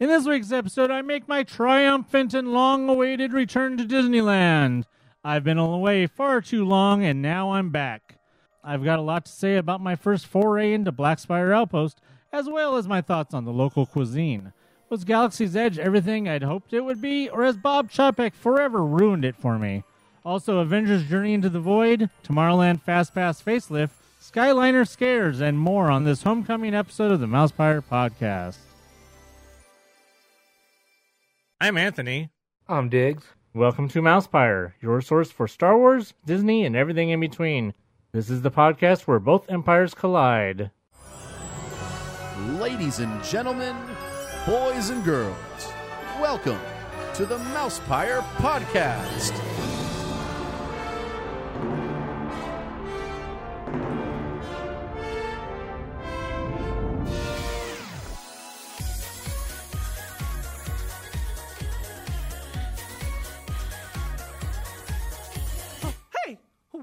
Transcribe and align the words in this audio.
In 0.00 0.08
this 0.08 0.26
week's 0.26 0.52
episode, 0.52 0.92
I 0.92 1.02
make 1.02 1.26
my 1.26 1.42
triumphant 1.42 2.32
and 2.32 2.52
long 2.52 2.88
awaited 2.88 3.32
return 3.32 3.76
to 3.78 3.84
Disneyland. 3.84 4.84
I've 5.24 5.42
been 5.42 5.58
away 5.58 6.06
far 6.06 6.40
too 6.40 6.64
long, 6.64 7.04
and 7.04 7.20
now 7.20 7.54
I'm 7.54 7.70
back. 7.70 8.20
I've 8.62 8.84
got 8.84 9.00
a 9.00 9.02
lot 9.02 9.24
to 9.26 9.32
say 9.32 9.56
about 9.56 9.80
my 9.80 9.96
first 9.96 10.26
foray 10.28 10.72
into 10.72 10.92
Black 10.92 11.18
Spire 11.18 11.52
Outpost, 11.52 12.00
as 12.32 12.48
well 12.48 12.76
as 12.76 12.86
my 12.86 13.00
thoughts 13.00 13.34
on 13.34 13.44
the 13.44 13.52
local 13.52 13.86
cuisine. 13.86 14.52
Was 14.88 15.02
Galaxy's 15.02 15.56
Edge 15.56 15.80
everything 15.80 16.28
I'd 16.28 16.44
hoped 16.44 16.72
it 16.72 16.82
would 16.82 17.00
be, 17.00 17.28
or 17.28 17.42
has 17.42 17.56
Bob 17.56 17.90
Chapek 17.90 18.34
forever 18.34 18.84
ruined 18.84 19.24
it 19.24 19.34
for 19.34 19.58
me? 19.58 19.82
Also, 20.24 20.58
Avengers 20.58 21.08
Journey 21.08 21.34
into 21.34 21.48
the 21.48 21.58
Void, 21.58 22.08
Tomorrowland 22.22 22.82
Fast 22.82 23.14
Pass 23.14 23.42
Facelift, 23.42 23.90
Skyliner 24.22 24.86
Scares, 24.86 25.40
and 25.40 25.58
more 25.58 25.90
on 25.90 26.04
this 26.04 26.22
homecoming 26.22 26.72
episode 26.72 27.10
of 27.10 27.18
the 27.18 27.26
Mousepire 27.26 27.82
Podcast. 27.82 28.58
I'm 31.60 31.76
Anthony. 31.76 32.30
I'm 32.68 32.88
Diggs. 32.88 33.24
Welcome 33.52 33.88
to 33.88 34.00
Mousepire, 34.00 34.74
your 34.80 35.00
source 35.00 35.32
for 35.32 35.48
Star 35.48 35.76
Wars, 35.76 36.14
Disney, 36.24 36.64
and 36.64 36.76
everything 36.76 37.10
in 37.10 37.18
between. 37.18 37.74
This 38.12 38.30
is 38.30 38.42
the 38.42 38.50
podcast 38.52 39.08
where 39.08 39.18
both 39.18 39.50
empires 39.50 39.92
collide. 39.92 40.70
Ladies 42.60 43.00
and 43.00 43.24
gentlemen, 43.24 43.74
boys 44.46 44.90
and 44.90 45.04
girls, 45.04 45.36
welcome 46.20 46.60
to 47.14 47.26
the 47.26 47.38
Mousepire 47.38 48.22
Podcast. 48.36 49.57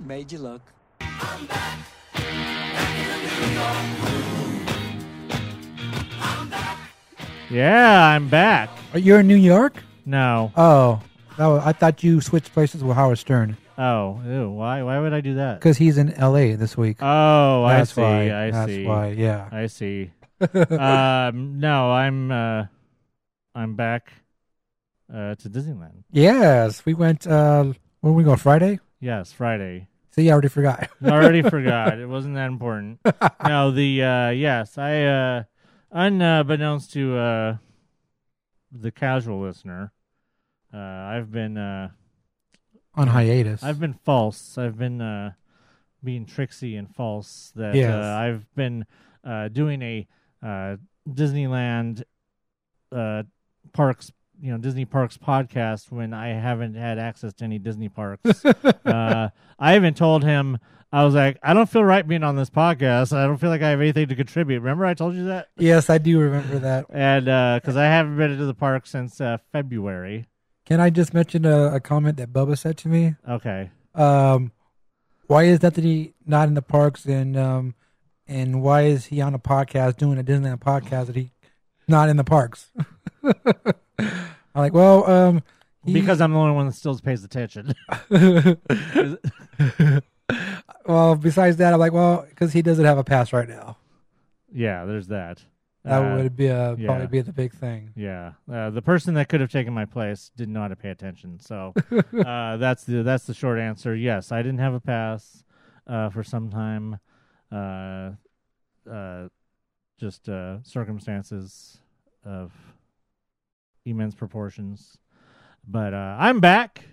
Made 0.00 0.32
you 0.32 0.38
look. 0.38 0.62
Yeah, 7.50 8.04
I'm 8.06 8.28
back. 8.28 8.70
You're 8.92 9.00
you 9.00 9.16
in 9.16 9.26
New 9.26 9.34
York? 9.34 9.82
No. 10.06 10.52
Oh, 10.56 11.00
that 11.36 11.46
was, 11.46 11.62
I 11.64 11.72
thought 11.72 12.02
you 12.02 12.20
switched 12.20 12.52
places 12.52 12.82
with 12.84 12.96
Howard 12.96 13.18
Stern 13.18 13.56
Oh, 13.76 14.20
ew, 14.26 14.50
why? 14.50 14.82
Why 14.82 14.98
would 15.00 15.12
I 15.12 15.20
do 15.20 15.34
that? 15.36 15.58
because 15.58 15.78
he's 15.78 15.96
in 15.96 16.12
L.A. 16.12 16.54
this 16.54 16.76
week. 16.76 16.98
Oh, 17.00 17.64
I 17.64 17.84
see. 17.84 18.00
why. 18.00 18.22
I 18.30 18.50
That's 18.50 18.70
see. 18.70 18.84
why. 18.84 19.08
Yeah. 19.08 19.48
I 19.50 19.66
see. 19.66 20.10
um, 20.54 21.60
no, 21.60 21.90
I'm. 21.90 22.30
Uh, 22.30 22.66
I'm 23.54 23.76
back 23.76 24.12
uh, 25.12 25.34
to 25.34 25.48
Disneyland. 25.48 26.04
Yes, 26.10 26.84
we 26.84 26.94
went. 26.94 27.26
Uh, 27.26 27.72
when 28.00 28.14
we 28.14 28.22
go 28.22 28.36
Friday? 28.36 28.80
Yes, 29.00 29.32
Friday. 29.32 29.88
See, 30.12 30.28
I 30.28 30.32
already 30.32 30.48
forgot. 30.48 30.88
I 31.02 31.08
already 31.10 31.42
forgot. 31.56 31.98
It 31.98 32.06
wasn't 32.06 32.34
that 32.34 32.46
important. 32.48 32.98
No, 33.44 33.70
the 33.70 34.02
uh 34.02 34.30
yes, 34.30 34.76
I 34.78 35.02
uh 35.04 35.42
unbeknownst 35.92 36.92
to 36.94 37.16
uh 37.16 37.56
the 38.72 38.90
casual 38.90 39.40
listener, 39.40 39.92
uh 40.74 40.76
I've 40.78 41.30
been 41.30 41.56
uh 41.56 41.90
on 42.94 43.08
hiatus. 43.08 43.62
I've 43.62 43.78
been 43.80 43.94
false. 43.94 44.58
I've 44.58 44.76
been 44.78 45.00
uh 45.00 45.32
being 46.02 46.26
tricksy 46.26 46.76
and 46.76 46.92
false 46.94 47.52
that 47.56 47.74
Yes. 47.76 47.92
uh, 47.94 48.16
I've 48.18 48.52
been 48.56 48.86
uh 49.24 49.48
doing 49.48 49.80
a 49.82 50.08
uh 50.42 50.76
Disneyland 51.08 52.02
uh 52.90 53.22
parks 53.72 54.10
you 54.40 54.50
know 54.50 54.58
Disney 54.58 54.84
Parks 54.84 55.18
podcast 55.18 55.90
when 55.90 56.12
I 56.14 56.28
haven't 56.28 56.74
had 56.74 56.98
access 56.98 57.32
to 57.34 57.44
any 57.44 57.58
Disney 57.58 57.88
parks. 57.88 58.44
uh, 58.84 59.28
I 59.58 59.76
even 59.76 59.94
told 59.94 60.24
him 60.24 60.58
I 60.92 61.04
was 61.04 61.14
like, 61.14 61.38
I 61.42 61.54
don't 61.54 61.68
feel 61.68 61.84
right 61.84 62.06
being 62.06 62.24
on 62.24 62.36
this 62.36 62.50
podcast. 62.50 63.16
I 63.16 63.26
don't 63.26 63.38
feel 63.38 63.50
like 63.50 63.62
I 63.62 63.70
have 63.70 63.80
anything 63.80 64.08
to 64.08 64.16
contribute. 64.16 64.60
Remember 64.60 64.84
I 64.84 64.94
told 64.94 65.14
you 65.14 65.26
that? 65.26 65.48
yes, 65.56 65.88
I 65.88 65.98
do 65.98 66.18
remember 66.18 66.58
that. 66.60 66.86
And 66.90 67.26
because 67.60 67.76
I 67.76 67.84
haven't 67.84 68.16
been 68.16 68.36
to 68.36 68.44
the 68.44 68.54
park 68.54 68.86
since 68.86 69.20
uh, 69.20 69.38
February. 69.52 70.26
Can 70.66 70.80
I 70.80 70.90
just 70.90 71.14
mention 71.14 71.44
a, 71.44 71.74
a 71.74 71.80
comment 71.80 72.16
that 72.16 72.32
Bubba 72.32 72.58
said 72.58 72.76
to 72.78 72.88
me? 72.88 73.14
Okay. 73.28 73.70
Um, 73.94 74.52
why 75.26 75.44
is 75.44 75.60
he 75.76 76.14
not 76.26 76.48
in 76.48 76.54
the 76.54 76.62
parks 76.62 77.06
and 77.06 77.36
um, 77.36 77.74
and 78.26 78.62
why 78.62 78.82
is 78.82 79.06
he 79.06 79.20
on 79.20 79.34
a 79.34 79.38
podcast 79.38 79.96
doing 79.96 80.18
a 80.18 80.24
Disneyland 80.24 80.58
podcast 80.58 81.06
that 81.06 81.16
he 81.16 81.30
not 81.86 82.08
in 82.08 82.16
the 82.16 82.24
parks? 82.24 82.70
I'm 84.54 84.62
like, 84.62 84.72
well, 84.74 85.08
um, 85.10 85.42
he- 85.84 85.92
Because 85.94 86.20
I'm 86.20 86.32
the 86.32 86.38
only 86.38 86.54
one 86.54 86.66
that 86.66 86.72
still 86.74 86.98
pays 86.98 87.24
attention. 87.24 87.74
well, 90.86 91.14
besides 91.16 91.56
that, 91.58 91.72
I'm 91.72 91.78
like, 91.80 91.92
well, 91.92 92.26
because 92.28 92.52
he 92.52 92.62
doesn't 92.62 92.84
have 92.84 92.98
a 92.98 93.04
pass 93.04 93.32
right 93.32 93.48
now. 93.48 93.76
yeah, 94.52 94.84
there's 94.84 95.08
that. 95.08 95.44
That 95.84 95.98
Uh, 95.98 96.16
would 96.16 96.36
be 96.36 96.46
a, 96.48 96.76
yeah. 96.78 96.86
probably 96.86 97.06
be 97.06 97.20
the 97.22 97.32
big 97.32 97.52
thing. 97.52 97.92
Yeah, 97.96 98.32
uh, 98.52 98.68
the 98.70 98.82
person 98.82 99.14
that 99.14 99.28
could 99.28 99.40
have 99.40 99.50
taken 99.50 99.72
my 99.72 99.86
place 99.86 100.30
didn't 100.36 100.52
know 100.52 100.60
how 100.60 100.68
to 100.68 100.76
pay 100.76 100.90
attention. 100.90 101.40
So 101.40 101.72
uh, 101.90 102.56
that's 102.58 102.84
the 102.84 103.02
that's 103.02 103.24
the 103.24 103.32
short 103.32 103.58
answer. 103.58 103.94
Yes, 103.96 104.30
I 104.30 104.42
didn't 104.42 104.58
have 104.58 104.74
a 104.74 104.80
pass 104.80 105.42
uh, 105.86 106.10
for 106.10 106.22
some 106.22 106.50
time. 106.50 106.98
Uh, 107.50 108.10
uh, 108.90 109.28
just 109.98 110.28
uh, 110.28 110.62
circumstances 110.64 111.78
of 112.24 112.52
immense 113.84 114.14
proportions. 114.14 114.98
But 115.66 115.94
uh, 115.94 116.16
I'm 116.18 116.40
back, 116.40 116.84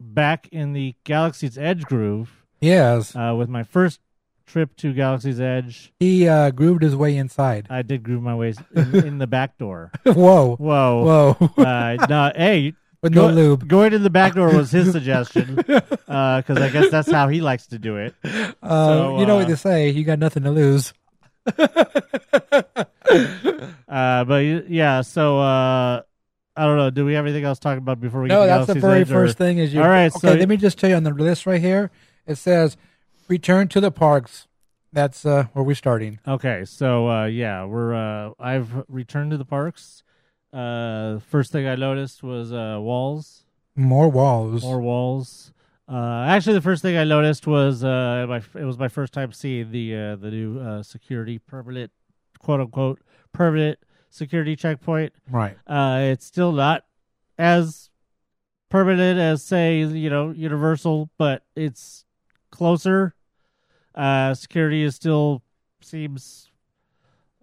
back 0.00 0.48
in 0.52 0.72
the 0.72 0.94
Galaxy's 1.04 1.58
Edge 1.58 1.84
groove 1.84 2.44
Yes, 2.60 3.14
uh, 3.14 3.34
with 3.36 3.48
my 3.48 3.62
first 3.62 4.00
trip 4.46 4.76
to 4.76 4.92
Galaxy's 4.92 5.40
Edge. 5.40 5.92
he 5.98 6.28
uh, 6.28 6.50
grooved 6.50 6.82
his 6.82 6.94
way 6.96 7.16
inside. 7.16 7.66
I 7.68 7.82
did 7.82 8.02
groove 8.02 8.22
my 8.22 8.34
way 8.34 8.54
in, 8.74 8.94
in 8.94 9.18
the 9.18 9.26
back 9.26 9.58
door. 9.58 9.90
whoa, 10.04 10.56
Whoa. 10.56 11.36
whoa, 11.36 11.50
Uh, 11.62 12.06
no, 12.08 12.32
hey, 12.34 12.74
with 13.02 13.12
go- 13.12 13.28
no 13.28 13.34
lube. 13.34 13.68
Going 13.68 13.90
to 13.90 13.98
the 13.98 14.08
back 14.10 14.34
door 14.34 14.54
was 14.54 14.70
his 14.70 14.92
suggestion 14.92 15.56
because 15.56 16.06
I 16.08 16.70
guess 16.72 16.90
that's 16.90 17.10
how 17.10 17.28
he 17.28 17.40
likes 17.40 17.66
to 17.68 17.78
do 17.78 17.96
it. 17.96 18.14
Uh, 18.62 18.86
so, 18.86 19.18
you 19.20 19.26
know 19.26 19.34
uh, 19.36 19.38
what 19.40 19.48
they 19.48 19.56
say? 19.56 19.90
You 19.90 20.04
got 20.04 20.18
nothing 20.20 20.44
to 20.44 20.50
lose. 20.50 20.92
Uh, 23.88 24.24
but 24.24 24.68
yeah, 24.68 25.00
so 25.02 25.38
uh, 25.38 26.02
I 26.56 26.64
don't 26.64 26.76
know. 26.78 26.90
Do 26.90 27.04
we 27.04 27.14
have 27.14 27.26
anything 27.26 27.44
else 27.44 27.58
to 27.58 27.62
talk 27.64 27.78
about 27.78 28.00
before 28.00 28.22
we 28.22 28.28
get 28.28 28.34
No, 28.34 28.42
to 28.42 28.46
that's 28.46 28.66
the 28.66 28.80
very 28.80 29.00
Edge, 29.00 29.10
or- 29.10 29.14
first 29.26 29.36
thing. 29.38 29.58
Is 29.58 29.74
you? 29.74 29.82
All 29.82 29.88
right, 29.88 30.10
Okay, 30.14 30.28
so- 30.32 30.34
let 30.34 30.48
me 30.48 30.56
just 30.56 30.78
tell 30.78 30.88
you 30.90 30.96
on 30.96 31.02
the 31.02 31.10
list 31.12 31.46
right 31.46 31.60
here. 31.60 31.90
It 32.26 32.36
says, 32.36 32.76
"Return 33.28 33.68
to 33.68 33.80
the 33.80 33.90
parks." 33.90 34.46
That's 34.92 35.26
uh, 35.26 35.44
where 35.52 35.62
we're 35.64 35.74
starting. 35.74 36.18
Okay, 36.26 36.64
so 36.64 37.08
uh, 37.10 37.26
yeah, 37.26 37.64
we're 37.64 37.94
uh, 37.94 38.30
I've 38.40 38.84
returned 38.88 39.32
to 39.32 39.36
the 39.36 39.44
parks. 39.44 40.02
Uh, 40.52 41.18
first 41.18 41.52
thing 41.52 41.66
I 41.66 41.74
noticed 41.74 42.22
was 42.22 42.52
uh, 42.52 42.78
walls. 42.80 43.44
More 43.74 44.08
walls. 44.08 44.62
More 44.62 44.80
walls. 44.80 45.52
Uh, 45.88 46.24
actually, 46.26 46.54
the 46.54 46.62
first 46.62 46.80
thing 46.82 46.96
I 46.96 47.04
noticed 47.04 47.46
was 47.46 47.84
uh, 47.84 48.24
my 48.28 48.38
it 48.58 48.64
was 48.64 48.78
my 48.78 48.88
first 48.88 49.12
time 49.12 49.32
seeing 49.32 49.70
the 49.70 49.94
uh, 49.94 50.16
the 50.16 50.30
new 50.30 50.58
uh, 50.58 50.82
security 50.82 51.38
permanent, 51.38 51.90
quote 52.38 52.60
unquote, 52.60 53.00
permanent 53.32 53.78
security 54.16 54.56
checkpoint. 54.56 55.12
Right. 55.30 55.56
Uh, 55.66 56.00
it's 56.02 56.26
still 56.26 56.52
not 56.52 56.84
as 57.38 57.90
permanent 58.68 59.18
as 59.18 59.42
say 59.42 59.80
you 59.80 60.10
know 60.10 60.30
Universal, 60.30 61.10
but 61.18 61.44
it's 61.54 62.04
closer. 62.50 63.14
Uh, 63.94 64.34
security 64.34 64.82
is 64.82 64.94
still 64.94 65.42
seems 65.80 66.50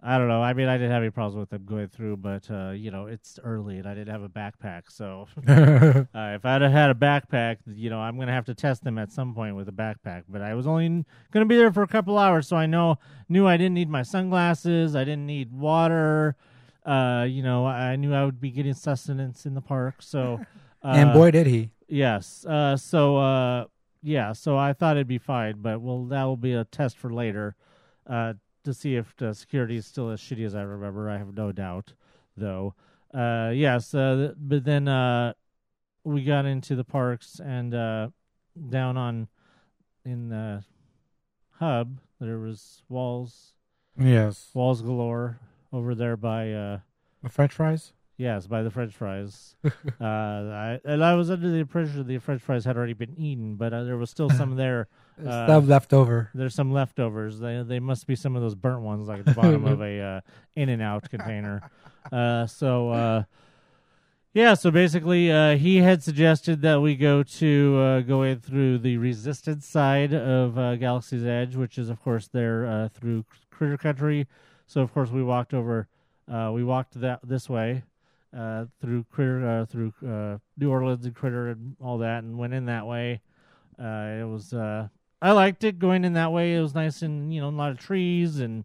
I 0.06 0.18
don't 0.18 0.28
know. 0.28 0.42
I 0.42 0.52
mean, 0.52 0.68
I 0.68 0.76
didn't 0.76 0.90
have 0.90 1.02
any 1.02 1.10
problems 1.10 1.34
with 1.34 1.48
them 1.48 1.64
going 1.64 1.88
through, 1.88 2.18
but 2.18 2.50
uh, 2.50 2.72
you 2.72 2.90
know, 2.90 3.06
it's 3.06 3.38
early 3.42 3.78
and 3.78 3.88
I 3.88 3.94
didn't 3.94 4.12
have 4.12 4.22
a 4.22 4.28
backpack. 4.28 4.82
So 4.90 5.26
uh, 5.48 6.34
if 6.34 6.44
I'd 6.44 6.60
have 6.60 6.72
had 6.72 6.90
a 6.90 6.94
backpack, 6.94 7.56
you 7.66 7.88
know, 7.88 8.00
I'm 8.00 8.18
gonna 8.18 8.32
have 8.32 8.44
to 8.46 8.54
test 8.54 8.84
them 8.84 8.98
at 8.98 9.10
some 9.12 9.34
point 9.34 9.56
with 9.56 9.66
a 9.68 9.72
backpack. 9.72 10.24
But 10.28 10.42
I 10.42 10.54
was 10.54 10.66
only 10.66 11.06
gonna 11.32 11.46
be 11.46 11.56
there 11.56 11.72
for 11.72 11.82
a 11.82 11.88
couple 11.88 12.18
hours, 12.18 12.46
so 12.46 12.54
I 12.54 12.66
know 12.66 12.98
knew 13.30 13.46
I 13.46 13.56
didn't 13.56 13.74
need 13.74 13.88
my 13.88 14.02
sunglasses. 14.02 14.94
I 14.94 15.04
didn't 15.04 15.26
need 15.26 15.50
water. 15.52 16.36
Uh, 16.84 17.26
you 17.28 17.42
know, 17.42 17.66
I 17.66 17.96
knew 17.96 18.12
I 18.12 18.24
would 18.24 18.40
be 18.40 18.50
getting 18.50 18.74
sustenance 18.74 19.46
in 19.46 19.54
the 19.54 19.60
park. 19.60 19.96
So, 20.00 20.40
uh, 20.84 20.88
and 20.88 21.12
boy, 21.12 21.30
did 21.30 21.46
he. 21.46 21.70
Yes. 21.88 22.44
Uh, 22.44 22.76
so 22.76 23.16
uh, 23.16 23.64
yeah. 24.02 24.32
So 24.32 24.56
I 24.58 24.72
thought 24.72 24.96
it'd 24.96 25.06
be 25.06 25.18
fine, 25.18 25.62
but 25.62 25.80
well, 25.80 26.04
that 26.06 26.24
will 26.24 26.36
be 26.36 26.52
a 26.52 26.64
test 26.64 26.98
for 26.98 27.12
later, 27.12 27.56
uh, 28.06 28.34
to 28.64 28.74
see 28.74 28.96
if 28.96 29.14
the 29.16 29.34
security 29.34 29.76
is 29.76 29.86
still 29.86 30.10
as 30.10 30.20
shitty 30.20 30.44
as 30.44 30.54
I 30.54 30.62
remember. 30.62 31.08
I 31.08 31.16
have 31.18 31.34
no 31.34 31.52
doubt, 31.52 31.92
though. 32.36 32.74
Uh, 33.12 33.52
yes. 33.54 33.94
Uh, 33.94 34.34
but 34.36 34.64
then 34.64 34.88
uh, 34.88 35.32
we 36.04 36.24
got 36.24 36.44
into 36.44 36.74
the 36.74 36.84
parks 36.84 37.40
and 37.42 37.74
uh, 37.74 38.08
down 38.68 38.96
on 38.96 39.28
in 40.04 40.28
the 40.28 40.62
hub 41.58 41.98
there 42.20 42.38
was 42.38 42.82
walls, 42.88 43.52
Yes. 43.98 44.50
walls 44.54 44.82
galore 44.82 45.38
over 45.74 45.94
there 45.94 46.16
by 46.16 46.52
uh, 46.52 46.78
The 47.22 47.28
French 47.28 47.52
fries. 47.52 47.92
Yes, 48.16 48.46
by 48.46 48.62
the 48.62 48.70
French 48.70 48.94
fries. 48.94 49.56
uh, 49.64 49.70
I, 50.00 50.80
and 50.84 51.04
I 51.04 51.14
was 51.14 51.30
under 51.30 51.50
the 51.50 51.56
impression 51.56 51.98
that 51.98 52.06
the 52.06 52.18
French 52.18 52.42
fries 52.42 52.64
had 52.64 52.76
already 52.76 52.92
been 52.92 53.18
eaten, 53.18 53.56
but 53.56 53.72
uh, 53.72 53.82
there 53.82 53.96
was 53.96 54.08
still 54.08 54.30
some 54.30 54.54
there. 54.56 54.86
Uh, 55.18 55.46
Stuff 55.46 55.66
left 55.66 55.92
over. 55.92 56.30
There's 56.32 56.54
some 56.54 56.72
leftovers. 56.72 57.40
They 57.40 57.64
they 57.66 57.80
must 57.80 58.06
be 58.06 58.14
some 58.14 58.36
of 58.36 58.42
those 58.42 58.54
burnt 58.54 58.82
ones, 58.82 59.08
like 59.08 59.20
at 59.20 59.24
the 59.26 59.34
bottom 59.34 59.64
of 59.64 59.80
a 59.82 60.00
uh, 60.00 60.20
In 60.54 60.68
and 60.68 60.80
Out 60.80 61.10
container. 61.10 61.68
Uh, 62.12 62.46
so 62.46 62.90
uh, 62.90 63.22
yeah, 64.34 64.54
so 64.54 64.72
basically, 64.72 65.30
uh, 65.30 65.56
he 65.56 65.76
had 65.76 66.02
suggested 66.02 66.60
that 66.62 66.80
we 66.80 66.96
go 66.96 67.22
to 67.22 67.78
uh, 67.78 68.00
go 68.00 68.22
in 68.22 68.40
through 68.40 68.78
the 68.78 68.96
resistance 68.96 69.64
side 69.64 70.12
of 70.12 70.58
uh, 70.58 70.74
Galaxy's 70.74 71.24
Edge, 71.24 71.54
which 71.54 71.78
is 71.78 71.88
of 71.88 72.02
course 72.02 72.28
there 72.32 72.66
uh, 72.66 72.88
through 72.88 73.24
Critter 73.50 73.76
Country. 73.76 74.26
So 74.66 74.80
of 74.80 74.92
course 74.92 75.10
we 75.10 75.22
walked 75.22 75.54
over. 75.54 75.88
Uh, 76.30 76.50
we 76.54 76.64
walked 76.64 77.00
that 77.00 77.20
this 77.22 77.48
way 77.48 77.82
uh, 78.36 78.66
through 78.80 79.04
Critter, 79.10 79.46
uh, 79.46 79.66
through 79.66 79.92
uh, 80.06 80.38
New 80.56 80.70
Orleans 80.70 81.04
and 81.04 81.14
Critter 81.14 81.48
and 81.48 81.76
all 81.80 81.98
that, 81.98 82.24
and 82.24 82.38
went 82.38 82.54
in 82.54 82.66
that 82.66 82.86
way. 82.86 83.20
Uh, 83.78 84.20
it 84.20 84.28
was 84.28 84.52
uh, 84.52 84.88
I 85.20 85.32
liked 85.32 85.64
it 85.64 85.78
going 85.78 86.04
in 86.04 86.12
that 86.14 86.32
way. 86.32 86.54
It 86.54 86.60
was 86.60 86.74
nice 86.74 87.02
and 87.02 87.32
you 87.32 87.40
know 87.40 87.48
a 87.48 87.50
lot 87.50 87.70
of 87.70 87.78
trees 87.78 88.40
and 88.40 88.64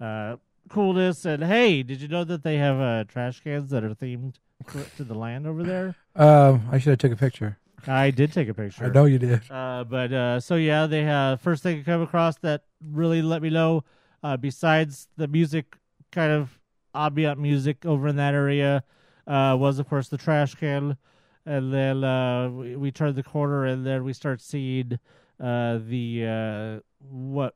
uh, 0.00 0.36
coolness. 0.68 1.24
And 1.24 1.42
hey, 1.44 1.82
did 1.82 2.00
you 2.00 2.08
know 2.08 2.24
that 2.24 2.42
they 2.42 2.56
have 2.56 2.80
uh, 2.80 3.04
trash 3.04 3.40
cans 3.40 3.70
that 3.70 3.84
are 3.84 3.94
themed 3.94 4.34
to, 4.72 4.84
to 4.96 5.04
the 5.04 5.14
land 5.14 5.46
over 5.46 5.62
there? 5.62 5.94
Um, 6.16 6.68
I 6.70 6.78
should 6.78 6.90
have 6.90 6.98
took 6.98 7.12
a 7.12 7.16
picture. 7.16 7.58
I 7.86 8.10
did 8.10 8.32
take 8.32 8.48
a 8.48 8.54
picture. 8.54 8.84
I 8.84 8.88
know 8.88 9.04
you 9.04 9.18
did. 9.18 9.42
Uh, 9.50 9.84
but 9.84 10.12
uh, 10.12 10.40
so 10.40 10.56
yeah, 10.56 10.86
they 10.86 11.02
have 11.02 11.40
first 11.40 11.62
thing 11.62 11.80
I 11.80 11.82
come 11.82 12.02
across 12.02 12.36
that 12.38 12.64
really 12.82 13.22
let 13.22 13.42
me 13.42 13.50
know. 13.50 13.84
Uh, 14.24 14.38
besides 14.38 15.06
the 15.18 15.28
music, 15.28 15.76
kind 16.10 16.32
of 16.32 16.58
ambient 16.94 17.38
music 17.38 17.84
over 17.84 18.08
in 18.08 18.16
that 18.16 18.32
area, 18.32 18.82
uh, 19.26 19.54
was 19.58 19.78
of 19.78 19.88
course 19.88 20.08
the 20.08 20.16
trash 20.16 20.54
can, 20.54 20.96
and 21.44 21.72
then 21.72 22.02
uh, 22.02 22.48
we, 22.48 22.74
we 22.74 22.90
turned 22.90 23.16
the 23.16 23.22
corner 23.22 23.66
and 23.66 23.86
then 23.86 24.02
we 24.02 24.14
start 24.14 24.40
seeing 24.40 24.98
uh, 25.38 25.78
the 25.86 26.24
uh, 26.26 26.80
what 27.00 27.54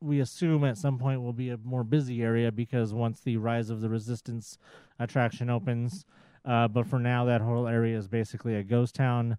we 0.00 0.20
assume 0.20 0.64
at 0.64 0.76
some 0.76 0.98
point 0.98 1.22
will 1.22 1.32
be 1.32 1.48
a 1.48 1.56
more 1.58 1.84
busy 1.84 2.22
area 2.22 2.52
because 2.52 2.92
once 2.92 3.20
the 3.20 3.36
Rise 3.36 3.70
of 3.70 3.80
the 3.80 3.88
Resistance 3.88 4.58
attraction 4.98 5.50
opens. 5.50 6.04
Uh, 6.44 6.68
but 6.68 6.86
for 6.86 6.98
now, 6.98 7.24
that 7.26 7.40
whole 7.40 7.66
area 7.66 7.96
is 7.96 8.08
basically 8.08 8.56
a 8.56 8.62
ghost 8.62 8.94
town. 8.94 9.36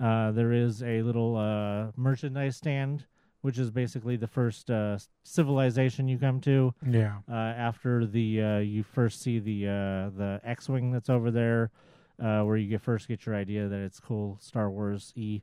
Uh, 0.00 0.30
there 0.32 0.52
is 0.52 0.82
a 0.82 1.02
little 1.02 1.36
uh, 1.36 1.90
merchandise 1.96 2.56
stand, 2.56 3.06
which 3.44 3.58
is 3.58 3.70
basically 3.70 4.16
the 4.16 4.26
first 4.26 4.70
uh, 4.70 4.96
civilization 5.22 6.08
you 6.08 6.16
come 6.16 6.40
to. 6.40 6.72
Yeah. 6.88 7.18
Uh, 7.30 7.34
after 7.34 8.06
the 8.06 8.42
uh, 8.42 8.58
you 8.60 8.82
first 8.82 9.20
see 9.20 9.38
the 9.38 9.66
uh, 9.68 10.16
the 10.16 10.40
X-wing 10.44 10.90
that's 10.92 11.10
over 11.10 11.30
there, 11.30 11.70
uh, 12.22 12.40
where 12.40 12.56
you 12.56 12.66
get 12.70 12.80
first 12.80 13.06
get 13.06 13.26
your 13.26 13.34
idea 13.34 13.68
that 13.68 13.80
it's 13.80 14.00
cool 14.00 14.38
Star 14.40 14.70
Wars 14.70 15.12
e 15.14 15.42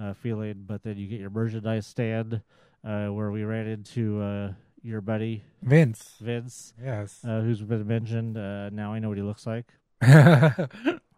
uh, 0.00 0.12
feeling, 0.14 0.62
but 0.64 0.84
then 0.84 0.96
you 0.96 1.08
get 1.08 1.18
your 1.18 1.30
merchandise 1.30 1.88
stand, 1.88 2.40
uh, 2.84 3.08
where 3.08 3.32
we 3.32 3.42
ran 3.42 3.66
into 3.66 4.22
uh, 4.22 4.52
your 4.82 5.00
buddy 5.00 5.42
Vince. 5.60 6.14
Vince, 6.20 6.72
Yes. 6.80 7.18
uh, 7.26 7.40
who's 7.40 7.62
been 7.62 7.84
mentioned. 7.84 8.36
Uh, 8.38 8.70
now 8.70 8.92
I 8.92 9.00
know 9.00 9.08
what 9.08 9.18
he 9.18 9.24
looks 9.24 9.44
like. 9.44 9.66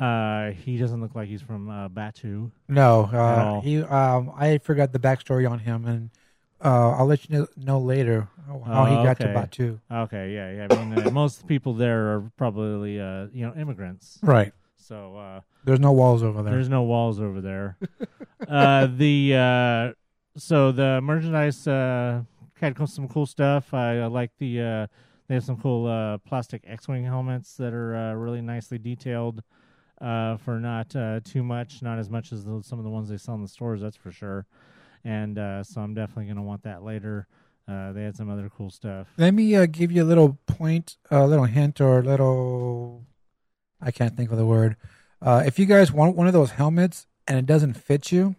Uh, 0.00 0.52
he 0.52 0.78
doesn't 0.78 1.00
look 1.00 1.14
like 1.14 1.28
he's 1.28 1.42
from 1.42 1.68
uh, 1.68 1.88
Batuu. 1.88 2.50
no, 2.68 3.02
uh, 3.04 3.60
he. 3.60 3.82
Um, 3.82 4.32
I 4.34 4.58
forgot 4.58 4.92
the 4.92 4.98
backstory 4.98 5.48
on 5.50 5.58
him, 5.58 5.84
and 5.84 6.10
uh, 6.64 6.92
I'll 6.92 7.06
let 7.06 7.28
you 7.28 7.38
know, 7.38 7.46
know 7.56 7.78
later 7.78 8.28
how 8.46 8.60
how 8.60 8.84
he 8.86 8.94
Oh, 8.94 9.04
got 9.04 9.18
to. 9.18 9.24
Batuu. 9.26 9.78
Okay, 9.92 10.32
yeah, 10.34 10.52
yeah. 10.52 10.74
I 10.74 10.84
mean, 10.84 10.98
uh, 11.06 11.10
most 11.10 11.46
people 11.46 11.74
there 11.74 12.14
are 12.14 12.30
probably 12.36 12.98
uh, 12.98 13.26
you 13.32 13.46
know 13.46 13.54
immigrants. 13.54 14.18
Right. 14.22 14.52
So 14.76 15.16
uh, 15.16 15.40
There's 15.64 15.80
no 15.80 15.92
walls 15.92 16.22
over 16.22 16.42
there. 16.42 16.54
there's 16.54 16.68
no 16.70 16.82
walls 16.82 17.20
over 17.20 17.40
there. 17.42 17.76
uh, 18.48 18.88
the 18.96 19.34
uh, 19.36 19.92
so 20.36 20.72
the 20.72 21.00
merchandise 21.02 21.66
uh, 21.68 22.22
had 22.54 22.88
some 22.88 23.06
cool 23.08 23.26
stuff. 23.26 23.74
I, 23.74 23.98
I 23.98 24.06
like 24.06 24.30
the 24.38 24.60
uh, 24.62 24.86
they 25.28 25.34
have 25.34 25.44
some 25.44 25.58
cool 25.58 25.86
uh, 25.86 26.18
plastic 26.18 26.62
X-wing 26.66 27.04
helmets 27.04 27.54
that 27.56 27.72
are 27.72 27.94
uh, 27.94 28.14
really 28.14 28.40
nicely 28.40 28.78
detailed. 28.78 29.42
Uh, 30.00 30.38
for 30.38 30.58
not 30.58 30.96
uh, 30.96 31.20
too 31.22 31.42
much, 31.42 31.82
not 31.82 31.98
as 31.98 32.08
much 32.08 32.32
as 32.32 32.42
the, 32.44 32.62
some 32.62 32.78
of 32.78 32.84
the 32.84 32.90
ones 32.90 33.10
they 33.10 33.18
sell 33.18 33.34
in 33.34 33.42
the 33.42 33.48
stores, 33.48 33.82
that's 33.82 33.96
for 33.96 34.10
sure. 34.10 34.46
And 35.04 35.38
uh, 35.38 35.62
so 35.62 35.82
I'm 35.82 35.92
definitely 35.92 36.24
gonna 36.26 36.42
want 36.42 36.62
that 36.62 36.82
later. 36.82 37.26
Uh, 37.68 37.92
they 37.92 38.02
had 38.02 38.16
some 38.16 38.30
other 38.30 38.50
cool 38.56 38.70
stuff. 38.70 39.08
Let 39.18 39.34
me 39.34 39.54
uh, 39.54 39.66
give 39.66 39.92
you 39.92 40.02
a 40.02 40.04
little 40.04 40.38
point, 40.46 40.96
a 41.10 41.26
little 41.26 41.44
hint, 41.44 41.82
or 41.82 41.98
a 41.98 42.02
little. 42.02 43.04
I 43.80 43.90
can't 43.90 44.16
think 44.16 44.30
of 44.30 44.38
the 44.38 44.46
word. 44.46 44.76
Uh, 45.20 45.42
if 45.44 45.58
you 45.58 45.66
guys 45.66 45.92
want 45.92 46.16
one 46.16 46.26
of 46.26 46.32
those 46.32 46.52
helmets 46.52 47.06
and 47.26 47.38
it 47.38 47.44
doesn't 47.44 47.74
fit 47.74 48.10
you, 48.10 48.36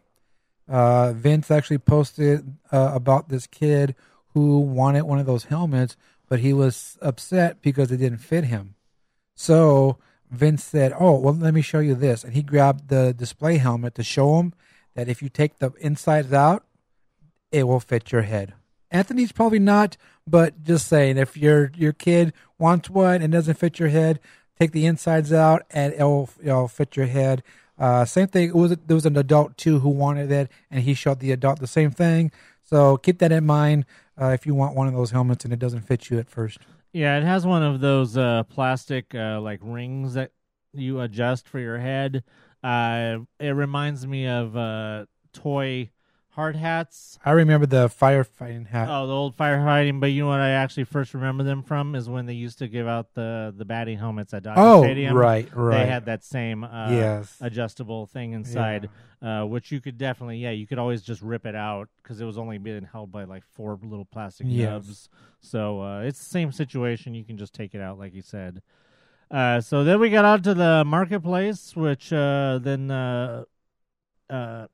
Vince 0.67 1.51
actually 1.51 1.77
posted 1.77 2.55
about 2.71 3.29
this 3.29 3.45
kid 3.45 3.93
who 4.33 4.59
wanted 4.59 5.03
one 5.03 5.19
of 5.19 5.25
those 5.27 5.45
helmets, 5.45 5.95
but 6.27 6.39
he 6.39 6.53
was 6.53 6.97
upset 7.01 7.61
because 7.61 7.91
it 7.91 7.97
didn't 7.97 8.19
fit 8.19 8.45
him. 8.45 8.75
So 9.35 9.99
Vince 10.31 10.63
said, 10.63 10.94
"Oh, 10.98 11.19
well, 11.19 11.33
let 11.33 11.54
me 11.54 11.62
show 11.62 11.80
you 11.80 11.94
this," 11.94 12.24
and 12.24 12.33
he 12.33 12.42
grabbed 12.42 12.88
the 12.88 13.13
display 13.13 13.57
helmet 13.57 13.95
to 13.95 14.04
show 14.04 14.39
him 14.39 14.54
that 14.95 15.10
if 15.10 15.22
you 15.22 15.30
take 15.30 15.60
the 15.60 15.72
insides 15.80 16.33
out, 16.33 16.66
it 17.51 17.68
will 17.68 17.80
fit 17.80 18.12
your 18.12 18.23
head. 18.23 18.54
Anthony's 18.90 19.31
probably 19.31 19.59
not, 19.59 19.97
but 20.28 20.64
just 20.64 20.88
saying, 20.88 21.18
if 21.18 21.38
your 21.38 21.71
your 21.76 21.94
kid 21.94 22.33
wants 22.57 22.90
one 22.90 23.21
and 23.21 23.31
doesn't 23.31 23.57
fit 23.57 23.80
your 23.80 23.90
head, 23.90 24.19
take 24.59 24.71
the 24.71 24.85
insides 24.85 25.31
out 25.33 25.64
and 25.69 25.94
it'll 25.94 26.30
it'll 26.42 26.68
fit 26.68 26.95
your 26.95 27.07
head. 27.07 27.44
Uh, 27.78 28.06
same 28.06 28.28
thing. 28.28 28.50
It 28.50 28.56
was 28.56 28.76
there 28.85 28.95
was 28.95 29.06
an 29.06 29.18
adult 29.18 29.57
too 29.57 29.80
who 29.80 29.90
wanted 29.90 30.31
it, 30.31 30.50
and 30.69 30.83
he 30.83 30.94
showed 30.94 31.19
the 31.19 31.31
adult 31.31 31.59
the 31.59 31.68
same 31.68 31.92
thing. 31.92 32.31
So 32.64 32.97
keep 32.97 33.19
that 33.19 33.31
in 33.31 33.45
mind 33.45 33.85
uh, 34.21 34.28
if 34.28 34.45
you 34.45 34.56
want 34.56 34.76
one 34.76 34.88
of 34.88 34.94
those 34.94 35.11
helmets 35.11 35.44
and 35.44 35.54
it 35.54 35.59
doesn't 35.59 35.81
fit 35.81 36.09
you 36.09 36.19
at 36.19 36.30
first. 36.30 36.59
Yeah, 36.94 37.18
it 37.18 37.24
has 37.24 37.45
one 37.45 37.64
of 37.64 37.80
those 37.80 38.18
uh, 38.18 38.44
plastic 38.44 39.16
uh, 39.16 39.40
like 39.42 39.60
rings 39.64 40.14
that 40.16 40.31
you 40.74 41.00
adjust 41.02 41.48
for 41.48 41.60
your 41.60 41.78
head. 41.78 42.24
Uh, 42.64 43.19
it 43.40 43.50
reminds 43.52 44.06
me 44.06 44.28
of 44.28 44.56
uh, 44.57 45.06
toy 45.33 45.92
hard 46.31 46.56
hats. 46.56 47.19
I 47.26 47.31
remember 47.31 47.66
the 47.66 47.88
firefighting 47.88 48.68
hat. 48.68 48.90
Oh, 48.90 49.06
the 49.07 49.14
old 49.14 49.38
firefighting. 49.38 50.00
But 50.00 50.07
you 50.07 50.23
know 50.23 50.30
what? 50.30 50.40
I 50.40 50.52
actually 50.52 50.85
first 50.85 51.14
remember 51.14 51.44
them 51.44 51.61
from 51.64 51.95
is 51.95 52.09
when 52.09 52.26
they 52.26 52.33
used 52.33 52.57
to 52.59 52.68
give 52.68 52.88
out 52.88 53.14
the 53.14 53.54
the 53.56 53.66
batting 53.66 53.97
helmets 53.97 54.33
at 54.33 54.44
Dodger 54.44 54.59
Oh, 54.61 54.80
Stadium. 54.80 55.18
right, 55.18 55.47
right. 55.54 55.83
They 55.83 55.88
had 55.88 56.06
that 56.06 56.23
same 56.23 56.64
uh, 56.64 56.90
Yes. 56.95 57.38
adjustable 57.42 58.06
thing 58.06 58.31
inside, 58.33 58.90
uh, 59.21 59.44
which 59.44 59.71
you 59.71 59.81
could 59.81 59.97
definitely 59.97 60.38
yeah 60.38 60.52
you 60.52 60.68
could 60.68 60.80
always 60.80 61.02
just 61.02 61.21
rip 61.21 61.45
it 61.45 61.56
out 61.56 61.90
because 62.02 62.21
it 62.21 62.26
was 62.26 62.38
only 62.38 62.57
being 62.57 62.88
held 62.92 63.11
by 63.11 63.26
like 63.26 63.44
four 63.54 63.78
little 63.83 64.06
plastic 64.06 64.47
Yes. 64.47 64.68
nubs. 64.69 65.09
So 65.42 65.81
uh, 65.81 66.02
it's 66.02 66.19
the 66.19 66.26
same 66.26 66.52
situation. 66.52 67.14
You 67.14 67.23
can 67.26 67.38
just 67.38 67.54
take 67.54 67.76
it 67.76 67.81
out 67.81 68.00
like 68.00 68.14
you 68.14 68.21
said. 68.21 68.61
Uh, 69.30 69.61
so 69.61 69.83
then 69.85 70.00
we 70.00 70.09
got 70.09 70.26
out 70.26 70.44
to 70.44 70.54
the 70.54 70.83
marketplace, 70.85 71.73
which 71.76 72.11
uh, 72.11 72.59
then 72.61 72.92
uh, 72.92 73.45
uh, 74.30 74.68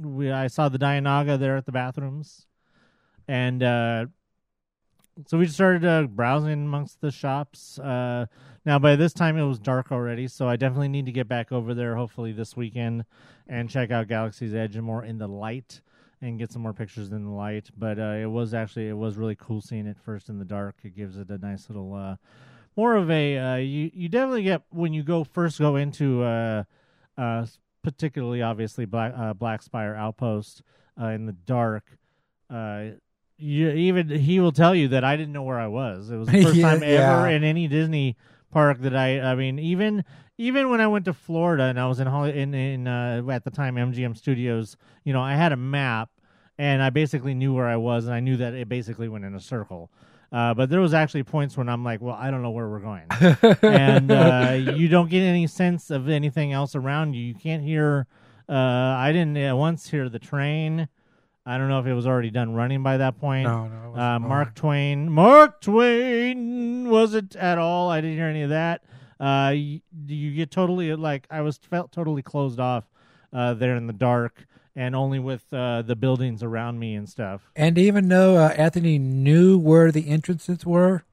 we 0.00 0.30
I 0.30 0.46
saw 0.48 0.68
the 0.68 0.78
dianoga 0.78 1.38
there 1.38 1.56
at 1.56 1.66
the 1.66 1.72
bathrooms, 1.72 2.46
and 3.28 3.62
uh, 3.62 4.06
so 5.26 5.38
we 5.38 5.44
just 5.44 5.56
started 5.56 5.84
uh, 5.84 6.02
browsing 6.04 6.64
amongst 6.64 7.00
the 7.00 7.10
shops. 7.10 7.78
Uh, 7.78 8.26
now 8.64 8.78
by 8.78 8.96
this 8.96 9.12
time 9.12 9.36
it 9.36 9.44
was 9.44 9.58
dark 9.58 9.92
already, 9.92 10.26
so 10.28 10.48
I 10.48 10.56
definitely 10.56 10.88
need 10.88 11.06
to 11.06 11.12
get 11.12 11.28
back 11.28 11.52
over 11.52 11.74
there. 11.74 11.96
Hopefully 11.96 12.32
this 12.32 12.56
weekend 12.56 13.04
and 13.48 13.68
check 13.68 13.90
out 13.90 14.08
Galaxy's 14.08 14.54
Edge 14.54 14.76
more 14.78 15.04
in 15.04 15.18
the 15.18 15.28
light. 15.28 15.80
and 16.22 16.38
get 16.38 16.52
some 16.52 16.62
more 16.62 16.74
pictures 16.74 17.10
in 17.12 17.24
the 17.24 17.30
light. 17.30 17.70
But 17.76 17.98
uh, 17.98 18.16
it 18.20 18.26
was 18.26 18.54
actually 18.54 18.88
it 18.88 18.96
was 18.96 19.16
really 19.16 19.36
cool 19.36 19.60
seeing 19.60 19.86
it 19.86 19.96
first 20.04 20.28
in 20.28 20.38
the 20.38 20.44
dark. 20.44 20.76
It 20.82 20.94
gives 20.96 21.16
it 21.16 21.30
a 21.30 21.38
nice 21.38 21.68
little 21.68 21.94
uh, 21.94 22.16
more 22.76 22.96
of 22.96 23.10
a 23.10 23.38
uh, 23.38 23.56
you 23.56 23.90
you 23.94 24.08
definitely 24.08 24.42
get 24.44 24.62
when 24.70 24.92
you 24.92 25.02
go 25.02 25.24
first 25.24 25.58
go 25.58 25.76
into 25.76 26.22
uh, 26.22 26.64
uh, 27.18 27.46
particularly 27.82 28.42
obviously 28.42 28.84
Black 28.84 29.12
uh, 29.16 29.34
Black 29.34 29.62
Spire 29.62 29.94
Outpost 29.94 30.62
uh, 31.00 31.06
in 31.06 31.26
the 31.26 31.32
dark. 31.32 31.84
Uh, 32.48 32.90
you, 33.38 33.70
even 33.70 34.08
he 34.08 34.38
will 34.40 34.52
tell 34.52 34.74
you 34.74 34.88
that 34.88 35.04
I 35.04 35.16
didn't 35.16 35.32
know 35.32 35.42
where 35.42 35.58
I 35.58 35.66
was. 35.68 36.10
It 36.10 36.16
was 36.16 36.28
the 36.28 36.42
first 36.42 36.56
Yeah, 36.56 36.70
time 36.70 36.82
ever 36.82 37.28
yeah. 37.30 37.36
in 37.36 37.44
any 37.44 37.68
Disney 37.68 38.16
park 38.50 38.80
that 38.80 38.94
I. 38.94 39.20
I 39.20 39.34
mean, 39.34 39.58
even 39.58 40.04
even 40.38 40.70
when 40.70 40.80
I 40.80 40.86
went 40.86 41.04
to 41.06 41.12
Florida 41.12 41.64
and 41.64 41.78
I 41.80 41.86
was 41.86 42.00
in 42.00 42.06
Holly, 42.06 42.38
in 42.38 42.54
in 42.54 42.86
uh, 42.86 43.22
at 43.30 43.44
the 43.44 43.50
time 43.50 43.76
MGM 43.76 44.16
Studios, 44.16 44.76
you 45.04 45.12
know, 45.12 45.22
I 45.22 45.34
had 45.34 45.52
a 45.52 45.56
map 45.56 46.10
and 46.58 46.82
I 46.82 46.90
basically 46.90 47.34
knew 47.34 47.54
where 47.54 47.66
I 47.66 47.76
was, 47.76 48.04
and 48.04 48.14
I 48.14 48.20
knew 48.20 48.36
that 48.36 48.52
it 48.52 48.68
basically 48.68 49.08
went 49.08 49.24
in 49.24 49.34
a 49.34 49.40
circle. 49.40 49.90
Uh, 50.32 50.54
but 50.54 50.70
there 50.70 50.80
was 50.80 50.94
actually 50.94 51.24
points 51.24 51.56
when 51.56 51.68
I'm 51.68 51.82
like, 51.82 52.00
well, 52.00 52.14
I 52.14 52.30
don't 52.30 52.42
know 52.42 52.50
where 52.52 52.68
we're 52.68 52.78
going, 52.78 53.02
and 53.62 54.10
uh, 54.12 54.52
you 54.76 54.86
don't 54.88 55.10
get 55.10 55.22
any 55.22 55.46
sense 55.48 55.90
of 55.90 56.08
anything 56.08 56.52
else 56.52 56.74
around 56.76 57.14
you. 57.14 57.22
You 57.22 57.34
can't 57.34 57.62
hear. 57.64 58.06
Uh, 58.48 58.52
I 58.52 59.10
didn't 59.12 59.36
uh, 59.36 59.56
once 59.56 59.88
hear 59.90 60.08
the 60.08 60.18
train. 60.20 60.88
I 61.46 61.58
don't 61.58 61.68
know 61.68 61.80
if 61.80 61.86
it 61.86 61.94
was 61.94 62.06
already 62.06 62.30
done 62.30 62.54
running 62.54 62.82
by 62.84 62.98
that 62.98 63.18
point. 63.18 63.48
No, 63.48 63.66
no. 63.66 63.86
it 63.86 63.90
was- 63.90 63.98
Uh. 63.98 64.18
Mark 64.20 64.54
Twain. 64.54 65.10
Mark 65.10 65.60
Twain 65.60 66.88
wasn't 66.88 67.34
at 67.36 67.58
all. 67.58 67.90
I 67.90 68.00
didn't 68.00 68.16
hear 68.16 68.26
any 68.26 68.42
of 68.42 68.50
that. 68.50 68.82
Uh, 69.18 69.50
you, 69.54 69.80
you 70.06 70.32
get 70.32 70.50
totally 70.50 70.94
like 70.94 71.26
I 71.30 71.40
was 71.42 71.58
felt 71.58 71.92
totally 71.92 72.22
closed 72.22 72.58
off 72.60 72.84
uh, 73.32 73.54
there 73.54 73.74
in 73.76 73.86
the 73.86 73.92
dark 73.92 74.46
and 74.76 74.94
only 74.94 75.18
with 75.18 75.44
uh, 75.52 75.82
the 75.82 75.96
buildings 75.96 76.42
around 76.42 76.78
me 76.78 76.94
and 76.94 77.08
stuff. 77.08 77.50
And 77.56 77.76
even 77.78 78.08
though 78.08 78.36
uh, 78.36 78.48
Anthony 78.56 78.98
knew 78.98 79.58
where 79.58 79.90
the 79.90 80.08
entrances 80.08 80.64
were, 80.64 81.04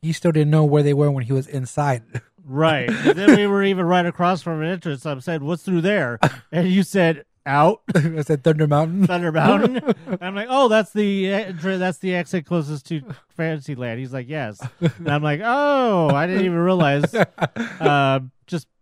he 0.00 0.12
still 0.12 0.32
didn't 0.32 0.50
know 0.50 0.64
where 0.64 0.82
they 0.82 0.94
were 0.94 1.10
when 1.10 1.24
he 1.24 1.32
was 1.32 1.46
inside. 1.46 2.02
Right. 2.44 2.90
And 2.90 3.16
then 3.16 3.36
we 3.36 3.46
were 3.46 3.62
even 3.62 3.84
right 3.86 4.04
across 4.04 4.42
from 4.42 4.62
an 4.62 4.68
entrance. 4.68 5.06
I 5.06 5.16
said, 5.20 5.44
"What's 5.44 5.62
through 5.62 5.82
there?" 5.82 6.18
And 6.50 6.68
you 6.68 6.82
said, 6.82 7.24
"Out." 7.46 7.82
I 7.94 8.22
said 8.22 8.42
Thunder 8.42 8.66
Mountain. 8.66 9.06
Thunder 9.06 9.30
Mountain. 9.30 9.94
I'm 10.20 10.34
like, 10.34 10.48
oh, 10.50 10.66
that's 10.66 10.92
the 10.92 11.28
eh, 11.32 11.52
that's 11.52 11.98
the 11.98 12.16
exit 12.16 12.44
closest 12.44 12.86
to 12.86 13.02
Fantasyland. 13.28 14.00
He's 14.00 14.12
like, 14.12 14.28
yes. 14.28 14.60
And 14.80 15.08
I'm 15.08 15.22
like, 15.22 15.40
oh, 15.44 16.08
I 16.08 16.26
didn't 16.26 16.44
even 16.46 16.58
realize. 16.58 17.14
Uh, 17.14 18.18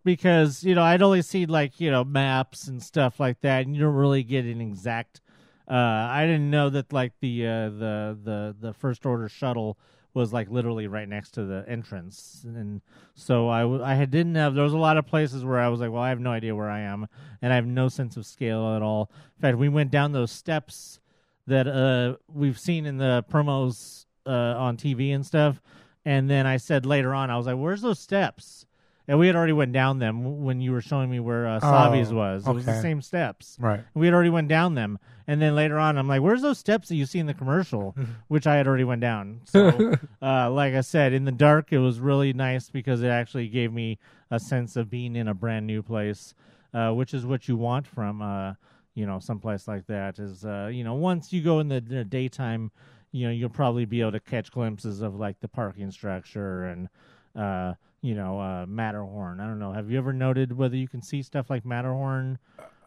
because 0.04 0.64
you 0.64 0.74
know, 0.74 0.82
I'd 0.82 1.02
only 1.02 1.22
seen 1.22 1.48
like 1.48 1.80
you 1.80 1.90
know 1.90 2.04
maps 2.04 2.66
and 2.66 2.82
stuff 2.82 3.20
like 3.20 3.40
that, 3.40 3.66
and 3.66 3.74
you 3.74 3.82
don't 3.82 3.94
really 3.94 4.22
get 4.22 4.44
an 4.44 4.60
exact. 4.60 5.20
Uh, 5.68 5.74
I 6.10 6.26
didn't 6.26 6.50
know 6.50 6.68
that 6.70 6.92
like 6.92 7.12
the 7.20 7.46
uh, 7.46 7.68
the 7.70 8.18
the 8.22 8.56
the 8.60 8.72
first 8.72 9.06
order 9.06 9.28
shuttle 9.28 9.78
was 10.12 10.32
like 10.32 10.50
literally 10.50 10.88
right 10.88 11.08
next 11.08 11.30
to 11.32 11.44
the 11.44 11.64
entrance, 11.68 12.42
and 12.44 12.80
so 13.14 13.48
I 13.48 13.60
w- 13.60 13.82
I 13.82 13.94
had 13.94 14.10
didn't 14.10 14.34
have. 14.34 14.54
There 14.54 14.64
was 14.64 14.72
a 14.72 14.78
lot 14.78 14.96
of 14.96 15.06
places 15.06 15.44
where 15.44 15.60
I 15.60 15.68
was 15.68 15.80
like, 15.80 15.90
well, 15.90 16.02
I 16.02 16.08
have 16.08 16.20
no 16.20 16.30
idea 16.30 16.54
where 16.56 16.70
I 16.70 16.80
am, 16.80 17.06
and 17.40 17.52
I 17.52 17.56
have 17.56 17.66
no 17.66 17.88
sense 17.88 18.16
of 18.16 18.26
scale 18.26 18.74
at 18.74 18.82
all. 18.82 19.10
In 19.36 19.42
fact, 19.42 19.58
we 19.58 19.68
went 19.68 19.90
down 19.90 20.12
those 20.12 20.32
steps 20.32 20.98
that 21.46 21.66
uh 21.66 22.16
we've 22.32 22.58
seen 22.58 22.86
in 22.86 22.98
the 22.98 23.24
promos 23.30 24.06
uh 24.26 24.30
on 24.30 24.76
TV 24.76 25.12
and 25.12 25.24
stuff, 25.24 25.60
and 26.04 26.28
then 26.28 26.46
I 26.46 26.56
said 26.56 26.84
later 26.86 27.14
on, 27.14 27.30
I 27.30 27.36
was 27.36 27.46
like, 27.46 27.56
where's 27.56 27.82
those 27.82 27.98
steps? 28.00 28.66
And 29.10 29.18
we 29.18 29.26
had 29.26 29.34
already 29.34 29.52
went 29.52 29.72
down 29.72 29.98
them 29.98 30.44
when 30.44 30.60
you 30.60 30.70
were 30.70 30.80
showing 30.80 31.10
me 31.10 31.18
where 31.18 31.44
uh, 31.44 31.58
Savi's 31.58 32.12
Oh, 32.12 32.14
was. 32.14 32.46
It 32.46 32.52
was 32.52 32.64
the 32.64 32.80
same 32.80 33.02
steps. 33.02 33.56
Right. 33.58 33.80
We 33.92 34.06
had 34.06 34.14
already 34.14 34.30
went 34.30 34.46
down 34.46 34.76
them, 34.76 35.00
and 35.26 35.42
then 35.42 35.56
later 35.56 35.80
on, 35.80 35.98
I'm 35.98 36.06
like, 36.06 36.22
"Where's 36.22 36.42
those 36.42 36.60
steps 36.60 36.90
that 36.90 36.94
you 36.94 37.06
see 37.06 37.18
in 37.18 37.26
the 37.26 37.34
commercial?" 37.34 37.96
Which 38.28 38.46
I 38.46 38.54
had 38.54 38.68
already 38.68 38.84
went 38.84 39.00
down. 39.00 39.40
So, 39.46 39.96
uh, 40.22 40.52
like 40.52 40.74
I 40.74 40.82
said, 40.82 41.12
in 41.12 41.24
the 41.24 41.32
dark, 41.32 41.72
it 41.72 41.80
was 41.80 41.98
really 41.98 42.32
nice 42.32 42.70
because 42.70 43.02
it 43.02 43.08
actually 43.08 43.48
gave 43.48 43.72
me 43.72 43.98
a 44.30 44.38
sense 44.38 44.76
of 44.76 44.88
being 44.88 45.16
in 45.16 45.26
a 45.26 45.34
brand 45.34 45.66
new 45.66 45.82
place, 45.82 46.32
uh, 46.72 46.92
which 46.92 47.12
is 47.12 47.26
what 47.26 47.48
you 47.48 47.56
want 47.56 47.88
from, 47.88 48.22
uh, 48.22 48.54
you 48.94 49.06
know, 49.06 49.18
someplace 49.18 49.66
like 49.66 49.88
that. 49.88 50.20
Is 50.20 50.44
uh, 50.44 50.70
you 50.72 50.84
know, 50.84 50.94
once 50.94 51.32
you 51.32 51.42
go 51.42 51.58
in 51.58 51.66
the, 51.66 51.80
the 51.80 52.04
daytime, 52.04 52.70
you 53.10 53.26
know, 53.26 53.32
you'll 53.32 53.48
probably 53.48 53.86
be 53.86 54.02
able 54.02 54.12
to 54.12 54.20
catch 54.20 54.52
glimpses 54.52 55.00
of 55.00 55.16
like 55.16 55.40
the 55.40 55.48
parking 55.48 55.90
structure 55.90 56.66
and. 56.66 56.88
Uh, 57.34 57.74
you 58.02 58.14
know, 58.14 58.40
uh, 58.40 58.66
Matterhorn. 58.66 59.40
I 59.40 59.46
don't 59.46 59.58
know. 59.58 59.72
Have 59.72 59.90
you 59.90 59.98
ever 59.98 60.12
noted 60.12 60.56
whether 60.56 60.76
you 60.76 60.88
can 60.88 61.02
see 61.02 61.22
stuff 61.22 61.50
like 61.50 61.64
Matterhorn 61.64 62.38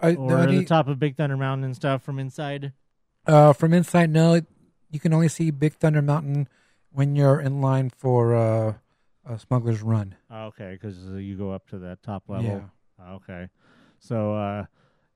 I, 0.02 0.16
or 0.16 0.46
the 0.46 0.66
top 0.66 0.88
of 0.88 1.00
Big 1.00 1.16
Thunder 1.16 1.38
Mountain 1.38 1.66
and 1.66 1.76
stuff 1.76 2.04
from 2.04 2.20
inside? 2.20 2.74
uh, 3.26 3.54
from 3.54 3.74
inside, 3.74 4.10
no, 4.10 4.42
you 4.92 5.00
can 5.00 5.14
only 5.14 5.30
see 5.30 5.52
Big 5.52 5.74
Thunder 5.74 6.02
Mountain 6.02 6.48
when 6.92 7.16
you're 7.16 7.40
in 7.40 7.62
line 7.62 7.90
for 7.90 8.36
uh, 8.36 8.74
a 9.26 9.40
Smuggler's 9.40 9.82
Run. 9.82 10.16
Oh, 10.30 10.46
okay, 10.46 10.74
because 10.74 10.98
you 11.00 11.38
go 11.38 11.52
up 11.52 11.68
to 11.70 11.80
that 11.80 12.04
top 12.04 12.24
level. 12.28 12.46
Yeah. 13.00 13.14
Okay, 13.16 13.50
so 14.00 14.34
uh, 14.36 14.66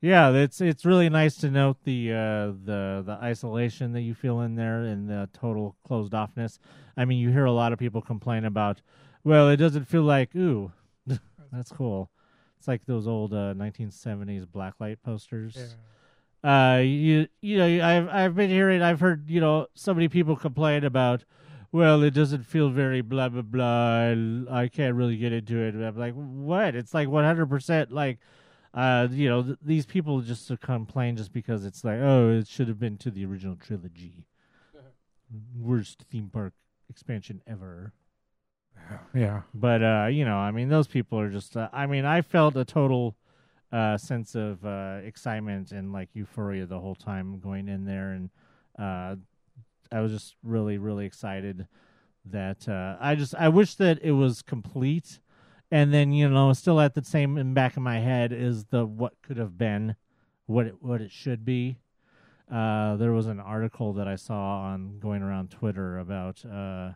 yeah, 0.02 0.32
it's 0.32 0.62
it's 0.62 0.86
really 0.86 1.10
nice 1.10 1.36
to 1.38 1.50
note 1.50 1.78
the 1.84 2.12
uh, 2.12 2.46
the 2.66 3.04
the 3.06 3.18
isolation 3.22 3.94
that 3.94 4.02
you 4.02 4.14
feel 4.14 4.42
in 4.42 4.56
there 4.56 4.82
and 4.84 5.10
the 5.10 5.30
total 5.34 5.76
closed 5.86 6.14
offness. 6.14 6.60
I 6.96 7.06
mean, 7.06 7.20
you 7.20 7.30
hear 7.32 7.46
a 7.46 7.52
lot 7.52 7.74
of 7.74 7.80
people 7.80 8.02
complain 8.02 8.46
about, 8.46 8.82
well, 9.28 9.50
it 9.50 9.58
doesn't 9.58 9.86
feel 9.86 10.04
like 10.04 10.34
ooh, 10.36 10.72
that's 11.52 11.72
cool. 11.72 12.10
It's 12.58 12.68
like 12.68 12.86
those 12.86 13.08
old 13.08 13.34
uh, 13.34 13.54
1970s 13.56 14.46
blacklight 14.46 14.98
posters. 15.04 15.76
Uh, 16.44 16.80
you 16.82 17.28
you 17.42 17.58
know, 17.58 17.86
I've 17.86 18.08
I've 18.08 18.36
been 18.36 18.50
hearing, 18.50 18.82
I've 18.82 19.02
heard 19.02 19.30
you 19.30 19.42
know, 19.42 19.68
so 19.74 19.94
many 19.94 20.08
people 20.08 20.36
complain 20.36 20.84
about. 20.86 21.26
Well, 21.74 22.02
it 22.04 22.12
doesn't 22.12 22.44
feel 22.44 22.70
very 22.70 23.02
blah 23.02 23.28
blah 23.28 23.42
blah. 23.42 24.14
I 24.50 24.70
can't 24.70 24.96
really 24.96 25.18
get 25.18 25.34
into 25.34 25.58
it. 25.58 25.76
I'm 25.76 25.98
like, 25.98 26.14
what? 26.14 26.76
It's 26.76 26.94
like 26.94 27.10
100 27.10 27.50
percent 27.50 27.92
like, 27.92 28.20
uh, 28.74 29.10
you 29.12 29.28
know, 29.28 29.44
th- 29.44 29.58
these 29.62 29.86
people 29.86 30.22
just 30.22 30.50
complain 30.62 31.18
just 31.18 31.34
because 31.34 31.66
it's 31.66 31.84
like, 31.84 32.00
oh, 32.02 32.30
it 32.30 32.48
should 32.48 32.70
have 32.70 32.80
been 32.80 32.98
to 33.00 33.12
the 33.12 33.26
original 33.26 33.58
trilogy. 33.58 34.26
Worst 35.60 36.06
theme 36.10 36.30
park 36.32 36.54
expansion 36.90 37.42
ever. 37.46 37.92
Yeah. 39.14 39.42
But 39.54 39.84
uh, 39.84 40.08
you 40.12 40.26
know, 40.26 40.38
I 40.38 40.52
mean, 40.52 40.70
those 40.70 40.88
people 40.88 41.20
are 41.20 41.30
just. 41.30 41.56
Uh, 41.58 41.70
I 41.74 41.86
mean, 41.86 42.06
I 42.06 42.22
felt 42.22 42.56
a 42.56 42.66
total 42.66 43.16
uh, 43.72 43.98
sense 43.98 44.36
of 44.36 44.66
uh, 44.66 45.00
excitement 45.04 45.72
and 45.72 45.92
like 45.92 46.10
euphoria 46.14 46.66
the 46.66 46.80
whole 46.80 46.96
time 46.96 47.40
going 47.40 47.68
in 47.68 47.86
there, 47.86 48.12
and 48.12 48.30
uh, 48.78 49.16
I 49.92 50.02
was 50.02 50.12
just 50.12 50.36
really, 50.44 50.78
really 50.78 51.06
excited 51.06 51.68
that 52.26 52.68
uh, 52.68 52.98
I 53.00 53.16
just 53.16 53.36
I 53.36 53.50
wish 53.50 53.76
that 53.76 54.00
it 54.02 54.12
was 54.12 54.42
complete, 54.42 55.20
and 55.72 55.94
then 55.94 56.12
you 56.12 56.30
know, 56.30 56.54
still 56.54 56.80
at 56.80 56.94
the 56.94 57.04
same 57.04 57.38
in 57.38 57.54
back 57.54 57.78
of 57.78 57.84
my 57.84 58.00
head 58.00 58.32
is 58.32 58.66
the 58.66 58.86
what 58.86 59.14
could 59.22 59.38
have 59.38 59.58
been, 59.58 59.96
what 60.46 60.68
it 60.68 60.76
what 60.82 61.02
it 61.02 61.12
should 61.12 61.46
be. 61.46 61.80
Uh, 62.52 62.96
there 62.96 63.12
was 63.12 63.28
an 63.28 63.42
article 63.42 63.92
that 63.94 64.08
I 64.08 64.16
saw 64.16 64.62
on 64.62 65.00
going 65.00 65.22
around 65.22 65.52
Twitter 65.52 66.00
about 66.00 66.46
uh, 66.46 66.92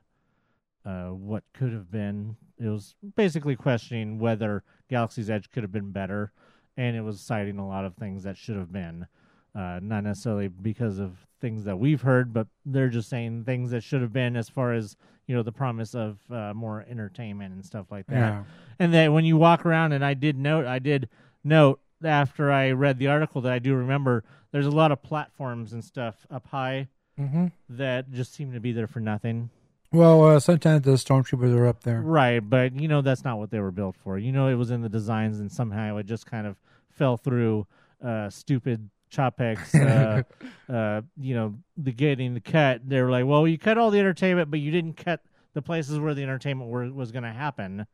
uh, 0.86 1.08
what 1.08 1.44
could 1.54 1.72
have 1.74 1.92
been. 1.92 2.36
It 2.58 2.68
was 2.68 2.96
basically 3.16 3.56
questioning 3.56 4.20
whether 4.20 4.64
Galaxy's 4.90 5.30
Edge 5.30 5.50
could 5.50 5.64
have 5.64 5.72
been 5.72 5.92
better, 5.92 6.32
and 6.78 6.96
it 6.96 7.02
was 7.02 7.20
citing 7.22 7.58
a 7.58 7.68
lot 7.68 7.86
of 7.86 7.96
things 7.96 8.24
that 8.24 8.38
should 8.38 8.58
have 8.58 8.72
been. 8.72 9.08
Uh, 9.54 9.80
not 9.82 10.04
necessarily 10.04 10.48
because 10.48 10.98
of 10.98 11.28
things 11.42 11.66
that 11.66 11.78
we've 11.78 12.04
heard, 12.04 12.32
but 12.34 12.48
they're 12.66 12.88
just 12.88 13.10
saying 13.10 13.44
things 13.44 13.72
that 13.72 13.84
should 13.84 14.02
have 14.02 14.14
been 14.14 14.38
as 14.38 14.48
far 14.48 14.72
as 14.72 14.96
you 15.28 15.36
know 15.36 15.44
the 15.44 15.52
promise 15.52 15.94
of 15.94 16.20
uh, 16.32 16.54
more 16.54 16.86
entertainment 16.90 17.54
and 17.54 17.66
stuff 17.66 17.88
like 17.92 18.08
that. 18.08 18.16
Yeah. 18.16 18.44
And 18.80 18.94
that 18.94 19.12
when 19.12 19.26
you 19.26 19.38
walk 19.38 19.66
around, 19.66 19.92
and 19.92 20.06
I 20.06 20.14
did 20.14 20.38
note, 20.38 20.66
I 20.66 20.80
did 20.80 21.10
note 21.44 21.80
after 22.04 22.52
I 22.52 22.72
read 22.72 22.98
the 22.98 23.08
article 23.08 23.42
that 23.42 23.52
I 23.52 23.60
do 23.60 23.76
remember 23.76 24.24
there's 24.52 24.66
a 24.66 24.72
lot 24.72 24.92
of 24.92 25.02
platforms 25.02 25.74
and 25.74 25.84
stuff 25.84 26.26
up 26.30 26.48
high 26.48 26.88
hmm 27.18 27.48
that 27.70 28.12
just 28.12 28.34
seem 28.34 28.54
to 28.54 28.60
be 28.60 28.72
there 28.72 28.88
for 28.88 29.00
nothing. 29.00 29.50
Well, 29.94 30.24
uh, 30.24 30.40
sometimes 30.40 30.84
the 30.84 30.92
stormtroopers 30.92 31.54
are 31.54 31.68
up 31.68 31.84
there. 31.84 32.02
Right, 32.02 32.40
but 32.40 32.80
you 32.80 32.88
know 32.88 33.02
that's 33.02 33.26
not 33.26 33.38
what 33.40 33.52
they 33.52 33.60
were 33.60 33.72
built 33.72 33.98
for. 33.98 34.18
You 34.18 34.32
know 34.32 34.48
it 34.48 34.56
was 34.56 34.72
in 34.72 34.82
the 34.82 34.90
designs, 34.90 35.40
and 35.40 35.52
somehow 35.52 35.98
it 35.98 36.06
just 36.06 36.26
kind 36.26 36.48
of 36.48 36.58
fell 36.90 37.18
through. 37.18 37.68
Uh, 38.04 38.30
stupid 38.30 38.90
Chapek's, 39.12 39.76
uh, 39.76 40.24
uh, 40.70 41.02
you 41.18 41.36
know, 41.36 41.56
the 41.78 41.92
getting 41.92 42.34
the 42.34 42.40
cut. 42.40 42.88
They 42.88 43.02
were 43.02 43.12
like, 43.12 43.26
well, 43.26 43.48
you 43.48 43.58
cut 43.58 43.78
all 43.78 43.92
the 43.92 44.00
entertainment, 44.00 44.50
but 44.50 44.60
you 44.60 44.72
didn't 44.72 44.94
cut 44.94 45.22
the 45.54 45.62
places 45.62 46.00
where 46.00 46.14
the 46.14 46.24
entertainment 46.24 46.70
were, 46.70 46.92
was 46.92 47.12
going 47.12 47.24
to 47.24 47.32
happen. 47.32 47.86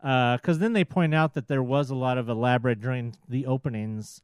Because 0.00 0.60
then 0.60 0.72
they 0.72 0.84
point 0.84 1.14
out 1.14 1.34
that 1.34 1.48
there 1.48 1.62
was 1.62 1.90
a 1.90 1.94
lot 1.94 2.16
of 2.16 2.28
elaborate 2.28 2.80
during 2.80 3.14
the 3.28 3.44
openings, 3.44 4.22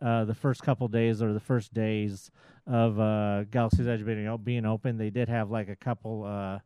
uh, 0.00 0.24
the 0.24 0.34
first 0.34 0.62
couple 0.62 0.88
days 0.88 1.20
or 1.20 1.34
the 1.34 1.40
first 1.40 1.74
days 1.74 2.30
of 2.66 2.98
uh, 3.00 3.44
Galaxy's 3.44 3.88
Edge 3.88 4.04
being, 4.04 4.36
being 4.44 4.66
open. 4.66 4.98
They 4.98 5.10
did 5.10 5.28
have 5.28 5.50
like 5.50 5.68
a 5.68 5.76
couple. 5.76 6.24
Uh, 6.24 6.58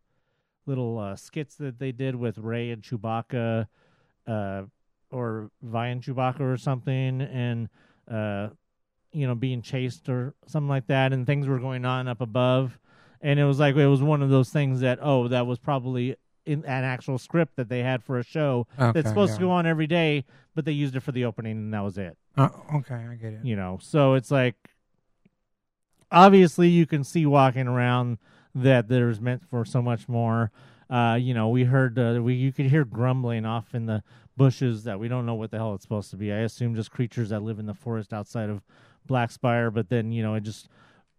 little 0.67 0.99
uh, 0.99 1.15
skits 1.15 1.55
that 1.55 1.79
they 1.79 1.93
did 1.93 2.17
with 2.17 2.39
Rey 2.39 2.71
and 2.73 2.83
Chewbacca, 2.83 3.69
uh, 4.27 4.63
or 5.13 5.51
Vi 5.63 5.87
and 5.87 6.03
Chewbacca 6.03 6.41
or 6.41 6.57
something, 6.57 7.21
and 7.21 7.69
uh, 8.11 8.49
you 9.13 9.27
know 9.29 9.37
being 9.37 9.63
chased 9.63 10.09
or 10.09 10.35
something 10.47 10.69
like 10.69 10.89
that, 10.89 11.13
and 11.13 11.25
things 11.25 11.47
were 11.47 11.61
going 11.61 11.85
on 11.85 12.09
up 12.09 12.21
above, 12.21 12.81
and 13.21 13.39
it 13.39 13.45
was 13.45 13.61
like 13.61 13.77
it 13.77 13.87
was 13.87 14.03
one 14.03 14.23
of 14.23 14.31
those 14.31 14.51
things 14.51 14.81
that 14.81 14.99
oh 15.01 15.29
that 15.29 15.47
was 15.47 15.61
probably 15.61 16.17
in 16.45 16.65
an 16.65 16.85
actual 16.85 17.17
script 17.19 17.55
that 17.57 17.69
they 17.69 17.81
had 17.85 18.03
for 18.03 18.19
a 18.19 18.25
show 18.25 18.67
Okay, 18.75 18.91
that's 18.93 19.09
supposed 19.09 19.35
to 19.35 19.41
go 19.43 19.51
on 19.53 19.67
every 19.67 19.87
day, 19.87 20.25
but 20.57 20.65
they 20.65 20.73
used 20.73 20.97
it 20.97 21.01
for 21.01 21.13
the 21.13 21.25
opening 21.25 21.53
and 21.53 21.75
that 21.75 21.85
was 21.85 21.97
it 21.97 22.17
Uh, 22.37 22.49
okay, 22.75 22.95
I 22.95 23.15
get 23.15 23.33
it. 23.35 23.41
you 23.45 23.55
know 23.57 23.79
so 23.81 24.15
it's 24.15 24.31
like 24.33 24.57
obviously 26.11 26.69
you 26.69 26.87
can 26.87 27.05
see 27.05 27.27
walking 27.27 27.67
around 27.67 28.19
that 28.55 28.89
there's 28.89 29.21
meant 29.21 29.43
for 29.49 29.65
so 29.65 29.83
much 29.83 30.09
more 30.09 30.51
uh 30.89 31.19
you 31.21 31.35
know 31.35 31.49
we 31.49 31.65
heard 31.65 31.99
uh, 31.99 32.21
we 32.23 32.35
you 32.35 32.53
could 32.53 32.67
hear 32.67 32.85
grumbling 32.85 33.45
off 33.45 33.75
in 33.75 33.87
the 33.87 34.03
bushes 34.37 34.85
that 34.85 34.99
we 34.99 35.09
don't 35.09 35.27
know 35.27 35.35
what 35.35 35.51
the 35.51 35.57
hell 35.57 35.75
it's 35.75 35.83
supposed 35.83 36.11
to 36.11 36.17
be 36.17 36.33
i 36.33 36.39
assume 36.39 36.75
just 36.75 36.91
creatures 36.91 37.31
that 37.31 37.43
live 37.43 37.59
in 37.59 37.67
the 37.67 37.75
forest 37.75 38.13
outside 38.13 38.49
of 38.49 38.63
black 39.07 39.31
spire 39.31 39.71
but 39.71 39.89
then 39.89 40.13
you 40.13 40.23
know 40.23 40.35
it 40.35 40.43
just 40.43 40.69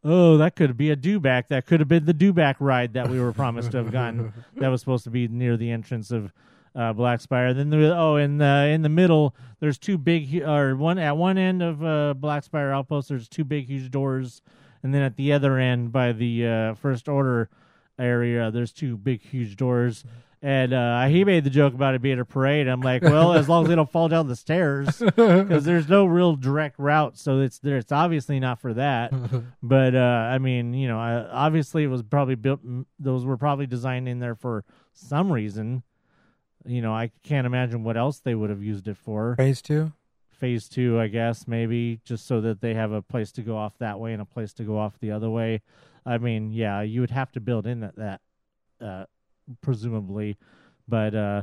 oh 0.03 0.37
that 0.37 0.55
could 0.55 0.77
be 0.77 0.89
a 0.89 0.95
dewback 0.95 1.47
that 1.47 1.65
could 1.65 1.79
have 1.79 1.89
been 1.89 2.05
the 2.05 2.13
dewback 2.13 2.55
ride 2.59 2.93
that 2.93 3.09
we 3.09 3.19
were 3.19 3.33
promised 3.33 3.71
to 3.71 3.77
have 3.77 3.91
gotten 3.91 4.31
that 4.55 4.69
was 4.69 4.79
supposed 4.79 5.03
to 5.03 5.09
be 5.09 5.27
near 5.27 5.57
the 5.57 5.69
entrance 5.69 6.11
of 6.11 6.31
uh, 6.77 6.93
Black 6.93 7.19
Spire. 7.19 7.53
Then 7.53 7.69
there, 7.69 7.93
oh, 7.93 8.17
in 8.17 8.37
the 8.37 8.69
in 8.71 8.83
the 8.83 8.89
middle, 8.89 9.35
there's 9.59 9.77
two 9.77 9.97
big 9.97 10.41
or 10.43 10.75
one 10.75 10.99
at 10.99 11.17
one 11.17 11.37
end 11.37 11.61
of 11.61 11.83
uh, 11.83 12.13
Black 12.13 12.43
Spire 12.43 12.71
Outpost. 12.71 13.09
There's 13.09 13.27
two 13.27 13.43
big 13.43 13.65
huge 13.65 13.89
doors, 13.89 14.41
and 14.83 14.93
then 14.93 15.01
at 15.01 15.15
the 15.15 15.33
other 15.33 15.57
end 15.57 15.91
by 15.91 16.11
the 16.11 16.47
uh, 16.47 16.73
First 16.75 17.07
Order 17.07 17.49
area, 17.99 18.51
there's 18.51 18.71
two 18.71 18.97
big 18.97 19.21
huge 19.21 19.55
doors. 19.55 20.03
And 20.39 20.71
uh, 20.71 21.07
he 21.07 21.25
made 21.25 21.45
the 21.45 21.49
joke 21.49 21.73
about 21.73 21.95
it 21.95 22.01
being 22.03 22.19
a 22.19 22.25
parade. 22.25 22.67
I'm 22.67 22.81
like, 22.81 23.01
well, 23.01 23.33
as 23.33 23.49
long 23.49 23.63
as 23.63 23.69
they 23.69 23.75
don't 23.75 23.91
fall 23.91 24.07
down 24.07 24.27
the 24.27 24.35
stairs, 24.35 24.99
because 24.99 25.65
there's 25.65 25.89
no 25.89 26.05
real 26.05 26.35
direct 26.35 26.77
route, 26.77 27.17
so 27.17 27.39
it's 27.39 27.57
there. 27.57 27.77
It's 27.77 27.91
obviously 27.91 28.39
not 28.39 28.61
for 28.61 28.73
that. 28.75 29.11
But 29.63 29.95
uh, 29.95 29.99
I 29.99 30.37
mean, 30.37 30.73
you 30.75 30.87
know, 30.87 30.99
uh, 30.99 31.27
obviously 31.31 31.83
it 31.83 31.87
was 31.87 32.03
probably 32.03 32.35
built. 32.35 32.59
Those 32.99 33.25
were 33.25 33.35
probably 33.35 33.65
designed 33.65 34.07
in 34.07 34.19
there 34.19 34.35
for 34.35 34.63
some 34.93 35.31
reason. 35.31 35.81
You 36.65 36.81
know, 36.83 36.93
I 36.93 37.11
can't 37.23 37.47
imagine 37.47 37.83
what 37.83 37.97
else 37.97 38.19
they 38.19 38.35
would 38.35 38.49
have 38.51 38.61
used 38.61 38.87
it 38.87 38.95
for. 38.97 39.35
Phase 39.35 39.61
two. 39.61 39.91
Phase 40.39 40.69
two, 40.69 40.99
I 40.99 41.07
guess, 41.07 41.47
maybe 41.47 41.99
just 42.03 42.27
so 42.27 42.41
that 42.41 42.61
they 42.61 42.73
have 42.73 42.91
a 42.91 43.01
place 43.01 43.31
to 43.33 43.41
go 43.41 43.57
off 43.57 43.77
that 43.79 43.99
way 43.99 44.13
and 44.13 44.21
a 44.21 44.25
place 44.25 44.53
to 44.53 44.63
go 44.63 44.77
off 44.77 44.99
the 44.99 45.11
other 45.11 45.29
way. 45.29 45.61
I 46.05 46.17
mean, 46.19 46.51
yeah, 46.51 46.81
you 46.81 47.01
would 47.01 47.11
have 47.11 47.31
to 47.33 47.39
build 47.39 47.65
in 47.65 47.79
that, 47.81 47.95
that 47.95 48.21
uh, 48.79 49.05
presumably, 49.61 50.37
but 50.87 51.15
uh, 51.15 51.41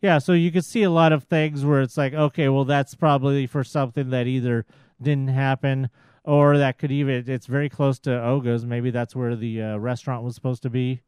yeah. 0.00 0.18
So 0.18 0.32
you 0.32 0.52
could 0.52 0.64
see 0.64 0.84
a 0.84 0.90
lot 0.90 1.12
of 1.12 1.24
things 1.24 1.64
where 1.64 1.82
it's 1.82 1.96
like, 1.96 2.14
okay, 2.14 2.48
well, 2.48 2.64
that's 2.64 2.94
probably 2.94 3.46
for 3.46 3.64
something 3.64 4.10
that 4.10 4.26
either 4.26 4.64
didn't 5.02 5.28
happen 5.28 5.90
or 6.24 6.56
that 6.56 6.78
could 6.78 6.92
even. 6.92 7.28
It's 7.28 7.46
very 7.46 7.68
close 7.68 7.98
to 8.00 8.22
Oga's. 8.22 8.64
Maybe 8.64 8.90
that's 8.90 9.14
where 9.16 9.36
the 9.36 9.60
uh, 9.60 9.76
restaurant 9.78 10.24
was 10.24 10.34
supposed 10.34 10.62
to 10.62 10.70
be 10.70 11.02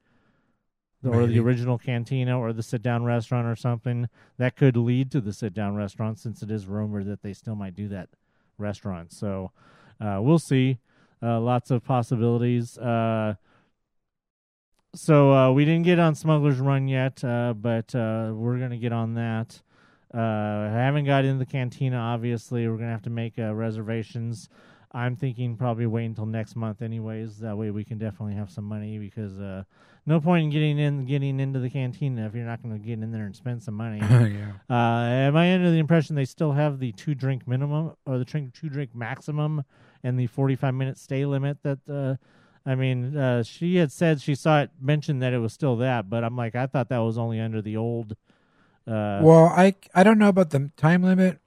or 1.04 1.26
the 1.26 1.38
original 1.38 1.78
cantina 1.78 2.38
or 2.38 2.52
the 2.52 2.62
sit 2.62 2.82
down 2.82 3.04
restaurant 3.04 3.46
or 3.46 3.54
something 3.54 4.08
that 4.36 4.56
could 4.56 4.76
lead 4.76 5.10
to 5.12 5.20
the 5.20 5.32
sit 5.32 5.54
down 5.54 5.76
restaurant 5.76 6.18
since 6.18 6.42
it 6.42 6.50
is 6.50 6.66
rumored 6.66 7.06
that 7.06 7.22
they 7.22 7.32
still 7.32 7.54
might 7.54 7.76
do 7.76 7.88
that 7.88 8.08
restaurant. 8.56 9.12
So 9.12 9.52
uh, 10.00 10.18
we'll 10.20 10.38
see. 10.38 10.78
Uh, 11.22 11.40
lots 11.40 11.70
of 11.70 11.84
possibilities. 11.84 12.78
Uh, 12.78 13.34
so 14.94 15.32
uh, 15.32 15.52
we 15.52 15.64
didn't 15.64 15.84
get 15.84 15.98
on 15.98 16.14
smuggler's 16.14 16.58
run 16.58 16.88
yet 16.88 17.22
uh, 17.22 17.54
but 17.54 17.94
uh, 17.94 18.32
we're 18.34 18.58
gonna 18.58 18.78
get 18.78 18.92
on 18.92 19.14
that. 19.14 19.60
Uh, 20.12 20.18
I 20.18 20.70
haven't 20.72 21.04
got 21.04 21.24
in 21.24 21.38
the 21.38 21.46
cantina 21.46 21.96
obviously. 21.96 22.66
We're 22.66 22.78
gonna 22.78 22.90
have 22.90 23.02
to 23.02 23.10
make 23.10 23.38
uh, 23.38 23.54
reservations. 23.54 24.48
I'm 24.92 25.16
thinking 25.16 25.56
probably 25.56 25.86
wait 25.86 26.06
until 26.06 26.26
next 26.26 26.56
month 26.56 26.80
anyways. 26.80 27.38
That 27.38 27.56
way 27.56 27.70
we 27.70 27.84
can 27.84 27.98
definitely 27.98 28.34
have 28.34 28.50
some 28.50 28.64
money 28.64 28.98
because 28.98 29.38
uh, 29.38 29.64
no 30.08 30.20
point 30.22 30.44
in 30.44 30.50
getting 30.50 30.78
in 30.78 31.04
getting 31.04 31.38
into 31.38 31.60
the 31.60 31.68
cantina 31.68 32.26
if 32.26 32.34
you're 32.34 32.46
not 32.46 32.62
going 32.62 32.74
to 32.74 32.84
get 32.84 32.98
in 32.98 33.12
there 33.12 33.26
and 33.26 33.36
spend 33.36 33.62
some 33.62 33.74
money. 33.74 33.98
yeah. 34.00 34.52
uh, 34.70 35.04
am 35.04 35.36
I 35.36 35.52
under 35.52 35.70
the 35.70 35.78
impression 35.78 36.16
they 36.16 36.24
still 36.24 36.52
have 36.52 36.78
the 36.78 36.92
two 36.92 37.14
drink 37.14 37.46
minimum 37.46 37.92
or 38.06 38.16
the 38.16 38.24
drink 38.24 38.54
two 38.54 38.70
drink 38.70 38.94
maximum 38.94 39.64
and 40.02 40.18
the 40.18 40.26
45 40.26 40.74
minute 40.74 40.98
stay 40.98 41.26
limit? 41.26 41.62
That 41.62 41.80
uh, 41.86 42.16
I 42.68 42.74
mean, 42.74 43.18
uh, 43.18 43.42
she 43.42 43.76
had 43.76 43.92
said 43.92 44.22
she 44.22 44.34
saw 44.34 44.62
it 44.62 44.70
mentioned 44.80 45.20
that 45.22 45.34
it 45.34 45.38
was 45.38 45.52
still 45.52 45.76
that, 45.76 46.08
but 46.08 46.24
I'm 46.24 46.36
like, 46.36 46.54
I 46.54 46.66
thought 46.66 46.88
that 46.88 46.98
was 46.98 47.18
only 47.18 47.38
under 47.38 47.60
the 47.60 47.76
old. 47.76 48.12
Uh, 48.86 49.20
Well, 49.22 49.52
I 49.54 49.74
I 49.94 50.04
don't 50.04 50.18
know 50.18 50.28
about 50.28 50.50
the 50.50 50.70
time 50.78 51.02
limit 51.02 51.38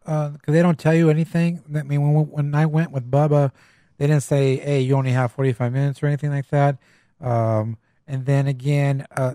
because 0.00 0.38
they 0.46 0.60
don't 0.60 0.78
tell 0.78 0.94
you 0.94 1.08
anything. 1.08 1.62
I 1.72 1.84
mean, 1.84 2.14
when 2.14 2.24
when 2.30 2.54
I 2.56 2.66
went 2.66 2.90
with 2.90 3.08
Bubba, 3.08 3.52
they 3.98 4.08
didn't 4.08 4.24
say, 4.24 4.56
"Hey, 4.56 4.80
you 4.80 4.96
only 4.96 5.12
have 5.12 5.30
forty 5.30 5.52
five 5.52 5.72
minutes" 5.72 6.02
or 6.02 6.06
anything 6.06 6.30
like 6.30 6.48
that. 6.48 6.78
Um, 7.20 7.78
and 8.08 8.26
then 8.26 8.46
again, 8.48 9.06
uh, 9.16 9.34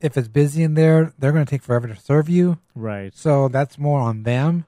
if 0.00 0.16
it's 0.16 0.28
busy 0.28 0.62
in 0.62 0.74
there, 0.74 1.12
they're 1.18 1.32
going 1.32 1.44
to 1.44 1.50
take 1.50 1.62
forever 1.62 1.88
to 1.88 1.96
serve 1.96 2.28
you. 2.28 2.58
right. 2.74 3.14
So 3.14 3.48
that's 3.48 3.76
more 3.78 4.00
on 4.00 4.22
them. 4.22 4.64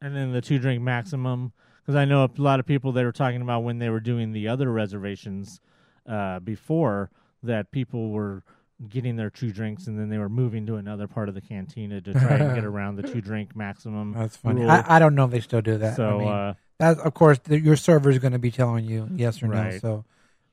and 0.00 0.14
then 0.14 0.32
the 0.32 0.40
two 0.42 0.58
drink 0.58 0.82
maximum 0.82 1.52
because 1.80 1.94
I 1.96 2.04
know 2.04 2.24
a 2.24 2.30
lot 2.36 2.58
of 2.60 2.66
people 2.66 2.92
that 2.92 3.04
were 3.04 3.12
talking 3.12 3.40
about 3.40 3.62
when 3.62 3.78
they 3.78 3.88
were 3.88 4.00
doing 4.00 4.32
the 4.32 4.48
other 4.48 4.70
reservations 4.72 5.60
uh, 6.06 6.40
before 6.40 7.10
that 7.44 7.70
people 7.70 8.10
were 8.10 8.42
getting 8.88 9.14
their 9.16 9.30
two 9.30 9.52
drinks 9.52 9.86
and 9.86 9.98
then 9.98 10.08
they 10.10 10.18
were 10.18 10.28
moving 10.28 10.66
to 10.66 10.74
another 10.76 11.06
part 11.06 11.28
of 11.28 11.34
the 11.36 11.40
cantina 11.40 12.00
to 12.00 12.12
try 12.12 12.34
and 12.34 12.54
get 12.56 12.64
around 12.72 12.96
the 12.96 13.02
two 13.04 13.20
drink 13.20 13.54
maximum. 13.56 14.12
That's 14.12 14.36
funny. 14.36 14.66
I, 14.66 14.96
I 14.96 14.98
don't 14.98 15.14
know 15.14 15.24
if 15.24 15.30
they 15.30 15.40
still 15.40 15.62
do 15.62 15.78
that. 15.78 15.96
so 15.96 16.08
I 16.08 16.18
mean, 16.18 16.28
uh, 16.28 16.54
that 16.78 16.98
of 16.98 17.14
course 17.14 17.38
the, 17.44 17.58
your 17.58 17.76
server 17.76 18.10
is 18.10 18.18
going 18.18 18.32
to 18.32 18.38
be 18.38 18.50
telling 18.50 18.84
you 18.84 19.08
yes 19.14 19.42
or 19.42 19.46
no. 19.46 19.78
So 19.78 20.04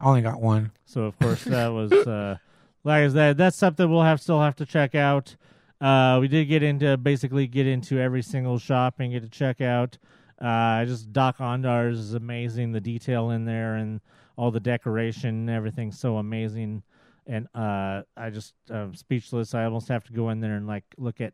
I 0.04 0.08
only 0.08 0.22
got 0.22 0.42
one. 0.42 0.72
So 0.86 1.04
of 1.04 1.18
course 1.18 1.46
that 1.46 1.68
was 1.70 1.94
uh, 1.94 2.36
like 2.84 3.04
I 3.04 3.10
said, 3.10 3.38
that's 3.38 3.56
something 3.56 3.89
we'll 3.89 4.04
have 4.04 4.20
still 4.20 4.42
have 4.42 4.58
to 4.58 4.66
check 4.66 4.96
out. 4.96 5.36
Uh, 5.80 6.18
we 6.20 6.28
did 6.28 6.46
get 6.46 6.62
into 6.62 6.98
basically 6.98 7.48
get 7.48 7.68
into 7.68 8.00
every 8.00 8.22
single 8.22 8.60
shop 8.60 8.96
and 9.00 9.13
get 9.13 9.24
to 9.24 9.30
check 9.30 9.62
out. 9.62 9.98
Uh, 10.42 10.84
just 10.84 11.13
Doc 11.13 11.38
Ondar's 11.38 12.00
is 12.00 12.13
amazing. 12.16 12.74
The 12.74 12.82
detail 12.82 13.30
in 13.30 13.46
there 13.46 13.76
and 13.76 14.02
all 14.36 14.52
the 14.52 14.60
decoration, 14.60 15.30
and 15.30 15.50
everything's 15.50 16.00
so 16.00 16.18
amazing. 16.18 16.84
And 17.26 17.48
uh, 17.56 18.02
I 18.18 18.30
just 18.30 18.56
uh, 18.70 18.88
speechless. 18.92 19.54
I 19.54 19.63
almost 19.63 19.88
have 19.88 20.04
to 20.06 20.13
go 20.13 20.32
in 20.32 20.42
there 20.42 20.56
and 20.56 20.68
like 20.68 20.84
look 20.98 21.22
at 21.22 21.34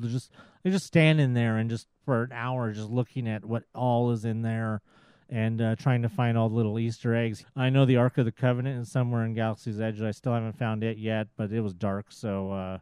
just 0.00 0.32
I 0.64 0.70
just 0.70 0.86
stand 0.86 1.20
in 1.20 1.34
there 1.34 1.58
and 1.58 1.70
just 1.70 1.86
for 2.04 2.24
an 2.24 2.32
hour 2.32 2.72
just 2.72 2.90
looking 2.90 3.28
at 3.28 3.44
what 3.44 3.64
all 3.72 4.10
is 4.10 4.24
in 4.24 4.42
there 4.42 4.82
and 5.30 5.62
uh, 5.62 5.76
trying 5.76 6.02
to 6.02 6.08
find 6.08 6.36
all 6.36 6.48
the 6.48 6.56
little 6.56 6.78
Easter 6.78 7.14
eggs. 7.14 7.44
I 7.54 7.70
know 7.70 7.84
the 7.84 7.96
Ark 7.96 8.18
of 8.18 8.24
the 8.24 8.32
Covenant 8.32 8.82
is 8.82 8.90
somewhere 8.90 9.24
in 9.24 9.34
Galaxy's 9.34 9.80
Edge. 9.80 10.02
I 10.02 10.10
still 10.10 10.34
haven't 10.34 10.58
found 10.58 10.82
it 10.82 10.98
yet, 10.98 11.28
but 11.36 11.52
it 11.52 11.60
was 11.60 11.72
dark, 11.72 12.06
so 12.10 12.50
uh, 12.50 12.78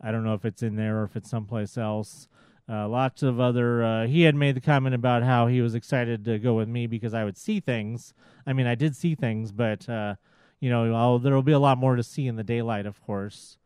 I 0.00 0.12
don't 0.12 0.24
know 0.24 0.34
if 0.34 0.44
it's 0.44 0.62
in 0.62 0.76
there 0.76 1.00
or 1.00 1.04
if 1.04 1.16
it's 1.16 1.28
someplace 1.28 1.76
else. 1.76 2.28
Uh, 2.68 2.88
lots 2.88 3.22
of 3.22 3.40
other. 3.40 3.82
Uh, 3.82 4.06
he 4.06 4.22
had 4.22 4.34
made 4.34 4.56
the 4.56 4.60
comment 4.60 4.94
about 4.94 5.22
how 5.22 5.48
he 5.48 5.60
was 5.60 5.74
excited 5.74 6.24
to 6.24 6.38
go 6.38 6.54
with 6.54 6.68
me 6.68 6.86
because 6.86 7.14
I 7.14 7.24
would 7.24 7.36
see 7.36 7.60
things. 7.60 8.14
I 8.46 8.52
mean, 8.52 8.66
I 8.66 8.74
did 8.74 8.94
see 8.94 9.14
things, 9.14 9.52
but 9.52 9.88
uh, 9.88 10.16
you 10.60 10.70
know, 10.70 10.94
I'll, 10.94 11.18
there 11.18 11.34
will 11.34 11.42
be 11.42 11.52
a 11.52 11.58
lot 11.58 11.78
more 11.78 11.96
to 11.96 12.02
see 12.02 12.26
in 12.26 12.36
the 12.36 12.44
daylight, 12.44 12.86
of 12.86 13.00
course, 13.02 13.58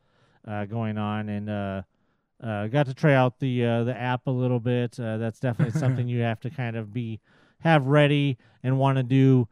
uh, 0.46 0.64
going 0.64 0.98
on, 0.98 1.28
and 1.28 1.50
uh, 1.50 1.82
uh, 2.42 2.66
got 2.66 2.86
to 2.86 2.94
try 2.94 3.14
out 3.14 3.38
the 3.38 3.64
uh, 3.64 3.84
the 3.84 3.98
app 3.98 4.26
a 4.26 4.30
little 4.30 4.60
bit. 4.60 4.98
Uh, 4.98 5.18
that's 5.18 5.40
definitely 5.40 5.78
something 5.80 6.08
you 6.08 6.20
have 6.20 6.40
to 6.40 6.50
kind 6.50 6.76
of 6.76 6.92
be 6.92 7.20
have 7.60 7.86
ready 7.86 8.36
and 8.62 8.78
want 8.78 8.96
to 8.98 9.02
do. 9.02 9.48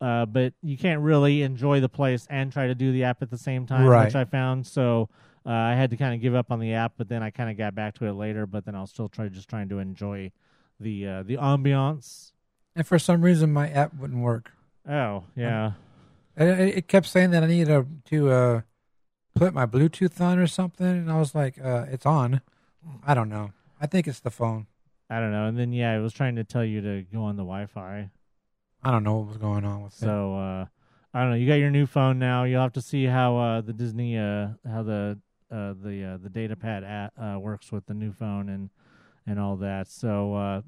Uh, 0.00 0.24
but 0.26 0.52
you 0.62 0.78
can't 0.78 1.00
really 1.00 1.42
enjoy 1.42 1.80
the 1.80 1.88
place 1.88 2.26
and 2.30 2.52
try 2.52 2.68
to 2.68 2.74
do 2.74 2.92
the 2.92 3.02
app 3.04 3.20
at 3.20 3.30
the 3.30 3.38
same 3.38 3.66
time, 3.66 3.84
Right. 3.86 4.04
which 4.04 4.14
I 4.14 4.24
found. 4.24 4.64
So 4.66 5.08
uh, 5.44 5.50
I 5.50 5.74
had 5.74 5.90
to 5.90 5.96
kind 5.96 6.14
of 6.14 6.20
give 6.20 6.34
up 6.36 6.52
on 6.52 6.60
the 6.60 6.72
app, 6.74 6.92
but 6.96 7.08
then 7.08 7.20
I 7.22 7.30
kind 7.30 7.50
of 7.50 7.56
got 7.56 7.74
back 7.74 7.94
to 7.98 8.06
it 8.06 8.12
later. 8.12 8.46
But 8.46 8.64
then 8.64 8.74
I'll 8.76 8.86
still 8.86 9.08
try 9.08 9.28
just 9.28 9.48
trying 9.48 9.68
to 9.70 9.78
enjoy 9.80 10.30
the 10.78 11.06
uh, 11.06 11.22
the 11.24 11.36
ambiance. 11.36 12.30
And 12.76 12.86
for 12.86 12.98
some 12.98 13.22
reason, 13.22 13.52
my 13.52 13.68
app 13.70 13.92
wouldn't 13.94 14.20
work. 14.22 14.52
Oh 14.88 15.24
yeah, 15.34 15.72
It, 16.36 16.46
it 16.48 16.76
it 16.78 16.88
kept 16.88 17.06
saying 17.06 17.32
that 17.32 17.42
I 17.42 17.46
needed 17.48 17.66
to, 17.66 17.86
to 18.10 18.30
uh, 18.30 18.60
put 19.34 19.52
my 19.52 19.66
Bluetooth 19.66 20.20
on 20.20 20.38
or 20.38 20.46
something, 20.46 20.86
and 20.86 21.10
I 21.10 21.18
was 21.18 21.34
like, 21.34 21.58
uh, 21.60 21.86
"It's 21.90 22.06
on." 22.06 22.40
I 23.04 23.14
don't 23.14 23.28
know. 23.28 23.50
I 23.80 23.86
think 23.88 24.06
it's 24.06 24.20
the 24.20 24.30
phone. 24.30 24.68
I 25.10 25.20
don't 25.20 25.32
know. 25.32 25.46
And 25.46 25.58
then 25.58 25.72
yeah, 25.72 25.92
I 25.92 25.98
was 25.98 26.12
trying 26.12 26.36
to 26.36 26.44
tell 26.44 26.64
you 26.64 26.80
to 26.80 27.02
go 27.12 27.24
on 27.24 27.36
the 27.36 27.42
Wi-Fi. 27.42 28.10
I 28.82 28.90
don't 28.90 29.02
know 29.02 29.16
what 29.16 29.28
was 29.28 29.36
going 29.38 29.64
on 29.64 29.82
with 29.82 29.92
it. 29.94 29.98
So 29.98 30.36
uh, 30.36 30.66
I 31.14 31.20
don't 31.20 31.30
know. 31.30 31.36
You 31.36 31.46
got 31.46 31.54
your 31.54 31.70
new 31.70 31.86
phone 31.86 32.18
now. 32.18 32.44
You'll 32.44 32.62
have 32.62 32.74
to 32.74 32.82
see 32.82 33.04
how 33.04 33.36
uh, 33.36 33.60
the 33.60 33.72
Disney 33.72 34.18
uh, 34.18 34.48
how 34.70 34.82
the 34.82 35.18
uh, 35.50 35.74
the 35.82 36.04
uh, 36.04 36.18
the 36.22 36.28
data 36.28 36.56
pad 36.56 36.84
at, 36.84 37.12
uh, 37.20 37.38
works 37.38 37.72
with 37.72 37.86
the 37.86 37.94
new 37.94 38.12
phone 38.12 38.48
and 38.48 38.70
and 39.26 39.40
all 39.40 39.56
that. 39.56 39.88
So 39.88 40.34
uh, 40.34 40.62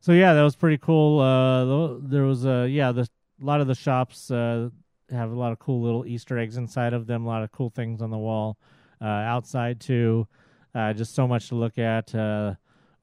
so 0.00 0.12
yeah, 0.12 0.34
that 0.34 0.42
was 0.42 0.56
pretty 0.56 0.78
cool. 0.78 1.20
Uh, 1.20 1.98
there 2.08 2.24
was 2.24 2.46
uh, 2.46 2.66
yeah, 2.70 2.92
the 2.92 3.08
a 3.40 3.44
lot 3.44 3.60
of 3.60 3.66
the 3.66 3.74
shops 3.74 4.30
uh, 4.30 4.68
have 5.10 5.30
a 5.30 5.34
lot 5.34 5.52
of 5.52 5.58
cool 5.58 5.82
little 5.82 6.06
Easter 6.06 6.38
eggs 6.38 6.56
inside 6.56 6.92
of 6.92 7.06
them. 7.06 7.24
A 7.24 7.28
lot 7.28 7.42
of 7.42 7.52
cool 7.52 7.70
things 7.70 8.00
on 8.00 8.10
the 8.10 8.18
wall 8.18 8.58
uh, 9.00 9.04
outside 9.04 9.80
too. 9.80 10.26
Uh, 10.74 10.92
just 10.92 11.14
so 11.14 11.26
much 11.26 11.48
to 11.48 11.54
look 11.54 11.78
at. 11.78 12.14
Uh, 12.14 12.54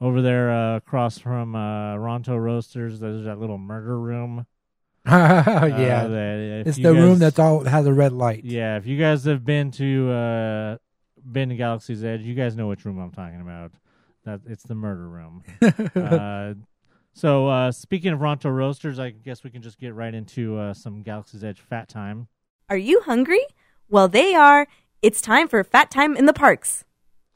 over 0.02 0.22
there 0.22 0.52
uh, 0.52 0.76
across 0.78 1.18
from 1.18 1.56
uh, 1.56 1.96
Ronto 1.96 2.38
Roasters. 2.42 3.00
There's 3.00 3.24
that 3.26 3.40
little 3.40 3.58
murder 3.58 4.00
room. 4.00 4.46
yeah, 5.08 5.44
Uh, 5.46 6.08
that 6.08 6.64
it's 6.68 6.78
you 6.78 6.84
the 6.84 6.94
room 6.94 7.12
guys- 7.14 7.20
that's 7.20 7.40
all 7.40 7.64
has 7.64 7.86
a 7.86 7.94
red 7.94 8.12
light. 8.12 8.44
Yeah, 8.44 8.78
if 8.78 8.86
you 8.88 8.98
guys 9.00 9.24
have 9.26 9.46
been 9.46 9.72
to 9.72 10.12
uh, 10.12 10.78
been 11.32 11.50
to 11.50 11.56
Galaxy's 11.56 12.04
Edge, 12.04 12.22
you 12.22 12.34
guys 12.36 12.56
know 12.56 12.68
which 12.68 12.86
room 12.86 13.00
I'm 13.00 13.12
talking 13.12 13.40
about. 13.42 13.72
That 14.26 14.42
it's 14.48 14.64
the 14.64 14.76
murder 14.76 15.08
room. 15.08 15.44
uh, 15.96 16.54
so 17.14 17.48
uh, 17.48 17.72
speaking 17.72 18.12
of 18.12 18.20
Ronto 18.20 18.54
Roasters, 18.54 19.00
I 19.00 19.12
guess 19.12 19.44
we 19.44 19.50
can 19.52 19.62
just 19.62 19.80
get 19.80 19.94
right 19.94 20.14
into 20.14 20.58
uh, 20.58 20.74
some 20.74 21.04
Galaxy's 21.04 21.44
Edge 21.44 21.60
fat 21.62 21.88
time. 21.88 22.28
Are 22.70 22.78
you 22.78 23.02
hungry? 23.02 23.46
Well, 23.88 24.08
they 24.08 24.34
are. 24.34 24.68
It's 25.04 25.22
time 25.22 25.48
for 25.48 25.64
Fat 25.64 25.92
Time 25.92 26.18
in 26.18 26.26
the 26.26 26.34
Parks. 26.34 26.84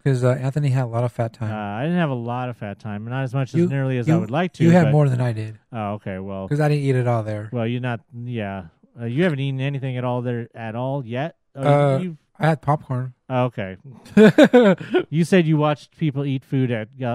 Because 0.03 0.23
uh, 0.23 0.29
Anthony 0.31 0.69
had 0.69 0.83
a 0.85 0.87
lot 0.87 1.03
of 1.03 1.11
fat 1.11 1.35
Uh, 1.35 1.39
time. 1.45 1.51
I 1.79 1.83
didn't 1.83 1.97
have 1.99 2.09
a 2.09 2.13
lot 2.13 2.49
of 2.49 2.57
fat 2.57 2.79
time, 2.79 3.05
not 3.05 3.23
as 3.23 3.33
much 3.33 3.49
as 3.53 3.59
You- 3.59 3.67
nearly 3.67 3.97
as 3.97 4.07
I 4.09 4.13
you- 4.13 4.19
would 4.21 4.31
like 4.31 4.53
to. 4.53 4.63
you 4.63 4.71
had 4.71 4.85
but- 4.85 4.91
more 4.93 5.09
than 5.09 5.19
I 5.21 5.33
did 5.33 5.59
Oh, 5.71 5.93
okay. 5.93 6.19
Well, 6.19 6.47
because 6.47 6.59
I 6.61 6.67
didn't 6.69 6.83
eat 6.83 6.95
it 6.95 7.07
all 7.07 7.23
there. 7.23 7.49
well, 7.51 7.67
you're 7.67 7.81
not. 7.81 7.99
Yeah, 8.13 8.67
uh, 8.99 9.05
you 9.05 9.23
haven't 9.23 9.39
eaten 9.39 9.59
anything 9.59 9.97
at 9.97 10.03
all 10.03 10.21
there 10.21 10.47
at 10.55 10.75
all 10.75 11.05
yet. 11.05 11.35
Oh, 11.55 11.95
Uh, 11.95 11.97
you, 11.99 12.17
I 12.39 12.47
had 12.47 12.61
popcorn. 12.61 13.13
oh, 13.29 13.43
okay. 13.45 13.75
you 15.09 15.23
said 15.25 15.45
you 15.45 15.57
watched 15.57 15.97
people 15.97 16.23
eat 16.25 16.45
food 16.45 16.71
at 16.71 16.87
uh, 17.01 17.05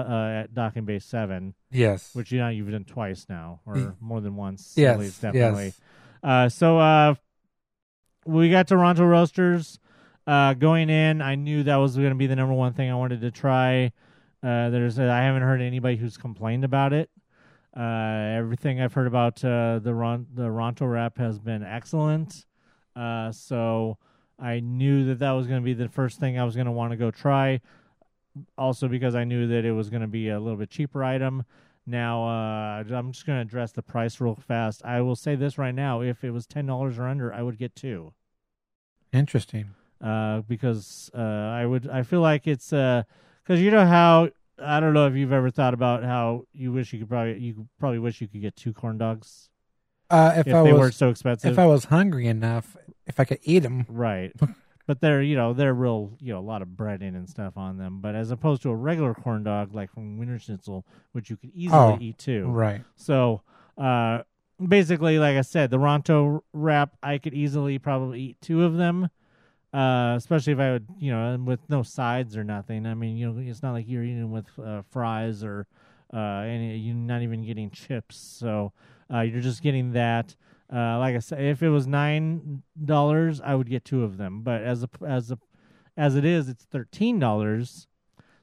at 0.43 0.53
Docking 0.53 0.85
Bay 0.85 0.99
Seven, 0.99 1.55
yes. 1.71 2.13
which 2.13 2.31
you 2.31 2.37
know 2.39 2.49
you've 2.49 2.69
done 2.69 2.83
twice 2.85 3.25
now, 3.27 3.61
or 3.65 3.95
more 3.99 4.21
than 4.21 4.35
once. 4.35 4.73
yes. 4.75 4.93
at 4.93 4.99
least, 4.99 5.21
definitely. 5.21 5.65
Yes. 5.65 5.79
Uh, 6.23 6.49
so 6.49 6.77
uh, 6.79 7.15
we 8.25 8.49
got 8.51 8.67
Ronto 8.67 9.07
Roasters. 9.09 9.79
Uh, 10.27 10.53
going 10.53 10.89
in, 10.89 11.21
I 11.21 11.35
knew 11.35 11.63
that 11.63 11.75
was 11.75 11.95
going 11.95 12.09
to 12.09 12.15
be 12.15 12.27
the 12.27 12.35
number 12.35 12.53
one 12.53 12.73
thing 12.73 12.89
I 12.89 12.95
wanted 12.95 13.21
to 13.21 13.31
try. 13.31 13.91
Uh, 14.41 14.69
there's, 14.69 14.97
I 14.97 15.21
haven't 15.21 15.43
heard 15.43 15.61
anybody 15.61 15.97
who's 15.97 16.17
complained 16.17 16.63
about 16.63 16.93
it. 16.93 17.09
Uh, 17.75 18.37
everything 18.37 18.81
I've 18.81 18.93
heard 18.93 19.07
about 19.07 19.43
uh, 19.43 19.79
the 19.79 19.93
Ron, 19.93 20.27
the 20.33 20.49
Ronto 20.49 20.89
wrap 20.91 21.17
has 21.17 21.39
been 21.39 21.61
excellent. 21.61 22.45
Uh, 22.95 23.31
so 23.31 23.97
I 24.39 24.61
knew 24.61 25.05
that 25.07 25.19
that 25.19 25.31
was 25.31 25.45
going 25.47 25.61
to 25.61 25.65
be 25.65 25.73
the 25.73 25.89
first 25.89 26.19
thing 26.19 26.39
I 26.39 26.43
was 26.43 26.55
going 26.55 26.65
to 26.65 26.71
want 26.71 26.91
to 26.91 26.97
go 26.97 27.11
try. 27.11 27.61
Also, 28.57 28.87
because 28.87 29.15
I 29.15 29.25
knew 29.25 29.47
that 29.47 29.65
it 29.65 29.71
was 29.73 29.89
going 29.89 30.01
to 30.01 30.07
be 30.07 30.29
a 30.29 30.39
little 30.39 30.57
bit 30.57 30.69
cheaper 30.69 31.03
item. 31.03 31.43
Now, 31.85 32.23
uh, 32.23 32.83
I'm 32.95 33.11
just 33.11 33.25
going 33.25 33.37
to 33.37 33.41
address 33.41 33.71
the 33.71 33.81
price 33.81 34.19
real 34.19 34.35
fast. 34.35 34.83
I 34.83 35.01
will 35.01 35.15
say 35.15 35.35
this 35.35 35.57
right 35.57 35.75
now: 35.75 36.01
if 36.01 36.23
it 36.23 36.31
was 36.31 36.45
ten 36.45 36.65
dollars 36.65 36.97
or 36.97 37.07
under, 37.07 37.33
I 37.33 37.43
would 37.43 37.57
get 37.57 37.75
two. 37.75 38.13
Interesting. 39.13 39.75
Uh, 40.05 40.41
because 40.41 41.09
uh, 41.17 41.19
I 41.19 41.65
would, 41.65 41.89
I 41.89 42.03
feel 42.03 42.21
like 42.21 42.45
it's 42.45 42.69
because 42.69 43.59
you 43.59 43.71
know 43.71 43.87
how 43.87 44.29
I 44.63 44.79
don't 44.79 44.93
know 44.93 45.07
if 45.07 45.15
you've 45.15 45.33
ever 45.33 45.49
thought 45.49 45.73
about 45.73 46.03
how 46.03 46.43
you 46.53 46.71
wish 46.71 46.93
you 46.93 46.99
could 46.99 47.09
probably 47.09 47.39
you 47.39 47.67
probably 47.79 47.97
wish 47.99 48.21
you 48.21 48.27
could 48.27 48.41
get 48.41 48.55
two 48.55 48.71
corn 48.71 48.99
dogs 48.99 49.49
Uh, 50.11 50.33
if, 50.37 50.47
if, 50.47 50.55
I 50.55 50.61
they 50.61 50.71
was 50.73 50.79
weren't 50.81 50.93
so 50.93 51.09
expensive. 51.09 51.53
if 51.53 51.57
I 51.59 51.65
was 51.65 51.85
hungry 51.85 52.27
enough, 52.27 52.77
if 53.07 53.19
I 53.19 53.25
could 53.25 53.39
eat 53.41 53.59
them, 53.63 53.85
Right. 53.89 54.31
but 54.87 55.01
they're, 55.01 55.23
you 55.23 55.35
know, 55.35 55.53
they're 55.53 55.73
real, 55.73 56.15
you 56.19 56.33
know, 56.33 56.39
a 56.39 56.45
lot 56.45 56.61
of 56.61 56.67
breading 56.69 57.15
and 57.15 57.27
stuff 57.27 57.57
on 57.57 57.79
them. 57.79 57.99
But 57.99 58.13
as 58.13 58.29
opposed 58.29 58.61
to 58.61 58.69
a 58.69 58.75
regular 58.75 59.15
corn 59.15 59.43
dog 59.43 59.73
like 59.73 59.91
from 59.91 60.19
Wienerschnitzel, 60.19 60.83
which 61.13 61.31
you 61.31 61.37
could 61.37 61.49
easily 61.55 61.95
Oh, 61.95 61.97
eat 61.99 62.19
too. 62.19 62.49
right? 62.49 62.83
So, 62.95 63.41
uh, 63.79 64.19
basically, 64.63 65.17
like 65.17 65.35
I 65.35 65.41
said, 65.41 65.71
the 65.71 65.79
Ronto 65.79 66.41
wrap, 66.53 66.91
I 67.01 67.17
could 67.17 67.33
easily 67.33 67.79
probably 67.79 68.21
eat 68.21 68.37
two 68.41 68.63
of 68.63 68.75
them. 68.77 69.09
Uh, 69.75 70.15
especially 70.15 70.53
if 70.53 70.59
I 70.59 70.71
would, 70.71 70.87
you 70.99 71.11
know, 71.11 71.37
with 71.43 71.59
no 71.67 71.83
sides 71.83 72.37
or 72.37 72.45
nothing. 72.45 72.85
I 72.85 72.93
mean, 72.93 73.17
you 73.17 73.29
know, 73.29 73.41
it's 73.41 73.61
not 73.61 73.73
like 73.73 73.89
you're 73.89 74.05
eating 74.05 74.31
with 74.31 74.45
uh, 74.57 74.83
fries 74.89 75.43
or 75.43 75.67
uh, 76.13 76.43
any. 76.47 76.77
You're 76.77 76.95
not 76.95 77.21
even 77.21 77.45
getting 77.45 77.69
chips, 77.71 78.15
so 78.15 78.71
uh, 79.13 79.19
you're 79.19 79.41
just 79.41 79.61
getting 79.61 79.91
that. 79.91 80.33
Uh, 80.71 80.97
like 80.99 81.13
I 81.13 81.19
said, 81.19 81.41
if 81.41 81.61
it 81.61 81.67
was 81.67 81.87
nine 81.87 82.63
dollars, 82.85 83.41
I 83.41 83.55
would 83.55 83.69
get 83.69 83.83
two 83.83 84.05
of 84.05 84.15
them. 84.15 84.43
But 84.43 84.61
as 84.61 84.83
a 84.83 84.89
as 85.05 85.29
a 85.29 85.39
as 85.97 86.15
it 86.15 86.23
is, 86.23 86.47
it's 86.47 86.63
thirteen 86.63 87.19
dollars. 87.19 87.87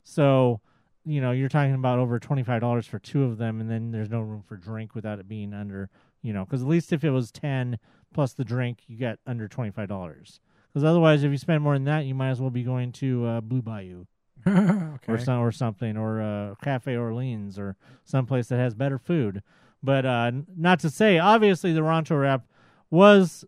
So 0.05 0.61
you 1.07 1.23
know, 1.23 1.33
you're 1.33 1.49
talking 1.49 1.75
about 1.75 1.99
over 1.99 2.19
twenty 2.19 2.43
five 2.43 2.61
dollars 2.61 2.87
for 2.87 2.99
two 2.99 3.25
of 3.25 3.39
them, 3.39 3.59
and 3.59 3.71
then 3.71 3.91
there's 3.91 4.11
no 4.11 4.21
room 4.21 4.43
for 4.47 4.59
drink 4.59 4.95
without 4.95 5.19
it 5.19 5.29
being 5.29 5.55
under. 5.55 5.89
You 6.21 6.35
know, 6.35 6.45
because 6.45 6.61
at 6.61 6.69
least 6.69 6.93
if 6.93 7.05
it 7.05 7.11
was 7.11 7.33
ten 7.33 7.79
plus 8.13 8.35
the 8.35 8.45
drink, 8.45 8.81
you 8.87 8.99
get 8.99 9.19
under 9.27 9.49
twenty 9.49 9.71
five 9.71 9.89
dollars. 9.89 10.41
Because 10.73 10.85
otherwise, 10.85 11.23
if 11.23 11.31
you 11.31 11.39
spend 11.39 11.63
more 11.63 11.75
than 11.75 11.85
that, 11.85 12.07
you 12.07 12.15
might 12.15 12.31
as 12.31 12.41
well 12.41 12.51
be 12.51 12.63
going 12.63 12.93
to 12.93 13.27
uh, 13.27 13.41
Blue 13.43 13.61
Bayou 13.63 14.07
or 14.47 15.19
some 15.19 15.41
or 15.41 15.53
something 15.53 15.97
or 15.97 16.21
uh, 16.23 16.55
Cafe 16.63 16.97
Orleans 16.97 17.59
or 17.59 17.77
someplace 18.05 18.49
that 18.49 18.57
has 18.59 18.75
better 18.75 18.99
food. 18.99 19.43
But 19.83 20.07
uh, 20.07 20.33
not 20.57 20.81
to 20.81 20.91
say, 20.91 21.19
obviously, 21.19 21.73
the 21.73 21.81
Ronto 21.81 22.19
wrap 22.21 22.47
was 22.91 23.45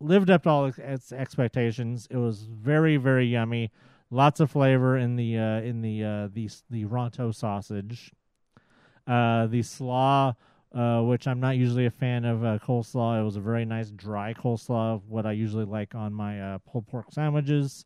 lived 0.00 0.30
up 0.30 0.44
to 0.44 0.48
all 0.50 0.66
its- 0.66 0.78
its 0.78 1.12
expectations. 1.12 2.06
It 2.10 2.18
was 2.18 2.42
very, 2.42 2.96
very 2.96 3.26
yummy. 3.26 3.70
Lots 4.10 4.38
of 4.40 4.50
flavor 4.50 4.96
in 4.96 5.16
the 5.16 5.36
uh, 5.38 5.60
in 5.60 5.82
the 5.82 6.04
uh, 6.04 6.28
the 6.32 6.48
the 6.70 6.84
Ronto 6.84 7.34
sausage. 7.34 8.12
Uh, 9.06 9.46
the 9.46 9.62
slaw, 9.62 10.34
uh, 10.74 11.00
which 11.00 11.26
I'm 11.26 11.40
not 11.40 11.56
usually 11.56 11.86
a 11.86 11.90
fan 11.90 12.24
of 12.24 12.44
uh, 12.44 12.58
coleslaw. 12.58 13.20
It 13.20 13.24
was 13.24 13.36
a 13.36 13.40
very 13.40 13.64
nice 13.64 13.90
dry 13.90 14.34
coleslaw, 14.34 15.00
what 15.08 15.26
I 15.26 15.32
usually 15.32 15.64
like 15.64 15.94
on 15.94 16.12
my 16.12 16.40
uh, 16.40 16.58
pulled 16.58 16.86
pork 16.86 17.06
sandwiches. 17.10 17.84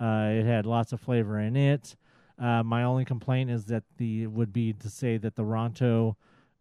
Uh, 0.00 0.30
it 0.30 0.44
had 0.44 0.64
lots 0.64 0.92
of 0.92 1.00
flavor 1.00 1.40
in 1.40 1.56
it. 1.56 1.96
Uh, 2.38 2.62
my 2.62 2.84
only 2.84 3.04
complaint 3.04 3.50
is 3.50 3.66
that 3.66 3.82
the 3.98 4.26
would 4.26 4.52
be 4.52 4.72
to 4.72 4.88
say 4.88 5.18
that 5.18 5.34
the 5.36 5.42
Ronto, 5.42 6.16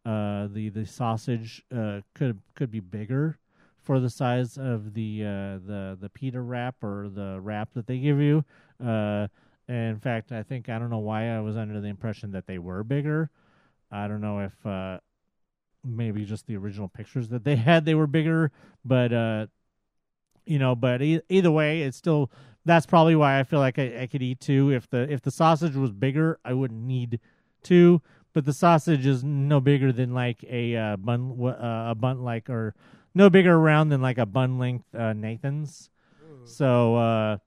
uh, 0.06 0.48
the 0.52 0.70
the 0.70 0.86
sausage 0.86 1.64
could 2.14 2.42
could 2.56 2.72
be 2.72 2.82
bigger 2.82 3.38
for 3.82 4.00
the 4.00 4.10
size 4.10 4.58
of 4.58 4.94
the 4.94 5.22
the 5.22 5.98
the 6.02 6.10
pita 6.10 6.42
wrap 6.42 6.84
or 6.84 7.08
the 7.08 7.40
wrap 7.42 7.74
that 7.76 7.88
they 7.88 7.98
give 8.00 8.20
you. 8.20 8.44
And 8.80 9.30
in 9.92 10.00
fact, 10.00 10.32
I 10.32 10.42
think 10.42 10.68
I 10.68 10.80
don't 10.80 10.90
know 10.90 10.98
why 10.98 11.30
I 11.30 11.40
was 11.42 11.56
under 11.56 11.80
the 11.80 11.88
impression 11.88 12.32
that 12.32 12.48
they 12.48 12.58
were 12.58 12.84
bigger. 12.84 13.30
I 13.92 14.08
don't 14.08 14.20
know 14.20 14.40
if 14.40 14.66
uh, 14.66 14.98
maybe 15.84 16.26
just 16.26 16.46
the 16.48 16.58
original 16.58 16.88
pictures 16.90 17.30
that 17.30 17.44
they 17.44 17.56
had 17.56 17.86
they 17.86 17.96
were 17.96 18.08
bigger, 18.08 18.52
but 18.84 19.14
uh, 19.14 19.48
you 20.46 20.60
know, 20.60 20.76
but 20.76 21.02
e- 21.02 21.22
either 21.30 21.52
way, 21.52 21.82
it's 21.82 21.98
still 21.98 22.32
that's 22.66 22.86
probably 22.86 23.16
why 23.16 23.40
I 23.40 23.44
feel 23.44 23.60
like 23.60 23.80
I, 23.80 24.02
I 24.02 24.08
could 24.08 24.22
eat 24.22 24.40
two. 24.40 24.72
If 24.72 24.90
the 24.90 25.12
if 25.12 25.22
the 25.22 25.32
sausage 25.32 25.76
was 25.76 25.92
bigger, 25.92 26.40
I 26.44 26.54
wouldn't 26.54 26.84
need 26.84 27.20
two. 27.64 28.02
But 28.34 28.46
the 28.46 28.54
sausage 28.54 29.06
is 29.08 29.24
no 29.24 29.60
bigger 29.60 29.92
than 29.92 30.14
like 30.14 30.44
a 30.48 30.76
uh, 30.76 30.98
bun, 30.98 31.36
uh, 31.44 31.92
a 31.92 31.96
bun 31.96 32.24
like 32.24 32.50
or 32.50 32.76
no 33.16 33.30
bigger 33.30 33.56
around 33.56 33.90
than 33.90 34.02
like 34.02 34.18
a 34.20 34.26
bun 34.26 34.60
length 34.60 34.86
uh, 34.94 35.14
Nathan's. 35.14 35.90
So 36.46 36.96
uh, 36.96 37.38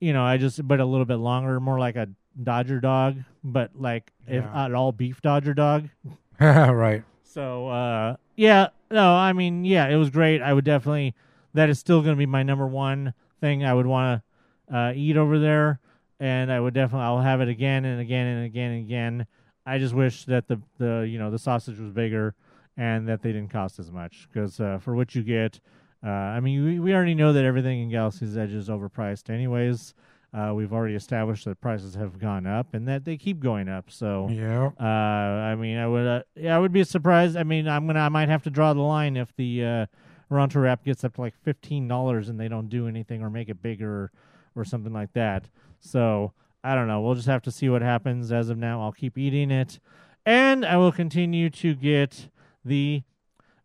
you 0.00 0.12
know, 0.12 0.22
I 0.22 0.36
just 0.36 0.66
but 0.66 0.80
a 0.80 0.84
little 0.84 1.06
bit 1.06 1.16
longer, 1.16 1.60
more 1.60 1.78
like 1.78 1.96
a 1.96 2.08
Dodger 2.42 2.80
dog, 2.80 3.16
but 3.42 3.70
like 3.74 4.12
if 4.26 4.44
Yeah. 4.44 4.64
at 4.66 4.74
all 4.74 4.92
beef 4.92 5.22
Dodger 5.22 5.54
dog. 5.54 5.88
right. 6.40 7.02
So 7.36 7.68
uh 7.68 8.16
yeah, 8.34 8.68
no, 8.90 9.14
I 9.14 9.34
mean, 9.34 9.66
yeah, 9.66 9.88
it 9.88 9.96
was 9.96 10.08
great. 10.08 10.40
I 10.40 10.54
would 10.54 10.64
definitely 10.64 11.14
that 11.52 11.68
is 11.68 11.78
still 11.78 12.00
going 12.00 12.14
to 12.14 12.18
be 12.18 12.24
my 12.24 12.42
number 12.42 12.66
one 12.66 13.12
thing 13.42 13.62
I 13.62 13.74
would 13.74 13.84
want 13.84 14.22
to 14.70 14.74
uh 14.74 14.92
eat 14.96 15.18
over 15.18 15.38
there 15.38 15.78
and 16.18 16.50
I 16.50 16.58
would 16.58 16.72
definitely 16.72 17.04
I'll 17.04 17.20
have 17.20 17.42
it 17.42 17.48
again 17.48 17.84
and 17.84 18.00
again 18.00 18.26
and 18.26 18.46
again 18.46 18.70
and 18.70 18.86
again. 18.86 19.26
I 19.66 19.76
just 19.76 19.92
wish 19.92 20.24
that 20.24 20.48
the 20.48 20.62
the 20.78 21.06
you 21.06 21.18
know, 21.18 21.30
the 21.30 21.38
sausage 21.38 21.78
was 21.78 21.92
bigger 21.92 22.34
and 22.78 23.06
that 23.06 23.20
they 23.20 23.32
didn't 23.32 23.50
cost 23.50 23.78
as 23.78 23.92
much 23.92 24.28
cuz 24.32 24.58
uh, 24.58 24.78
for 24.78 24.94
what 24.94 25.14
you 25.14 25.22
get 25.22 25.60
uh 26.02 26.08
I 26.08 26.40
mean, 26.40 26.64
we, 26.64 26.80
we 26.80 26.94
already 26.94 27.14
know 27.14 27.34
that 27.34 27.44
everything 27.44 27.82
in 27.82 27.90
Galaxy's 27.90 28.38
Edge 28.38 28.52
is 28.52 28.70
overpriced 28.70 29.28
anyways. 29.28 29.92
Uh, 30.34 30.52
we've 30.54 30.72
already 30.72 30.94
established 30.94 31.44
that 31.46 31.60
prices 31.60 31.94
have 31.94 32.18
gone 32.18 32.46
up 32.46 32.74
and 32.74 32.86
that 32.86 33.04
they 33.04 33.16
keep 33.16 33.40
going 33.40 33.68
up. 33.68 33.90
So, 33.90 34.28
Yeah. 34.30 34.70
uh, 34.78 34.82
I 34.84 35.54
mean, 35.54 35.78
I 35.78 35.86
would, 35.86 36.06
uh, 36.06 36.22
yeah, 36.34 36.54
I 36.54 36.58
would 36.58 36.72
be 36.72 36.84
surprised. 36.84 37.36
I 37.36 37.42
mean, 37.42 37.66
I'm 37.68 37.86
gonna, 37.86 38.00
I 38.00 38.08
might 38.10 38.28
have 38.28 38.42
to 38.42 38.50
draw 38.50 38.74
the 38.74 38.82
line 38.82 39.16
if 39.16 39.34
the 39.36 39.64
uh, 39.64 39.86
Ronto 40.30 40.60
wrap 40.62 40.84
gets 40.84 41.04
up 41.04 41.14
to 41.14 41.20
like 41.22 41.34
fifteen 41.42 41.88
dollars 41.88 42.28
and 42.28 42.38
they 42.38 42.48
don't 42.48 42.68
do 42.68 42.86
anything 42.86 43.22
or 43.22 43.30
make 43.30 43.48
it 43.48 43.62
bigger 43.62 43.90
or, 43.90 44.12
or 44.56 44.64
something 44.64 44.92
like 44.92 45.12
that. 45.14 45.48
So 45.80 46.32
I 46.62 46.74
don't 46.74 46.88
know. 46.88 47.00
We'll 47.00 47.14
just 47.14 47.28
have 47.28 47.42
to 47.42 47.50
see 47.50 47.68
what 47.68 47.80
happens. 47.80 48.30
As 48.32 48.50
of 48.50 48.58
now, 48.58 48.82
I'll 48.82 48.92
keep 48.92 49.16
eating 49.16 49.50
it, 49.50 49.78
and 50.26 50.66
I 50.66 50.76
will 50.76 50.92
continue 50.92 51.48
to 51.50 51.74
get 51.74 52.28
the 52.64 53.04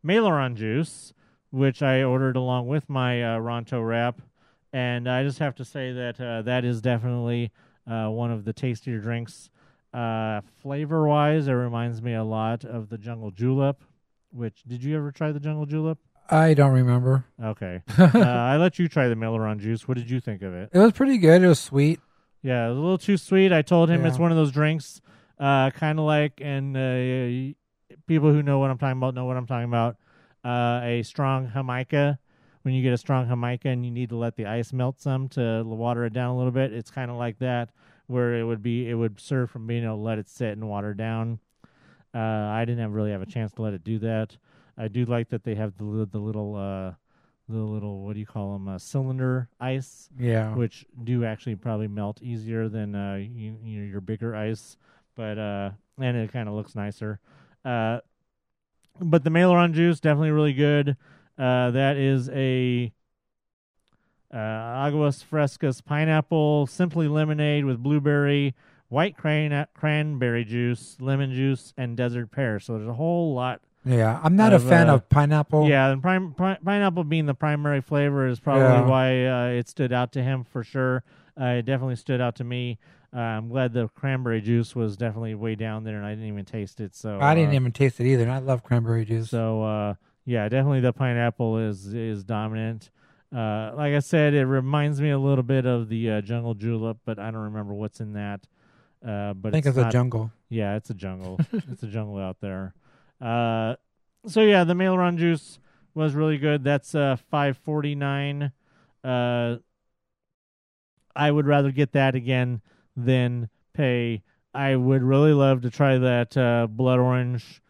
Meiloorun 0.06 0.56
juice, 0.56 1.14
which 1.50 1.82
I 1.82 2.04
ordered 2.04 2.36
along 2.36 2.68
with 2.68 2.88
my 2.90 3.22
uh, 3.24 3.40
Ronto 3.40 3.86
wrap. 3.86 4.22
And 4.74 5.10
I 5.10 5.24
just 5.24 5.40
have 5.40 5.56
to 5.56 5.66
say 5.66 5.92
that 5.92 6.20
uh, 6.22 6.42
that 6.44 6.64
is 6.66 6.82
definitely 6.82 7.52
uh, 7.90 8.08
one 8.10 8.32
of 8.32 8.46
the 8.46 8.54
tastier 8.54 9.00
drinks. 9.00 9.50
Uh, 9.94 10.42
flavor 10.62 11.06
wise, 11.08 11.48
it 11.48 11.52
reminds 11.54 12.02
me 12.02 12.14
a 12.14 12.24
lot 12.24 12.64
of 12.64 12.90
the 12.90 12.98
Jungle 12.98 13.32
Julep. 13.32 13.84
Which 14.32 14.64
did 14.64 14.82
you 14.84 14.96
ever 14.98 15.12
try 15.12 15.34
the 15.34 15.40
Jungle 15.42 15.66
Julep? 15.66 15.98
I 16.30 16.54
don't 16.54 16.72
remember. 16.72 17.26
Okay, 17.44 17.82
uh, 17.98 18.10
I 18.16 18.56
let 18.56 18.80
you 18.80 18.88
try 18.88 19.10
the 19.10 19.16
Meiloorun 19.16 19.60
juice. 19.60 19.86
What 19.90 19.98
did 19.98 20.10
you 20.10 20.22
think 20.22 20.42
of 20.42 20.54
it? 20.54 20.70
It 20.72 20.80
was 20.80 20.94
pretty 20.94 21.18
good. 21.18 21.44
It 21.44 21.48
was 21.48 21.60
sweet. 21.60 22.00
Yeah, 22.42 22.68
it 22.68 22.70
was 22.70 22.78
a 22.78 22.82
little 22.82 22.98
too 22.98 23.18
sweet. 23.18 23.52
I 23.52 23.62
told 23.62 23.90
him 23.90 24.02
Yeah. 24.04 24.08
it's 24.08 24.18
one 24.18 24.32
of 24.32 24.38
those 24.38 24.52
drinks 24.52 25.02
Uh, 25.38 25.72
kind 25.72 26.00
of 26.00 26.06
like, 26.06 26.40
and 26.42 26.78
uh, 26.78 27.54
people 28.08 28.32
who 28.32 28.42
know 28.44 28.60
what 28.60 28.70
I'm 28.72 28.78
talking 28.78 28.98
about 28.98 29.16
know 29.16 29.26
what 29.26 29.36
I'm 29.36 29.48
talking 29.48 29.68
about. 29.68 29.98
Uh, 30.46 30.80
a 30.84 31.04
strong 31.04 31.52
Jamaica. 31.54 32.18
When 32.64 32.74
you 32.74 32.84
get 32.84 32.94
a 32.94 32.98
strong 32.98 33.28
Jamaica 33.28 33.70
and 33.70 33.84
you 33.84 33.92
need 33.92 34.10
to 34.10 34.16
let 34.16 34.36
the 34.36 34.46
ice 34.46 34.72
melt 34.72 35.02
some 35.02 35.28
to 35.30 35.64
water 35.64 36.06
it 36.06 36.14
down 36.14 36.30
a 36.30 36.38
little 36.38 36.52
bit, 36.52 36.74
it's 36.74 36.92
kind 36.92 37.10
of 37.10 37.18
like 37.18 37.40
that, 37.40 37.70
where 38.08 38.36
it 38.36 38.44
would 38.44 38.62
be, 38.62 38.88
it 38.90 38.94
would 38.94 39.20
serve 39.20 39.50
from 39.50 39.66
being 39.66 39.84
able 39.84 39.96
to 39.96 40.02
let 40.02 40.20
it 40.20 40.30
sit 40.30 40.52
and 40.52 40.70
water 40.70 40.94
down. 40.94 41.40
Uh, 42.14 42.20
I 42.20 42.66
didn't 42.66 42.82
have, 42.82 42.92
really 42.92 43.12
have 43.12 43.22
a 43.22 43.26
chance 43.26 43.52
to 43.54 43.62
let 43.62 43.74
it 43.74 43.84
do 43.84 43.98
that. 44.00 44.38
I 44.78 44.88
do 44.90 45.06
like 45.06 45.30
that 45.30 45.44
they 45.44 45.56
have 45.56 45.78
the 45.78 46.08
the 46.12 46.20
little 46.20 46.56
uh, 46.56 46.94
the 47.50 47.58
little 47.58 48.04
what 48.04 48.14
do 48.14 48.20
you 48.20 48.26
call 48.26 48.54
them 48.54 48.68
uh, 48.68 48.78
cylinder 48.78 49.50
ice, 49.60 50.10
Yeah. 50.20 50.54
which 50.54 50.86
do 51.04 51.26
actually 51.26 51.56
probably 51.56 51.88
melt 51.88 52.22
easier 52.22 52.70
than 52.70 52.96
uh, 52.96 53.16
you, 53.16 53.58
you 53.64 53.80
know, 53.80 53.86
your 53.86 54.02
bigger 54.02 54.36
ice, 54.36 54.78
but 55.16 55.38
uh, 55.38 55.72
and 56.00 56.18
it 56.18 56.32
kind 56.32 56.48
of 56.48 56.56
looks 56.56 56.76
nicer. 56.76 57.20
Uh, 57.64 58.00
but 59.00 59.24
the 59.24 59.30
Meiloorun 59.30 59.74
juice 59.74 60.00
definitely 60.00 60.32
really 60.32 60.54
good. 60.54 60.98
Uh, 61.38 61.72
that 61.72 61.98
is 61.98 62.30
a 62.30 62.92
uh, 64.34 64.38
Aguas 64.38 65.24
Frescas 65.30 65.84
pineapple, 65.84 66.68
simply 66.68 67.08
lemonade 67.08 67.66
with 67.66 67.82
blueberry, 67.84 68.56
white 68.88 69.18
cran- 69.18 69.68
cranberry 69.74 70.46
juice, 70.46 70.98
lemon 71.00 71.34
juice, 71.34 71.74
and 71.78 71.98
desert 71.98 72.32
pear. 72.32 72.60
So 72.60 72.74
there's 72.78 72.88
a 72.88 72.94
whole 72.94 73.34
lot. 73.34 73.62
Yeah. 73.84 74.20
I'm 74.24 74.36
not 74.36 74.54
a 74.54 74.60
fan 74.60 74.90
uh, 74.90 74.96
of 74.96 75.10
pineapple. 75.10 75.68
Yeah, 75.68 75.92
and 75.92 76.02
prim- 76.02 76.34
pi- 76.34 76.60
pineapple 76.64 77.04
being 77.04 77.26
the 77.26 77.34
primary 77.34 77.82
flavor 77.82 78.28
is 78.28 78.40
probably 78.40 78.64
Yeah. 78.64 78.86
why 78.86 79.26
uh, 79.26 79.48
it 79.58 79.68
stood 79.68 79.92
out 79.92 80.12
to 80.14 80.24
him 80.24 80.44
for 80.44 80.64
sure. 80.64 81.04
Uh, 81.40 81.46
it 81.46 81.64
definitely 81.66 81.96
stood 81.96 82.22
out 82.22 82.36
to 82.36 82.44
me. 82.44 82.78
Uh, 83.14 83.20
I'm 83.20 83.50
glad 83.50 83.74
the 83.74 83.90
cranberry 83.90 84.40
juice 84.40 84.76
was 84.76 84.96
definitely 84.96 85.36
way 85.36 85.56
down 85.56 85.84
there, 85.84 85.98
and 85.98 86.06
I 86.06 86.12
didn't 86.12 86.28
even 86.28 86.46
taste 86.46 86.80
it. 86.80 86.96
So 86.96 87.20
I 87.20 87.36
didn't 87.36 87.50
uh, 87.52 87.56
even 87.56 87.72
taste 87.74 88.00
it 88.00 88.06
either. 88.06 88.24
And 88.24 88.32
I 88.32 88.38
love 88.38 88.64
cranberry 88.64 89.04
juice. 89.04 89.30
so 89.32 89.64
uh, 89.64 89.94
yeah, 90.26 90.48
definitely 90.50 90.82
the 90.82 90.94
pineapple 90.94 91.58
is 91.58 91.94
is 91.94 92.24
dominant. 92.24 92.90
Uh, 93.34 93.72
like 93.76 93.94
I 93.94 94.00
said, 94.00 94.34
it 94.34 94.46
reminds 94.46 95.00
me 95.00 95.10
a 95.12 95.20
little 95.20 95.44
bit 95.44 95.66
of 95.66 95.88
the 95.88 96.12
uh, 96.12 96.22
jungle 96.22 96.54
julep, 96.54 96.98
but 97.06 97.18
I 97.18 97.32
don't 97.32 97.44
remember 97.44 97.74
what's 97.74 98.02
in 98.02 98.14
that. 98.14 98.42
Uh, 99.06 99.34
but 99.34 99.50
I 99.50 99.52
think 99.52 99.66
it's, 99.66 99.70
it's, 99.70 99.78
not, 99.78 99.88
a 99.88 99.92
jungle. 99.92 100.32
Yeah, 100.50 100.76
it's 100.76 100.90
a 100.90 100.94
jungle. 100.94 101.40
it's 101.54 101.82
a 101.84 101.88
jungle 101.88 102.20
out 102.20 102.42
there. 102.42 102.74
Uh, 103.22 103.76
so 104.28 104.42
yeah, 104.42 104.64
the 104.64 104.74
Meiloorun 104.74 105.18
juice 105.18 105.60
was 105.94 106.14
really 106.14 106.38
good. 106.38 106.64
That's 106.64 106.94
uh 106.94 107.18
five 107.30 107.58
forty 107.58 107.96
nine. 107.96 108.52
Uh, 109.04 109.58
I 111.16 111.32
would 111.32 111.48
rather 111.48 111.72
get 111.72 111.94
that 111.94 112.16
again 112.16 112.62
than 112.96 113.50
pay. 113.74 114.24
I 114.54 114.76
would 114.76 115.02
really 115.02 115.34
love 115.34 115.62
to 115.62 115.70
try 115.70 115.98
that 115.98 116.36
uh, 116.38 116.68
blood 116.68 117.00
orange 117.00 117.62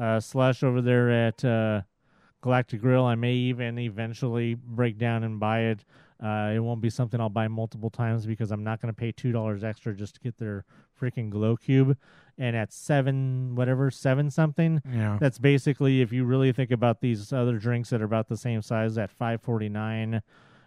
uh, 0.00 0.20
slush 0.20 0.62
over 0.62 0.82
there 0.82 1.10
at 1.10 1.44
uh, 1.44 1.82
Galactic 2.42 2.80
Grill. 2.80 3.04
I 3.04 3.14
may 3.14 3.34
even 3.34 3.78
eventually 3.78 4.54
break 4.54 4.98
down 4.98 5.24
and 5.24 5.40
buy 5.40 5.60
it. 5.60 5.84
Uh, 6.22 6.52
it 6.54 6.60
won't 6.60 6.80
be 6.80 6.88
something 6.88 7.20
I'll 7.20 7.28
buy 7.28 7.46
multiple 7.48 7.90
times 7.90 8.24
because 8.24 8.50
I'm 8.50 8.64
not 8.64 8.80
going 8.80 8.92
to 8.92 8.98
pay 8.98 9.12
two 9.12 9.32
dollars 9.32 9.62
extra 9.64 9.94
just 9.94 10.14
to 10.14 10.20
get 10.20 10.38
their 10.38 10.64
freaking 10.98 11.28
glow 11.28 11.56
cube. 11.56 11.96
And 12.38 12.56
at 12.56 12.72
seven, 12.72 13.54
whatever, 13.54 13.90
seven 13.90 14.30
something, 14.30 14.80
Yeah. 14.90 15.18
that's 15.20 15.38
basically 15.38 16.00
if 16.02 16.12
you 16.12 16.24
really 16.24 16.52
think 16.52 16.70
about 16.70 17.00
these 17.00 17.32
other 17.32 17.58
drinks 17.58 17.90
that 17.90 18.00
are 18.00 18.04
about 18.06 18.28
the 18.28 18.36
same 18.36 18.62
size 18.62 18.96
at 18.96 19.10
five 19.10 19.42
forty 19.42 19.68
nine, 19.68 20.22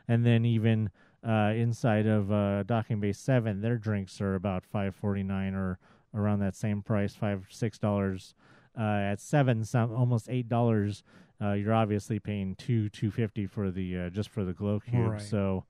and 0.08 0.26
then 0.26 0.46
even 0.46 0.90
uh, 1.28 1.54
inside 1.56 2.06
of 2.08 2.32
uh, 2.32 2.64
Docking 2.64 3.00
Bay 3.00 3.12
Seven, 3.12 3.62
their 3.62 3.78
drinks 3.78 4.22
are 4.22 4.36
about 4.36 4.66
five 4.66 4.96
forty 4.96 5.24
nine 5.24 5.54
or 5.56 5.80
around 6.14 6.40
that 6.40 6.56
same 6.56 6.82
price, 6.84 7.16
five 7.16 7.46
six 7.50 7.78
dollars. 7.80 8.34
Uh, 8.80 9.12
at 9.12 9.20
seven, 9.20 9.66
some 9.66 9.94
almost 9.94 10.30
eight 10.30 10.48
dollars. 10.48 11.04
Uh, 11.42 11.52
you're 11.54 11.74
obviously 11.74 12.20
paying 12.20 12.56
two 12.56 12.88
two 12.90 13.12
fifty 13.12 13.46
for 13.46 13.72
the 13.72 13.98
uh, 13.98 14.10
just 14.10 14.30
for 14.30 14.46
the 14.46 14.54
glow 14.54 14.80
cube. 14.80 15.12
Right. 15.12 15.22
So, 15.22 15.66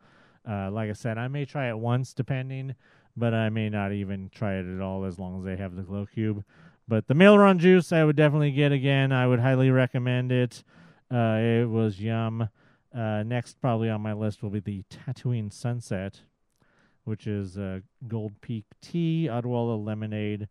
uh, 0.47 0.69
like 0.69 0.89
I 0.89 0.93
said, 0.93 1.17
I 1.17 1.27
may 1.27 1.45
try 1.45 1.69
it 1.69 1.77
once, 1.79 2.13
depending, 2.13 2.75
but 3.17 3.33
I 3.33 3.49
may 3.49 3.69
not 3.69 3.91
even 3.93 4.29
try 4.29 4.55
it 4.55 4.65
at 4.65 4.81
all 4.81 5.05
as 5.05 5.17
long 5.17 5.39
as 5.39 5.45
they 5.45 5.55
have 5.55 5.75
the 5.75 5.81
glow 5.81 6.05
cube. 6.05 6.43
But 6.87 7.07
the 7.07 7.13
Meiloorun 7.13 7.57
juice, 7.57 7.91
I 7.91 8.03
would 8.03 8.15
definitely 8.15 8.51
get 8.51 8.71
again. 8.71 9.11
I 9.11 9.27
would 9.27 9.39
highly 9.39 9.69
recommend 9.69 10.31
it. 10.31 10.63
Uh, 11.11 11.37
it 11.39 11.69
was 11.69 11.99
yum. 11.99 12.49
Uh, 12.93 13.23
next, 13.23 13.61
probably 13.61 13.89
on 13.89 14.01
my 14.01 14.13
list 14.13 14.41
will 14.41 14.49
be 14.49 14.59
the 14.59 14.83
Tatooine 14.89 15.53
Sunset, 15.53 16.21
which 17.03 17.27
is 17.27 17.57
uh, 17.57 17.81
Gold 18.07 18.41
Peak 18.41 18.65
tea, 18.81 19.27
Odwalla 19.29 19.83
lemonade 19.83 20.47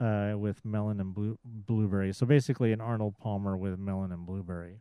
uh, 0.00 0.34
with 0.36 0.64
melon 0.64 1.00
and 1.00 1.14
blue- 1.14 1.38
blueberry. 1.44 2.12
So 2.12 2.26
basically, 2.26 2.72
an 2.72 2.80
Arnold 2.80 3.16
Palmer 3.18 3.56
with 3.56 3.78
melon 3.78 4.12
and 4.12 4.26
blueberry. 4.26 4.80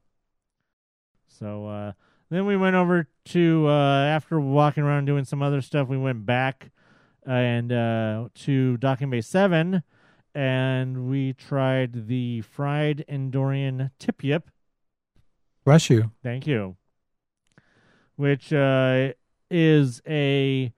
So 1.27 1.67
uh, 1.67 1.91
then 2.29 2.45
we 2.45 2.57
went 2.57 2.75
over 2.75 3.07
to 3.25 3.67
uh, 3.67 4.05
after 4.05 4.39
walking 4.39 4.83
around 4.83 5.05
doing 5.05 5.25
some 5.25 5.41
other 5.41 5.61
stuff. 5.61 5.87
We 5.87 5.97
went 5.97 6.25
back 6.25 6.71
and 7.25 7.71
uh, 7.71 8.29
to 8.35 8.77
Docking 8.77 9.09
Bay 9.09 9.21
Seven, 9.21 9.83
and 10.33 11.09
we 11.09 11.33
tried 11.33 12.07
the 12.07 12.41
fried 12.41 13.03
Endorian 13.09 13.91
tip 13.99 14.23
yip. 14.23 14.49
Bless 15.65 15.89
you. 15.89 16.11
Thank 16.21 16.45
you. 16.45 16.77
Which 18.15 18.53
uh, 18.53 19.13
is 19.49 20.01
a 20.07 20.71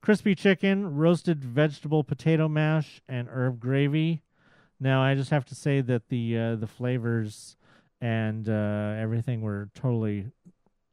crispy 0.00 0.34
chicken, 0.34 0.96
roasted 0.96 1.44
vegetable 1.44 2.04
potato 2.04 2.48
mash, 2.48 3.00
and 3.08 3.28
herb 3.28 3.60
gravy. 3.60 4.22
Now, 4.78 5.02
I 5.02 5.14
just 5.14 5.30
have 5.30 5.44
to 5.46 5.54
say 5.54 5.80
that 5.82 6.08
the 6.08 6.38
uh, 6.38 6.56
the 6.56 6.66
flavors 6.66 7.56
and 8.00 8.48
uh, 8.48 8.94
everything 8.98 9.42
were 9.42 9.68
totally 9.74 10.26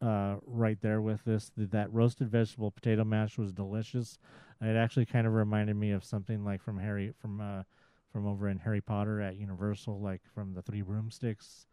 uh, 0.01 0.35
right 0.45 0.77
there 0.81 1.01
with 1.01 1.23
this. 1.23 1.51
Th- 1.55 1.69
That 1.69 1.91
roasted 1.93 2.29
vegetable 2.29 2.71
potato 2.71 3.03
mash 3.03 3.37
was 3.37 3.51
delicious. 3.53 4.19
It 4.61 4.75
actually 4.75 5.05
kind 5.05 5.25
of 5.27 5.33
reminded 5.33 5.75
me 5.75 5.91
of 5.91 6.03
something 6.03 6.43
like 6.43 6.61
from 6.61 6.79
Harry 6.79 7.13
from 7.21 7.39
uh, 7.39 7.63
from 8.11 8.27
over 8.27 8.49
in 8.49 8.57
Harry 8.59 8.81
Potter 8.81 9.21
at 9.21 9.37
Universal, 9.37 9.99
like 10.01 10.21
from 10.33 10.53
the 10.53 10.61
Three 10.61 10.81
Broomsticks. 10.81 11.67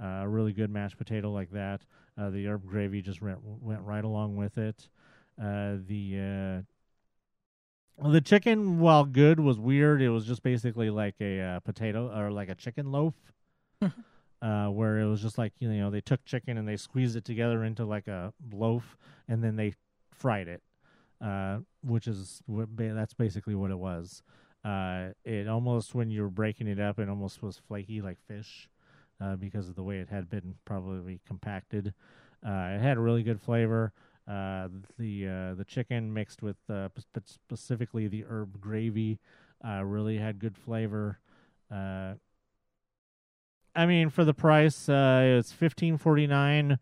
Uh, 0.00 0.22
a 0.22 0.28
really 0.28 0.52
good 0.52 0.70
mashed 0.70 0.96
potato 0.96 1.30
like 1.30 1.50
that. 1.50 1.82
Uh, 2.16 2.30
the 2.30 2.46
herb 2.46 2.64
gravy 2.66 3.02
just 3.02 3.20
went 3.20 3.38
went 3.42 3.82
right 3.82 4.04
along 4.04 4.36
with 4.36 4.56
it. 4.56 4.88
The 5.36 6.64
well, 7.98 8.12
the 8.12 8.20
chicken, 8.20 8.78
while 8.78 9.04
good, 9.04 9.40
was 9.40 9.58
weird. 9.58 10.00
It 10.00 10.10
was 10.10 10.24
just 10.24 10.42
basically 10.42 10.90
like 10.90 11.16
a 11.20 11.40
uh, 11.40 11.60
potato 11.60 12.16
or 12.16 12.30
like 12.30 12.48
a 12.48 12.54
chicken 12.54 12.92
loaf, 12.92 13.14
uh, 13.82 14.66
where 14.68 14.98
it 15.00 15.06
was 15.06 15.20
just 15.20 15.36
like 15.36 15.52
you 15.58 15.68
know 15.68 15.90
they 15.90 16.00
took 16.00 16.24
chicken 16.24 16.56
and 16.56 16.68
they 16.68 16.76
squeezed 16.76 17.16
it 17.16 17.24
together 17.24 17.64
into 17.64 17.84
like 17.84 18.06
a 18.06 18.32
loaf 18.52 18.96
and 19.28 19.42
then 19.42 19.56
they 19.56 19.74
fried 20.12 20.46
it, 20.48 20.62
uh, 21.20 21.58
which 21.82 22.06
is 22.06 22.40
what 22.46 22.68
ba- 22.68 22.94
that's 22.94 23.14
basically 23.14 23.54
what 23.54 23.70
it 23.70 23.78
was. 23.78 24.22
Uh, 24.64 25.08
it 25.24 25.48
almost 25.48 25.94
when 25.94 26.10
you 26.10 26.22
were 26.22 26.30
breaking 26.30 26.68
it 26.68 26.80
up, 26.80 26.98
it 26.98 27.08
almost 27.08 27.42
was 27.42 27.58
flaky 27.58 28.00
like 28.00 28.18
fish 28.26 28.68
uh, 29.20 29.36
because 29.36 29.68
of 29.68 29.74
the 29.74 29.82
way 29.82 29.98
it 29.98 30.08
had 30.08 30.30
been 30.30 30.54
probably 30.64 31.20
compacted. 31.26 31.94
Uh, 32.46 32.74
it 32.74 32.80
had 32.80 32.96
a 32.96 33.00
really 33.00 33.22
good 33.22 33.40
flavor. 33.40 33.92
Uh, 34.28 34.68
the 34.98 35.26
uh, 35.26 35.54
the 35.54 35.64
chicken 35.64 36.12
mixed 36.12 36.42
with 36.42 36.58
uh, 36.68 36.88
sp- 37.00 37.24
specifically 37.24 38.08
the 38.08 38.24
herb 38.28 38.60
gravy 38.60 39.18
uh, 39.66 39.82
really 39.82 40.18
had 40.18 40.38
good 40.38 40.54
flavor. 40.54 41.18
Uh, 41.72 42.12
I 43.74 43.86
mean, 43.86 44.10
for 44.10 44.24
the 44.24 44.34
price, 44.34 44.88
uh, 44.88 45.38
it's 45.38 45.52
fifteen 45.52 45.96
forty 45.96 46.26
nine. 46.26 46.78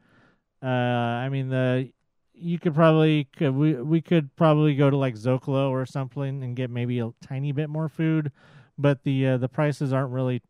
I 0.61 1.29
mean, 1.29 1.51
the 1.51 1.91
you 2.35 2.59
could 2.59 2.75
probably 2.75 3.29
could, 3.37 3.55
we 3.55 3.75
we 3.75 4.01
could 4.01 4.35
probably 4.35 4.75
go 4.75 4.91
to 4.91 4.97
like 4.97 5.15
Zocalo 5.15 5.71
or 5.71 5.87
something 5.87 6.43
and 6.43 6.57
get 6.57 6.69
maybe 6.69 6.99
a 6.99 7.13
tiny 7.23 7.53
bit 7.53 7.71
more 7.71 7.89
food, 7.89 8.33
but 8.77 9.05
the 9.05 9.37
the 9.37 9.49
prices 9.49 9.93
aren't 9.93 10.11
really 10.11 10.43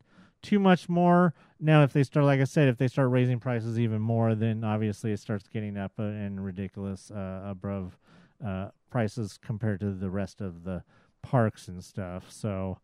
too 0.43 0.59
much 0.59 0.89
more. 0.89 1.35
Now, 1.59 1.83
if 1.83 1.92
they 1.92 2.03
start, 2.03 2.27
like 2.27 2.40
I 2.40 2.45
said, 2.45 2.69
if 2.69 2.77
they 2.77 2.88
start 2.88 3.11
raising 3.11 3.40
prices 3.40 3.79
even 3.79 4.01
more, 4.01 4.35
then 4.35 4.62
obviously 4.62 5.12
it 5.12 5.21
starts 5.21 5.49
getting 5.49 5.77
up 5.79 5.92
uh, 5.99 6.03
and 6.03 6.45
ridiculous 6.45 7.11
uh, 7.11 7.42
above 7.47 7.99
uh, 8.47 8.69
prices 8.90 9.38
compared 9.42 9.81
to 9.81 9.92
the 9.92 10.11
rest 10.11 10.40
of 10.40 10.64
the 10.64 10.83
parks 11.23 11.69
and 11.69 11.83
stuff. 11.83 12.31
So, 12.31 12.79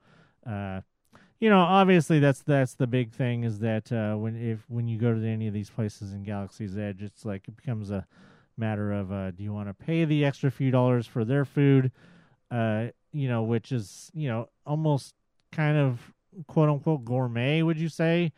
uh, 0.46 0.80
you 1.38 1.50
know, 1.50 1.58
obviously 1.60 2.18
that's 2.18 2.40
that's 2.40 2.74
the 2.74 2.86
big 2.86 3.12
thing 3.12 3.44
is 3.44 3.58
that 3.58 3.92
uh, 3.92 4.14
when 4.16 4.36
if 4.36 4.64
when 4.68 4.88
you 4.88 4.96
go 4.98 5.12
to 5.12 5.26
any 5.26 5.48
of 5.48 5.54
these 5.54 5.70
places 5.70 6.12
in 6.12 6.22
Galaxy's 6.22 6.78
Edge, 6.78 7.02
it's 7.02 7.24
like 7.24 7.48
it 7.48 7.56
becomes 7.56 7.90
a 7.90 8.06
matter 8.56 8.92
of 8.92 9.12
uh, 9.12 9.32
do 9.32 9.42
you 9.42 9.52
want 9.52 9.68
to 9.68 9.74
pay 9.74 10.04
the 10.04 10.24
extra 10.24 10.50
few 10.50 10.70
dollars 10.70 11.06
for 11.06 11.24
their 11.24 11.44
food, 11.44 11.90
uh, 12.50 12.86
you 13.12 13.28
know, 13.28 13.42
which 13.42 13.72
is 13.72 14.10
you 14.14 14.28
know 14.28 14.48
almost 14.64 15.14
kind 15.50 15.76
of 15.76 16.12
quote 16.46 16.68
unquote 16.68 17.04
gourmet, 17.04 17.60
would 17.62 17.78
you 17.78 17.88
say? 17.88 18.32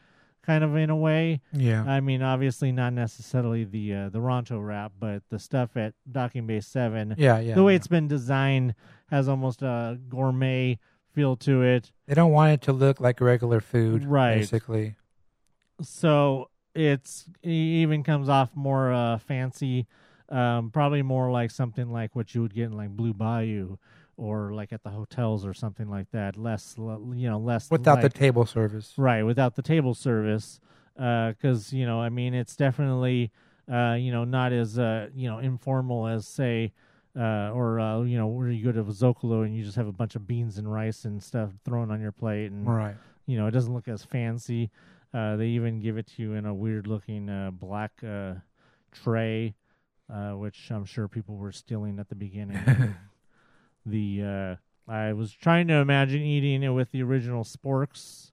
Kind 0.47 0.63
of 0.63 0.77
in 0.77 0.91
a 0.91 0.97
way. 0.97 1.41
Yeah. 1.53 1.85
I 1.85 2.01
mean, 2.01 2.23
obviously 2.23 2.71
not 2.71 2.93
necessarily 2.93 3.65
the 3.65 3.95
uh, 3.95 4.09
the 4.11 4.19
Ronto 4.19 4.65
wrap, 4.65 4.93
but 4.99 5.23
the 5.31 5.39
stuff 5.39 5.77
at 5.77 5.95
Docking 6.11 6.47
Bay 6.47 6.61
Seven. 6.61 7.15
Yeah, 7.17 7.39
yeah, 7.39 7.55
The 7.55 7.63
way 7.63 7.73
yeah. 7.73 7.77
it's 7.77 7.87
been 7.87 8.09
designed 8.09 8.75
has 9.11 9.29
almost 9.29 9.63
a 9.63 9.99
gourmet 10.09 10.79
feel 11.15 11.37
to 11.37 11.63
it. 11.63 11.93
They 12.07 12.15
don't 12.15 12.33
want 12.33 12.53
it 12.53 12.61
to 12.63 12.73
look 12.73 13.01
like 13.01 13.21
regular 13.21 13.61
food, 13.61 14.05
Right. 14.05 14.37
Basically, 14.37 14.97
so 15.81 16.51
it's 16.75 17.27
it 17.43 17.49
even 17.49 18.03
comes 18.03 18.29
off 18.29 18.51
more 18.55 18.93
uh, 18.93 19.19
fancy, 19.19 19.87
um, 20.29 20.71
probably 20.71 21.03
more 21.03 21.31
like 21.31 21.51
something 21.51 21.91
like 21.91 22.15
what 22.15 22.35
you 22.35 22.43
would 22.43 22.55
get 22.55 22.65
in 22.65 22.73
like 22.77 22.91
Blue 22.91 23.15
Bayou 23.15 23.79
or 24.16 24.53
like 24.53 24.72
at 24.72 24.83
the 24.83 24.90
hotels 24.90 25.44
or 25.44 25.55
something 25.55 25.88
like 25.88 26.11
that. 26.12 26.37
Less, 26.37 26.74
you 26.79 27.29
know, 27.29 27.38
less 27.38 27.70
without 27.70 28.03
like, 28.03 28.12
the 28.12 28.18
table 28.18 28.46
service. 28.46 28.92
right 28.96 29.22
without 29.22 29.55
the 29.57 29.62
table 29.62 29.94
service, 29.94 30.61
because 30.94 31.72
you 31.72 31.87
know, 31.87 32.00
I 32.00 32.09
mean, 32.09 32.35
it's 32.35 32.57
definitely 32.57 33.31
uh, 33.70 33.94
you 33.94 34.12
know 34.12 34.24
not 34.24 34.53
as 34.53 34.79
uh, 34.79 35.09
you 35.14 35.29
know 35.29 35.38
informal 35.38 36.07
as 36.07 36.27
say. 36.27 36.72
Uh, 37.16 37.53
or 37.55 37.79
uh, 37.79 38.03
you 38.03 38.18
know, 38.18 38.27
where 38.27 38.50
you 38.50 38.64
go 38.64 38.72
to 38.72 38.81
a 38.81 38.92
Zocalo 38.92 39.44
and 39.44 39.57
you 39.57 39.62
just 39.62 39.77
have 39.77 39.87
a 39.87 39.92
bunch 39.92 40.16
of 40.16 40.27
beans 40.27 40.59
and 40.59 40.72
rice 40.72 41.05
and 41.05 41.22
stuff 41.22 41.50
thrown 41.64 41.92
on 41.92 42.00
your 42.00 42.11
plate, 42.11 42.50
and 42.50 42.66
Right. 42.66 42.96
you 43.27 43.38
know, 43.38 43.46
it 43.46 43.53
doesn't 43.53 43.72
look 43.72 43.87
as 43.87 44.03
fancy. 44.05 44.68
Uh, 45.12 45.37
they 45.37 45.46
even 45.46 45.79
give 45.79 45.96
it 45.96 46.09
to 46.09 46.22
you 46.22 46.33
in 46.33 46.44
a 46.44 46.53
weird 46.53 46.88
looking 46.88 47.31
uh, 47.31 47.53
black 47.53 47.92
uh, 48.05 48.35
tray, 48.90 49.55
uh, 50.12 50.33
which 50.33 50.72
I'm 50.72 50.85
sure 50.85 51.07
people 51.07 51.37
were 51.37 51.53
stealing 51.53 52.00
at 52.00 52.09
the 52.09 52.16
beginning. 52.16 52.59
the 53.87 54.23
uh, 54.23 54.90
I 54.90 55.12
was 55.12 55.33
trying 55.33 55.68
to 55.68 55.75
imagine 55.75 56.20
eating 56.23 56.62
it 56.62 56.70
with 56.70 56.90
the 56.90 57.03
original 57.03 57.44
sporks, 57.44 58.33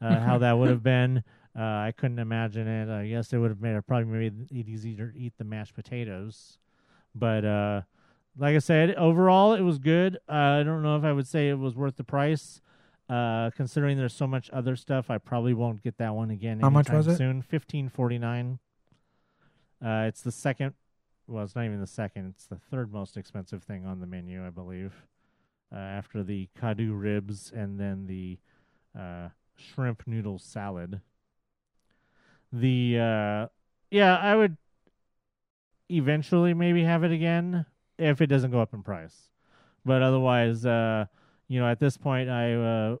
uh, 0.00 0.20
how 0.20 0.38
that 0.38 0.58
would 0.58 0.70
have 0.70 0.82
been. 0.96 1.22
Uh, 1.58 1.62
I 1.62 1.92
couldn't 1.96 2.18
imagine 2.18 2.68
it. 2.68 2.88
I 2.88 3.08
guess 3.08 3.32
it 3.32 3.38
would 3.38 3.50
have 3.50 3.60
made 3.60 3.74
it 3.74 3.86
probably 3.86 4.04
made 4.04 4.48
it 4.50 4.66
easier 4.68 5.08
to 5.10 5.18
eat 5.18 5.32
the 5.38 5.44
mashed 5.44 5.74
potatoes, 5.74 6.58
but 7.14 7.44
uh, 7.44 7.82
like 8.36 8.54
I 8.54 8.60
said, 8.60 8.94
overall 8.94 9.54
it 9.54 9.62
was 9.62 9.78
good. 9.78 10.16
Uh, 10.28 10.32
I 10.32 10.62
don't 10.62 10.82
know 10.82 10.96
if 10.96 11.04
I 11.04 11.12
would 11.12 11.26
say 11.26 11.48
it 11.48 11.58
was 11.58 11.74
worth 11.74 11.96
the 11.96 12.04
price. 12.04 12.60
Uh, 13.08 13.50
considering 13.56 13.96
there's 13.96 14.12
so 14.12 14.26
much 14.26 14.50
other 14.52 14.76
stuff, 14.76 15.08
I 15.08 15.16
probably 15.16 15.54
won't 15.54 15.82
get 15.82 15.96
that 15.96 16.14
one 16.14 16.30
again. 16.30 16.60
How 16.60 16.68
much 16.68 16.88
anytime 16.90 16.96
was 16.98 17.06
it? 17.08 17.16
Soon, 17.16 17.40
fifteen 17.42 17.88
forty 17.88 18.18
nine. 18.18 18.58
Uh, 19.84 20.04
it's 20.06 20.20
the 20.20 20.30
second. 20.32 20.74
Well, 21.28 21.44
it's 21.44 21.54
not 21.54 21.66
even 21.66 21.80
the 21.80 21.86
second. 21.86 22.32
It's 22.34 22.46
the 22.46 22.56
third 22.56 22.90
most 22.90 23.18
expensive 23.18 23.62
thing 23.62 23.84
on 23.84 24.00
the 24.00 24.06
menu, 24.06 24.44
I 24.44 24.48
believe, 24.48 24.94
uh, 25.70 25.76
after 25.78 26.22
the 26.22 26.48
Kaadu 26.58 26.98
ribs 26.98 27.52
and 27.54 27.78
then 27.78 28.06
the 28.06 28.38
uh, 28.98 29.28
shrimp 29.54 30.04
noodle 30.06 30.38
salad. 30.38 31.02
The 32.50 32.98
uh, 32.98 33.46
yeah, 33.90 34.16
I 34.16 34.34
would 34.34 34.56
eventually 35.90 36.54
maybe 36.54 36.82
have 36.84 37.04
it 37.04 37.12
again 37.12 37.66
if 37.98 38.22
it 38.22 38.28
doesn't 38.28 38.50
go 38.50 38.60
up 38.60 38.72
in 38.72 38.82
price. 38.82 39.30
But 39.84 40.02
otherwise, 40.02 40.64
uh, 40.64 41.06
you 41.46 41.60
know, 41.60 41.68
at 41.68 41.78
this 41.78 41.98
point, 41.98 42.30
I, 42.30 42.54
uh, 42.54 42.96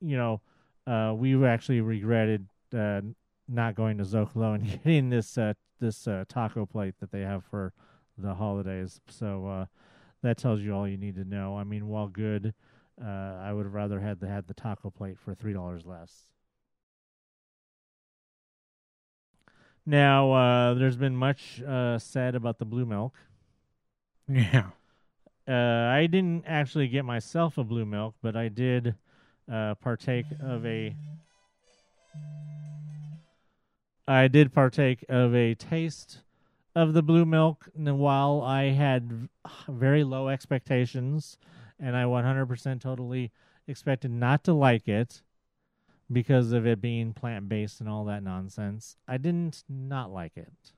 you 0.00 0.16
know, 0.16 0.40
uh, 0.86 1.12
we 1.16 1.44
actually 1.44 1.80
regretted 1.80 2.46
uh, 2.76 3.00
not 3.48 3.74
going 3.74 3.98
to 3.98 4.04
Zocalo 4.04 4.54
and 4.54 4.66
getting 4.84 5.10
this 5.10 5.36
uh, 5.38 5.54
this 5.80 6.06
uh, 6.06 6.24
taco 6.28 6.66
plate 6.66 6.94
that 7.00 7.10
they 7.12 7.20
have 7.20 7.44
for 7.44 7.72
the 8.16 8.34
holidays. 8.34 9.00
So 9.08 9.46
uh, 9.46 9.66
that 10.22 10.38
tells 10.38 10.60
you 10.60 10.74
all 10.74 10.88
you 10.88 10.96
need 10.96 11.16
to 11.16 11.24
know. 11.24 11.56
I 11.56 11.64
mean, 11.64 11.88
while 11.88 12.08
good, 12.08 12.54
uh, 13.02 13.08
I 13.08 13.52
would 13.52 13.66
have 13.66 13.74
rather 13.74 14.00
had 14.00 14.20
the 14.20 14.28
had 14.28 14.46
the 14.46 14.54
taco 14.54 14.90
plate 14.90 15.18
for 15.18 15.34
three 15.34 15.52
dollars 15.52 15.84
less. 15.84 16.28
Now, 19.86 20.32
uh, 20.32 20.74
there's 20.74 20.96
been 20.96 21.14
much 21.14 21.60
uh, 21.62 21.98
said 21.98 22.34
about 22.34 22.58
the 22.58 22.64
blue 22.64 22.86
milk. 22.86 23.14
Yeah. 24.26 24.70
Uh, 25.46 25.52
I 25.52 26.06
didn't 26.06 26.44
actually 26.46 26.88
get 26.88 27.04
myself 27.04 27.58
a 27.58 27.64
blue 27.64 27.84
milk, 27.84 28.14
but 28.22 28.34
I 28.34 28.48
did 28.48 28.94
uh, 29.50 29.74
partake 29.74 30.24
of 30.40 30.64
a. 30.64 30.96
I 34.06 34.28
did 34.28 34.52
partake 34.52 35.04
of 35.08 35.34
a 35.34 35.54
taste 35.54 36.20
of 36.74 36.92
the 36.92 37.02
blue 37.02 37.24
milk. 37.24 37.68
And 37.74 37.98
while 37.98 38.42
I 38.42 38.64
had 38.64 39.28
very 39.68 40.04
low 40.04 40.28
expectations, 40.28 41.38
and 41.78 41.96
I 41.96 42.04
100% 42.04 42.80
totally 42.80 43.32
expected 43.66 44.10
not 44.10 44.44
to 44.44 44.52
like 44.52 44.88
it 44.88 45.22
because 46.12 46.52
of 46.52 46.66
it 46.66 46.80
being 46.80 47.14
plant 47.14 47.48
based 47.48 47.80
and 47.80 47.88
all 47.88 48.04
that 48.04 48.22
nonsense, 48.22 48.96
I 49.08 49.16
didn't 49.16 49.64
not 49.68 50.12
like 50.12 50.36
it. 50.36 50.72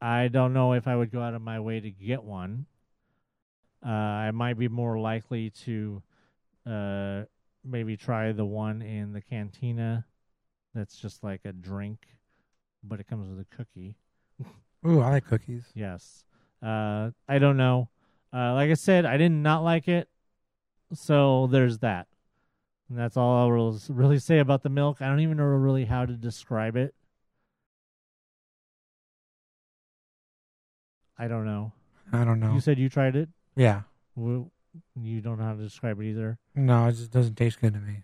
I 0.00 0.28
don't 0.28 0.52
know 0.52 0.72
if 0.72 0.86
I 0.86 0.96
would 0.96 1.10
go 1.10 1.22
out 1.22 1.34
of 1.34 1.42
my 1.42 1.60
way 1.60 1.80
to 1.80 1.90
get 1.90 2.22
one. 2.22 2.66
Uh, 3.84 3.90
I 3.90 4.30
might 4.32 4.58
be 4.58 4.68
more 4.68 4.98
likely 4.98 5.50
to 5.50 6.02
uh, 6.66 7.22
maybe 7.64 7.96
try 7.96 8.32
the 8.32 8.44
one 8.44 8.82
in 8.82 9.12
the 9.12 9.20
cantina 9.20 10.04
that's 10.78 10.96
just 10.96 11.22
like 11.24 11.40
a 11.44 11.52
drink, 11.52 12.06
but 12.84 13.00
it 13.00 13.06
comes 13.08 13.28
with 13.28 13.40
a 13.40 13.56
cookie. 13.56 13.96
Ooh, 14.86 15.00
I 15.00 15.10
like 15.10 15.26
cookies. 15.26 15.64
Yes. 15.74 16.24
Uh, 16.62 17.10
I 17.28 17.38
don't 17.38 17.56
know. 17.56 17.88
Uh, 18.32 18.54
like 18.54 18.70
I 18.70 18.74
said, 18.74 19.04
I 19.06 19.16
did 19.16 19.30
not 19.32 19.62
like 19.64 19.88
it, 19.88 20.08
so 20.92 21.46
there's 21.50 21.78
that. 21.78 22.06
And 22.88 22.98
that's 22.98 23.16
all 23.16 23.38
I'll 23.38 23.50
really- 23.52 23.78
really 23.88 24.18
say 24.18 24.38
about 24.38 24.62
the 24.62 24.68
milk. 24.70 25.02
I 25.02 25.08
don't 25.08 25.20
even 25.20 25.36
know 25.36 25.44
really 25.44 25.84
how 25.84 26.06
to 26.06 26.14
describe 26.14 26.76
it. 26.76 26.94
I 31.18 31.26
don't 31.28 31.44
know. 31.44 31.72
I 32.12 32.24
don't 32.24 32.40
know. 32.40 32.54
You 32.54 32.60
said 32.60 32.78
you 32.78 32.88
tried 32.88 33.16
it. 33.16 33.28
yeah. 33.56 33.82
Well, 34.14 34.50
you 35.00 35.20
don't 35.20 35.38
know 35.38 35.44
how 35.44 35.54
to 35.54 35.62
describe 35.62 36.00
it 36.00 36.06
either. 36.06 36.38
No, 36.54 36.86
it 36.88 36.92
just 36.92 37.10
doesn't 37.12 37.36
taste 37.36 37.60
good 37.60 37.74
to 37.74 37.80
me. 37.80 38.02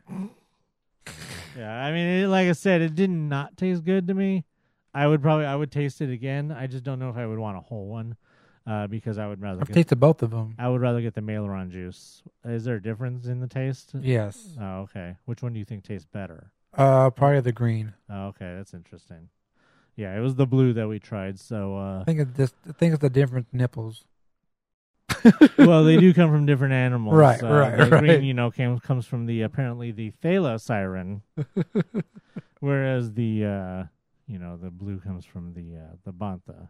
Yeah, 1.57 1.73
I 1.73 1.93
mean, 1.93 2.07
it, 2.07 2.29
like 2.29 2.49
I 2.49 2.53
said, 2.53 2.81
it 2.81 2.95
did 2.95 3.11
not 3.11 3.57
taste 3.57 3.85
good 3.85 4.09
to 4.09 4.15
me. 4.15 4.45
I 4.93 5.07
would 5.07 5.23
probably, 5.23 5.47
I 5.47 5.57
would 5.57 5.73
taste 5.73 6.01
it 6.01 6.11
again. 6.11 6.53
I 6.53 6.67
just 6.67 6.85
don't 6.85 6.99
know 6.99 7.11
if 7.11 7.17
I 7.17 7.27
would 7.27 7.39
want 7.39 7.57
a 7.57 7.61
whole 7.61 7.87
one, 7.87 8.17
uh, 8.67 8.87
because 8.87 9.19
I 9.19 9.27
would 9.27 9.41
rather. 9.41 9.61
I've 9.61 9.69
Get, 9.69 9.75
tasted 9.75 9.97
both 9.97 10.23
of 10.23 10.31
them. 10.31 10.55
I 10.59 10.69
would 10.69 10.81
rather 10.81 11.01
get 11.01 11.15
the 11.15 11.21
Meiloorun 11.21 11.71
juice. 11.71 12.23
Is 12.45 12.65
there 12.65 12.77
a 12.77 12.83
difference 12.83 13.27
in 13.27 13.41
the 13.41 13.49
taste? 13.49 13.93
Yes. 14.01 14.57
Oh, 14.61 14.83
okay. 14.83 15.17
Which 15.25 15.43
one 15.43 15.53
do 15.53 15.59
you 15.59 15.65
think 15.65 15.85
tastes 15.85 16.07
better? 16.11 16.53
Uh, 16.77 17.11
probably 17.11 17.41
the 17.41 17.53
green. 17.53 17.95
Oh, 18.11 18.27
okay, 18.29 18.55
that's 18.57 18.75
interesting. 18.75 19.29
Yeah, 19.97 20.17
it 20.17 20.21
was 20.21 20.35
the 20.35 20.47
blue 20.47 20.73
that 20.73 20.89
we 20.89 20.99
tried. 20.99 21.39
So, 21.39 21.77
uh, 21.77 22.01
I 22.01 22.05
think 22.05 22.21
it's 22.21 22.37
just. 22.37 22.55
I 22.69 22.73
think 22.73 22.95
it's 22.95 23.03
the 23.03 23.11
different 23.11 23.47
nipples. 23.53 24.05
well, 25.59 25.85
they 25.85 25.97
do 25.97 26.13
come 26.15 26.31
from 26.31 26.47
different 26.47 26.73
animals. 26.75 27.15
Right, 27.15 27.43
Uh, 27.43 27.53
right, 27.53 27.77
the 27.77 27.87
right. 27.91 28.01
Green, 28.01 28.25
you 28.25 28.35
know, 28.35 28.51
came, 28.51 28.79
comes 28.81 29.07
from 29.07 29.27
the 29.27 29.43
apparently 29.43 29.91
the 29.91 30.13
Thala 30.23 30.61
siren, 30.61 31.23
whereas 32.61 33.13
the 33.13 33.45
uh, 33.45 33.85
you 34.27 34.39
know 34.39 34.57
the 34.57 34.71
blue 34.71 34.99
comes 35.01 35.25
from 35.25 35.53
the 35.55 35.77
uh, 35.77 35.97
the 36.05 36.13
Bantha. 36.13 36.69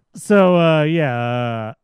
so 0.14 0.56
uh, 0.56 0.82
yeah, 0.84 1.18
uh, 1.18 1.74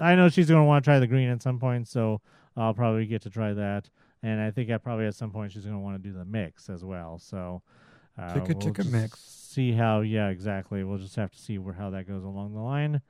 I 0.00 0.14
know 0.14 0.28
she's 0.28 0.48
gonna 0.48 0.64
want 0.64 0.84
to 0.84 0.88
try 0.88 0.98
the 0.98 1.06
green 1.06 1.28
at 1.30 1.42
some 1.42 1.58
point, 1.58 1.88
so 1.88 2.20
I'll 2.56 2.74
probably 2.74 3.06
get 3.06 3.22
to 3.22 3.30
try 3.30 3.52
that. 3.54 3.88
And 4.22 4.40
I 4.40 4.50
think 4.50 4.70
I 4.70 4.78
probably 4.78 5.06
at 5.06 5.14
some 5.14 5.30
point 5.30 5.52
she's 5.52 5.64
gonna 5.64 5.80
want 5.80 6.02
to 6.02 6.08
do 6.08 6.16
the 6.16 6.24
mix 6.24 6.68
as 6.68 6.84
well. 6.84 7.18
So 7.18 7.62
uh, 8.18 8.34
Chicka 8.34 8.84
we'll 8.84 8.92
mix. 8.92 9.18
See 9.20 9.72
how? 9.72 10.00
Yeah, 10.00 10.28
exactly. 10.28 10.82
We'll 10.84 10.98
just 10.98 11.16
have 11.16 11.30
to 11.32 11.38
see 11.38 11.58
where 11.58 11.74
how 11.74 11.90
that 11.90 12.08
goes 12.08 12.24
along 12.24 12.54
the 12.54 12.60
line. 12.60 13.02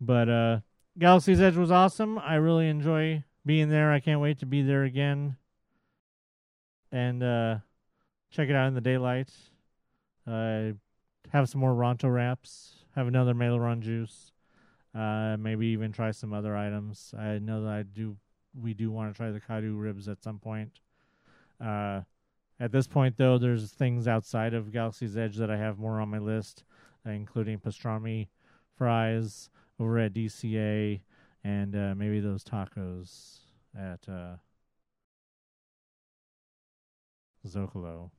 But 0.00 0.28
uh, 0.28 0.60
Galaxy's 0.98 1.40
Edge 1.40 1.56
was 1.56 1.70
awesome. 1.70 2.18
I 2.18 2.36
really 2.36 2.68
enjoy 2.68 3.24
being 3.44 3.68
there. 3.68 3.92
I 3.92 4.00
can't 4.00 4.20
wait 4.20 4.38
to 4.40 4.46
be 4.46 4.62
there 4.62 4.84
again 4.84 5.36
and 6.92 7.22
uh, 7.22 7.56
check 8.30 8.48
it 8.48 8.56
out 8.56 8.68
in 8.68 8.74
the 8.74 8.80
daylight. 8.80 9.30
Uh, 10.26 10.72
have 11.32 11.48
some 11.48 11.60
more 11.60 11.74
Ronto 11.74 12.12
wraps. 12.12 12.84
Have 12.96 13.06
another 13.06 13.34
Meiloorun 13.34 13.80
juice. 13.80 14.32
Uh, 14.94 15.36
maybe 15.38 15.68
even 15.68 15.92
try 15.92 16.10
some 16.10 16.32
other 16.32 16.56
items. 16.56 17.14
I 17.16 17.38
know 17.38 17.62
that 17.62 17.70
I 17.70 17.82
do. 17.82 18.16
We 18.60 18.74
do 18.74 18.90
want 18.90 19.12
to 19.12 19.16
try 19.16 19.30
the 19.30 19.40
Kaadu 19.40 19.80
ribs 19.80 20.08
at 20.08 20.22
some 20.22 20.38
point. 20.38 20.80
Uh, 21.64 22.00
at 22.60 22.72
this 22.72 22.86
point, 22.86 23.16
though, 23.16 23.38
there's 23.38 23.70
things 23.70 24.06
outside 24.06 24.52
of 24.52 24.70
Galaxy's 24.70 25.16
Edge 25.16 25.36
that 25.38 25.50
I 25.50 25.56
have 25.56 25.78
more 25.78 25.98
on 25.98 26.10
my 26.10 26.18
list, 26.18 26.62
uh, 27.06 27.10
including 27.10 27.58
pastrami 27.58 28.28
fries 28.76 29.48
over 29.78 29.98
at 29.98 30.12
DCA 30.12 31.00
and 31.42 31.74
uh, 31.74 31.94
maybe 31.96 32.20
those 32.20 32.44
tacos 32.44 33.38
at 33.74 34.06
uh, 34.06 34.36
Zocalo. 37.48 38.10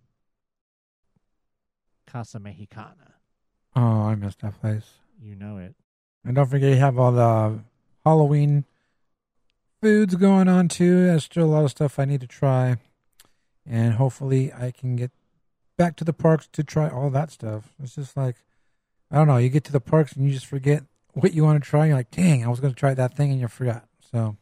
Casa 2.07 2.39
Mexicana. 2.39 3.13
Oh, 3.75 3.81
I 3.81 4.15
missed 4.15 4.41
that 4.41 4.59
place. 4.59 4.89
You 5.21 5.35
know 5.35 5.57
it. 5.57 5.75
And 6.25 6.35
don't 6.35 6.49
forget, 6.49 6.71
you 6.71 6.77
have 6.77 6.97
all 6.97 7.11
the 7.11 7.59
Halloween 8.03 8.65
foods 9.81 10.15
going 10.15 10.47
on 10.47 10.67
too. 10.67 11.05
There's 11.05 11.25
still 11.25 11.45
a 11.45 11.45
lot 11.45 11.63
of 11.63 11.71
stuff 11.71 11.99
I 11.99 12.05
need 12.05 12.21
to 12.21 12.27
try, 12.27 12.77
and 13.65 13.95
hopefully, 13.95 14.51
I 14.53 14.71
can 14.71 14.95
get 14.95 15.11
back 15.77 15.95
to 15.97 16.03
the 16.03 16.13
parks 16.13 16.47
to 16.53 16.63
try 16.63 16.89
all 16.89 17.09
that 17.09 17.31
stuff. 17.31 17.73
It's 17.81 17.95
just 17.95 18.15
like 18.15 18.37
I 19.11 19.17
don't 19.17 19.27
know. 19.27 19.37
You 19.37 19.49
get 19.49 19.65
to 19.65 19.73
the 19.73 19.81
parks 19.81 20.13
and 20.13 20.25
you 20.25 20.33
just 20.33 20.45
forget 20.45 20.83
what 21.13 21.33
you 21.33 21.43
want 21.43 21.61
to 21.61 21.69
try. 21.69 21.87
You're 21.87 21.97
like, 21.97 22.11
dang, 22.11 22.45
I 22.45 22.47
was 22.47 22.61
going 22.61 22.73
to 22.73 22.79
try 22.79 22.93
that 22.93 23.15
thing, 23.15 23.31
and 23.31 23.41
you 23.41 23.47
forgot. 23.49 23.85
So 24.11 24.37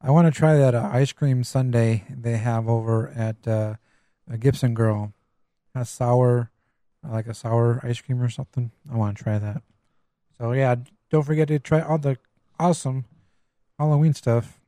I 0.00 0.10
want 0.12 0.32
to 0.32 0.38
try 0.38 0.54
that 0.56 0.74
uh, 0.74 0.88
ice 0.92 1.12
cream 1.12 1.42
sundae 1.42 2.04
they 2.08 2.36
have 2.36 2.68
over 2.68 3.08
at 3.08 3.46
uh, 3.48 3.74
Gibson 4.38 4.74
Girl. 4.74 5.12
Has 5.74 5.88
sour, 5.88 6.50
like 7.08 7.26
a 7.26 7.34
sour 7.34 7.80
ice 7.82 8.00
cream 8.00 8.22
or 8.22 8.28
something. 8.28 8.70
I 8.90 8.96
want 8.96 9.16
to 9.16 9.22
try 9.22 9.38
that. 9.38 9.62
So 10.38 10.52
yeah, 10.52 10.76
don't 11.10 11.22
forget 11.24 11.48
to 11.48 11.58
try 11.58 11.80
all 11.80 11.98
the 11.98 12.16
awesome 12.58 13.04
Halloween 13.78 14.14
stuff. 14.14 14.59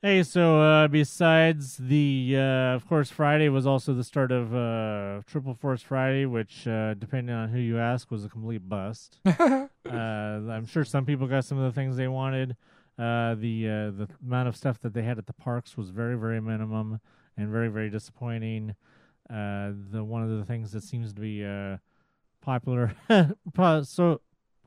Hey, 0.00 0.22
so 0.22 0.60
uh, 0.60 0.86
besides 0.86 1.76
the, 1.76 2.36
uh, 2.36 2.76
of 2.76 2.86
course, 2.86 3.10
Friday 3.10 3.48
was 3.48 3.66
also 3.66 3.94
the 3.94 4.04
start 4.04 4.30
of 4.30 4.54
uh, 4.54 5.22
Triple 5.26 5.54
Force 5.54 5.82
Friday, 5.82 6.24
which, 6.24 6.68
uh, 6.68 6.94
depending 6.94 7.34
on 7.34 7.48
who 7.48 7.58
you 7.58 7.80
ask, 7.80 8.08
was 8.08 8.24
a 8.24 8.28
complete 8.28 8.68
bust. 8.68 9.18
uh, 9.26 9.66
I'm 9.90 10.66
sure 10.66 10.84
some 10.84 11.04
people 11.04 11.26
got 11.26 11.44
some 11.44 11.58
of 11.58 11.64
the 11.64 11.72
things 11.72 11.96
they 11.96 12.06
wanted. 12.06 12.56
Uh, 12.96 13.34
the 13.34 13.68
uh, 13.68 13.90
the 13.90 14.08
amount 14.24 14.46
of 14.46 14.56
stuff 14.56 14.78
that 14.82 14.94
they 14.94 15.02
had 15.02 15.18
at 15.18 15.26
the 15.26 15.32
parks 15.32 15.76
was 15.76 15.90
very, 15.90 16.16
very 16.16 16.40
minimum 16.40 17.00
and 17.36 17.48
very, 17.50 17.68
very 17.68 17.90
disappointing. 17.90 18.76
Uh, 19.28 19.72
the 19.90 20.04
one 20.04 20.22
of 20.22 20.30
the 20.30 20.44
things 20.44 20.70
that 20.72 20.84
seems 20.84 21.12
to 21.12 21.20
be 21.20 21.44
uh, 21.44 21.76
popular, 22.40 22.92
so 23.82 24.20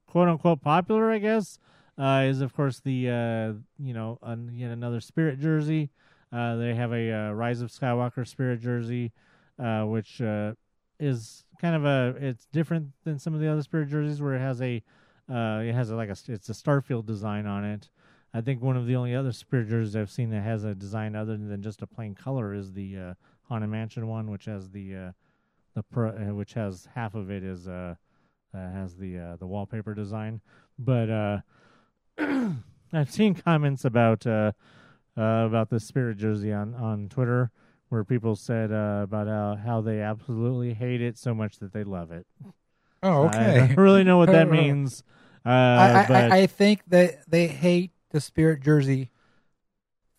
quote 0.08 0.28
unquote 0.28 0.62
popular, 0.62 1.10
I 1.10 1.20
guess, 1.20 1.58
uh, 1.98 2.24
is 2.26 2.42
of 2.42 2.54
course 2.54 2.80
the 2.80 3.10
uh, 3.10 3.54
you 3.80 3.94
know 3.94 4.20
yet 4.52 4.72
another 4.72 5.02
Spirit 5.02 5.40
jersey. 5.40 5.90
Uh, 6.32 6.56
they 6.56 6.74
have 6.74 6.94
a 6.94 7.12
uh, 7.12 7.32
Rise 7.32 7.62
of 7.62 7.72
Skywalker 7.72 8.26
Spirit 8.28 8.62
jersey, 8.62 9.12
uh, 9.60 9.84
which 9.84 10.22
uh, 10.22 10.54
is 11.00 11.44
kind 11.60 11.76
of 11.76 11.86
a 11.86 12.16
it's 12.20 12.48
different 12.52 12.90
than 13.04 13.20
some 13.20 13.34
of 13.34 13.42
the 13.42 13.52
other 13.52 13.62
Spirit 13.62 13.90
jerseys 13.90 14.22
where 14.22 14.36
it 14.36 14.40
has 14.40 14.62
a 14.62 14.82
it 15.30 15.74
has 15.74 15.90
a, 15.90 15.96
like 15.96 16.10
a 16.10 16.16
it's 16.28 16.50
a 16.50 16.54
Starfield 16.54 17.06
design 17.06 17.46
on 17.46 17.66
it. 17.66 17.90
I 18.34 18.40
think 18.40 18.62
one 18.62 18.78
of 18.78 18.88
the 18.88 18.96
only 18.96 19.14
other 19.14 19.34
Spirit 19.34 19.68
jerseys 19.68 19.96
I've 19.96 20.10
seen 20.10 20.30
that 20.30 20.42
has 20.42 20.64
a 20.64 20.74
design 20.74 21.16
other 21.16 21.36
than 21.36 21.62
just 21.62 21.82
a 21.82 21.88
plain 21.88 22.16
color 22.16 22.54
is 22.54 22.72
the 22.72 23.16
Haunted 23.44 23.70
Mansion 23.70 24.08
one, 24.08 24.32
which 24.32 24.46
has 24.46 24.70
the 24.70 25.14
the 25.74 25.84
pro, 25.84 26.12
which 26.34 26.54
has 26.54 26.88
half 26.96 27.16
of 27.16 27.30
it 27.30 27.44
is 27.44 27.68
uh, 27.68 27.96
has 28.54 28.96
the 28.96 29.18
uh, 29.18 29.36
the 29.38 29.48
wallpaper 29.48 29.94
design, 29.94 30.42
but 30.78 31.10
I've 32.94 33.12
seen 33.12 33.36
comments 33.36 33.86
about 33.86 34.26
uh, 34.28 34.52
uh, 35.18 35.22
about 35.22 35.70
the 35.70 35.80
Spirit 35.80 36.18
jersey 36.18 36.52
on 36.52 36.74
on 36.76 37.10
Twitter 37.10 37.52
where 37.90 38.06
people 38.06 38.38
said 38.38 38.72
uh, 38.72 39.02
about 39.04 39.28
how, 39.28 39.56
how 39.66 39.82
they 39.82 40.00
absolutely 40.00 40.74
hate 40.74 41.02
it 41.02 41.18
so 41.18 41.36
much 41.36 41.60
that 41.60 41.74
they 41.74 41.84
love 41.84 42.10
it. 42.10 42.26
Oh, 43.04 43.24
I 43.24 43.28
okay. 43.28 43.58
don't 43.58 43.78
really 43.78 44.06
know 44.06 44.18
what 44.18 44.32
that 44.32 44.50
means. 44.52 45.04
Uh, 45.46 45.50
I, 45.50 46.06
but, 46.08 46.32
I, 46.32 46.38
I 46.42 46.48
think 46.48 46.84
that 46.88 47.30
they 47.30 47.48
hate 47.48 47.92
the 48.12 48.22
Spirit 48.22 48.62
jersey 48.62 49.10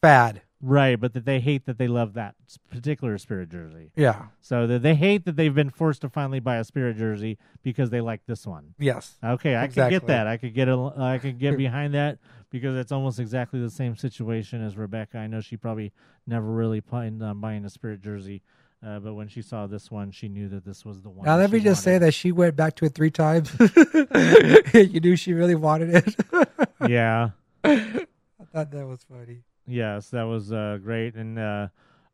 fad. 0.02 0.42
Right, 0.62 0.98
but 0.98 1.12
that 1.12 1.24
they 1.24 1.40
hate 1.40 1.66
that 1.66 1.76
they 1.76 1.88
love 1.88 2.14
that 2.14 2.34
particular 2.70 3.18
Spirit 3.18 3.50
jersey. 3.50 3.90
Yeah. 3.96 4.26
So 4.40 4.66
that 4.68 4.82
they 4.82 4.94
hate 4.94 5.24
that 5.26 5.36
they've 5.36 5.54
been 5.54 5.70
forced 5.70 6.00
to 6.02 6.08
finally 6.08 6.40
buy 6.40 6.56
a 6.56 6.64
Spirit 6.64 6.96
jersey 6.96 7.36
because 7.62 7.90
they 7.90 8.00
like 8.00 8.24
this 8.26 8.46
one. 8.46 8.74
Yes. 8.78 9.16
Okay, 9.22 9.56
I 9.56 9.62
could 9.62 9.70
Exactly. 9.70 9.98
get 9.98 10.06
that. 10.06 10.26
I 10.26 10.36
could 10.36 10.54
get 10.54 10.68
a, 10.68 10.92
I 10.96 11.18
could 11.18 11.38
get 11.38 11.56
behind 11.58 11.94
that 11.94 12.18
because 12.50 12.76
it's 12.76 12.92
almost 12.92 13.18
exactly 13.18 13.60
the 13.60 13.70
same 13.70 13.96
situation 13.96 14.64
as 14.64 14.76
Rebecca. 14.76 15.18
I 15.18 15.26
know 15.26 15.40
she 15.40 15.56
probably 15.56 15.92
never 16.26 16.46
really 16.46 16.80
planned 16.80 17.22
on 17.22 17.40
buying 17.40 17.64
a 17.64 17.70
Spirit 17.70 18.00
jersey, 18.00 18.42
uh, 18.86 18.98
but 19.00 19.14
when 19.14 19.28
she 19.28 19.42
saw 19.42 19.66
this 19.66 19.90
one, 19.90 20.10
she 20.10 20.28
knew 20.28 20.48
that 20.48 20.64
this 20.64 20.84
was 20.84 21.02
the 21.02 21.10
one. 21.10 21.26
Now 21.26 21.36
let 21.36 21.50
me 21.50 21.60
just 21.60 21.82
say 21.82 21.98
that 21.98 22.14
she 22.14 22.30
went 22.30 22.54
back 22.56 22.76
to 22.76 22.84
it 22.84 22.94
three 22.94 23.10
times. 23.10 23.52
you 24.74 25.00
knew 25.00 25.16
she 25.16 25.32
really 25.32 25.54
wanted 25.54 25.94
it. 25.94 26.16
yeah, 26.88 27.30
I 27.64 28.06
thought 28.52 28.70
that 28.70 28.86
was 28.86 29.04
funny. 29.10 29.42
Yes, 29.66 30.10
that 30.10 30.24
was 30.24 30.52
uh, 30.52 30.78
great. 30.82 31.14
And 31.14 31.38
uh, 31.38 31.68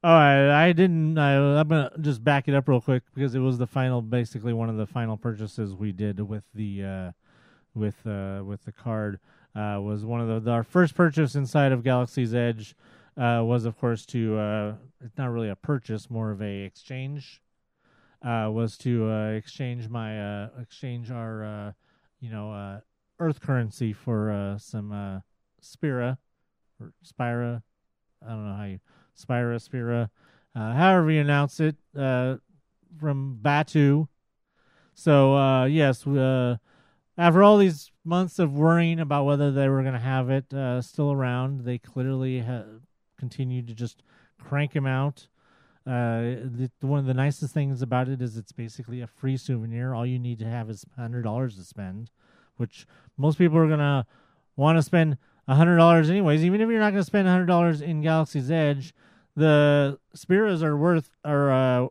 oh, 0.04 0.08
I, 0.08 0.68
I 0.68 0.72
didn't. 0.72 1.18
I, 1.18 1.60
I'm 1.60 1.68
gonna 1.68 1.90
just 2.00 2.22
back 2.22 2.48
it 2.48 2.54
up 2.54 2.68
real 2.68 2.80
quick 2.80 3.02
because 3.14 3.34
it 3.34 3.40
was 3.40 3.58
the 3.58 3.66
final, 3.66 4.02
basically 4.02 4.52
one 4.52 4.68
of 4.68 4.76
the 4.76 4.86
final 4.86 5.16
purchases 5.16 5.74
we 5.74 5.92
did 5.92 6.20
with 6.20 6.44
the 6.54 6.84
uh, 6.84 7.12
with 7.74 8.06
uh, 8.06 8.42
with 8.44 8.64
the 8.64 8.72
card. 8.72 9.20
Uh, 9.54 9.80
was 9.80 10.04
one 10.04 10.20
of 10.20 10.44
the 10.44 10.50
our 10.50 10.62
first 10.62 10.94
purchase 10.94 11.34
inside 11.34 11.72
of 11.72 11.82
Galaxy's 11.82 12.34
Edge. 12.34 12.74
Uh, 13.16 13.42
was 13.42 13.64
of 13.64 13.76
course 13.78 14.06
to 14.06 14.38
uh, 14.38 14.74
it's 15.04 15.18
not 15.18 15.30
really 15.30 15.48
a 15.48 15.56
purchase, 15.56 16.08
more 16.08 16.30
of 16.30 16.40
a 16.40 16.62
exchange. 16.62 17.42
Uh, 18.22 18.48
was 18.50 18.76
to 18.76 19.08
uh, 19.10 19.28
exchange 19.30 19.88
my 19.88 20.20
uh, 20.20 20.48
exchange 20.60 21.10
our 21.10 21.44
uh, 21.44 21.72
you 22.20 22.30
know 22.30 22.52
uh, 22.52 22.80
Earth 23.18 23.40
currency 23.40 23.92
for 23.92 24.30
uh, 24.30 24.58
some 24.58 24.92
uh, 24.92 25.20
Spira 25.60 26.18
or 26.80 26.92
Spira. 27.02 27.62
I 28.24 28.30
don't 28.30 28.48
know 28.48 28.54
how 28.54 28.64
you 28.64 28.80
Spira, 29.14 29.58
Spira, 29.58 30.10
uh, 30.54 30.72
however 30.74 31.10
you 31.10 31.20
announce 31.20 31.60
it, 31.60 31.76
uh, 31.96 32.36
from 32.98 33.38
Batuu. 33.42 34.08
So 34.94 35.36
uh, 35.36 35.64
yes, 35.66 36.06
uh, 36.06 36.56
after 37.16 37.42
all 37.42 37.58
these 37.58 37.90
months 38.04 38.38
of 38.38 38.52
worrying 38.54 39.00
about 39.00 39.24
whether 39.24 39.50
they 39.50 39.68
were 39.68 39.82
going 39.82 39.94
to 39.94 40.00
have 40.00 40.30
it 40.30 40.52
uh, 40.54 40.80
still 40.80 41.12
around, 41.12 41.64
they 41.64 41.78
clearly 41.78 42.40
ha- 42.40 42.64
continued 43.18 43.66
to 43.68 43.74
just 43.74 44.02
crank 44.40 44.74
him 44.74 44.86
out. 44.86 45.28
Uh, 45.86 46.44
the, 46.44 46.70
one 46.80 46.98
of 47.00 47.06
the 47.06 47.14
nicest 47.14 47.54
things 47.54 47.80
about 47.82 48.08
it 48.08 48.20
is 48.20 48.36
it's 48.36 48.52
basically 48.52 49.00
a 49.00 49.06
free 49.06 49.36
souvenir. 49.36 49.94
All 49.94 50.06
you 50.06 50.18
need 50.18 50.38
to 50.40 50.44
have 50.46 50.68
is 50.68 50.84
hundred 50.96 51.22
dollars 51.22 51.56
to 51.56 51.64
spend, 51.64 52.10
which 52.56 52.86
most 53.16 53.38
people 53.38 53.56
are 53.58 53.68
gonna 53.68 54.06
want 54.54 54.76
to 54.76 54.82
spend 54.82 55.16
hundred 55.48 55.76
dollars 55.76 56.10
anyways. 56.10 56.44
Even 56.44 56.60
if 56.60 56.68
you're 56.68 56.80
not 56.80 56.90
gonna 56.90 57.04
spend 57.04 57.28
hundred 57.28 57.46
dollars 57.46 57.80
in 57.80 58.02
Galaxy's 58.02 58.50
Edge, 58.50 58.94
the 59.36 59.98
Spiras 60.16 60.62
are 60.62 60.76
worth 60.76 61.10
are 61.24 61.50
uh, 61.50 61.86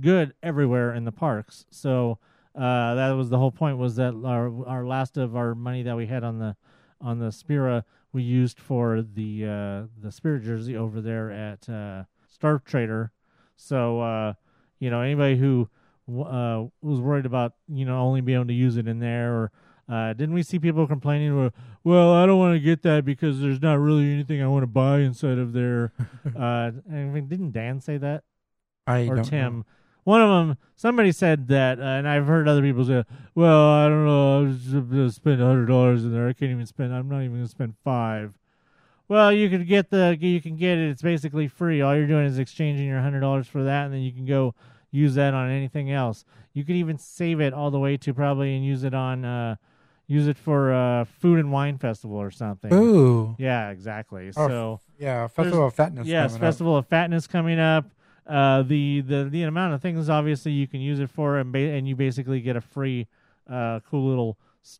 good 0.00 0.34
everywhere 0.42 0.94
in 0.94 1.04
the 1.04 1.12
parks. 1.12 1.66
So 1.70 2.18
uh, 2.54 2.94
that 2.94 3.10
was 3.12 3.30
the 3.30 3.38
whole 3.38 3.50
point. 3.50 3.78
Was 3.78 3.96
that 3.96 4.14
our 4.24 4.66
our 4.66 4.86
last 4.86 5.16
of 5.16 5.36
our 5.36 5.54
money 5.54 5.82
that 5.82 5.96
we 5.96 6.06
had 6.06 6.24
on 6.24 6.38
the 6.38 6.56
on 7.00 7.18
the 7.18 7.32
Spira 7.32 7.84
we 8.12 8.22
used 8.22 8.60
for 8.60 9.02
the 9.02 9.44
uh, 9.44 9.82
the 10.00 10.12
Spirit 10.12 10.44
jersey 10.44 10.76
over 10.76 11.00
there 11.00 11.30
at 11.30 11.68
uh, 11.68 12.04
Star 12.28 12.60
Trader. 12.60 13.12
So 13.56 14.00
uh, 14.00 14.32
you 14.78 14.90
know 14.90 15.00
anybody 15.00 15.36
who 15.36 15.68
uh, 16.08 16.64
was 16.80 17.00
worried 17.00 17.26
about 17.26 17.54
you 17.68 17.84
know 17.84 17.98
only 17.98 18.20
being 18.20 18.36
able 18.36 18.46
to 18.46 18.54
use 18.54 18.76
it 18.76 18.86
in 18.86 19.00
there 19.00 19.34
or 19.34 19.52
uh, 19.88 20.12
didn't 20.14 20.34
we 20.34 20.42
see 20.42 20.58
people 20.58 20.86
complaining? 20.86 21.36
Well, 21.36 21.50
well, 21.82 22.12
I 22.12 22.26
don't 22.26 22.38
want 22.38 22.54
to 22.54 22.60
get 22.60 22.82
that 22.82 23.04
because 23.04 23.40
there's 23.40 23.60
not 23.60 23.78
really 23.78 24.12
anything 24.12 24.42
I 24.42 24.48
want 24.48 24.62
to 24.62 24.68
buy 24.68 25.00
inside 25.00 25.38
of 25.38 25.52
there. 25.52 25.92
uh, 26.36 26.38
I 26.40 26.70
mean, 26.92 27.28
didn't 27.28 27.52
Dan 27.52 27.80
say 27.80 27.98
that 27.98 28.24
I 28.86 29.06
or 29.06 29.16
don't 29.16 29.24
Tim? 29.24 29.56
know. 29.58 29.64
One 30.04 30.20
of 30.20 30.28
them, 30.28 30.58
somebody 30.76 31.12
said 31.12 31.48
that, 31.48 31.80
uh, 31.80 31.82
and 31.82 32.06
I've 32.06 32.26
heard 32.26 32.46
other 32.46 32.60
people 32.60 32.84
say, 32.84 33.04
"Well, 33.34 33.68
I 33.68 33.88
don't 33.88 34.04
know, 34.04 34.40
I'm 34.40 34.58
just 34.58 34.72
gonna 34.72 35.10
spend 35.10 35.40
hundred 35.40 35.66
dollars 35.66 36.04
in 36.04 36.12
there. 36.12 36.28
I 36.28 36.34
can't 36.34 36.50
even 36.50 36.66
spend. 36.66 36.94
I'm 36.94 37.08
not 37.08 37.22
even 37.22 37.36
gonna 37.36 37.48
spend 37.48 37.74
five. 37.82 38.38
Well, 39.08 39.32
you 39.32 39.50
could 39.50 39.66
get 39.66 39.90
the, 39.90 40.16
you 40.18 40.40
can 40.40 40.56
get 40.56 40.78
it. 40.78 40.90
It's 40.90 41.02
basically 41.02 41.46
free. 41.48 41.80
All 41.82 41.94
you're 41.94 42.06
doing 42.06 42.24
is 42.26 42.38
exchanging 42.38 42.86
your 42.86 43.00
hundred 43.00 43.20
dollars 43.20 43.46
for 43.46 43.64
that, 43.64 43.86
and 43.86 43.94
then 43.94 44.00
you 44.00 44.12
can 44.12 44.26
go 44.26 44.54
use 44.90 45.14
that 45.16 45.34
on 45.34 45.50
anything 45.50 45.90
else. 45.90 46.24
You 46.52 46.64
could 46.64 46.76
even 46.76 46.98
save 46.98 47.40
it 47.40 47.52
all 47.52 47.70
the 47.70 47.78
way 47.78 47.96
to 47.96 48.14
probably 48.14 48.54
and 48.54 48.64
use 48.64 48.84
it 48.84 48.94
on, 48.94 49.24
uh, 49.24 49.56
use 50.06 50.26
it 50.28 50.36
for 50.36 50.72
a 50.72 51.06
food 51.20 51.38
and 51.38 51.50
wine 51.52 51.78
festival 51.78 52.16
or 52.16 52.30
something. 52.30 52.72
Ooh. 52.72 53.34
Yeah, 53.38 53.70
exactly. 53.70 54.28
Oh, 54.36 54.48
so 54.48 54.80
Yeah, 54.98 55.26
Festival 55.28 55.66
of 55.66 55.74
Fatness. 55.74 56.06
yes, 56.06 56.32
coming 56.32 56.34
up. 56.36 56.40
Festival 56.48 56.76
of 56.76 56.88
Fatness 56.88 57.26
coming 57.28 57.58
up. 57.58 57.86
Uh, 58.26 58.62
the 58.62 59.02
the 59.02 59.24
the 59.24 59.42
amount 59.42 59.74
of 59.74 59.82
things 59.82 60.08
obviously 60.08 60.52
you 60.52 60.66
can 60.66 60.80
use 60.80 60.98
it 60.98 61.10
for, 61.10 61.38
and 61.38 61.52
ba- 61.52 61.58
and 61.72 61.86
you 61.86 61.94
basically 61.94 62.40
get 62.40 62.56
a 62.56 62.60
free, 62.60 63.06
uh, 63.50 63.80
cool 63.90 64.08
little 64.08 64.38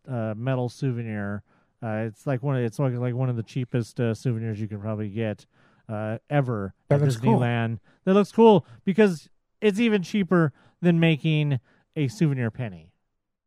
uh, 0.08 0.32
metal 0.36 0.68
souvenir. 0.68 1.42
Uh, 1.82 2.04
it's 2.06 2.26
like 2.26 2.42
one 2.42 2.56
of 2.56 2.62
it's 2.62 2.78
like 2.78 2.94
like 2.94 3.14
one 3.14 3.28
of 3.28 3.36
the 3.36 3.42
cheapest 3.42 4.00
uh, 4.00 4.14
souvenirs 4.14 4.58
you 4.58 4.66
can 4.66 4.80
probably 4.80 5.10
get 5.10 5.44
uh, 5.90 6.16
ever 6.30 6.72
That 6.88 6.96
at 6.96 7.00
looks 7.02 7.16
cool. 7.18 7.38
That 7.40 8.14
looks 8.14 8.32
cool 8.32 8.66
because 8.86 9.28
it's 9.60 9.78
even 9.78 10.02
cheaper 10.02 10.54
than 10.80 10.98
making 10.98 11.60
a 11.96 12.08
souvenir 12.08 12.50
penny 12.50 12.92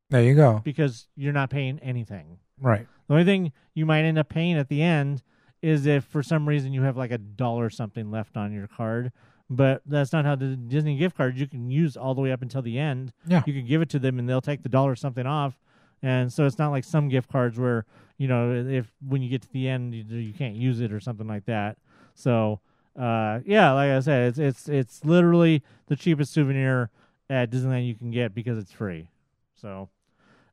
There 0.09 0.23
you 0.23 0.35
go. 0.35 0.61
because 0.63 1.07
you're 1.15 1.33
not 1.33 1.49
paying 1.49 1.79
anything. 1.79 2.39
Right. 2.59 2.87
The 3.07 3.13
only 3.13 3.25
thing 3.25 3.51
you 3.73 3.85
might 3.85 4.03
end 4.03 4.17
up 4.17 4.29
paying 4.29 4.57
at 4.57 4.69
the 4.69 4.81
end 4.81 5.21
is 5.61 5.85
if 5.85 6.03
for 6.05 6.23
some 6.23 6.47
reason 6.47 6.73
you 6.73 6.83
have 6.83 6.97
like 6.97 7.11
a 7.11 7.17
dollar 7.17 7.69
something 7.69 8.09
left 8.11 8.37
on 8.37 8.51
your 8.53 8.67
card. 8.67 9.11
But 9.49 9.81
that's 9.85 10.11
not 10.11 10.25
how 10.25 10.35
the 10.35 10.57
Disney 10.57 10.97
gift 10.97 11.15
cards 11.15 11.39
you 11.39 11.47
can 11.47 11.71
use 11.71 11.95
all 11.95 12.13
the 12.13 12.21
way 12.21 12.31
up 12.33 12.41
until 12.41 12.61
the 12.61 12.77
end. 12.77 13.13
Yeah. 13.25 13.43
You 13.45 13.53
can 13.53 13.65
give 13.65 13.81
it 13.81 13.89
to 13.91 13.99
them 13.99 14.19
and 14.19 14.27
they'll 14.27 14.41
take 14.41 14.61
the 14.61 14.69
dollar 14.69 14.95
something 14.95 15.25
off. 15.25 15.57
And 16.01 16.31
so 16.31 16.45
it's 16.45 16.57
not 16.59 16.69
like 16.71 16.83
some 16.83 17.07
gift 17.07 17.31
cards 17.31 17.57
where, 17.57 17.85
you 18.17 18.27
know, 18.27 18.51
if 18.53 18.91
when 19.07 19.21
you 19.21 19.29
get 19.29 19.41
to 19.43 19.51
the 19.51 19.67
end 19.69 19.93
you, 19.95 20.03
you 20.03 20.33
can't 20.33 20.55
use 20.55 20.81
it 20.81 20.91
or 20.91 20.99
something 20.99 21.27
like 21.27 21.45
that. 21.45 21.77
So, 22.13 22.59
uh, 22.99 23.39
yeah, 23.45 23.71
like 23.71 23.91
I 23.91 23.99
said, 24.01 24.27
it's 24.27 24.39
it's 24.39 24.69
it's 24.69 25.05
literally 25.05 25.63
the 25.87 25.95
cheapest 25.95 26.33
souvenir 26.33 26.89
at 27.29 27.49
Disneyland 27.49 27.87
you 27.87 27.95
can 27.95 28.11
get 28.11 28.35
because 28.35 28.57
it's 28.57 28.71
free. 28.71 29.09
So, 29.55 29.89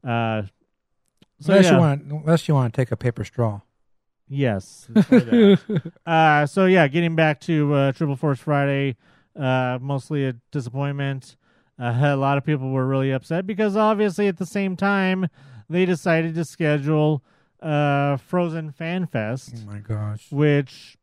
uh, 0.05 0.43
so 1.41 1.53
unless 1.53 1.65
yeah. 1.67 1.73
you 1.73 1.79
want, 1.79 2.03
unless 2.03 2.49
you 2.49 2.55
want 2.55 2.73
to 2.73 2.81
take 2.81 2.91
a 2.91 2.97
paper 2.97 3.25
straw. 3.25 3.61
Yes. 4.29 4.89
it's 4.95 5.07
for 5.07 5.21
that. 5.21 5.93
uh, 6.07 6.47
so 6.47 6.67
yeah, 6.67 6.89
getting 6.89 7.15
back 7.15 7.41
to 7.41 7.75
uh, 7.75 7.93
Triple 7.93 8.17
Force 8.17 8.41
Friday, 8.41 8.97
uh, 9.37 9.79
mostly 9.81 10.27
a 10.27 10.35
disappointment. 10.51 11.37
Uh, 11.79 11.97
a 12.03 12.17
lot 12.17 12.39
of 12.39 12.45
people 12.45 12.71
were 12.71 12.87
really 12.87 13.11
upset 13.11 13.47
because 13.47 13.77
obviously 13.77 14.29
at 14.29 14.39
the 14.39 14.47
same 14.47 14.77
time 14.77 15.29
they 15.69 15.85
decided 15.85 16.35
to 16.35 16.45
schedule 16.45 17.23
uh, 17.61 18.17
Frozen 18.17 18.73
Fan 18.73 19.07
Fest, 19.07 19.55
Oh 19.57 19.71
my 19.71 19.79
gosh. 19.79 20.27
which 20.31 20.97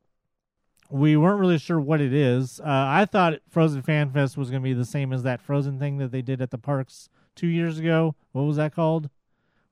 we 0.89 1.15
weren't 1.15 1.39
really 1.39 1.57
sure 1.57 1.79
what 1.79 2.01
it 2.01 2.13
is. 2.13 2.59
Uh, 2.59 2.65
I 2.65 3.05
thought 3.05 3.39
Frozen 3.49 3.81
Fan 3.83 4.11
Fest 4.11 4.37
was 4.37 4.49
going 4.49 4.61
to 4.61 4.67
be 4.67 4.73
the 4.73 4.85
same 4.85 5.13
as 5.13 5.23
that 5.23 5.41
Frozen 5.41 5.79
thing 5.79 5.97
that 5.97 6.11
they 6.11 6.21
did 6.21 6.41
at 6.41 6.51
the 6.51 6.57
parks 6.57 7.09
two 7.35 7.47
years 7.47 7.79
ago. 7.79 8.15
What 8.31 8.43
was 8.43 8.57
that 8.57 8.73
called? 8.73 9.09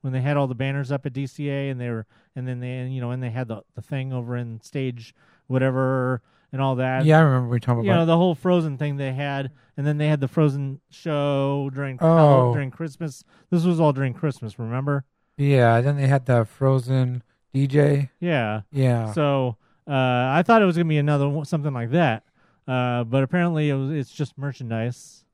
When 0.01 0.13
they 0.13 0.21
had 0.21 0.37
all 0.37 0.47
the 0.47 0.55
banners 0.55 0.91
up 0.93 1.05
at 1.05 1.13
DCA 1.13 1.69
and 1.69 1.79
they 1.79 1.89
were, 1.89 2.05
and 2.35 2.47
then 2.47 2.61
they, 2.61 2.85
you 2.87 3.01
know, 3.01 3.11
and 3.11 3.21
they 3.21 3.31
had 3.31 3.47
the 3.49 3.61
the 3.75 3.81
thing 3.81 4.13
over 4.13 4.35
in 4.37 4.61
stage 4.61 5.13
whatever 5.47 6.21
and 6.51 6.61
all 6.61 6.75
that. 6.75 7.03
Yeah, 7.05 7.19
I 7.19 7.21
remember 7.21 7.49
we 7.49 7.59
talking 7.59 7.83
You 7.83 7.89
know 7.91 7.97
about. 7.97 8.05
the 8.05 8.17
whole 8.17 8.33
Frozen 8.35 8.77
thing 8.77 8.95
they 8.97 9.11
had, 9.13 9.51
and 9.75 9.85
then 9.85 9.97
they 9.97 10.07
had 10.07 10.21
the 10.21 10.27
Frozen 10.27 10.79
show 10.89 11.69
during 11.73 11.97
Oh. 12.01 12.53
during 12.53 12.71
Christmas. 12.71 13.23
This 13.49 13.65
was 13.65 13.79
all 13.79 13.91
during 13.93 14.13
Christmas, 14.13 14.57
remember? 14.57 15.03
yeah, 15.37 15.79
then 15.81 15.95
they 15.97 16.07
had 16.07 16.25
the 16.25 16.45
Frozen 16.45 17.23
DJ. 17.53 18.09
Yeah. 18.19 18.61
Yeah. 18.71 19.11
So 19.13 19.57
uh, 19.87 19.91
I 19.91 20.43
thought 20.45 20.61
it 20.61 20.65
was 20.65 20.77
gonna 20.77 20.87
be 20.89 20.97
another 20.97 21.43
something 21.45 21.73
like 21.73 21.91
that, 21.91 22.23
uh, 22.67 23.03
but 23.03 23.23
apparently 23.23 23.69
it 23.69 23.73
was, 23.75 23.91
it's 23.91 24.11
just 24.11 24.37
merchandise 24.37 25.25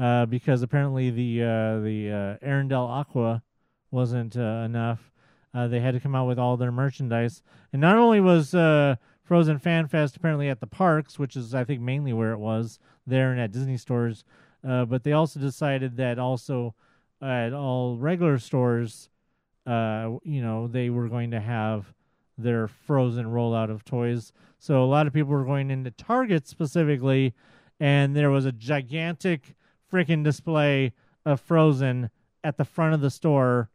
uh, 0.00 0.26
because 0.26 0.62
apparently 0.62 1.10
the 1.10 1.42
uh, 1.42 1.80
the 1.80 2.38
uh, 2.42 2.46
Arendelle 2.46 2.88
Aqua 2.88 3.42
wasn't 3.90 4.36
uh, 4.36 4.62
enough. 4.64 5.12
Uh, 5.54 5.68
they 5.68 5.80
had 5.80 5.92
to 5.92 6.00
come 6.00 6.14
out 6.14 6.26
with 6.26 6.38
all 6.38 6.56
their 6.56 6.72
merchandise, 6.72 7.42
and 7.72 7.80
not 7.80 7.96
only 7.96 8.20
was 8.20 8.54
uh, 8.54 8.96
Frozen 9.22 9.58
Fan 9.58 9.86
Fest 9.86 10.16
apparently 10.16 10.48
at 10.48 10.60
the 10.60 10.66
parks, 10.66 11.18
which 11.18 11.36
is 11.36 11.54
I 11.54 11.64
think 11.64 11.80
mainly 11.80 12.12
where 12.12 12.32
it 12.32 12.38
was 12.38 12.78
there 13.06 13.32
and 13.32 13.40
at 13.40 13.52
Disney 13.52 13.76
stores, 13.76 14.24
uh, 14.66 14.84
but 14.86 15.04
they 15.04 15.12
also 15.12 15.40
decided 15.40 15.96
that 15.96 16.18
also 16.18 16.74
at 17.20 17.52
all 17.52 17.96
regular 17.96 18.38
stores, 18.38 19.10
uh, 19.66 20.10
you 20.24 20.42
know, 20.42 20.66
they 20.66 20.90
were 20.90 21.08
going 21.08 21.30
to 21.30 21.40
have 21.40 21.92
their 22.38 22.66
frozen 22.66 23.26
rollout 23.26 23.70
of 23.70 23.84
toys. 23.84 24.32
So 24.58 24.82
a 24.82 24.86
lot 24.86 25.06
of 25.06 25.12
people 25.12 25.32
were 25.32 25.44
going 25.44 25.70
into 25.70 25.90
Target 25.90 26.48
specifically, 26.48 27.34
and 27.78 28.16
there 28.16 28.30
was 28.30 28.44
a 28.44 28.52
gigantic 28.52 29.54
freaking 29.92 30.24
display 30.24 30.92
of 31.24 31.40
Frozen 31.40 32.10
at 32.42 32.56
the 32.56 32.64
front 32.64 32.94
of 32.94 33.00
the 33.00 33.10
store, 33.10 33.70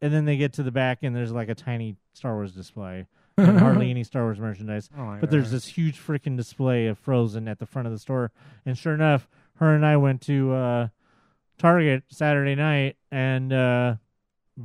and 0.00 0.12
then 0.12 0.24
they 0.24 0.36
get 0.36 0.52
to 0.54 0.62
the 0.62 0.70
back 0.70 0.98
and 1.02 1.14
there's 1.14 1.32
like 1.32 1.48
a 1.48 1.54
tiny 1.54 1.96
Star 2.14 2.34
Wars 2.34 2.52
display 2.52 3.06
and 3.36 3.58
hardly 3.58 3.90
any 3.90 4.04
Star 4.04 4.24
Wars 4.24 4.40
merchandise. 4.40 4.88
Oh 4.98 5.18
but 5.20 5.30
there's 5.30 5.50
this 5.50 5.66
huge 5.66 5.98
freaking 5.98 6.36
display 6.36 6.86
of 6.86 6.98
Frozen 6.98 7.48
at 7.48 7.58
the 7.58 7.66
front 7.66 7.86
of 7.86 7.92
the 7.92 7.98
store, 7.98 8.32
and 8.64 8.76
sure 8.76 8.94
enough, 8.94 9.28
her 9.56 9.74
and 9.74 9.84
I 9.84 9.96
went 9.96 10.22
to 10.22 10.52
uh, 10.52 10.88
Target 11.58 12.04
Saturday 12.08 12.54
night 12.54 12.96
and 13.10 13.52
uh, 13.52 13.96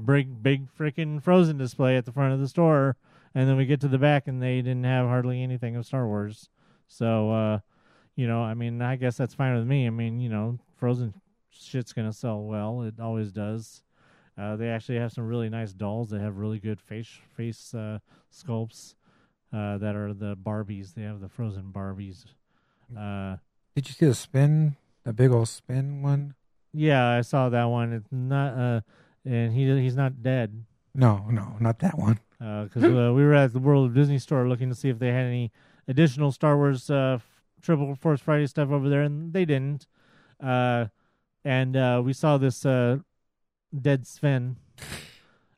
big 0.06 0.42
big 0.42 0.68
freaking 0.78 1.22
Frozen 1.22 1.58
display 1.58 1.98
at 1.98 2.06
the 2.06 2.12
front 2.12 2.34
of 2.34 2.40
the 2.40 2.48
store, 2.48 2.96
and 3.34 3.50
then 3.50 3.58
we 3.58 3.66
get 3.66 3.82
to 3.82 3.88
the 3.88 3.98
back 3.98 4.28
and 4.28 4.42
they 4.42 4.58
didn't 4.58 4.86
have 4.86 5.08
hardly 5.08 5.44
anything 5.44 5.76
of 5.76 5.86
Star 5.86 6.08
Wars. 6.08 6.50
So, 6.88 7.32
uh, 7.32 7.60
you 8.16 8.28
know, 8.28 8.42
I 8.42 8.54
mean, 8.54 8.82
I 8.82 8.96
guess 8.96 9.18
that's 9.18 9.34
fine 9.34 9.56
with 9.56 9.68
me. 9.68 9.88
I 9.88 9.90
mean, 9.90 10.20
you 10.20 10.30
know, 10.30 10.60
Frozen 10.76 11.14
shit's 11.52 11.94
gonna 11.94 12.14
sell 12.14 12.44
well. 12.44 12.82
It 12.84 13.00
always 13.00 13.32
does. 13.32 13.82
Uh, 14.38 14.56
they 14.58 14.68
actually 14.70 14.98
have 14.98 15.14
some 15.14 15.26
really 15.26 15.50
nice 15.50 15.72
dolls 15.72 16.10
that 16.10 16.20
have 16.20 16.38
really 16.38 16.60
good 16.60 16.82
face 16.82 17.10
face 17.36 17.74
uh, 17.74 18.00
sculpts 18.34 18.96
uh, 19.54 19.78
that 19.78 19.96
are 19.96 20.14
the 20.14 20.36
Barbies. 20.36 20.94
They 20.94 21.04
have 21.04 21.22
the 21.22 21.30
Frozen 21.30 21.72
Barbies. 21.72 22.26
Uh, 22.98 23.38
Did 23.76 23.88
you 23.88 23.94
see 23.94 24.06
the 24.06 24.14
Sven? 24.16 24.76
The 25.06 25.14
big 25.14 25.32
old 25.32 25.48
Sven 25.48 26.02
one? 26.02 26.36
yeah, 26.74 27.08
I 27.08 27.22
saw 27.22 27.48
that 27.50 27.66
one. 27.66 27.94
It's 27.94 28.12
not, 28.12 28.58
uh, 28.58 28.82
and 29.24 29.54
he 29.54 29.66
he's 29.82 29.96
not 29.96 30.22
dead. 30.22 30.66
No, 30.94 31.26
no, 31.30 31.56
not 31.60 31.80
that 31.80 31.98
one. 31.98 32.20
because 32.40 32.84
uh, 32.84 33.14
we 33.14 33.24
were 33.24 33.34
at 33.34 33.54
the 33.54 33.60
World 33.60 33.88
of 33.88 33.94
Disney 33.96 34.20
store 34.20 34.48
looking 34.48 34.70
to 34.70 34.76
see 34.76 34.90
if 34.90 35.00
they 35.00 35.08
had 35.10 35.26
any 35.26 35.52
additional 35.88 36.32
Star 36.32 36.58
Wars 36.58 36.90
uh, 36.90 37.20
Triple 37.62 37.96
Force 37.96 38.20
Friday 38.22 38.48
stuff 38.48 38.72
over 38.72 38.90
there, 38.90 39.02
and 39.04 39.32
they 39.34 39.46
didn't. 39.46 39.88
Uh, 40.42 40.86
and 41.44 41.76
uh, 41.78 42.02
we 42.04 42.14
saw 42.14 42.38
this 42.38 42.66
uh, 42.66 42.98
dead 43.80 44.06
Sven. 44.08 44.58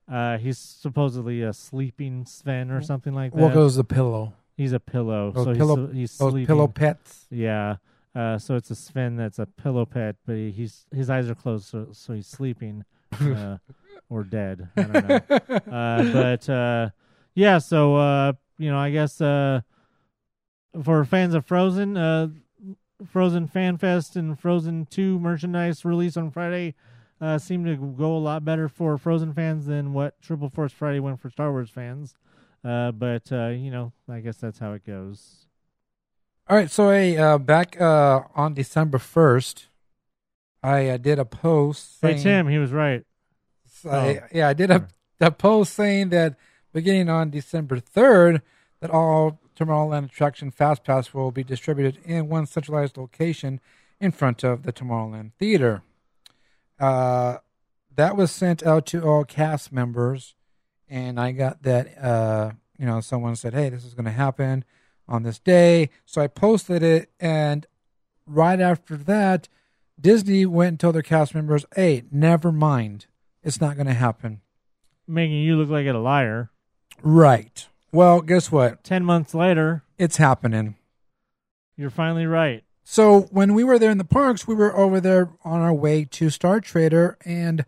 Uh, 0.10 0.38
he's 0.38 0.58
supposedly 0.58 1.42
a 1.42 1.52
sleeping 1.52 2.26
Sven 2.26 2.72
or 2.72 2.82
something 2.82 3.14
like 3.14 3.34
that. 3.34 3.42
What 3.42 3.54
goes 3.54 3.76
the 3.76 3.84
pillow? 3.84 4.32
he's 4.56 4.72
a 4.72 4.80
pillow, 4.80 5.32
Those 5.32 5.44
so 5.44 5.50
he's, 5.50 5.58
pillow- 5.58 5.88
he's 5.88 6.18
Those 6.18 6.32
sleeping. 6.32 6.48
pillow 6.48 6.68
pets. 6.70 7.26
Yeah. 7.30 7.76
Uh, 8.16 8.38
so 8.38 8.56
it's 8.56 8.72
a 8.72 8.76
Sven 8.76 9.18
that's 9.18 9.38
a 9.38 9.46
pillow 9.46 9.86
pet, 9.86 10.16
but 10.26 10.38
he, 10.38 10.52
he's 10.52 10.86
his 10.96 11.10
eyes 11.10 11.30
are 11.30 11.36
closed, 11.36 11.66
so 11.66 11.90
so 11.92 12.14
he's 12.14 12.26
sleeping, 12.26 12.86
uh, 13.20 13.58
or 14.10 14.24
dead. 14.24 14.70
I 14.78 14.82
don't 14.84 15.10
know. 15.10 15.56
uh, 15.78 16.14
but 16.14 16.50
uh, 16.50 16.90
yeah, 17.36 17.58
so 17.58 17.98
uh, 17.98 18.32
you 18.58 18.72
know, 18.72 18.78
I 18.80 18.92
guess 18.92 19.20
uh, 19.20 19.60
for 20.84 21.04
fans 21.04 21.34
of 21.34 21.46
Frozen, 21.46 21.98
uh, 21.98 22.30
Frozen 23.06 23.48
Fan 23.48 23.78
Fest 23.78 24.16
and 24.16 24.40
Frozen 24.40 24.88
Two 24.90 25.20
merchandise 25.20 25.86
release 25.86 26.18
on 26.18 26.32
Friday 26.32 26.74
uh, 27.22 27.38
seem 27.38 27.64
to 27.66 27.76
go 27.76 28.16
a 28.16 28.18
lot 28.20 28.44
better 28.44 28.68
for 28.68 28.98
Frozen 28.98 29.34
fans 29.34 29.66
than 29.66 29.94
what 29.94 30.20
Triple 30.22 30.50
Force 30.50 30.72
Friday 30.74 31.00
went 31.00 31.20
for 31.20 31.30
Star 31.30 31.52
Wars 31.52 31.70
fans. 31.70 32.16
Uh, 32.64 32.92
but 32.92 33.32
uh, 33.32 33.48
you 33.50 33.70
know, 33.72 33.94
I 34.10 34.20
guess 34.20 34.38
that's 34.38 34.60
how 34.60 34.74
it 34.74 34.86
goes. 34.86 35.46
All 36.50 36.56
right, 36.56 36.72
so 36.72 36.90
hey, 36.90 37.18
uh, 37.18 37.38
back 37.38 37.80
uh, 37.80 38.22
on 38.34 38.54
December 38.54 38.98
first, 38.98 39.68
I 40.64 40.88
uh, 40.90 40.98
did 40.98 41.20
a 41.20 41.26
post. 41.26 41.98
Hey 42.02 42.18
Tim, 42.18 42.48
he 42.48 42.58
was 42.58 42.72
right. 42.72 43.04
I- 43.86 44.22
yeah, 44.32 44.48
I 44.50 44.54
did 44.54 44.72
a, 44.72 44.88
a 45.20 45.30
post 45.32 45.74
saying 45.74 46.10
that 46.10 46.36
beginning 46.74 47.10
on 47.10 47.30
December 47.30 47.80
third, 47.80 48.42
that 48.80 48.90
all 48.90 49.40
Tomorrowland 49.58 50.06
attraction 50.06 50.52
Fast 50.52 50.84
Pass 50.84 51.14
will 51.14 51.32
be 51.32 51.44
distributed 51.44 52.00
in 52.06 52.30
one 52.30 52.46
centralized 52.46 52.96
location 52.96 53.60
in 54.00 54.12
front 54.12 54.44
of 54.44 54.64
the 54.64 54.72
Tomorrowland 54.72 55.32
Theater. 55.40 55.82
Uh, 56.80 57.38
that 57.96 58.16
was 58.16 58.30
sent 58.30 58.62
out 58.62 58.86
to 58.88 59.04
all 59.04 59.26
cast 59.26 59.72
members, 59.72 60.36
and 60.88 61.20
I 61.20 61.32
got 61.32 61.64
that. 61.64 61.98
Uh, 61.98 62.52
you 62.78 62.86
know, 62.86 63.02
someone 63.02 63.36
said, 63.36 63.56
"Hey, 63.56 63.70
this 63.70 63.84
is 63.84 63.96
going 63.96 64.06
to 64.06 64.12
happen 64.12 64.64
on 65.08 65.24
this 65.24 65.40
day," 65.40 65.90
so 66.06 66.22
I 66.22 66.28
posted 66.28 66.84
it, 66.84 67.10
and 67.20 67.66
right 68.28 68.60
after 68.60 68.96
that, 68.96 69.50
Disney 70.00 70.46
went 70.46 70.70
and 70.70 70.80
told 70.80 70.94
their 70.94 71.02
cast 71.02 71.34
members, 71.34 71.66
"Hey, 71.76 72.04
never 72.12 72.52
mind, 72.52 73.08
it's 73.44 73.60
not 73.60 73.76
going 73.76 73.88
to 73.88 73.94
happen." 73.94 74.42
Making 75.08 75.42
you 75.42 75.58
look 75.58 75.70
like 75.70 75.88
a 75.88 75.98
liar. 75.98 76.52
Right. 77.02 77.68
Well, 77.92 78.22
guess 78.22 78.52
what? 78.52 78.84
Ten 78.84 79.04
months 79.06 79.34
later, 79.34 79.84
It's 79.98 80.18
happening. 80.18 80.76
you're 81.76 81.90
finally 81.90 82.26
right. 82.26 82.64
So 82.84 83.22
when 83.32 83.54
we 83.54 83.64
were 83.64 83.78
there 83.80 83.92
in 83.92 83.98
the 83.98 84.06
parks, 84.06 84.48
we 84.48 84.56
were 84.56 84.76
over 84.76 85.00
there 85.02 85.30
on 85.44 85.62
our 85.62 85.74
way 85.74 86.06
to 86.06 86.30
Star 86.30 86.60
Trader, 86.62 87.18
and 87.26 87.66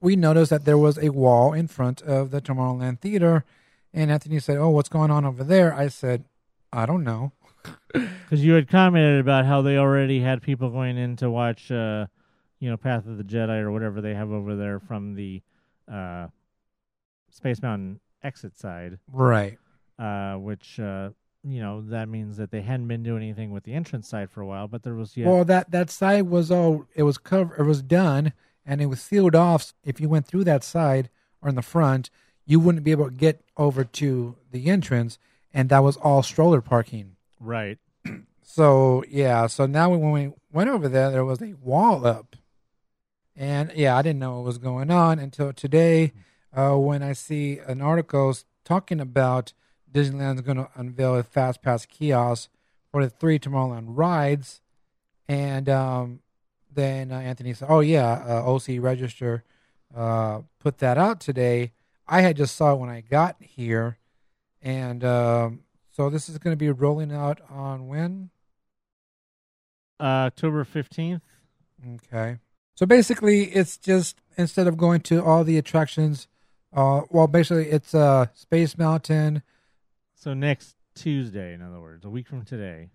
we 0.00 0.16
noticed 0.16 0.50
that 0.50 0.64
there 0.64 0.78
was 0.78 0.98
a 0.98 1.10
wall 1.10 1.52
in 1.52 1.68
front 1.68 2.02
of 2.02 2.30
the 2.30 2.40
Tomorrowland 2.40 3.00
Theater. 3.00 3.44
And 3.92 4.10
Anthony 4.10 4.38
said, 4.40 4.58
"Oh, 4.58 4.70
what's 4.70 4.88
going 4.88 5.10
on 5.10 5.24
over 5.24 5.42
there?" 5.44 5.72
I 5.74 5.88
said, 5.88 6.24
"I 6.72 6.86
don't 6.86 7.04
know." 7.04 7.32
Because 7.92 8.44
you 8.44 8.52
had 8.52 8.68
commented 8.68 9.18
about 9.20 9.46
how 9.46 9.62
they 9.62 9.78
already 9.78 10.20
had 10.20 10.42
people 10.42 10.68
going 10.68 10.98
in 10.98 11.16
to 11.16 11.30
watch, 11.30 11.70
uh, 11.72 12.06
you 12.60 12.68
know, 12.68 12.76
Path 12.76 13.06
of 13.06 13.16
the 13.16 13.24
Jedi 13.24 13.58
or 13.62 13.72
whatever 13.72 14.02
they 14.02 14.12
have 14.14 14.30
over 14.30 14.54
there 14.54 14.78
from 14.78 15.14
the 15.14 15.40
uh, 15.90 16.26
Space 17.30 17.62
Mountain 17.62 18.00
exit 18.22 18.56
side, 18.58 18.98
Right. 19.12 19.58
uh, 19.98 20.36
which, 20.36 20.78
uh, 20.80 21.10
you 21.44 21.60
know, 21.60 21.80
that 21.82 22.08
means 22.08 22.36
that 22.36 22.50
they 22.50 22.60
hadn't 22.62 22.88
been 22.88 23.02
doing 23.02 23.22
anything 23.22 23.50
with 23.52 23.64
the 23.64 23.72
entrance 23.74 24.08
side 24.08 24.30
for 24.30 24.40
a 24.40 24.46
while, 24.46 24.68
but 24.68 24.82
there 24.82 24.94
was, 24.94 25.16
yeah. 25.16 25.26
Well, 25.28 25.44
that 25.44 25.70
that 25.70 25.88
side 25.90 26.22
was 26.22 26.50
all 26.50 26.84
it 26.94 27.04
was 27.04 27.16
covered. 27.18 27.58
It 27.60 27.64
was 27.64 27.80
done, 27.82 28.32
and 28.66 28.80
it 28.80 28.86
was 28.86 29.00
sealed 29.00 29.34
off. 29.34 29.72
If 29.84 30.00
you 30.00 30.08
went 30.08 30.26
through 30.26 30.44
that 30.44 30.64
side 30.64 31.08
or 31.40 31.48
in 31.48 31.54
the 31.54 31.62
front, 31.62 32.10
you 32.44 32.58
wouldn't 32.60 32.84
be 32.84 32.90
able 32.90 33.06
to 33.06 33.14
get 33.14 33.44
over 33.56 33.84
to 33.84 34.36
the 34.50 34.68
entrance, 34.68 35.18
and 35.54 35.68
that 35.68 35.82
was 35.84 35.96
all 35.98 36.22
stroller 36.22 36.60
parking. 36.60 37.16
right. 37.40 37.78
So 38.42 39.04
yeah, 39.08 39.46
so 39.46 39.66
now 39.66 39.90
when 39.90 40.10
we 40.10 40.32
went 40.50 40.70
over 40.70 40.88
there, 40.88 41.10
there 41.12 41.24
was 41.24 41.40
a 41.42 41.52
wall 41.62 42.04
up, 42.06 42.34
and 43.36 43.70
yeah, 43.74 43.96
I 43.96 44.02
didn't 44.02 44.18
know 44.18 44.36
what 44.36 44.44
was 44.46 44.58
going 44.58 44.90
on 44.90 45.18
until 45.18 45.52
today, 45.52 46.12
uh, 46.56 46.74
when 46.76 47.02
I 47.02 47.12
see 47.12 47.58
an 47.58 47.80
article 47.80 48.34
talking 48.64 49.00
about 49.00 49.52
Disneyland's 49.92 50.42
going 50.42 50.58
to 50.58 50.68
unveil 50.74 51.16
a 51.16 51.22
fast 51.22 51.62
pass 51.62 51.86
kiosk 51.86 52.50
for 52.90 53.04
the 53.04 53.10
three 53.10 53.38
Tomorrowland 53.38 53.86
rides, 53.88 54.60
and 55.28 55.68
um, 55.68 56.20
then 56.72 57.12
uh, 57.12 57.18
Anthony 57.18 57.54
said, 57.54 57.68
"Oh 57.70 57.80
yeah, 57.80 58.24
uh, 58.26 58.50
OC 58.50 58.80
Register 58.80 59.44
uh, 59.94 60.40
put 60.58 60.78
that 60.78 60.98
out 60.98 61.20
today." 61.20 61.72
I 62.08 62.22
had 62.22 62.36
just 62.36 62.56
saw 62.56 62.72
it 62.72 62.78
when 62.78 62.88
I 62.88 63.02
got 63.02 63.36
here, 63.40 63.98
And 64.62 65.04
um, 65.04 65.60
so 65.92 66.08
this 66.08 66.28
is 66.28 66.38
going 66.38 66.52
to 66.52 66.56
be 66.56 66.70
rolling 66.70 67.12
out 67.12 67.40
on 67.50 67.86
when? 67.86 68.30
Uh, 70.00 70.30
October 70.32 70.64
15th. 70.64 71.20
Okay. 71.96 72.38
So 72.74 72.86
basically, 72.86 73.44
it's 73.44 73.76
just 73.76 74.20
instead 74.36 74.66
of 74.66 74.78
going 74.78 75.00
to 75.02 75.22
all 75.22 75.44
the 75.44 75.58
attractions, 75.58 76.28
uh, 76.72 77.02
well, 77.10 77.26
basically 77.26 77.68
it's 77.68 77.94
uh, 77.94 78.26
Space 78.34 78.76
Mountain. 78.76 79.42
So 80.14 80.34
next 80.34 80.76
Tuesday, 80.94 81.54
in 81.54 81.62
other 81.62 81.80
words, 81.80 82.04
a 82.04 82.10
week 82.10 82.28
from 82.28 82.44
today. 82.44 82.90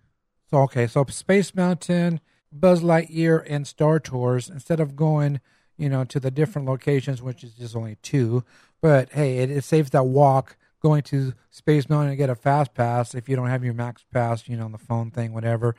So 0.50 0.58
okay, 0.62 0.86
so 0.86 1.04
Space 1.08 1.54
Mountain, 1.54 2.20
Buzz 2.52 2.82
Lightyear, 2.82 3.44
and 3.48 3.66
Star 3.66 3.98
Tours. 3.98 4.48
Instead 4.48 4.80
of 4.80 4.94
going, 4.94 5.40
you 5.76 5.88
know, 5.88 6.04
to 6.04 6.20
the 6.20 6.30
different 6.30 6.68
locations, 6.68 7.22
which 7.22 7.42
is 7.42 7.54
just 7.54 7.74
only 7.74 7.96
two, 8.02 8.44
but 8.80 9.10
hey, 9.12 9.38
it, 9.38 9.50
it 9.50 9.64
saves 9.64 9.90
that 9.90 10.04
walk 10.04 10.56
going 10.84 11.02
to 11.02 11.32
Space 11.50 11.88
Mountain 11.88 12.10
and 12.10 12.18
get 12.18 12.28
a 12.28 12.34
fast 12.34 12.74
pass 12.74 13.14
if 13.14 13.26
you 13.26 13.36
don't 13.36 13.48
have 13.48 13.64
your 13.64 13.72
Max 13.72 14.04
Pass, 14.12 14.46
you 14.46 14.56
know, 14.56 14.66
on 14.66 14.72
the 14.72 14.78
phone 14.78 15.10
thing, 15.10 15.32
whatever. 15.32 15.74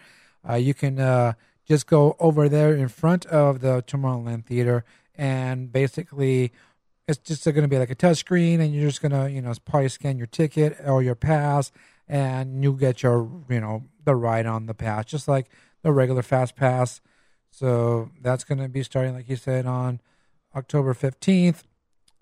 Uh, 0.48 0.56
you 0.56 0.74
can 0.74 1.00
uh, 1.00 1.34
just 1.68 1.86
go 1.86 2.16
over 2.20 2.50
there 2.50 2.74
in 2.74 2.88
front 2.88 3.28
of 3.28 3.62
the 3.62 3.84
Tomorrowland 3.84 4.46
Theater, 4.46 4.84
and 5.14 5.72
basically, 5.72 6.52
it's 7.08 7.20
just 7.20 7.45
going 7.45 7.62
to 7.62 7.68
be 7.68 7.78
like 7.78 7.89
a 7.89 7.95
touch 7.95 8.18
screen, 8.18 8.62
and 8.62 8.74
you're 8.74 8.89
just 8.89 9.01
going 9.01 9.12
to, 9.12 9.30
you 9.32 9.41
know, 9.41 9.53
probably 9.66 9.89
scan 9.89 10.18
your 10.18 10.28
ticket 10.28 10.78
or 10.86 11.03
your 11.03 11.16
pass, 11.16 11.72
and 12.08 12.64
you 12.64 12.74
get 12.74 13.03
your, 13.03 13.30
you 13.49 13.60
know, 13.60 13.84
the 14.03 14.16
ride 14.16 14.45
on 14.45 14.66
the 14.66 14.74
pass, 14.74 15.06
just 15.06 15.28
like 15.28 15.47
the 15.84 15.91
regular 15.91 16.22
fast 16.22 16.56
pass. 16.56 17.01
So 17.51 18.10
that's 18.22 18.43
going 18.43 18.58
to 18.58 18.68
be 18.68 18.84
starting, 18.84 19.14
like 19.14 19.30
you 19.30 19.36
said, 19.36 19.66
on 19.66 20.01
October 20.56 20.93
15th. 20.93 21.64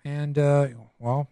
And, 0.04 0.38
uh, 0.38 0.68
well, 1.00 1.30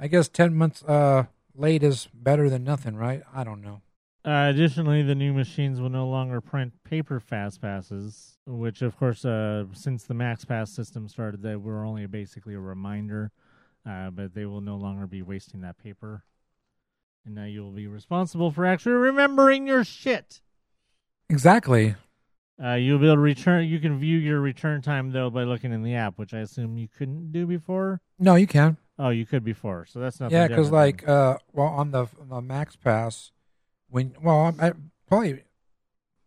I 0.00 0.08
guess 0.08 0.28
10 0.28 0.54
months 0.54 0.82
uh, 0.82 1.24
late 1.54 1.82
is 1.82 2.08
better 2.12 2.50
than 2.50 2.64
nothing, 2.64 2.96
right? 2.96 3.22
I 3.34 3.44
don't 3.44 3.62
know. 3.62 3.82
Uh, 4.28 4.50
additionally, 4.50 5.02
the 5.02 5.14
new 5.14 5.32
machines 5.32 5.80
will 5.80 5.88
no 5.88 6.06
longer 6.06 6.38
print 6.40 6.74
paper 6.84 7.18
fast 7.18 7.62
passes, 7.62 8.36
which, 8.44 8.82
of 8.82 8.94
course, 8.98 9.24
uh, 9.24 9.64
since 9.72 10.04
the 10.04 10.12
Max 10.12 10.44
Pass 10.44 10.70
system 10.70 11.08
started, 11.08 11.40
they 11.40 11.56
were 11.56 11.82
only 11.82 12.04
basically 12.04 12.52
a 12.52 12.60
reminder. 12.60 13.32
Uh, 13.88 14.10
but 14.10 14.34
they 14.34 14.44
will 14.44 14.60
no 14.60 14.76
longer 14.76 15.06
be 15.06 15.22
wasting 15.22 15.62
that 15.62 15.78
paper, 15.78 16.24
and 17.24 17.34
now 17.34 17.44
you 17.44 17.62
will 17.62 17.70
be 17.72 17.86
responsible 17.86 18.50
for 18.50 18.66
actually 18.66 18.92
remembering 18.92 19.66
your 19.66 19.82
shit. 19.82 20.42
Exactly. 21.30 21.94
Uh, 22.62 22.74
you'll 22.74 22.98
be 22.98 23.06
able 23.06 23.14
to 23.14 23.20
return. 23.20 23.66
You 23.66 23.78
can 23.78 23.98
view 23.98 24.18
your 24.18 24.40
return 24.40 24.82
time 24.82 25.12
though 25.12 25.30
by 25.30 25.44
looking 25.44 25.72
in 25.72 25.82
the 25.82 25.94
app, 25.94 26.18
which 26.18 26.34
I 26.34 26.40
assume 26.40 26.76
you 26.76 26.88
couldn't 26.88 27.32
do 27.32 27.46
before. 27.46 28.02
No, 28.18 28.34
you 28.34 28.48
can. 28.48 28.76
Oh, 28.98 29.08
you 29.08 29.24
could 29.24 29.44
before, 29.44 29.86
so 29.86 30.00
that's 30.00 30.20
not. 30.20 30.32
Yeah, 30.32 30.48
because 30.48 30.70
like, 30.70 31.08
uh, 31.08 31.38
well, 31.54 31.68
on 31.68 31.92
the 31.92 32.08
on 32.20 32.28
the 32.28 32.42
Max 32.42 32.76
Pass, 32.76 33.30
when 33.88 34.14
well, 34.22 34.54
I, 34.60 34.72
probably 35.06 35.42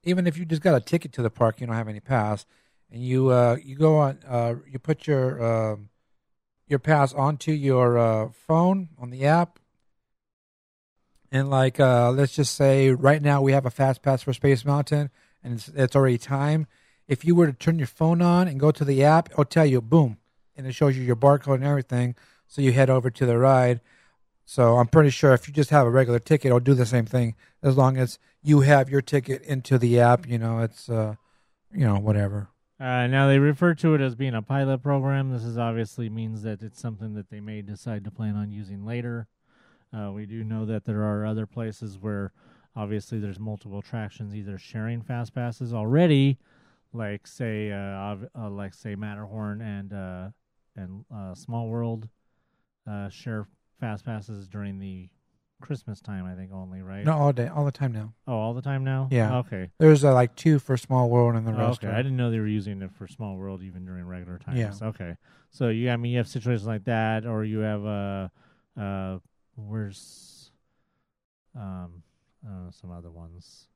even 0.04 0.28
if 0.28 0.38
you 0.38 0.46
just 0.46 0.62
got 0.62 0.76
a 0.76 0.80
ticket 0.80 1.14
to 1.14 1.22
the 1.22 1.30
park, 1.30 1.62
you 1.62 1.68
don't 1.68 1.76
have 1.76 1.88
any 1.88 2.00
pass, 2.00 2.46
and 2.92 3.04
you 3.04 3.30
uh 3.30 3.58
you 3.64 3.76
go 3.76 3.98
on 3.98 4.20
uh 4.28 4.56
you 4.70 4.80
put 4.80 5.08
your 5.08 5.44
um 5.44 5.90
your 6.68 6.80
pass 6.80 7.14
onto 7.14 7.52
your 7.52 7.98
uh 7.98 8.30
phone 8.30 8.90
on 8.98 9.10
the 9.10 9.26
app, 9.26 9.60
and 11.32 11.50
like 11.50 11.80
uh 11.80 12.12
let's 12.12 12.36
just 12.36 12.56
say 12.56 12.92
right 12.92 13.22
now 13.22 13.42
we 13.42 13.52
have 13.52 13.66
a 13.66 13.72
fast 13.72 14.02
pass 14.02 14.22
for 14.24 14.34
Space 14.34 14.66
Mountain, 14.66 15.10
and 15.44 15.54
it's 15.54 15.68
it's 15.70 15.96
already 15.96 16.18
time. 16.18 16.68
If 17.08 17.26
you 17.26 17.36
were 17.36 17.48
to 17.48 17.54
turn 17.54 17.78
your 17.78 17.88
phone 17.88 18.22
on 18.22 18.48
and 18.48 18.60
go 18.60 18.72
to 18.72 18.86
the 18.86 19.04
app, 19.04 19.30
it'll 19.32 19.46
tell 19.46 19.66
you 19.66 19.82
boom, 19.82 20.18
and 20.56 20.66
it 20.66 20.74
shows 20.74 20.98
you 20.98 21.04
your 21.04 21.16
barcode 21.16 21.56
and 21.56 21.66
everything. 21.66 22.16
So 22.48 22.62
you 22.62 22.72
head 22.74 22.90
over 22.90 23.10
to 23.10 23.26
the 23.26 23.38
ride. 23.38 23.82
So 24.46 24.78
I'm 24.78 24.88
pretty 24.88 25.12
sure 25.12 25.34
if 25.34 25.48
you 25.48 25.54
just 25.54 25.70
have 25.70 25.88
a 25.88 25.90
regular 25.90 26.20
ticket, 26.20 26.48
it'll 26.48 26.60
do 26.60 26.74
the 26.74 26.86
same 26.86 27.06
thing 27.06 27.36
as 27.64 27.78
long 27.78 27.98
as 27.98 28.20
you 28.42 28.62
have 28.62 28.90
your 28.90 29.02
ticket 29.02 29.42
into 29.44 29.78
the 29.78 30.00
app. 30.00 30.28
You 30.28 30.38
know, 30.38 30.60
it's 30.60 30.90
uh, 30.90 31.16
you 31.74 31.86
know, 31.86 31.98
whatever. 32.00 32.50
Uh, 32.80 33.06
now 33.06 33.28
they 33.28 33.38
refer 33.38 33.76
to 33.76 33.94
it 33.94 34.02
as 34.02 34.16
being 34.16 34.34
a 34.34 34.42
pilot 34.42 34.80
program. 34.80 35.32
This 35.32 35.44
is 35.44 35.58
obviously 35.58 36.10
means 36.10 36.42
that 36.42 36.64
it's 36.64 36.82
something 36.82 37.14
that 37.14 37.30
they 37.30 37.40
may 37.40 37.62
decide 37.62 38.04
to 38.06 38.12
plan 38.12 38.36
on 38.36 38.52
using 38.52 38.86
later. 38.86 39.28
Uh, 39.94 40.12
we 40.12 40.26
do 40.26 40.44
know 40.44 40.66
that 40.66 40.86
there 40.86 41.04
are 41.04 41.26
other 41.26 41.46
places 41.46 42.00
where 42.00 42.32
obviously 42.76 43.20
there's 43.20 43.40
multiple 43.40 43.80
attractions 43.80 44.34
either 44.34 44.58
sharing 44.58 45.02
fast 45.02 45.36
passes 45.36 45.74
already, 45.74 46.40
like 46.94 47.28
say 47.28 47.72
uh, 47.72 48.16
uh 48.36 48.50
like 48.50 48.74
say 48.74 48.96
Matterhorn 48.96 49.62
and 49.62 49.94
uh, 49.94 50.30
and 50.76 51.06
uh, 51.14 51.36
Small 51.36 51.68
World 51.68 52.10
uh, 52.90 53.10
share 53.10 53.48
fast 53.82 54.06
passes 54.06 54.48
during 54.48 54.80
the 54.80 55.10
Christmas 55.62 56.00
time. 56.00 56.26
I 56.26 56.34
think 56.36 56.52
only 56.54 56.82
right. 56.82 57.04
No, 57.04 57.12
all 57.18 57.34
day, 57.34 57.48
all 57.48 57.66
the 57.66 57.72
time 57.72 57.92
now. 57.92 58.14
Oh, 58.26 58.34
all 58.38 58.54
the 58.54 58.62
time 58.62 58.86
now. 58.86 59.10
Yeah. 59.12 59.40
Okay. 59.40 59.72
There's 59.80 60.06
uh, 60.06 60.14
like 60.14 60.36
two 60.36 60.58
for 60.60 60.78
Small 60.78 61.10
World 61.10 61.36
and 61.36 61.46
the 61.46 61.52
rest. 61.54 61.84
okay, 61.84 61.92
are- 61.92 61.96
I 61.96 62.02
didn't 62.02 62.16
know 62.16 62.32
they 62.32 62.40
were 62.40 62.48
using 62.48 62.82
it 62.82 62.92
for 62.94 63.08
Small 63.10 63.36
World 63.36 63.62
even 63.62 63.84
during 63.84 64.06
regular 64.08 64.40
times. 64.40 64.58
Yeah. 64.58 64.88
Okay, 64.88 65.18
so 65.50 65.68
you, 65.68 65.90
I 65.90 65.98
mean, 65.98 66.14
you 66.14 66.18
have 66.20 66.28
situations 66.30 66.66
like 66.66 66.86
that, 66.86 67.26
or 67.26 67.44
you 67.44 67.60
have 67.60 67.86
uh, 67.86 68.28
uh, 68.80 69.20
where's, 69.56 70.52
um, 71.56 72.04
uh, 72.48 72.72
some 72.72 72.90
other 72.92 73.12
ones. 73.12 73.68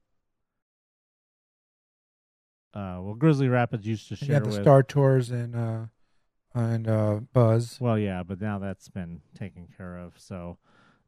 Uh, 2.74 3.00
well, 3.02 3.14
Grizzly 3.16 3.48
Rapids 3.48 3.86
used 3.88 4.08
to 4.10 4.16
share 4.16 4.40
got 4.40 4.44
the 4.50 4.50
with. 4.56 4.62
Star 4.62 4.84
Tours 4.84 5.32
and 5.32 5.56
uh, 5.56 5.86
and 6.56 6.88
uh, 6.88 7.20
Buzz. 7.34 7.78
Well, 7.80 8.00
yeah, 8.00 8.24
but 8.24 8.42
now 8.42 8.60
that's 8.60 8.90
been 8.90 9.22
taken 9.38 9.68
care 9.78 9.98
of. 9.98 10.14
So, 10.18 10.58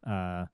uh, 0.05 0.45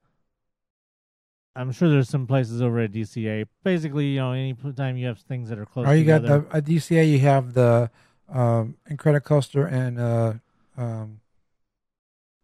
I'm 1.56 1.72
sure 1.72 1.89
there's 1.89 2.10
some 2.10 2.28
places 2.28 2.62
over 2.62 2.80
at 2.80 2.91
DCA. 2.91 3.46
Basically, 3.64 4.06
you 4.08 4.20
know, 4.20 4.32
any 4.32 4.56
time 4.76 4.98
you 4.98 5.08
have 5.08 5.20
things 5.20 5.50
that 5.50 5.60
are 5.60 5.66
close. 5.66 5.88
Oh, 5.88 5.91
you 5.91 6.06
got 6.06 6.22
together, 6.22 6.46
the 6.50 6.58
at 6.58 6.66
DCA. 6.66 7.12
You 7.12 7.20
have 7.20 7.54
the 7.54 7.91
um, 8.30 8.78
Incredicoaster 8.89 9.72
and 9.72 10.00
uh, 10.00 10.34
um, 10.78 11.20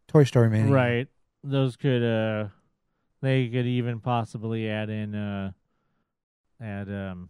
Toy 0.10 0.24
Story 0.24 0.50
Mania. 0.50 0.74
Right. 0.74 1.08
Those 1.44 1.78
could 1.78 2.04
uh 2.04 2.50
they 3.22 3.48
could 3.48 3.66
even 3.66 4.00
possibly 4.00 4.70
add 4.70 4.90
in 4.90 5.16
uh 5.16 5.52
add 6.60 6.90
um 6.90 7.30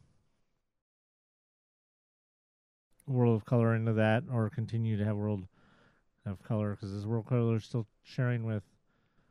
World 3.09 3.35
of 3.35 3.45
Color 3.45 3.75
into 3.75 3.93
that 3.93 4.23
or 4.31 4.49
continue 4.49 4.97
to 4.97 5.03
have 5.05 5.17
World 5.17 5.47
of 6.25 6.41
Color 6.43 6.75
cuz 6.75 6.93
this 6.93 7.05
World 7.05 7.25
of 7.25 7.29
Color 7.29 7.55
is 7.55 7.65
still 7.65 7.87
sharing 8.03 8.43
with 8.43 8.63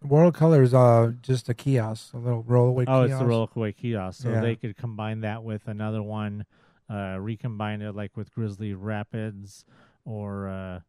World 0.03 0.35
Color 0.35 0.63
is 0.63 0.75
uh, 0.75 1.13
just 1.23 1.49
a 1.49 1.55
kiosk, 1.55 2.15
a 2.15 2.19
little 2.19 2.45
rollaway 2.45 2.85
Oh, 2.87 3.05
kiosk. 3.05 3.11
it's 3.11 3.19
the 3.19 3.25
Rollaway 3.25 3.75
kiosk. 3.77 4.23
So 4.23 4.31
Yeah. 4.31 4.41
they 4.41 4.55
could 4.55 4.77
combine 4.77 5.21
that 5.23 5.43
with 5.43 5.67
another 5.67 6.03
one 6.03 6.45
uh 6.91 7.19
recombine 7.21 7.83
it 7.83 7.95
like 7.95 8.17
with 8.17 8.33
Grizzly 8.33 8.73
Rapids 8.75 9.65
or 10.05 10.49
uh 10.49 10.81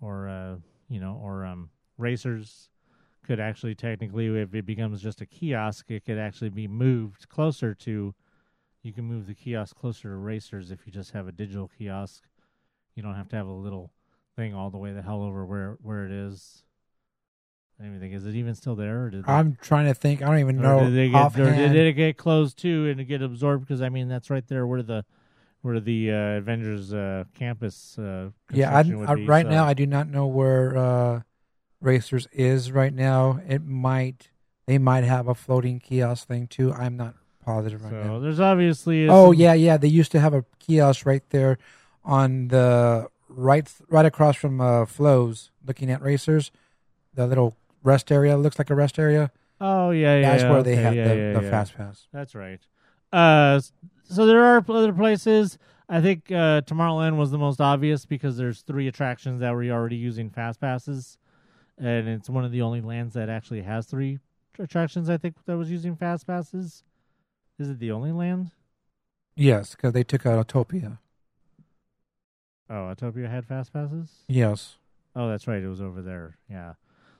or 0.00 0.28
uh 0.28 0.56
you 0.88 1.00
know 1.00 1.18
or 1.22 1.46
um 1.46 1.70
racers 1.96 2.68
could 3.24 3.40
actually 3.40 3.74
technically 3.74 4.26
if 4.40 4.54
it 4.54 4.66
becomes 4.66 5.00
just 5.00 5.20
a 5.22 5.26
kiosk 5.26 5.90
it 5.90 6.04
could 6.04 6.18
actually 6.18 6.50
be 6.50 6.68
moved 6.68 7.28
closer 7.30 7.74
to 7.74 8.14
you 8.82 8.92
can 8.92 9.04
move 9.04 9.26
the 9.26 9.34
kiosk 9.34 9.76
closer 9.76 10.08
to 10.10 10.16
racers 10.16 10.70
if 10.70 10.86
you 10.86 10.92
just 10.92 11.12
have 11.12 11.28
a 11.28 11.32
digital 11.32 11.70
kiosk 11.78 12.22
you 12.94 13.02
don't 13.02 13.14
have 13.14 13.28
to 13.28 13.36
have 13.36 13.46
a 13.46 13.52
little 13.52 13.92
thing 14.36 14.54
all 14.54 14.70
the 14.70 14.78
way 14.78 14.92
the 14.92 15.02
hell 15.02 15.22
over 15.22 15.44
where 15.44 15.76
where 15.82 16.04
it 16.04 16.12
is 16.12 16.64
I 17.78 17.84
don't 17.84 17.96
even 17.96 18.00
think 18.00 18.14
is 18.14 18.26
it 18.26 18.34
even 18.34 18.54
still 18.54 18.76
there 18.76 19.04
or 19.04 19.10
did 19.10 19.24
they- 19.24 19.32
I'm 19.32 19.56
trying 19.60 19.86
to 19.86 19.94
think. 19.94 20.22
I 20.22 20.26
don't 20.26 20.38
even 20.38 20.58
know 20.60 20.88
did 20.88 21.10
get, 21.10 21.14
offhand. 21.16 21.72
did 21.72 21.86
it 21.86 21.94
get 21.94 22.16
closed 22.16 22.56
too 22.58 22.88
and 22.88 23.04
get 23.08 23.22
absorbed? 23.22 23.66
Because 23.66 23.82
I 23.82 23.88
mean, 23.88 24.08
that's 24.08 24.30
right 24.30 24.46
there 24.46 24.66
where 24.66 24.82
the 24.82 25.04
where 25.62 25.80
the 25.80 26.10
uh, 26.12 26.14
Avengers 26.38 26.92
uh, 26.92 27.24
campus. 27.34 27.98
Uh, 27.98 28.30
yeah, 28.52 28.76
I, 28.76 28.80
I, 28.80 29.14
be, 29.14 29.26
right 29.26 29.46
so- 29.46 29.50
now 29.50 29.64
I 29.64 29.74
do 29.74 29.86
not 29.86 30.08
know 30.08 30.26
where 30.26 30.76
uh, 30.76 31.22
Racers 31.80 32.28
is 32.32 32.70
right 32.70 32.92
now. 32.92 33.40
It 33.48 33.64
might 33.64 34.30
they 34.66 34.78
might 34.78 35.04
have 35.04 35.26
a 35.26 35.34
floating 35.34 35.80
kiosk 35.80 36.28
thing 36.28 36.46
too. 36.46 36.72
I'm 36.72 36.96
not 36.96 37.16
positive 37.42 37.82
right 37.84 37.90
So 37.90 38.02
now. 38.02 38.18
there's 38.18 38.40
obviously 38.40 39.08
Oh 39.08 39.32
some- 39.32 39.40
yeah, 39.40 39.52
yeah. 39.54 39.76
They 39.76 39.88
used 39.88 40.12
to 40.12 40.20
have 40.20 40.34
a 40.34 40.44
kiosk 40.58 41.04
right 41.06 41.22
there 41.30 41.58
on 42.04 42.48
the 42.48 43.08
right, 43.28 43.70
right 43.88 44.06
across 44.06 44.36
from 44.36 44.60
uh, 44.60 44.86
Flo's, 44.86 45.50
looking 45.66 45.90
at 45.90 46.02
racers. 46.02 46.50
The 47.14 47.26
little 47.26 47.56
rest 47.82 48.10
area 48.10 48.36
looks 48.36 48.58
like 48.58 48.70
a 48.70 48.74
rest 48.74 48.98
area. 48.98 49.30
Oh 49.60 49.90
yeah, 49.90 50.16
yeah. 50.16 50.30
That's 50.30 50.42
yeah, 50.42 50.50
where 50.50 50.62
they 50.62 50.76
have 50.76 50.94
yeah, 50.94 51.08
the, 51.08 51.16
yeah, 51.16 51.32
the 51.34 51.42
fast 51.50 51.76
pass. 51.76 52.06
That's 52.12 52.34
right. 52.34 52.60
Uh, 53.12 53.60
so 54.04 54.26
there 54.26 54.42
are 54.42 54.64
other 54.68 54.92
places. 54.92 55.58
I 55.88 56.00
think 56.00 56.32
uh, 56.32 56.62
Tomorrowland 56.62 57.16
was 57.16 57.30
the 57.30 57.38
most 57.38 57.60
obvious 57.60 58.06
because 58.06 58.36
there's 58.36 58.62
three 58.62 58.88
attractions 58.88 59.40
that 59.40 59.52
were 59.54 59.64
already 59.70 59.96
using 59.96 60.30
fast 60.30 60.60
passes, 60.60 61.18
and 61.78 62.08
it's 62.08 62.30
one 62.30 62.44
of 62.44 62.50
the 62.52 62.62
only 62.62 62.80
lands 62.80 63.14
that 63.14 63.28
actually 63.28 63.62
has 63.62 63.86
three 63.86 64.18
attractions. 64.58 65.10
I 65.10 65.18
think 65.18 65.34
that 65.46 65.56
was 65.56 65.70
using 65.70 65.94
fast 65.96 66.26
passes. 66.26 66.82
Is 67.62 67.70
it 67.70 67.78
the 67.78 67.92
only 67.92 68.10
land? 68.12 68.50
Yes, 69.36 69.70
because 69.76 69.92
they 69.92 70.02
took 70.04 70.26
out 70.26 70.46
Autopia. 70.46 70.98
Oh, 72.68 72.92
Autopia 72.92 73.30
had 73.30 73.46
fast 73.46 73.72
passes. 73.72 74.24
Yes. 74.28 74.76
Oh, 75.14 75.28
that's 75.28 75.46
right. 75.46 75.62
It 75.62 75.68
was 75.68 75.80
over 75.80 76.02
there. 76.02 76.38
Yeah. 76.50 76.74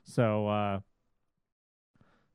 So, 0.05 0.49
uh, 0.49 0.80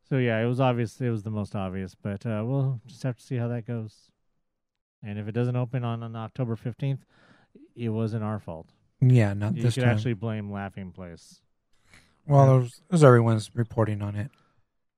So 0.10 0.18
yeah, 0.18 0.40
it 0.42 0.46
was 0.46 0.60
obvious. 0.62 1.02
It 1.02 1.10
was 1.10 1.24
the 1.24 1.30
most 1.32 1.56
obvious, 1.56 1.96
but 1.96 2.26
uh, 2.26 2.44
we'll 2.46 2.80
just 2.88 3.04
have 3.04 3.18
to 3.18 3.24
see 3.24 3.36
how 3.36 3.48
that 3.50 3.66
goes. 3.68 4.10
And 5.04 5.20
if 5.20 5.28
it 5.28 5.34
doesn't 5.34 5.56
open 5.56 5.84
on, 5.84 6.02
on 6.02 6.16
October 6.16 6.56
fifteenth, 6.56 7.04
it 7.76 7.90
wasn't 7.90 8.24
our 8.24 8.40
fault. 8.40 8.70
Yeah, 9.02 9.34
not 9.34 9.56
you 9.56 9.64
this 9.64 9.76
could 9.76 9.84
time. 9.84 9.92
actually 9.96 10.14
blame 10.14 10.50
Laughing 10.52 10.92
Place. 10.92 11.42
well, 12.26 12.60
there's, 12.60 12.82
there's 12.90 13.04
everyone's 13.04 13.52
reporting 13.54 14.02
on 14.02 14.16
it. 14.16 14.32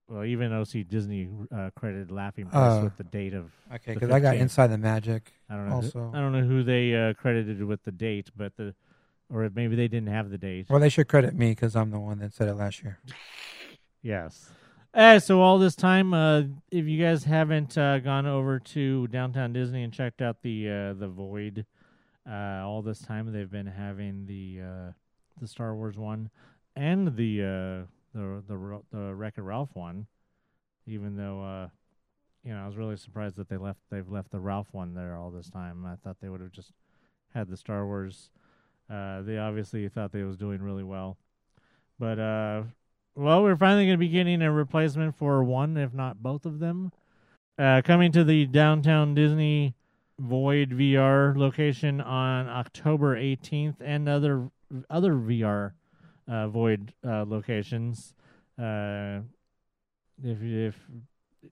Well, 0.09 0.25
even 0.25 0.51
OC 0.51 0.87
Disney 0.89 1.29
uh, 1.55 1.69
credited 1.75 2.09
Laughing 2.11 2.47
Place 2.47 2.55
Uh, 2.55 2.81
with 2.83 2.97
the 2.97 3.03
date 3.03 3.33
of. 3.35 3.51
Okay, 3.75 3.93
the 3.93 3.99
because 3.99 4.09
I 4.11 4.19
got 4.19 4.35
15th. 4.35 4.39
Inside 4.39 4.67
the 4.67 4.77
Magic. 4.79 5.33
I 5.49 5.55
don't 5.55 5.69
know. 5.69 5.75
also. 5.75 6.11
I 6.13 6.19
don't 6.19 6.31
know 6.33 6.41
who 6.43 6.63
they 6.63 6.95
uh, 6.95 7.13
credited 7.13 7.63
with 7.63 7.83
the 7.83 7.91
date, 7.91 8.31
but 8.35 8.57
the, 8.57 8.73
or 9.31 9.49
maybe 9.53 9.75
they 9.75 9.87
didn't 9.87 10.09
have 10.09 10.31
the 10.31 10.37
date. 10.39 10.65
Well, 10.69 10.79
they 10.79 10.89
should 10.89 11.07
credit 11.07 11.35
me 11.35 11.51
because 11.51 11.75
I'm 11.75 11.91
the 11.91 11.99
one 11.99 12.17
that 12.19 12.33
said 12.33 12.47
it 12.47 12.55
last 12.55 12.83
year. 12.83 12.99
Yes. 14.01 14.49
Uh, 14.93 15.19
so 15.19 15.41
all 15.41 15.59
this 15.59 15.75
time, 15.75 16.13
uh, 16.13 16.43
if 16.71 16.85
you 16.85 17.03
guys 17.03 17.25
haven't 17.25 17.77
uh, 17.77 17.99
gone 17.99 18.25
over 18.25 18.59
to 18.59 19.07
downtown 19.07 19.51
Disney 19.53 19.83
and 19.83 19.91
checked 19.93 20.21
out 20.21 20.41
the 20.41 20.69
uh, 20.69 20.93
the 20.93 21.07
Void, 21.09 21.65
uh, 22.27 22.33
all 22.65 22.81
this 22.81 22.99
time 22.99 23.31
they've 23.31 23.51
been 23.51 23.67
having 23.67 24.25
the 24.25 24.61
uh, 24.63 24.91
the 25.39 25.47
Star 25.47 25.75
Wars 25.75 25.97
one 25.97 26.29
and 26.75 27.15
the 27.17 27.43
uh, 27.85 27.87
the 28.13 28.43
the 28.47 28.81
the 28.91 29.15
Wreck 29.15 29.35
It 29.37 29.41
Ralph 29.41 29.69
one. 29.73 30.07
Even 30.85 31.15
though 31.15 31.43
uh, 31.43 31.67
you 32.43 32.53
know, 32.53 32.63
I 32.63 32.67
was 32.67 32.77
really 32.77 32.97
surprised 32.97 33.35
that 33.35 33.49
they 33.49 33.57
left 33.57 33.79
they've 33.91 34.09
left 34.09 34.31
the 34.31 34.39
Ralph 34.39 34.67
one 34.71 34.93
there 34.93 35.15
all 35.15 35.31
this 35.31 35.49
time. 35.49 35.85
I 35.85 35.95
thought 35.95 36.17
they 36.21 36.29
would 36.29 36.41
have 36.41 36.51
just 36.51 36.71
had 37.33 37.49
the 37.49 37.57
Star 37.57 37.85
Wars. 37.85 38.29
Uh, 38.89 39.21
they 39.21 39.37
obviously 39.37 39.87
thought 39.87 40.11
they 40.11 40.23
was 40.23 40.37
doing 40.37 40.61
really 40.61 40.83
well, 40.83 41.17
but 41.99 42.17
uh, 42.17 42.63
well, 43.15 43.43
we're 43.43 43.55
finally 43.55 43.85
going 43.85 43.93
to 43.93 43.97
be 43.97 44.09
getting 44.09 44.41
a 44.41 44.51
replacement 44.51 45.15
for 45.15 45.43
one, 45.43 45.77
if 45.77 45.93
not 45.93 46.23
both 46.23 46.45
of 46.45 46.59
them. 46.59 46.91
Uh, 47.57 47.81
coming 47.83 48.11
to 48.13 48.23
the 48.23 48.45
downtown 48.45 49.13
Disney 49.13 49.75
Void 50.17 50.69
VR 50.71 51.37
location 51.37 52.01
on 52.01 52.47
October 52.47 53.15
18th, 53.15 53.75
and 53.79 54.09
other 54.09 54.49
other 54.89 55.13
VR 55.13 55.73
uh, 56.29 56.47
Void 56.47 56.93
uh, 57.05 57.25
locations. 57.27 58.13
Uh, 58.57 59.19
if 60.23 60.37
if 60.41 60.75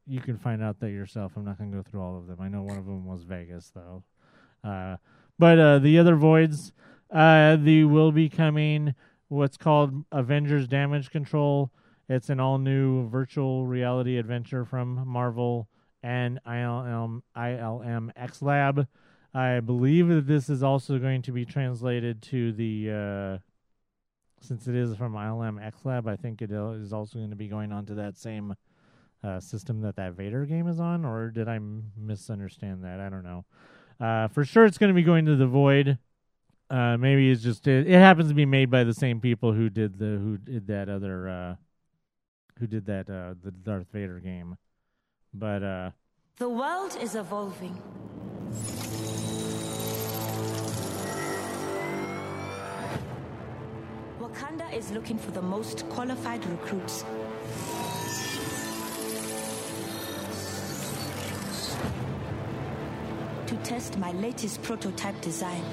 you 0.06 0.20
can 0.20 0.38
find 0.38 0.62
out 0.62 0.80
that 0.80 0.92
yourself, 0.92 1.34
I'm 1.36 1.46
not 1.46 1.58
going 1.58 1.72
to 1.72 1.78
go 1.78 1.84
through 1.84 2.02
all 2.02 2.18
of 2.18 2.28
them. 2.28 2.38
I 2.42 2.50
know 2.50 2.62
one 2.62 2.78
of 2.78 2.86
them 2.86 3.06
was 3.06 3.24
Vegas, 3.24 3.72
though. 3.74 4.04
Uh, 4.64 4.98
but 5.40 5.60
uh, 5.60 5.80
the 5.80 5.98
other 5.98 6.16
voids, 6.16 6.74
uh, 7.12 7.56
the 7.56 7.86
will 7.86 8.12
be 8.12 8.30
coming 8.30 8.96
what's 9.30 9.58
called 9.58 10.04
Avengers 10.12 10.68
Damage 10.68 11.10
Control. 11.10 11.72
It's 12.10 12.30
an 12.30 12.40
all 12.40 12.58
new 12.58 13.08
virtual 13.10 13.66
reality 13.66 14.18
adventure 14.18 14.66
from 14.66 15.08
Marvel 15.08 15.68
and 16.04 16.40
ILM, 16.46 17.22
ILM 17.36 18.12
X 18.16 18.42
Lab. 18.42 18.88
I 19.34 19.60
believe 19.60 20.08
that 20.08 20.28
this 20.28 20.50
is 20.50 20.64
also 20.64 20.98
going 21.00 21.22
to 21.24 21.32
be 21.32 21.46
translated 21.46 22.22
to 22.24 22.54
the, 22.54 23.40
since 24.42 24.68
it 24.68 24.76
is 24.76 24.96
from 24.96 25.14
ILM 25.14 25.64
X 25.64 25.80
Lab, 25.84 26.08
I 26.08 26.16
think 26.16 26.42
it 26.42 26.52
is 26.52 26.94
also 26.94 27.18
going 27.20 27.30
to 27.32 27.36
be 27.36 27.48
going 27.48 27.72
on 27.72 27.86
to 27.88 27.96
that 27.96 28.18
same 28.18 28.56
uh, 29.24 29.40
system 29.40 29.82
that 29.82 29.96
that 29.96 30.14
Vader 30.14 30.46
game 30.46 30.68
is 30.68 30.80
on, 30.80 31.04
or 31.06 31.30
did 31.30 31.48
I 31.48 31.56
m- 31.56 31.92
misunderstand 31.98 32.84
that? 32.84 33.00
I 33.00 33.10
don't 33.10 33.24
know. 33.24 33.46
Uh, 34.00 34.28
for 34.28 34.46
sure, 34.46 34.66
it's 34.66 34.78
going 34.78 34.90
to 34.90 34.94
be 34.94 35.02
going 35.04 35.26
to 35.26 35.36
the 35.36 35.48
Void. 35.48 35.98
Uh, 36.70 36.98
maybe 36.98 37.32
it's 37.32 37.42
just 37.42 37.66
it, 37.68 37.88
it 37.88 37.98
happens 37.98 38.30
to 38.30 38.36
be 38.36 38.46
made 38.46 38.70
by 38.70 38.84
the 38.84 38.94
same 38.94 39.20
people 39.22 39.54
who 39.54 39.70
did 39.70 39.98
the 39.98 40.06
who 40.22 40.38
did 40.38 40.68
that 40.68 40.88
other 40.90 41.28
uh, 41.30 41.56
who 42.60 42.68
did 42.68 42.86
that 42.86 43.10
uh, 43.10 43.34
the 43.44 43.52
Darth 43.52 43.88
Vader 43.92 44.20
game, 44.20 44.58
but 45.34 45.64
uh, 45.64 45.92
The 46.38 46.50
world 46.50 46.96
is 47.02 47.16
evolving. 47.16 47.82
Wakanda 54.38 54.72
is 54.72 54.92
looking 54.92 55.18
for 55.18 55.32
the 55.32 55.42
most 55.42 55.90
qualified 55.90 56.46
recruits. 56.46 57.04
To 63.48 63.56
test 63.64 63.98
my 63.98 64.12
latest 64.12 64.62
prototype 64.62 65.20
design. 65.22 65.64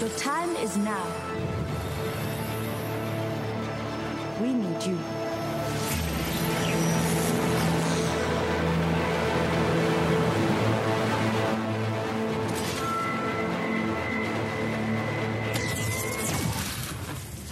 The 0.00 0.08
time 0.18 0.54
is 0.56 0.76
now. 0.76 1.06
We 4.40 4.52
need 4.52 4.82
you. 4.82 5.23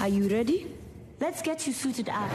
Are 0.03 0.09
you 0.09 0.27
ready? 0.27 0.67
Let's 1.21 1.43
get 1.43 1.65
you 1.65 1.73
suited 1.73 2.09
up. 2.09 2.29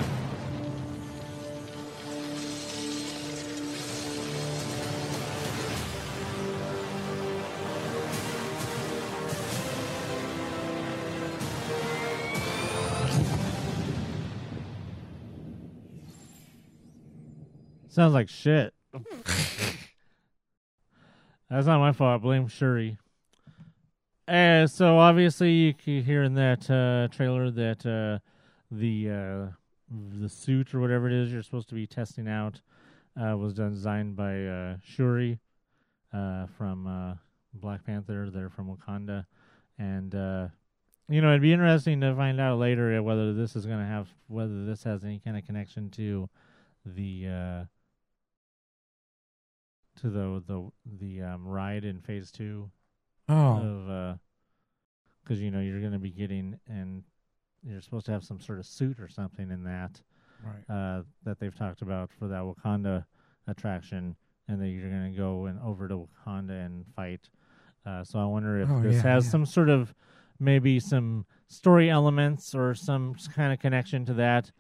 sounds 17.90 18.14
like 18.14 18.30
shit. 18.30 18.74
That's 21.50 21.68
not 21.68 21.80
my 21.80 21.92
fault. 21.92 22.16
I 22.16 22.18
blame 22.24 22.48
Shuri. 22.48 22.98
Uh, 24.28 24.68
so 24.68 24.98
obviously 24.98 25.52
you 25.52 25.74
can 25.74 26.04
hear 26.04 26.24
in 26.24 26.34
that 26.34 26.70
uh, 26.70 27.08
trailer 27.16 27.50
that 27.50 27.86
uh, 27.86 28.20
the 28.70 29.10
uh, 29.10 29.52
the 30.20 30.28
suit 30.28 30.74
or 30.74 30.82
whatever 30.82 31.08
it 31.08 31.14
is 31.14 31.32
you're 31.32 31.42
supposed 31.42 31.70
to 31.70 31.76
be 31.76 31.88
testing 31.88 32.28
out 32.28 32.60
uh, 33.16 33.38
was 33.38 33.54
designed 33.54 34.18
by 34.18 34.46
uh, 34.46 34.76
Shuri 34.84 35.40
from 36.12 37.18
Black 37.54 37.86
Panther. 37.86 38.30
They're 38.30 38.50
from 38.50 38.76
Wakanda, 38.76 39.26
and 39.80 40.14
you 41.08 41.22
know 41.22 41.30
it'd 41.30 41.42
be 41.42 41.54
interesting 41.54 42.02
to 42.02 42.14
find 42.14 42.42
out 42.42 42.60
later 42.60 43.02
whether 43.02 43.34
this 43.34 43.56
is 43.56 43.66
going 43.66 43.80
to 43.80 43.86
have 43.86 44.10
whether 44.28 44.66
this 44.66 44.84
has 44.84 45.06
any 45.06 45.20
kind 45.20 45.38
of 45.38 45.46
connection 45.46 45.90
to 45.92 46.28
the 46.86 47.68
to 50.02 50.10
the 50.10 50.44
the 50.46 50.70
the 51.00 51.22
um, 51.22 51.48
ride 51.48 51.86
in 51.86 52.02
Phase 52.02 52.30
Two 52.30 52.70
Oh, 53.30 53.58
of 53.58 53.90
uh 53.90 54.14
because 55.24 55.42
you 55.42 55.52
know 55.52 55.60
you're 55.60 55.82
going 55.82 55.92
to 55.92 56.00
be 56.00 56.10
getting 56.12 56.58
and 56.68 57.04
you're 57.64 57.82
supposed 57.82 58.06
to 58.06 58.12
have 58.14 58.24
some 58.24 58.40
sort 58.40 58.60
of 58.60 58.66
suit 58.66 58.98
or 59.00 59.10
something 59.10 59.52
in 59.52 59.64
that 59.66 60.02
right. 60.44 60.64
uh 60.74 61.02
that 61.24 61.38
they've 61.40 61.56
talked 61.56 61.82
about 61.82 62.10
for 62.18 62.28
that 62.30 62.42
Wakanda 62.42 63.04
attraction 63.48 64.16
and 64.48 64.62
that 64.62 64.70
you're 64.70 64.90
going 64.90 65.12
to 65.12 65.18
go 65.18 65.46
and 65.48 65.60
over 65.62 65.90
to 65.90 66.08
Wakanda 66.26 66.66
and 66.66 66.86
fight. 66.96 67.30
Uh 67.86 68.04
so 68.06 68.20
I 68.20 68.26
wonder 68.26 68.62
if 68.62 68.70
Oh, 68.70 68.82
this 68.82 68.96
yeah, 68.96 69.02
has 69.14 69.26
yeah. 69.26 69.32
some 69.32 69.46
sort 69.46 69.70
of 69.70 69.94
maybe 70.40 70.80
some 70.80 71.26
story 71.48 71.90
elements 71.90 72.54
or 72.56 72.74
some 72.76 73.16
kind 73.36 73.52
of 73.52 73.60
connection 73.60 74.06
to 74.06 74.14
that. 74.14 74.52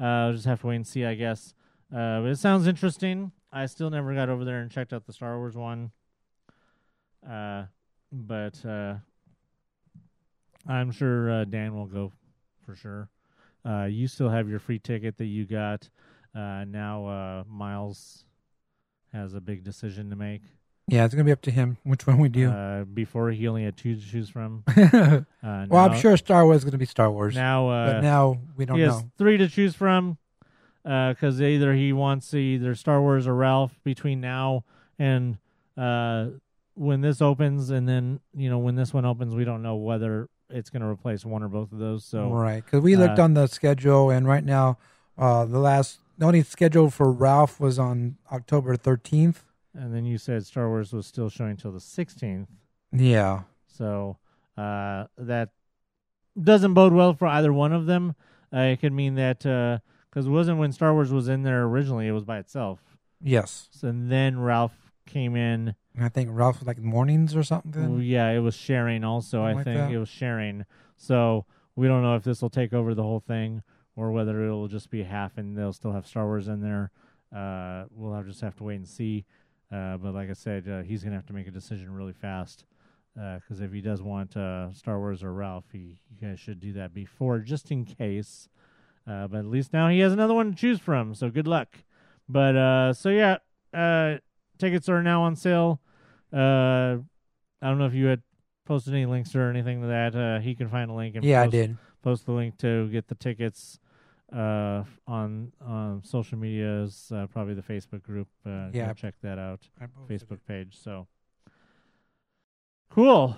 Uh 0.00 0.04
I'll 0.04 0.32
just 0.32 0.46
have 0.46 0.60
to 0.62 0.68
wait 0.68 0.76
and 0.76 0.86
see 0.86 1.04
I 1.04 1.14
guess. 1.14 1.52
Uh 1.92 2.20
but 2.22 2.28
it 2.30 2.38
sounds 2.38 2.66
interesting. 2.66 3.32
I 3.52 3.66
still 3.66 3.90
never 3.90 4.14
got 4.14 4.28
over 4.30 4.44
there 4.46 4.60
and 4.60 4.70
checked 4.70 4.92
out 4.94 5.06
the 5.06 5.12
Star 5.12 5.36
Wars 5.36 5.56
one. 5.56 5.90
Uh 7.28 7.64
but 8.16 8.64
uh, 8.64 8.94
I'm 10.66 10.90
sure 10.90 11.30
uh, 11.30 11.44
Dan 11.44 11.74
will 11.74 11.86
go 11.86 12.12
for 12.64 12.74
sure. 12.74 13.08
Uh, 13.64 13.84
you 13.84 14.08
still 14.08 14.28
have 14.30 14.48
your 14.48 14.58
free 14.58 14.78
ticket 14.78 15.16
that 15.18 15.26
you 15.26 15.44
got. 15.44 15.88
Uh, 16.34 16.64
now 16.66 17.06
uh, 17.06 17.44
Miles 17.48 18.24
has 19.12 19.34
a 19.34 19.40
big 19.40 19.64
decision 19.64 20.10
to 20.10 20.16
make. 20.16 20.42
Yeah, 20.88 21.04
it's 21.04 21.14
gonna 21.14 21.24
be 21.24 21.32
up 21.32 21.42
to 21.42 21.50
him 21.50 21.78
which 21.82 22.06
one 22.06 22.18
we 22.18 22.28
do. 22.28 22.48
Uh, 22.48 22.84
before 22.84 23.30
he 23.30 23.48
only 23.48 23.64
had 23.64 23.76
two 23.76 23.96
to 23.96 24.00
choose 24.00 24.28
from. 24.28 24.62
Uh, 25.46 25.64
well, 25.68 25.86
now- 25.88 25.94
I'm 25.94 26.00
sure 26.00 26.16
Star 26.16 26.44
Wars 26.44 26.58
is 26.58 26.64
gonna 26.64 26.78
be 26.78 26.86
Star 26.86 27.10
Wars, 27.10 27.34
now. 27.34 27.68
Uh, 27.68 27.92
but 27.94 28.00
now 28.02 28.38
we 28.56 28.66
don't 28.66 28.76
he 28.78 28.82
has 28.82 29.00
know. 29.02 29.10
three 29.16 29.36
to 29.36 29.48
choose 29.48 29.74
from 29.76 30.18
because 30.84 31.40
either 31.40 31.72
he 31.74 31.92
wants 31.92 32.32
either 32.34 32.74
Star 32.74 33.00
Wars 33.00 33.26
or 33.26 33.34
Ralph 33.34 33.78
between 33.84 34.20
now 34.20 34.64
and 34.98 35.38
uh, 35.76 36.26
when 36.76 37.00
this 37.00 37.20
opens, 37.20 37.70
and 37.70 37.88
then 37.88 38.20
you 38.34 38.48
know 38.48 38.58
when 38.58 38.76
this 38.76 38.94
one 38.94 39.04
opens, 39.04 39.34
we 39.34 39.44
don't 39.44 39.62
know 39.62 39.76
whether 39.76 40.28
it's 40.48 40.70
going 40.70 40.82
to 40.82 40.88
replace 40.88 41.24
one 41.24 41.42
or 41.42 41.48
both 41.48 41.72
of 41.72 41.78
those. 41.78 42.04
So 42.04 42.30
right, 42.30 42.64
because 42.64 42.82
we 42.82 42.94
looked 42.94 43.18
uh, 43.18 43.22
on 43.22 43.34
the 43.34 43.46
schedule, 43.48 44.10
and 44.10 44.28
right 44.28 44.44
now, 44.44 44.78
uh, 45.18 45.44
the 45.44 45.58
last 45.58 45.98
the 46.18 46.26
only 46.26 46.42
schedule 46.42 46.90
for 46.90 47.10
Ralph 47.10 47.58
was 47.58 47.78
on 47.78 48.16
October 48.30 48.76
13th. 48.76 49.36
and 49.74 49.94
then 49.94 50.04
you 50.04 50.18
said 50.18 50.46
Star 50.46 50.68
Wars 50.68 50.92
was 50.92 51.06
still 51.06 51.28
showing 51.28 51.56
till 51.56 51.72
the 51.72 51.78
16th, 51.80 52.46
Yeah, 52.92 53.42
so 53.66 54.18
uh, 54.56 55.06
that 55.18 55.50
doesn't 56.40 56.74
bode 56.74 56.92
well 56.92 57.14
for 57.14 57.26
either 57.26 57.52
one 57.52 57.72
of 57.72 57.86
them. 57.86 58.14
Uh, 58.54 58.60
it 58.60 58.80
could 58.80 58.92
mean 58.92 59.14
that 59.16 59.40
because 59.40 60.26
it 60.26 60.30
wasn't 60.30 60.58
when 60.58 60.72
Star 60.72 60.92
Wars 60.92 61.10
was 61.10 61.28
in 61.28 61.42
there 61.42 61.64
originally; 61.64 62.06
it 62.06 62.12
was 62.12 62.24
by 62.24 62.38
itself. 62.38 62.80
Yes. 63.22 63.68
So 63.72 63.92
then 63.92 64.38
Ralph 64.40 64.92
came 65.06 65.36
in. 65.36 65.74
And 65.96 66.04
I 66.04 66.08
think 66.10 66.28
Ralph 66.32 66.60
was 66.60 66.66
like 66.66 66.78
mornings 66.78 67.34
or 67.34 67.42
something. 67.42 68.00
Yeah, 68.02 68.28
it 68.30 68.40
was 68.40 68.54
sharing 68.54 69.02
also. 69.02 69.42
I 69.42 69.52
Something 69.54 69.56
like 69.56 69.64
think 69.64 69.88
that. 69.90 69.94
it 69.94 69.98
was 69.98 70.08
sharing. 70.10 70.64
So 70.96 71.46
we 71.74 71.88
don't 71.88 72.02
know 72.02 72.14
if 72.16 72.22
this 72.22 72.42
will 72.42 72.50
take 72.50 72.72
over 72.74 72.94
the 72.94 73.02
whole 73.02 73.20
thing 73.20 73.62
or 73.96 74.12
whether 74.12 74.44
it'll 74.44 74.68
just 74.68 74.90
be 74.90 75.02
half 75.02 75.38
and 75.38 75.56
they'll 75.56 75.72
still 75.72 75.92
have 75.92 76.06
Star 76.06 76.26
Wars 76.26 76.48
in 76.48 76.60
there. 76.60 76.90
Uh, 77.34 77.86
we'll 77.90 78.12
have, 78.14 78.26
just 78.26 78.42
have 78.42 78.56
to 78.56 78.64
wait 78.64 78.76
and 78.76 78.86
see. 78.86 79.24
Uh, 79.72 79.96
but 79.96 80.14
like 80.14 80.28
I 80.30 80.34
said, 80.34 80.68
uh, 80.68 80.82
he's 80.82 81.02
gonna 81.02 81.16
have 81.16 81.26
to 81.26 81.32
make 81.32 81.48
a 81.48 81.50
decision 81.50 81.90
really 81.92 82.12
fast 82.12 82.64
because 83.14 83.62
if 83.62 83.72
he 83.72 83.80
does 83.80 84.02
want 84.02 84.36
uh, 84.36 84.70
Star 84.74 84.98
Wars 84.98 85.22
or 85.22 85.32
Ralph, 85.32 85.64
he 85.72 85.98
you 86.10 86.28
guys 86.28 86.38
should 86.38 86.60
do 86.60 86.74
that 86.74 86.92
before, 86.92 87.38
just 87.38 87.70
in 87.70 87.84
case. 87.86 88.48
Uh, 89.08 89.26
but 89.26 89.38
at 89.38 89.46
least 89.46 89.72
now 89.72 89.88
he 89.88 90.00
has 90.00 90.12
another 90.12 90.34
one 90.34 90.50
to 90.52 90.56
choose 90.56 90.78
from. 90.78 91.14
So 91.14 91.30
good 91.30 91.46
luck. 91.48 91.68
But 92.28 92.56
uh, 92.56 92.92
so 92.92 93.08
yeah, 93.08 93.38
uh, 93.72 94.16
tickets 94.58 94.88
are 94.88 95.02
now 95.02 95.22
on 95.22 95.36
sale. 95.36 95.80
Uh, 96.32 96.96
I 97.62 97.68
don't 97.68 97.78
know 97.78 97.86
if 97.86 97.94
you 97.94 98.06
had 98.06 98.22
posted 98.64 98.94
any 98.94 99.06
links 99.06 99.34
or 99.34 99.48
anything 99.48 99.80
to 99.82 99.86
that. 99.88 100.14
Uh, 100.14 100.40
he 100.40 100.54
can 100.54 100.68
find 100.68 100.90
a 100.90 100.94
link 100.94 101.14
and 101.16 101.24
Yeah, 101.24 101.42
I 101.42 101.46
did. 101.46 101.76
post 102.02 102.26
the 102.26 102.32
link 102.32 102.58
to 102.58 102.88
get 102.88 103.08
the 103.08 103.14
tickets 103.14 103.78
uh, 104.32 104.82
on 105.06 105.52
on 105.64 106.02
social 106.04 106.36
medias, 106.38 107.12
uh, 107.14 107.26
probably 107.28 107.54
the 107.54 107.62
Facebook 107.62 108.02
group. 108.02 108.28
Uh, 108.44 108.68
Yeah, 108.72 108.92
check 108.92 109.14
that 109.22 109.38
out. 109.38 109.60
Facebook 110.08 110.40
page. 110.48 110.76
So 110.76 111.06
cool. 112.90 113.36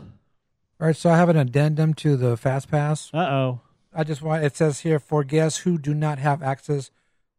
All 0.80 0.86
right, 0.86 0.96
so 0.96 1.10
I 1.10 1.16
have 1.16 1.28
an 1.28 1.36
addendum 1.36 1.92
to 1.94 2.16
the 2.16 2.36
Fast 2.36 2.70
Pass. 2.70 3.10
Uh 3.12 3.18
oh. 3.18 3.60
I 3.92 4.04
just 4.04 4.22
want 4.22 4.44
it 4.44 4.56
says 4.56 4.80
here 4.80 4.98
for 4.98 5.24
guests 5.24 5.60
who 5.60 5.76
do 5.78 5.92
not 5.94 6.18
have 6.18 6.42
access 6.42 6.90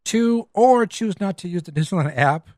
to 0.06 0.48
or 0.52 0.86
choose 0.86 1.20
not 1.20 1.38
to 1.38 1.48
use 1.48 1.62
the 1.62 1.72
Disneyland 1.80 2.16
app, 2.16 2.48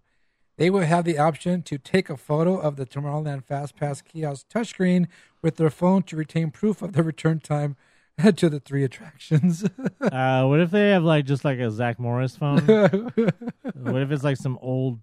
they 0.63 0.71
will 0.71 0.83
have 0.83 1.05
the 1.05 1.19
option 1.19 1.61
to 1.61 1.77
take 1.77 2.09
a 2.09 2.17
photo 2.17 2.57
of 2.57 2.77
the 2.77 2.87
Tomorrowland 2.87 3.43
Fast 3.43 3.75
Pass 3.75 4.01
kiosk 4.01 4.47
touchscreen 4.49 5.09
with 5.43 5.57
their 5.57 5.71
phone 5.71 6.05
to 6.05 6.15
retain 6.15 6.53
proof 6.53 6.83
of 6.83 6.93
the 6.93 7.03
return 7.03 7.41
time 7.41 7.75
to 8.37 8.49
the 8.49 8.61
three 8.61 8.85
attractions. 8.85 9.65
Uh, 10.01 10.45
what 10.47 10.61
if 10.61 10.71
they 10.71 10.91
have 10.91 11.03
like 11.03 11.25
just 11.25 11.45
like 11.45 11.59
a 11.59 11.69
Zach 11.69 11.99
Morris 11.99 12.37
phone? 12.37 12.61
what 13.75 14.03
if 14.03 14.13
it's 14.13 14.23
like 14.23 14.37
some 14.37 14.57
old, 14.63 15.01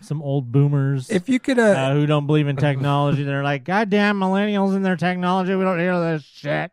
some 0.00 0.20
old 0.22 0.50
boomers? 0.50 1.08
if 1.08 1.28
you 1.28 1.38
could, 1.38 1.60
uh, 1.60 1.62
uh, 1.62 1.92
who 1.92 2.06
don't 2.06 2.26
believe 2.26 2.48
in 2.48 2.56
technology. 2.56 3.22
They're 3.22 3.44
like, 3.44 3.62
goddamn 3.62 4.18
millennials 4.18 4.74
and 4.74 4.84
their 4.84 4.96
technology. 4.96 5.54
We 5.54 5.62
don't 5.62 5.78
hear 5.78 6.00
this 6.00 6.24
shit. 6.24 6.72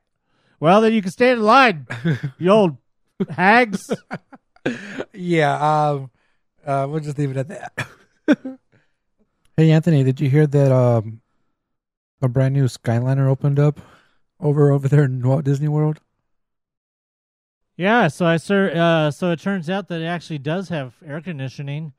Well, 0.59 0.81
then 0.81 0.93
you 0.93 1.03
can 1.03 1.11
stay 1.11 1.33
in 1.33 1.41
line, 1.43 1.85
you 2.39 2.49
old 2.49 2.77
hags. 3.29 3.91
yeah, 5.13 5.89
um, 5.89 6.09
uh, 6.65 6.87
we'll 6.89 6.99
just 6.99 7.19
leave 7.19 7.29
it 7.29 7.37
at 7.37 7.49
that. 7.49 7.87
hey, 9.57 9.71
Anthony, 9.71 10.03
did 10.03 10.19
you 10.19 10.29
hear 10.29 10.47
that 10.47 10.71
um, 10.71 11.21
a 12.21 12.27
brand 12.27 12.53
new 12.53 12.65
Skyliner 12.65 13.27
opened 13.27 13.59
up 13.59 13.79
over 14.39 14.71
over 14.71 14.87
there 14.87 15.03
in 15.03 15.25
Walt 15.25 15.45
Disney 15.45 15.67
World? 15.67 16.01
Yeah, 17.77 18.07
so 18.07 18.25
I 18.25 18.37
sir, 18.37 18.71
uh, 18.75 19.11
so 19.11 19.31
it 19.31 19.39
turns 19.39 19.69
out 19.69 19.87
that 19.87 20.01
it 20.01 20.05
actually 20.05 20.39
does 20.39 20.69
have 20.69 20.95
air 21.05 21.21
conditioning. 21.21 21.93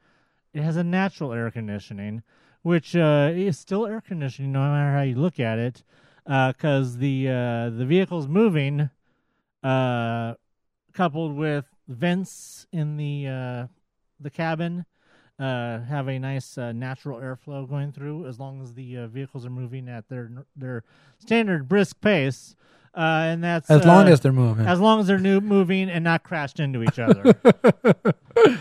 It 0.52 0.62
has 0.62 0.76
a 0.76 0.82
natural 0.84 1.32
air 1.32 1.50
conditioning, 1.50 2.22
which 2.62 2.96
uh, 2.96 3.30
is 3.32 3.58
still 3.58 3.86
air 3.86 4.00
conditioning 4.00 4.52
no 4.52 4.60
matter 4.60 4.92
how 4.96 5.02
you 5.02 5.14
look 5.14 5.38
at 5.38 5.58
it, 5.58 5.84
because 6.24 6.96
the 6.98 7.28
uh, 7.28 7.70
the 7.70 7.86
vehicle's 7.86 8.26
moving, 8.26 8.90
uh, 9.62 10.34
coupled 10.92 11.36
with 11.36 11.66
vents 11.86 12.66
in 12.72 12.96
the 12.96 13.28
uh, 13.28 13.66
the 14.18 14.30
cabin, 14.30 14.84
uh, 15.38 15.80
have 15.82 16.08
a 16.08 16.18
nice 16.18 16.58
uh, 16.58 16.72
natural 16.72 17.18
airflow 17.18 17.68
going 17.68 17.92
through 17.92 18.26
as 18.26 18.38
long 18.40 18.60
as 18.62 18.74
the 18.74 18.96
uh, 18.98 19.06
vehicles 19.06 19.46
are 19.46 19.50
moving 19.50 19.88
at 19.88 20.08
their 20.08 20.30
their 20.56 20.84
standard 21.18 21.68
brisk 21.68 22.00
pace. 22.00 22.56
Uh, 22.96 23.00
and 23.30 23.44
that's 23.44 23.70
As 23.70 23.84
long 23.84 24.08
uh, 24.08 24.10
as 24.12 24.20
they're 24.20 24.32
moving. 24.32 24.66
as 24.66 24.80
long 24.80 24.98
as 24.98 25.06
they're 25.06 25.18
new, 25.18 25.40
moving 25.40 25.88
and 25.88 26.02
not 26.02 26.24
crashed 26.24 26.58
into 26.58 26.82
each 26.82 26.98
other 26.98 27.34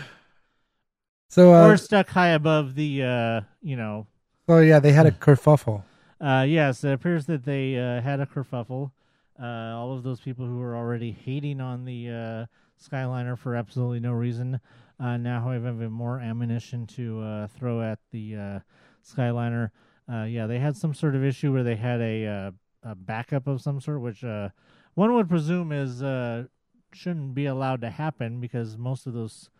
So, 1.30 1.52
uh, 1.54 1.68
or 1.68 1.76
stuck 1.76 2.08
high 2.08 2.28
above 2.28 2.74
the, 2.74 3.02
uh, 3.02 3.40
you 3.62 3.76
know. 3.76 4.06
so 4.48 4.58
yeah, 4.60 4.78
they 4.80 4.92
had 4.92 5.06
a 5.06 5.10
kerfuffle. 5.10 5.82
Uh, 6.20 6.44
yes, 6.48 6.82
it 6.84 6.92
appears 6.92 7.26
that 7.26 7.44
they 7.44 7.76
uh, 7.78 8.00
had 8.00 8.20
a 8.20 8.26
kerfuffle. 8.26 8.92
Uh, 9.40 9.44
all 9.76 9.92
of 9.96 10.02
those 10.02 10.20
people 10.20 10.46
who 10.46 10.58
were 10.58 10.74
already 10.74 11.12
hating 11.12 11.60
on 11.60 11.84
the 11.84 12.08
uh, 12.08 12.46
Skyliner 12.82 13.38
for 13.38 13.54
absolutely 13.54 14.00
no 14.00 14.12
reason 14.12 14.58
uh, 15.00 15.16
now 15.16 15.48
have 15.50 15.64
even 15.64 15.92
more 15.92 16.20
ammunition 16.20 16.86
to 16.86 17.20
uh, 17.20 17.46
throw 17.46 17.82
at 17.82 17.98
the 18.10 18.36
uh, 18.36 18.58
Skyliner. 19.04 19.70
Uh, 20.10 20.24
yeah, 20.24 20.46
they 20.46 20.58
had 20.58 20.76
some 20.76 20.94
sort 20.94 21.14
of 21.14 21.24
issue 21.24 21.52
where 21.52 21.62
they 21.62 21.76
had 21.76 22.00
a, 22.00 22.26
uh, 22.26 22.50
a 22.82 22.94
backup 22.94 23.46
of 23.46 23.60
some 23.60 23.80
sort, 23.80 24.00
which 24.00 24.24
uh, 24.24 24.48
one 24.94 25.14
would 25.14 25.28
presume 25.28 25.70
is 25.72 26.02
uh, 26.02 26.44
shouldn't 26.92 27.34
be 27.34 27.46
allowed 27.46 27.80
to 27.82 27.90
happen 27.90 28.40
because 28.40 28.76
most 28.76 29.06
of 29.06 29.12
those 29.12 29.50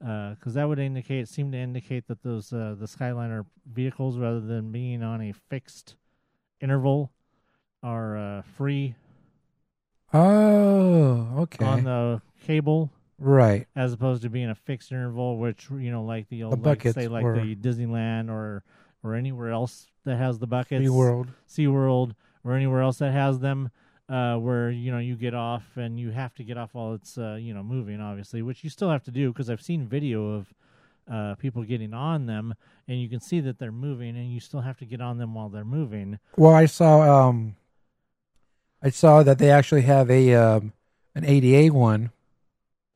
because 0.00 0.52
that 0.52 0.68
would 0.68 0.78
indicate 0.78 1.26
seem 1.28 1.50
to 1.50 1.56
indicate 1.56 2.06
that 2.08 2.22
those 2.22 2.52
uh, 2.52 2.74
the 2.78 2.84
Skyliner 2.86 3.46
vehicles, 3.64 4.18
rather 4.18 4.40
than 4.40 4.70
being 4.70 5.02
on 5.02 5.22
a 5.22 5.32
fixed 5.32 5.96
interval, 6.60 7.10
are 7.82 8.16
uh, 8.18 8.42
free 8.42 8.94
Oh, 10.12 11.28
okay. 11.38 11.64
on 11.64 11.84
the 11.84 12.22
cable, 12.44 12.90
right. 13.18 13.66
as 13.76 13.92
opposed 13.92 14.22
to 14.22 14.30
being 14.30 14.50
a 14.50 14.54
fixed 14.54 14.92
interval, 14.92 15.38
which 15.38 15.68
you 15.70 15.90
know, 15.90 16.04
like 16.04 16.28
the 16.28 16.44
old 16.44 16.54
like, 16.54 16.62
buckets 16.62 16.94
say 16.94 17.08
like 17.08 17.24
were- 17.24 17.40
the 17.40 17.54
Disneyland 17.56 18.30
or 18.30 18.62
or 19.02 19.14
anywhere 19.14 19.50
else 19.50 19.86
that 20.04 20.16
has 20.16 20.38
the 20.38 20.46
buckets, 20.46 20.86
SeaWorld. 20.86 21.28
SeaWorld, 21.48 22.14
or 22.42 22.54
anywhere 22.54 22.80
else 22.80 22.98
that 22.98 23.12
has 23.12 23.38
them, 23.38 23.70
uh, 24.08 24.36
where 24.36 24.70
you 24.70 24.90
know 24.90 24.98
you 24.98 25.16
get 25.16 25.34
off 25.34 25.64
and 25.76 25.98
you 25.98 26.10
have 26.10 26.34
to 26.34 26.44
get 26.44 26.56
off 26.56 26.74
while 26.74 26.94
it's 26.94 27.18
uh, 27.18 27.34
you 27.34 27.54
know 27.54 27.62
moving, 27.62 28.00
obviously, 28.00 28.42
which 28.42 28.64
you 28.64 28.70
still 28.70 28.90
have 28.90 29.04
to 29.04 29.10
do 29.10 29.32
because 29.32 29.50
I've 29.50 29.62
seen 29.62 29.86
video 29.86 30.34
of 30.34 30.54
uh, 31.10 31.34
people 31.36 31.62
getting 31.64 31.92
on 31.94 32.26
them, 32.26 32.54
and 32.88 33.00
you 33.00 33.08
can 33.08 33.20
see 33.20 33.40
that 33.40 33.58
they're 33.58 33.72
moving, 33.72 34.16
and 34.16 34.32
you 34.32 34.40
still 34.40 34.60
have 34.60 34.78
to 34.78 34.86
get 34.86 35.00
on 35.00 35.18
them 35.18 35.34
while 35.34 35.48
they're 35.48 35.64
moving. 35.64 36.18
Well, 36.36 36.54
I 36.54 36.66
saw 36.66 37.28
um, 37.28 37.56
I 38.82 38.90
saw 38.90 39.22
that 39.22 39.38
they 39.38 39.50
actually 39.50 39.82
have 39.82 40.10
a 40.10 40.34
um, 40.34 40.72
an 41.14 41.24
ADA 41.24 41.72
one 41.72 42.10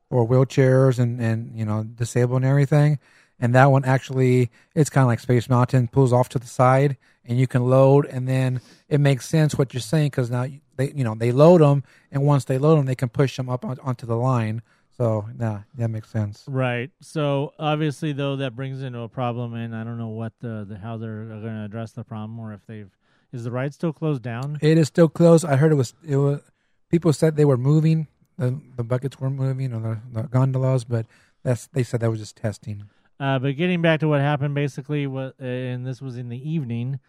for 0.09 0.27
wheelchairs 0.27 0.99
and 0.99 1.19
and 1.21 1.55
you 1.55 1.65
know 1.65 1.83
disabled 1.83 2.41
and 2.41 2.49
everything, 2.49 2.99
and 3.39 3.53
that 3.55 3.65
one 3.71 3.85
actually 3.85 4.49
it's 4.75 4.89
kind 4.89 5.03
of 5.03 5.07
like 5.07 5.19
Space 5.19 5.49
Mountain 5.49 5.87
pulls 5.87 6.13
off 6.13 6.29
to 6.29 6.39
the 6.39 6.47
side 6.47 6.97
and 7.25 7.39
you 7.39 7.47
can 7.47 7.69
load, 7.69 8.05
and 8.05 8.27
then 8.27 8.59
it 8.89 8.99
makes 8.99 9.27
sense 9.27 9.57
what 9.57 9.73
you're 9.73 9.81
saying 9.81 10.07
because 10.07 10.31
now 10.31 10.47
they 10.77 10.91
you 10.91 11.03
know 11.03 11.15
they 11.15 11.31
load 11.31 11.61
them, 11.61 11.83
and 12.11 12.23
once 12.23 12.45
they 12.45 12.57
load 12.57 12.77
them, 12.77 12.85
they 12.85 12.95
can 12.95 13.09
push 13.09 13.37
them 13.37 13.49
up 13.49 13.63
on, 13.63 13.77
onto 13.81 14.05
the 14.05 14.17
line. 14.17 14.61
So 14.97 15.29
nah, 15.37 15.59
that 15.75 15.89
makes 15.89 16.09
sense. 16.09 16.43
Right. 16.47 16.89
So 17.01 17.53
obviously, 17.59 18.11
though, 18.13 18.35
that 18.37 18.55
brings 18.55 18.81
into 18.81 18.99
a 18.99 19.07
problem, 19.07 19.53
and 19.53 19.75
I 19.75 19.83
don't 19.83 19.97
know 19.97 20.09
what 20.09 20.33
the, 20.41 20.65
the 20.67 20.77
how 20.77 20.97
they're 20.97 21.25
going 21.25 21.55
to 21.55 21.63
address 21.63 21.91
the 21.91 22.03
problem, 22.03 22.39
or 22.39 22.53
if 22.53 22.65
they've 22.65 22.89
is 23.31 23.43
the 23.43 23.51
ride 23.51 23.73
still 23.73 23.93
closed 23.93 24.23
down. 24.23 24.57
It 24.61 24.77
is 24.77 24.87
still 24.87 25.07
closed. 25.07 25.45
I 25.45 25.55
heard 25.55 25.71
it 25.71 25.75
was 25.75 25.93
it 26.05 26.17
was 26.17 26.41
people 26.89 27.13
said 27.13 27.35
they 27.35 27.45
were 27.45 27.57
moving. 27.57 28.07
The 28.39 28.59
the 28.77 28.83
buckets 28.83 29.19
were 29.19 29.29
moving 29.29 29.73
or 29.73 29.81
the, 30.11 30.21
the 30.21 30.27
gondolas, 30.27 30.85
but 30.85 31.05
that's 31.43 31.67
they 31.67 31.83
said 31.83 31.99
that 31.99 32.09
was 32.09 32.19
just 32.19 32.37
testing. 32.37 32.85
Uh, 33.19 33.37
but 33.37 33.57
getting 33.57 33.81
back 33.81 33.99
to 33.99 34.07
what 34.07 34.21
happened, 34.21 34.55
basically, 34.55 35.05
what 35.05 35.35
uh, 35.41 35.45
and 35.45 35.85
this 35.85 36.01
was 36.01 36.17
in 36.17 36.29
the 36.29 36.49
evening, 36.49 36.99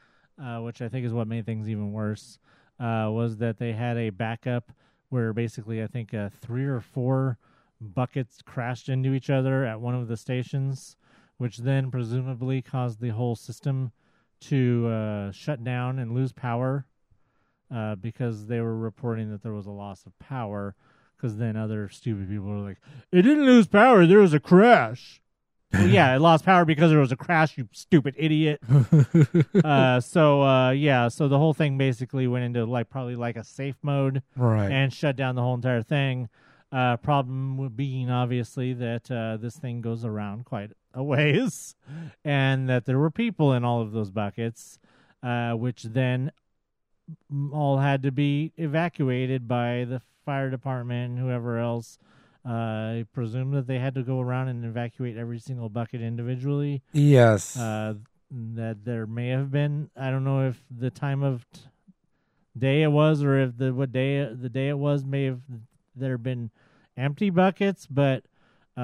uh, 0.42 0.58
which 0.58 0.82
I 0.82 0.88
think 0.88 1.06
is 1.06 1.12
what 1.12 1.28
made 1.28 1.46
things 1.46 1.68
even 1.68 1.92
worse, 1.92 2.38
uh, 2.80 3.08
was 3.10 3.36
that 3.36 3.58
they 3.58 3.72
had 3.72 3.96
a 3.96 4.10
backup 4.10 4.72
where 5.10 5.32
basically 5.32 5.82
I 5.82 5.86
think 5.86 6.12
uh, 6.12 6.30
three 6.40 6.64
or 6.64 6.80
four 6.80 7.38
buckets 7.80 8.42
crashed 8.44 8.88
into 8.88 9.14
each 9.14 9.30
other 9.30 9.64
at 9.64 9.80
one 9.80 9.94
of 9.94 10.08
the 10.08 10.16
stations, 10.16 10.96
which 11.38 11.58
then 11.58 11.92
presumably 11.92 12.60
caused 12.60 13.00
the 13.00 13.10
whole 13.10 13.36
system 13.36 13.92
to 14.40 14.88
uh, 14.88 15.30
shut 15.30 15.62
down 15.62 15.98
and 16.00 16.12
lose 16.12 16.32
power 16.32 16.86
because 18.00 18.46
they 18.46 18.60
were 18.60 18.76
reporting 18.76 19.30
that 19.30 19.44
there 19.44 19.52
was 19.52 19.66
a 19.66 19.70
loss 19.70 20.04
of 20.04 20.18
power. 20.18 20.74
Because 21.20 21.36
then 21.36 21.56
other 21.56 21.88
stupid 21.90 22.28
people 22.30 22.46
were 22.46 22.66
like, 22.68 22.78
"It 23.12 23.22
didn't 23.22 23.44
lose 23.44 23.66
power; 23.66 24.06
there 24.06 24.18
was 24.20 24.32
a 24.32 24.40
crash." 24.40 25.20
well, 25.72 25.86
yeah, 25.86 26.16
it 26.16 26.20
lost 26.20 26.44
power 26.44 26.64
because 26.64 26.90
there 26.90 26.98
was 26.98 27.12
a 27.12 27.16
crash. 27.16 27.58
You 27.58 27.68
stupid 27.72 28.14
idiot. 28.16 28.60
uh, 29.64 30.00
so 30.00 30.42
uh, 30.42 30.70
yeah, 30.70 31.08
so 31.08 31.28
the 31.28 31.38
whole 31.38 31.52
thing 31.54 31.76
basically 31.78 32.26
went 32.26 32.44
into 32.44 32.64
like 32.64 32.88
probably 32.88 33.16
like 33.16 33.36
a 33.36 33.44
safe 33.44 33.76
mode, 33.82 34.22
Right. 34.36 34.70
and 34.70 34.92
shut 34.92 35.16
down 35.16 35.34
the 35.34 35.42
whole 35.42 35.54
entire 35.54 35.82
thing. 35.82 36.28
Uh, 36.72 36.96
problem 36.96 37.68
being 37.74 38.10
obviously 38.10 38.72
that 38.74 39.10
uh, 39.10 39.36
this 39.36 39.56
thing 39.56 39.80
goes 39.80 40.04
around 40.04 40.44
quite 40.44 40.70
a 40.94 41.02
ways, 41.02 41.74
and 42.24 42.68
that 42.68 42.86
there 42.86 42.98
were 42.98 43.10
people 43.10 43.52
in 43.52 43.64
all 43.64 43.82
of 43.82 43.92
those 43.92 44.10
buckets, 44.10 44.78
uh, 45.22 45.52
which 45.52 45.82
then 45.82 46.32
all 47.52 47.78
had 47.78 48.02
to 48.04 48.12
be 48.12 48.52
evacuated 48.56 49.46
by 49.48 49.84
the 49.88 50.00
fire 50.30 50.48
department 50.48 51.10
and 51.10 51.18
whoever 51.18 51.58
else. 51.58 51.98
Uh, 52.46 52.52
I 52.52 53.04
presume 53.12 53.50
that 53.50 53.66
they 53.66 53.80
had 53.80 53.96
to 53.96 54.02
go 54.04 54.20
around 54.20 54.46
and 54.46 54.64
evacuate 54.64 55.16
every 55.16 55.40
single 55.40 55.68
bucket 55.68 56.00
individually. 56.00 56.82
Yes. 56.92 57.56
Uh, 57.56 57.94
that 58.30 58.84
there 58.84 59.08
may 59.08 59.30
have 59.30 59.50
been. 59.50 59.90
I 59.96 60.10
don't 60.12 60.22
know 60.22 60.46
if 60.46 60.62
the 60.70 60.88
time 60.88 61.24
of 61.24 61.44
t- 61.52 61.62
day 62.56 62.82
it 62.82 62.92
was, 62.92 63.24
or 63.24 63.40
if 63.40 63.58
the 63.58 63.74
what 63.74 63.90
day 63.90 64.24
the 64.32 64.48
day 64.48 64.68
it 64.68 64.78
was 64.78 65.04
may 65.04 65.24
have 65.24 65.40
there 65.96 66.16
been 66.16 66.52
empty 66.96 67.30
buckets. 67.30 67.88
But 67.88 68.22
uh, 68.76 68.80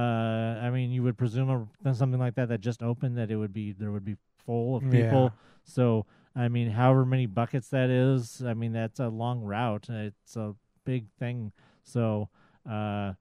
I 0.66 0.70
mean, 0.70 0.90
you 0.90 1.04
would 1.04 1.16
presume 1.16 1.68
a, 1.84 1.94
something 1.94 2.18
like 2.18 2.34
that 2.34 2.48
that 2.48 2.60
just 2.60 2.82
opened 2.82 3.16
that 3.18 3.30
it 3.30 3.36
would 3.36 3.52
be 3.52 3.70
there 3.70 3.92
would 3.92 4.04
be 4.04 4.16
full 4.44 4.76
of 4.76 4.82
people. 4.90 5.30
Yeah. 5.32 5.40
So 5.62 6.06
I 6.34 6.48
mean, 6.48 6.70
however 6.70 7.06
many 7.06 7.26
buckets 7.26 7.68
that 7.68 7.88
is, 7.88 8.42
I 8.44 8.54
mean 8.54 8.72
that's 8.72 8.98
a 8.98 9.08
long 9.08 9.42
route. 9.42 9.86
It's 9.88 10.36
a 10.36 10.56
big 10.86 11.04
thing. 11.18 11.52
So 11.84 12.30
uh, 12.68 13.12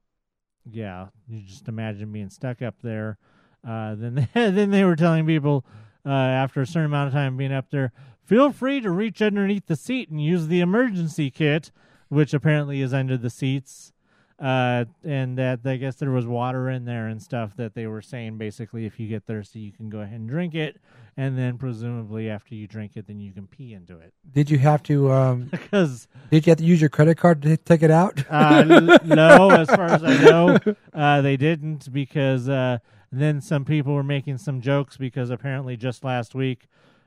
yeah, 0.70 1.08
you 1.28 1.42
just 1.42 1.68
imagine 1.68 2.12
being 2.12 2.30
stuck 2.30 2.62
up 2.62 2.76
there. 2.82 3.18
Uh, 3.66 3.94
then 3.94 4.14
they, 4.14 4.28
then 4.50 4.70
they 4.70 4.84
were 4.84 4.96
telling 4.96 5.26
people 5.26 5.66
uh, 6.06 6.10
after 6.10 6.62
a 6.62 6.66
certain 6.66 6.86
amount 6.86 7.08
of 7.08 7.12
time 7.12 7.36
being 7.36 7.52
up 7.52 7.70
there, 7.70 7.92
feel 8.24 8.52
free 8.52 8.80
to 8.80 8.90
reach 8.90 9.20
underneath 9.20 9.66
the 9.66 9.76
seat 9.76 10.08
and 10.08 10.22
use 10.22 10.46
the 10.46 10.60
emergency 10.60 11.30
kit, 11.30 11.70
which 12.08 12.32
apparently 12.32 12.80
is 12.80 12.94
under 12.94 13.16
the 13.18 13.30
seats. 13.30 13.92
Uh, 14.38 14.84
and 15.02 15.38
that 15.38 15.60
I 15.64 15.76
guess 15.76 15.96
there 15.96 16.10
was 16.10 16.26
water 16.26 16.68
in 16.68 16.84
there 16.84 17.06
and 17.06 17.22
stuff 17.22 17.56
that 17.56 17.74
they 17.74 17.86
were 17.86 18.02
saying 18.02 18.36
basically 18.36 18.84
if 18.84 19.00
you 19.00 19.08
get 19.08 19.24
thirsty 19.24 19.60
you 19.60 19.72
can 19.72 19.88
go 19.88 20.00
ahead 20.00 20.20
and 20.20 20.28
drink 20.28 20.54
it, 20.54 20.76
and 21.16 21.38
then 21.38 21.56
presumably 21.56 22.28
after 22.28 22.54
you 22.54 22.66
drink 22.66 22.92
it 22.96 23.06
then 23.06 23.20
you 23.20 23.32
can 23.32 23.46
pee 23.46 23.72
into 23.72 23.98
it 23.98 24.12
Did 24.30 24.50
you 24.50 24.58
have 24.58 24.82
to? 24.84 25.10
Um, 25.12 25.44
because 25.50 26.08
did 26.30 26.46
you 26.46 26.50
have 26.50 26.58
to 26.58 26.64
use 26.64 26.80
your 26.80 26.90
credit 26.90 27.16
card 27.16 27.42
to 27.42 27.56
take 27.56 27.82
it 27.82 27.90
out? 27.90 28.24
uh, 28.30 28.62
no, 29.04 29.50
as 29.50 29.68
far 29.68 29.86
as 29.86 30.02
I 30.04 30.18
know, 30.22 30.58
uh, 30.94 31.20
they 31.22 31.36
didn't 31.36 31.92
because 31.92 32.48
uh, 32.48 32.78
then 33.12 33.40
some 33.40 33.64
people 33.64 33.94
were 33.94 34.02
making 34.02 34.38
some 34.38 34.60
jokes 34.60 34.96
because 34.96 35.30
apparently 35.30 35.76
just 35.76 36.04
last 36.04 36.34
week, 36.34 36.66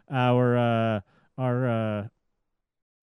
our 0.10 0.57
uh, 0.57 1.01
our 1.38 1.70
uh, 1.70 2.07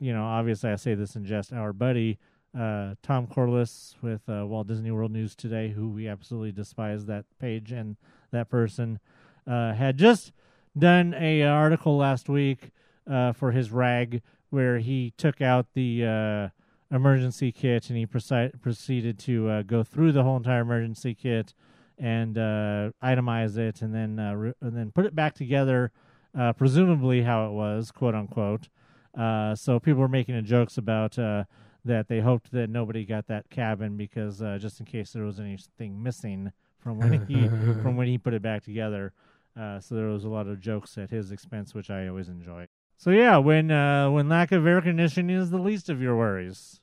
you 0.00 0.12
know 0.12 0.24
obviously 0.24 0.70
I 0.70 0.76
say 0.76 0.94
this 0.94 1.14
in 1.14 1.24
jest, 1.24 1.52
our 1.52 1.72
buddy 1.72 2.18
uh, 2.58 2.94
Tom 3.02 3.26
Corless 3.26 3.94
with 4.00 4.22
uh, 4.28 4.46
Walt 4.46 4.66
Disney 4.66 4.90
World 4.90 5.12
News 5.12 5.34
Today, 5.36 5.70
who 5.70 5.88
we 5.90 6.08
absolutely 6.08 6.52
despise 6.52 7.06
that 7.06 7.26
page 7.38 7.70
and 7.70 7.96
that 8.32 8.48
person, 8.48 8.98
uh, 9.46 9.74
had 9.74 9.98
just 9.98 10.32
done 10.78 11.14
a 11.14 11.42
article 11.42 11.96
last 11.96 12.28
week 12.28 12.70
uh, 13.10 13.32
for 13.32 13.52
his 13.52 13.70
rag 13.70 14.22
where 14.50 14.78
he 14.78 15.12
took 15.16 15.40
out 15.40 15.66
the 15.74 16.04
uh, 16.04 16.94
emergency 16.94 17.52
kit 17.52 17.88
and 17.88 17.98
he 17.98 18.06
proci- 18.06 18.60
proceeded 18.60 19.18
to 19.18 19.48
uh, 19.48 19.62
go 19.62 19.82
through 19.82 20.12
the 20.12 20.22
whole 20.22 20.36
entire 20.36 20.60
emergency 20.60 21.14
kit 21.14 21.54
and 21.98 22.36
uh, 22.38 22.90
itemize 23.02 23.56
it 23.56 23.82
and 23.82 23.94
then 23.94 24.18
uh, 24.18 24.34
re- 24.34 24.54
and 24.60 24.76
then 24.76 24.92
put 24.92 25.06
it 25.06 25.14
back 25.14 25.34
together, 25.34 25.92
uh, 26.38 26.52
presumably 26.52 27.22
how 27.22 27.46
it 27.46 27.52
was, 27.52 27.90
quote 27.90 28.14
unquote. 28.14 28.68
Uh, 29.16 29.54
so 29.54 29.80
people 29.80 30.00
were 30.00 30.08
making 30.08 30.42
jokes 30.44 30.76
about 30.76 31.18
uh, 31.18 31.44
that 31.84 32.08
they 32.08 32.20
hoped 32.20 32.52
that 32.52 32.68
nobody 32.68 33.04
got 33.04 33.26
that 33.28 33.48
cabin 33.48 33.96
because 33.96 34.42
uh, 34.42 34.58
just 34.60 34.78
in 34.78 34.86
case 34.86 35.12
there 35.12 35.24
was 35.24 35.40
anything 35.40 36.02
missing 36.02 36.52
from 36.78 36.98
when 36.98 37.26
he 37.26 37.48
from 37.82 37.96
when 37.96 38.06
he 38.06 38.18
put 38.18 38.34
it 38.34 38.42
back 38.42 38.62
together. 38.62 39.12
Uh, 39.58 39.80
so 39.80 39.94
there 39.94 40.08
was 40.08 40.24
a 40.24 40.28
lot 40.28 40.46
of 40.46 40.60
jokes 40.60 40.98
at 40.98 41.08
his 41.10 41.30
expense, 41.32 41.74
which 41.74 41.88
I 41.90 42.08
always 42.08 42.28
enjoy. 42.28 42.66
So 42.98 43.10
yeah, 43.10 43.38
when 43.38 43.70
uh, 43.70 44.10
when 44.10 44.28
lack 44.28 44.52
of 44.52 44.66
air 44.66 44.80
conditioning 44.82 45.34
is 45.36 45.50
the 45.50 45.58
least 45.58 45.88
of 45.88 46.00
your 46.02 46.16
worries. 46.16 46.80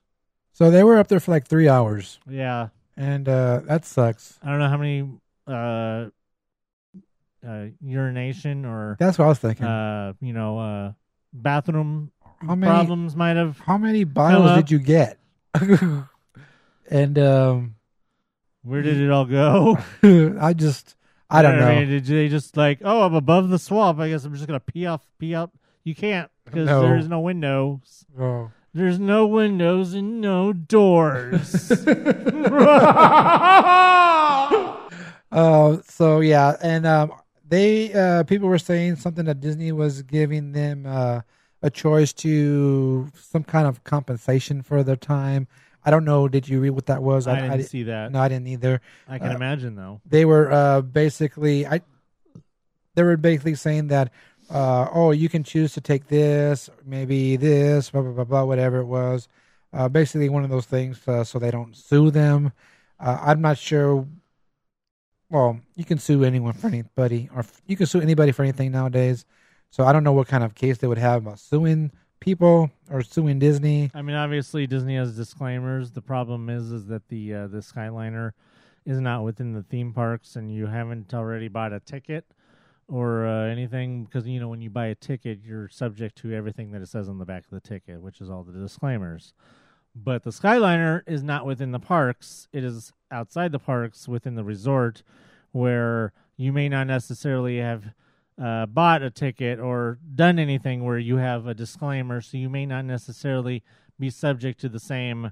So 0.53 0.69
they 0.71 0.83
were 0.83 0.97
up 0.97 1.07
there 1.07 1.19
for 1.19 1.31
like 1.31 1.47
three 1.47 1.67
hours, 1.67 2.19
Yeah, 2.27 2.69
and 2.95 3.27
uh, 3.27 3.61
that 3.65 3.85
sucks. 3.85 4.39
I 4.43 4.49
don't 4.49 4.59
know 4.59 4.69
how 4.69 4.77
many 4.77 5.09
uh, 5.47 6.09
uh, 7.47 7.65
urination 7.81 8.65
or 8.65 8.95
That's 8.99 9.17
what 9.17 9.25
I 9.25 9.29
was 9.29 9.39
thinking. 9.39 9.65
uh, 9.65 10.13
you 10.21 10.33
know 10.33 10.59
uh, 10.59 10.91
bathroom 11.33 12.11
how 12.39 12.55
many? 12.55 12.71
problems 12.71 13.15
might 13.15 13.35
have. 13.35 13.57
How 13.59 13.77
many 13.77 14.03
bottles 14.03 14.53
did 14.53 14.69
you 14.71 14.79
get? 14.79 15.17
and 16.89 17.17
um, 17.19 17.75
Where 18.63 18.81
did 18.81 18.97
it 18.97 19.09
all 19.09 19.25
go? 19.25 19.77
I 20.39 20.53
just, 20.53 20.95
I 21.33 21.41
don't 21.41 21.59
know. 21.59 21.75
mean, 21.75 21.89
did 21.89 22.05
they 22.05 22.29
just 22.29 22.55
like, 22.55 22.79
oh, 22.83 23.03
I'm 23.03 23.15
above 23.15 23.49
the 23.49 23.59
swamp. 23.59 23.99
I 23.99 24.09
guess 24.09 24.23
I'm 24.25 24.33
just 24.33 24.47
gonna 24.47 24.59
pee 24.59 24.85
off, 24.85 25.05
pee 25.19 25.35
out. 25.35 25.51
You 25.83 25.95
can't 25.95 26.29
because 26.45 26.67
No. 26.67 26.81
there's 26.81 27.07
no 27.07 27.19
windows. 27.19 28.05
Oh. 28.19 28.51
There's 28.73 28.99
no 28.99 29.27
windows 29.27 29.93
and 29.93 30.21
no 30.21 30.53
doors. 30.53 31.71
Uh, 35.31 35.77
so 35.87 36.19
yeah, 36.19 36.55
and 36.61 36.85
um, 36.85 37.11
they 37.49 37.91
uh, 37.91 38.23
people 38.23 38.47
were 38.47 38.59
saying 38.59 38.95
something 38.97 39.25
that 39.25 39.39
Disney 39.39 39.71
was 39.71 40.03
giving 40.03 40.51
them 40.51 40.85
uh, 40.85 41.21
a 41.63 41.71
choice 41.71 42.13
to 42.13 43.09
some 43.19 43.43
kind 43.43 43.65
of 43.65 43.83
compensation 43.83 44.61
for 44.61 44.83
their 44.83 44.95
time. 44.95 45.47
I 45.85 45.91
don't 45.91 46.05
know. 46.05 46.27
Did 46.27 46.47
you 46.47 46.59
read 46.61 46.71
what 46.71 46.85
that 46.87 47.01
was? 47.03 47.27
I 47.27 47.41
didn't 47.41 47.57
di- 47.57 47.63
see 47.63 47.83
that. 47.83 48.11
No, 48.11 48.19
I 48.19 48.27
didn't 48.29 48.47
either. 48.47 48.81
I 49.07 49.19
can 49.19 49.31
Uh, 49.31 49.35
imagine 49.35 49.75
though. 49.75 50.01
They 50.05 50.25
were 50.25 50.51
uh, 50.51 50.81
basically 50.81 51.67
I. 51.67 51.81
They 52.95 53.03
were 53.03 53.17
basically 53.17 53.55
saying 53.55 53.87
that, 53.87 54.11
uh, 54.51 54.87
oh, 54.93 55.11
you 55.11 55.27
can 55.27 55.43
choose 55.43 55.73
to 55.73 55.81
take 55.81 56.07
this, 56.09 56.69
maybe 56.85 57.37
this, 57.37 57.89
blah 57.89 58.01
blah 58.01 58.11
blah 58.11 58.23
blah, 58.23 58.43
whatever 58.43 58.77
it 58.79 58.85
was. 58.85 59.27
Uh, 59.73 59.89
basically, 59.89 60.29
one 60.29 60.43
of 60.43 60.51
those 60.51 60.67
things, 60.67 61.01
uh, 61.07 61.23
so 61.23 61.39
they 61.39 61.49
don't 61.49 61.75
sue 61.75 62.11
them. 62.11 62.51
Uh, 62.99 63.17
I'm 63.21 63.41
not 63.41 63.57
sure. 63.57 64.05
Well, 65.29 65.59
you 65.75 65.83
can 65.85 65.97
sue 65.97 66.23
anyone 66.23 66.53
for 66.53 66.67
anybody, 66.67 67.29
or 67.33 67.39
f- 67.39 67.61
you 67.65 67.75
can 67.75 67.87
sue 67.87 67.99
anybody 68.01 68.31
for 68.31 68.43
anything 68.43 68.71
nowadays. 68.71 69.25
So 69.71 69.83
I 69.83 69.91
don't 69.91 70.03
know 70.03 70.13
what 70.13 70.27
kind 70.27 70.43
of 70.43 70.53
case 70.53 70.77
they 70.77 70.87
would 70.87 70.99
have 70.99 71.23
about 71.25 71.39
suing 71.39 71.91
people 72.23 72.71
are 72.89 73.01
suing 73.01 73.37
Disney. 73.37 73.91
I 73.93 74.01
mean, 74.01 74.15
obviously 74.15 74.65
Disney 74.65 74.95
has 74.95 75.15
disclaimers. 75.15 75.91
The 75.91 76.01
problem 76.01 76.49
is, 76.49 76.71
is 76.71 76.85
that 76.87 77.09
the 77.09 77.33
uh, 77.33 77.47
the 77.47 77.57
Skyliner 77.57 78.31
is 78.85 78.99
not 78.99 79.23
within 79.23 79.51
the 79.51 79.63
theme 79.63 79.93
parks, 79.93 80.37
and 80.37 80.49
you 80.49 80.67
haven't 80.67 81.13
already 81.13 81.49
bought 81.49 81.73
a 81.73 81.81
ticket 81.81 82.25
or 82.87 83.27
uh, 83.27 83.47
anything 83.47 84.05
because 84.05 84.25
you 84.25 84.39
know 84.39 84.47
when 84.47 84.61
you 84.61 84.69
buy 84.69 84.87
a 84.87 84.95
ticket, 84.95 85.39
you're 85.43 85.67
subject 85.67 86.17
to 86.19 86.33
everything 86.33 86.71
that 86.71 86.81
it 86.81 86.87
says 86.87 87.09
on 87.09 87.17
the 87.17 87.25
back 87.25 87.43
of 87.43 87.51
the 87.51 87.59
ticket, 87.59 88.01
which 88.01 88.21
is 88.21 88.29
all 88.29 88.43
the 88.43 88.57
disclaimers. 88.57 89.33
But 89.93 90.23
the 90.23 90.31
Skyliner 90.31 91.01
is 91.05 91.23
not 91.23 91.45
within 91.45 91.71
the 91.71 91.79
parks; 91.79 92.47
it 92.53 92.63
is 92.63 92.93
outside 93.11 93.51
the 93.51 93.59
parks, 93.59 94.07
within 94.07 94.35
the 94.35 94.45
resort, 94.45 95.03
where 95.51 96.13
you 96.37 96.53
may 96.53 96.69
not 96.69 96.87
necessarily 96.87 97.57
have 97.57 97.93
uh, 98.41 98.65
bought 98.65 99.01
a 99.01 99.09
ticket 99.09 99.59
or 99.59 99.99
done 100.15 100.39
anything 100.39 100.83
where 100.83 100.97
you 100.97 101.17
have 101.17 101.47
a 101.47 101.53
disclaimer, 101.53 102.21
so 102.21 102.37
you 102.37 102.49
may 102.49 102.65
not 102.65 102.85
necessarily 102.85 103.63
be 103.99 104.09
subject 104.09 104.59
to 104.61 104.69
the 104.69 104.79
same, 104.79 105.31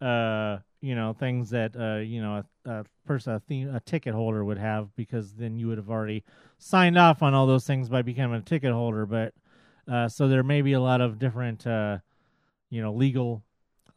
uh, 0.00 0.58
you 0.80 0.94
know, 0.94 1.12
things 1.12 1.50
that 1.50 1.76
uh, 1.76 2.00
you 2.00 2.20
know 2.20 2.42
a, 2.64 2.70
a 2.70 2.84
person, 3.06 3.34
a, 3.34 3.40
theme, 3.40 3.74
a 3.74 3.80
ticket 3.80 4.14
holder 4.14 4.44
would 4.44 4.58
have, 4.58 4.94
because 4.96 5.34
then 5.34 5.58
you 5.58 5.68
would 5.68 5.78
have 5.78 5.90
already 5.90 6.24
signed 6.58 6.98
off 6.98 7.22
on 7.22 7.34
all 7.34 7.46
those 7.46 7.66
things 7.66 7.88
by 7.88 8.02
becoming 8.02 8.38
a 8.40 8.42
ticket 8.42 8.72
holder. 8.72 9.06
But 9.06 9.34
uh, 9.90 10.08
so 10.08 10.28
there 10.28 10.42
may 10.42 10.62
be 10.62 10.72
a 10.72 10.80
lot 10.80 11.00
of 11.00 11.18
different, 11.18 11.66
uh, 11.66 11.98
you 12.70 12.82
know, 12.82 12.92
legal 12.92 13.42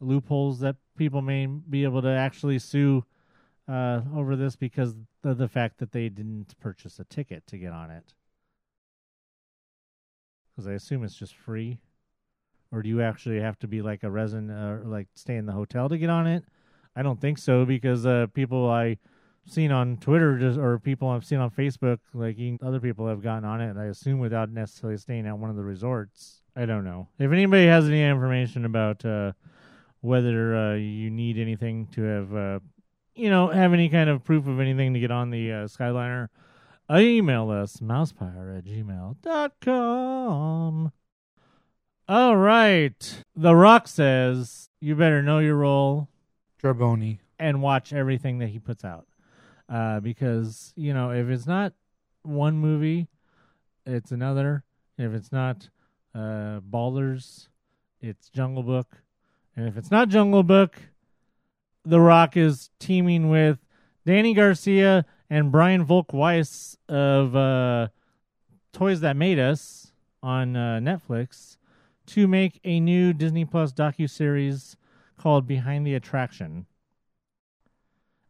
loopholes 0.00 0.60
that 0.60 0.76
people 0.96 1.22
may 1.22 1.46
be 1.46 1.84
able 1.84 2.02
to 2.02 2.08
actually 2.08 2.58
sue 2.58 3.04
uh, 3.68 4.00
over 4.14 4.36
this 4.36 4.56
because 4.56 4.94
of 5.24 5.38
the 5.38 5.48
fact 5.48 5.78
that 5.78 5.92
they 5.92 6.08
didn't 6.08 6.58
purchase 6.60 6.98
a 6.98 7.04
ticket 7.04 7.46
to 7.46 7.58
get 7.58 7.72
on 7.72 7.90
it. 7.90 8.14
Because 10.56 10.68
I 10.68 10.72
assume 10.72 11.04
it's 11.04 11.14
just 11.14 11.36
free, 11.36 11.78
or 12.72 12.82
do 12.82 12.88
you 12.88 13.02
actually 13.02 13.40
have 13.40 13.58
to 13.58 13.68
be 13.68 13.82
like 13.82 14.02
a 14.02 14.10
resident 14.10 14.50
uh, 14.50 14.54
or 14.54 14.82
like 14.86 15.08
stay 15.14 15.36
in 15.36 15.44
the 15.44 15.52
hotel 15.52 15.88
to 15.90 15.98
get 15.98 16.08
on 16.08 16.26
it? 16.26 16.44
I 16.96 17.02
don't 17.02 17.20
think 17.20 17.36
so 17.36 17.66
because 17.66 18.06
uh, 18.06 18.26
people 18.32 18.70
I've 18.70 18.96
seen 19.46 19.70
on 19.70 19.98
Twitter 19.98 20.38
just 20.38 20.58
or 20.58 20.78
people 20.78 21.08
I've 21.08 21.24
seen 21.26 21.38
on 21.38 21.50
Facebook, 21.50 21.98
like 22.14 22.38
other 22.62 22.80
people 22.80 23.06
have 23.06 23.22
gotten 23.22 23.44
on 23.44 23.60
it. 23.60 23.76
I 23.76 23.84
assume 23.84 24.18
without 24.18 24.50
necessarily 24.50 24.96
staying 24.96 25.26
at 25.26 25.38
one 25.38 25.50
of 25.50 25.56
the 25.56 25.62
resorts. 25.62 26.42
I 26.56 26.64
don't 26.64 26.84
know 26.84 27.08
if 27.18 27.30
anybody 27.30 27.66
has 27.66 27.86
any 27.86 28.02
information 28.02 28.64
about 28.64 29.04
uh, 29.04 29.32
whether 30.00 30.56
uh, 30.56 30.74
you 30.74 31.10
need 31.10 31.38
anything 31.38 31.86
to 31.88 32.02
have, 32.02 32.34
uh, 32.34 32.60
you 33.14 33.28
know, 33.28 33.48
have 33.48 33.74
any 33.74 33.90
kind 33.90 34.08
of 34.08 34.24
proof 34.24 34.46
of 34.46 34.58
anything 34.58 34.94
to 34.94 35.00
get 35.00 35.10
on 35.10 35.30
the 35.30 35.52
uh, 35.52 35.56
Skyliner. 35.66 36.28
Email 36.90 37.50
us 37.50 37.78
mousepire 37.78 38.58
at 38.58 38.64
gmail.com. 38.64 40.12
All 42.08 42.36
right. 42.36 43.24
The 43.34 43.56
Rock 43.56 43.88
says 43.88 44.70
you 44.80 44.94
better 44.94 45.20
know 45.22 45.40
your 45.40 45.56
role 45.56 46.08
jabroni. 46.62 47.18
and 47.38 47.60
watch 47.60 47.92
everything 47.92 48.38
that 48.38 48.48
he 48.48 48.58
puts 48.60 48.84
out. 48.84 49.06
Uh, 49.68 49.98
because, 49.98 50.72
you 50.76 50.94
know, 50.94 51.10
if 51.10 51.28
it's 51.28 51.46
not 51.46 51.72
one 52.22 52.56
movie, 52.56 53.08
it's 53.84 54.12
another. 54.12 54.62
If 54.96 55.12
it's 55.12 55.32
not 55.32 55.68
uh, 56.14 56.60
Ballers, 56.60 57.48
it's 58.00 58.28
Jungle 58.28 58.62
Book. 58.62 59.02
And 59.56 59.66
if 59.66 59.76
it's 59.76 59.90
not 59.90 60.08
Jungle 60.08 60.44
Book, 60.44 60.76
The 61.84 62.00
Rock 62.00 62.36
is 62.36 62.70
teaming 62.78 63.28
with 63.28 63.58
Dany 64.06 64.36
Garcia 64.36 65.04
and 65.28 65.50
Brian 65.50 65.84
Volk-Weiss 65.84 66.76
of 66.88 67.34
uh, 67.34 67.88
Toys 68.72 69.00
That 69.00 69.16
Made 69.16 69.38
Us 69.38 69.92
on 70.22 70.56
uh, 70.56 70.80
Netflix 70.80 71.56
to 72.06 72.28
make 72.28 72.60
a 72.64 72.80
new 72.80 73.12
Disney 73.12 73.44
Plus 73.44 73.72
docu 73.72 74.08
series 74.08 74.76
called 75.18 75.46
Behind 75.46 75.86
the 75.86 75.94
Attraction. 75.94 76.66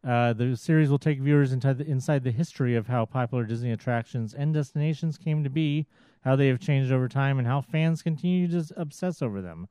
Uh, 0.07 0.31
the 0.31 0.55
series 0.55 0.89
will 0.89 0.99
take 0.99 1.19
viewers 1.19 1.51
inside 1.51 1.77
the, 1.77 1.85
inside 1.85 2.23
the 2.23 2.31
history 2.31 2.75
of 2.75 2.87
how 2.87 3.05
popular 3.05 3.43
Disney 3.43 3.71
attractions 3.71 4.33
and 4.33 4.53
destinations 4.53 5.17
came 5.17 5.43
to 5.43 5.49
be, 5.49 5.85
how 6.21 6.35
they 6.35 6.47
have 6.47 6.59
changed 6.59 6.91
over 6.91 7.07
time, 7.07 7.37
and 7.37 7.47
how 7.47 7.61
fans 7.61 8.01
continue 8.01 8.47
to 8.47 8.65
obsess 8.77 9.21
over 9.21 9.41
them. 9.41 9.67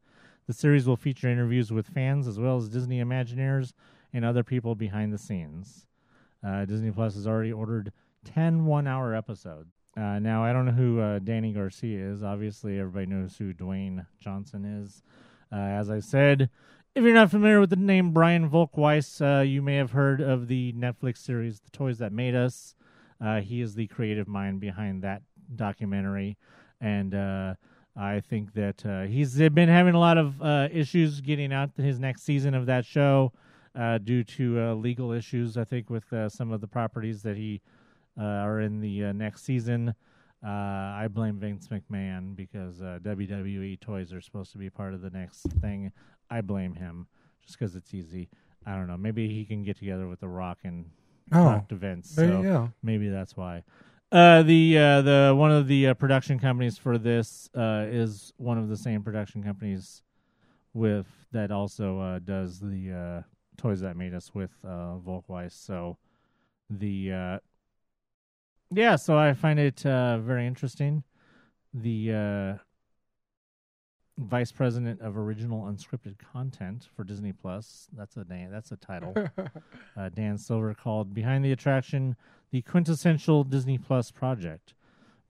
The 0.47 0.53
series 0.53 0.87
will 0.87 0.97
feature 0.97 1.29
interviews 1.29 1.73
with 1.73 1.89
fans 1.89 2.29
as 2.29 2.39
well 2.39 2.57
as 2.57 2.69
Disney 2.69 3.01
Imagineers 3.01 3.73
and 4.13 4.25
other 4.25 4.45
people 4.45 4.75
behind 4.75 5.13
the 5.13 5.19
scenes. 5.19 5.86
Uh, 6.47 6.65
Disney 6.65 6.93
Plus 6.93 7.15
has 7.15 7.27
already 7.27 7.53
ordered 7.53 7.93
10 8.25 8.67
one 8.67 8.87
hour 8.87 9.15
episodes. 9.15 9.73
Uh, 9.97 10.19
now, 10.19 10.45
I 10.45 10.53
don't 10.53 10.67
know 10.67 10.73
who 10.73 11.01
uh, 11.01 11.19
Dany 11.19 11.55
Garcia 11.55 12.13
is. 12.13 12.23
Obviously, 12.23 12.79
everybody 12.79 13.07
knows 13.07 13.37
who 13.37 13.53
Dwayne 13.53 14.07
Johnson 14.21 14.65
is. 14.65 15.03
Uh, 15.51 15.57
as 15.57 15.91
I 15.91 16.01
said, 16.01 16.51
if 16.95 17.03
you're 17.03 17.15
not 17.15 17.31
familiar 17.31 17.61
with 17.61 17.71
the 17.71 17.77
name 17.77 18.13
Brian 18.13 18.49
Volk-Weiss, 18.49 19.21
uh, 19.21 19.43
you 19.47 19.61
may 19.63 19.77
have 19.77 19.93
heard 19.93 20.21
of 20.21 20.49
the 20.49 20.73
Netflix 20.75 21.19
series 21.19 21.61
The 21.61 21.71
Toys 21.71 21.99
That 21.99 22.13
Made 22.13 22.35
Us. 22.35 22.75
Uh, 23.21 23.41
he 23.41 23.61
is 23.61 23.75
the 23.75 23.87
creative 23.87 24.29
mind 24.29 24.61
behind 24.61 25.03
that 25.03 25.23
documentary. 25.55 26.37
And 26.81 27.15
I 27.97 28.21
think 28.21 28.53
that 28.53 29.07
he's 29.09 29.37
been 29.37 29.71
having 29.71 29.95
a 29.95 29.99
lot 29.99 30.19
of 30.19 30.43
issues 30.71 31.23
getting 31.23 31.53
out 31.53 31.71
his 31.77 31.99
next 31.99 32.23
season 32.23 32.55
of 32.55 32.67
that 32.67 32.85
show 32.85 33.33
uh, 33.77 33.99
due 33.99 34.25
to 34.25 34.59
uh, 34.61 34.75
legal 34.75 35.13
issues, 35.13 35.57
I 35.57 35.65
think, 35.65 35.91
with 35.91 36.11
uh, 36.13 36.29
some 36.29 36.51
of 36.51 36.61
the 36.61 36.67
properties 36.67 37.23
that 37.23 37.37
he 37.37 37.61
uh, 38.19 38.25
are 38.25 38.61
in 38.61 38.81
the 38.81 39.05
uh, 39.07 39.13
next 39.13 39.45
season. 39.45 39.95
Uh, 40.45 40.49
I 40.49 41.09
blame 41.11 41.39
Vince 41.39 41.69
McMahon 41.69 42.37
because 42.37 42.81
uh, 42.81 42.99
WWE 43.03 43.81
toys 43.81 44.13
are 44.13 44.21
supposed 44.21 44.53
to 44.53 44.59
be 44.59 44.71
part 44.71 44.95
of 44.95 45.01
the 45.03 45.11
next 45.11 45.43
thing. 45.61 45.93
I 46.31 46.41
blame 46.41 46.75
him 46.75 47.07
just 47.45 47.59
because 47.59 47.75
it's 47.75 47.93
easy. 47.95 48.29
I 48.65 48.75
don't 48.75 48.87
know. 48.87 48.97
Maybe 48.97 49.29
he 49.29 49.45
can 49.45 49.63
get 49.63 49.77
together 49.79 50.09
with 50.09 50.21
The 50.21 50.29
Rock 50.29 50.59
and 50.65 50.87
Oh, 51.33 51.45
talk 51.45 51.69
to 51.69 51.75
Vince. 51.75 52.11
so 52.15 52.43
go. 52.43 52.73
Maybe 52.83 53.09
that's 53.09 53.37
why. 53.37 53.65
Uh, 54.13 54.43
the 54.45 54.79
uh, 54.79 55.03
the 55.03 55.35
one 55.37 55.51
of 55.51 55.67
the 55.67 55.89
uh, 55.89 55.95
production 55.95 56.39
companies 56.39 56.79
for 56.79 56.97
this 56.99 57.51
uh, 57.57 57.85
is 57.89 58.33
one 58.37 58.57
of 58.59 58.69
the 58.69 58.77
same 58.77 59.03
production 59.03 59.43
companies 59.43 60.03
with 60.73 61.07
that 61.33 61.51
also 61.51 61.99
uh, 61.99 62.19
does 62.21 62.61
the 62.61 62.93
uh, 62.93 63.23
toys 63.57 63.81
that 63.81 63.97
made 63.97 64.15
us 64.15 64.35
with 64.35 64.51
uh, 64.65 64.97
Volk-Weiss. 64.99 65.55
So 65.55 65.99
the 66.71 67.13
uh, 67.13 67.39
yeah, 68.71 68.97
so 68.97 69.17
I 69.17 69.33
find 69.35 69.59
it 69.59 69.85
uh, 69.87 70.19
very 70.19 70.47
interesting. 70.47 71.05
The 71.73 72.13
uh, 72.13 72.63
vice 74.19 74.51
president 74.51 75.01
of 75.01 75.17
original 75.17 75.65
unscripted 75.65 76.17
content 76.19 76.89
for 76.97 77.05
Disney 77.05 77.33
Plus. 77.33 77.89
That's 77.97 78.17
a 78.17 78.25
name. 78.25 78.51
That's 78.51 78.73
a 78.73 78.77
title. 78.77 79.15
uh, 79.97 80.09
Dan 80.09 80.39
Silver 80.39 80.75
called 80.75 81.15
"Behind 81.15 81.45
the 81.45 81.53
Attraction" 81.53 82.17
the 82.51 82.63
quintessential 82.63 83.45
Disney 83.45 83.79
Plus 83.79 84.11
project. 84.11 84.75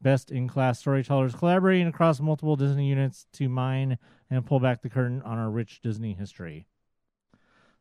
Best 0.01 0.31
in 0.31 0.47
class 0.47 0.79
storytellers 0.79 1.35
collaborating 1.35 1.87
across 1.87 2.21
multiple 2.21 2.57
Disney 2.57 2.89
units 2.89 3.27
to 3.33 3.49
mine 3.49 3.99
and 4.31 4.45
pull 4.45 4.61
back 4.61 4.83
the 4.83 4.91
curtain 4.91 5.23
on 5.23 5.39
our 5.39 5.51
rich 5.51 5.81
Disney 5.81 6.13
history. 6.13 6.67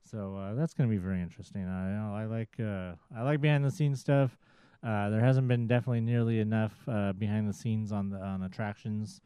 So 0.10 0.38
uh, 0.38 0.54
that's 0.54 0.74
going 0.76 0.88
to 0.88 0.96
be 0.96 1.02
very 1.02 1.22
interesting. 1.22 1.68
I 1.68 1.90
you 1.90 1.96
know, 1.96 2.16
I 2.16 2.26
like 2.26 2.60
uh, 2.60 2.94
I 3.18 3.24
like 3.24 3.42
behind 3.42 3.66
the 3.66 3.72
scenes 3.72 4.00
stuff. 4.00 4.38
Uh, 4.84 5.10
there 5.10 5.20
hasn't 5.20 5.48
been 5.48 5.68
definitely 5.68 6.02
nearly 6.02 6.40
enough 6.40 6.74
uh, 6.88 7.12
behind 7.14 7.50
the 7.50 7.54
scenes 7.54 7.92
on 7.92 8.12
the 8.12 8.20
on 8.20 8.44
attractions. 8.44 9.22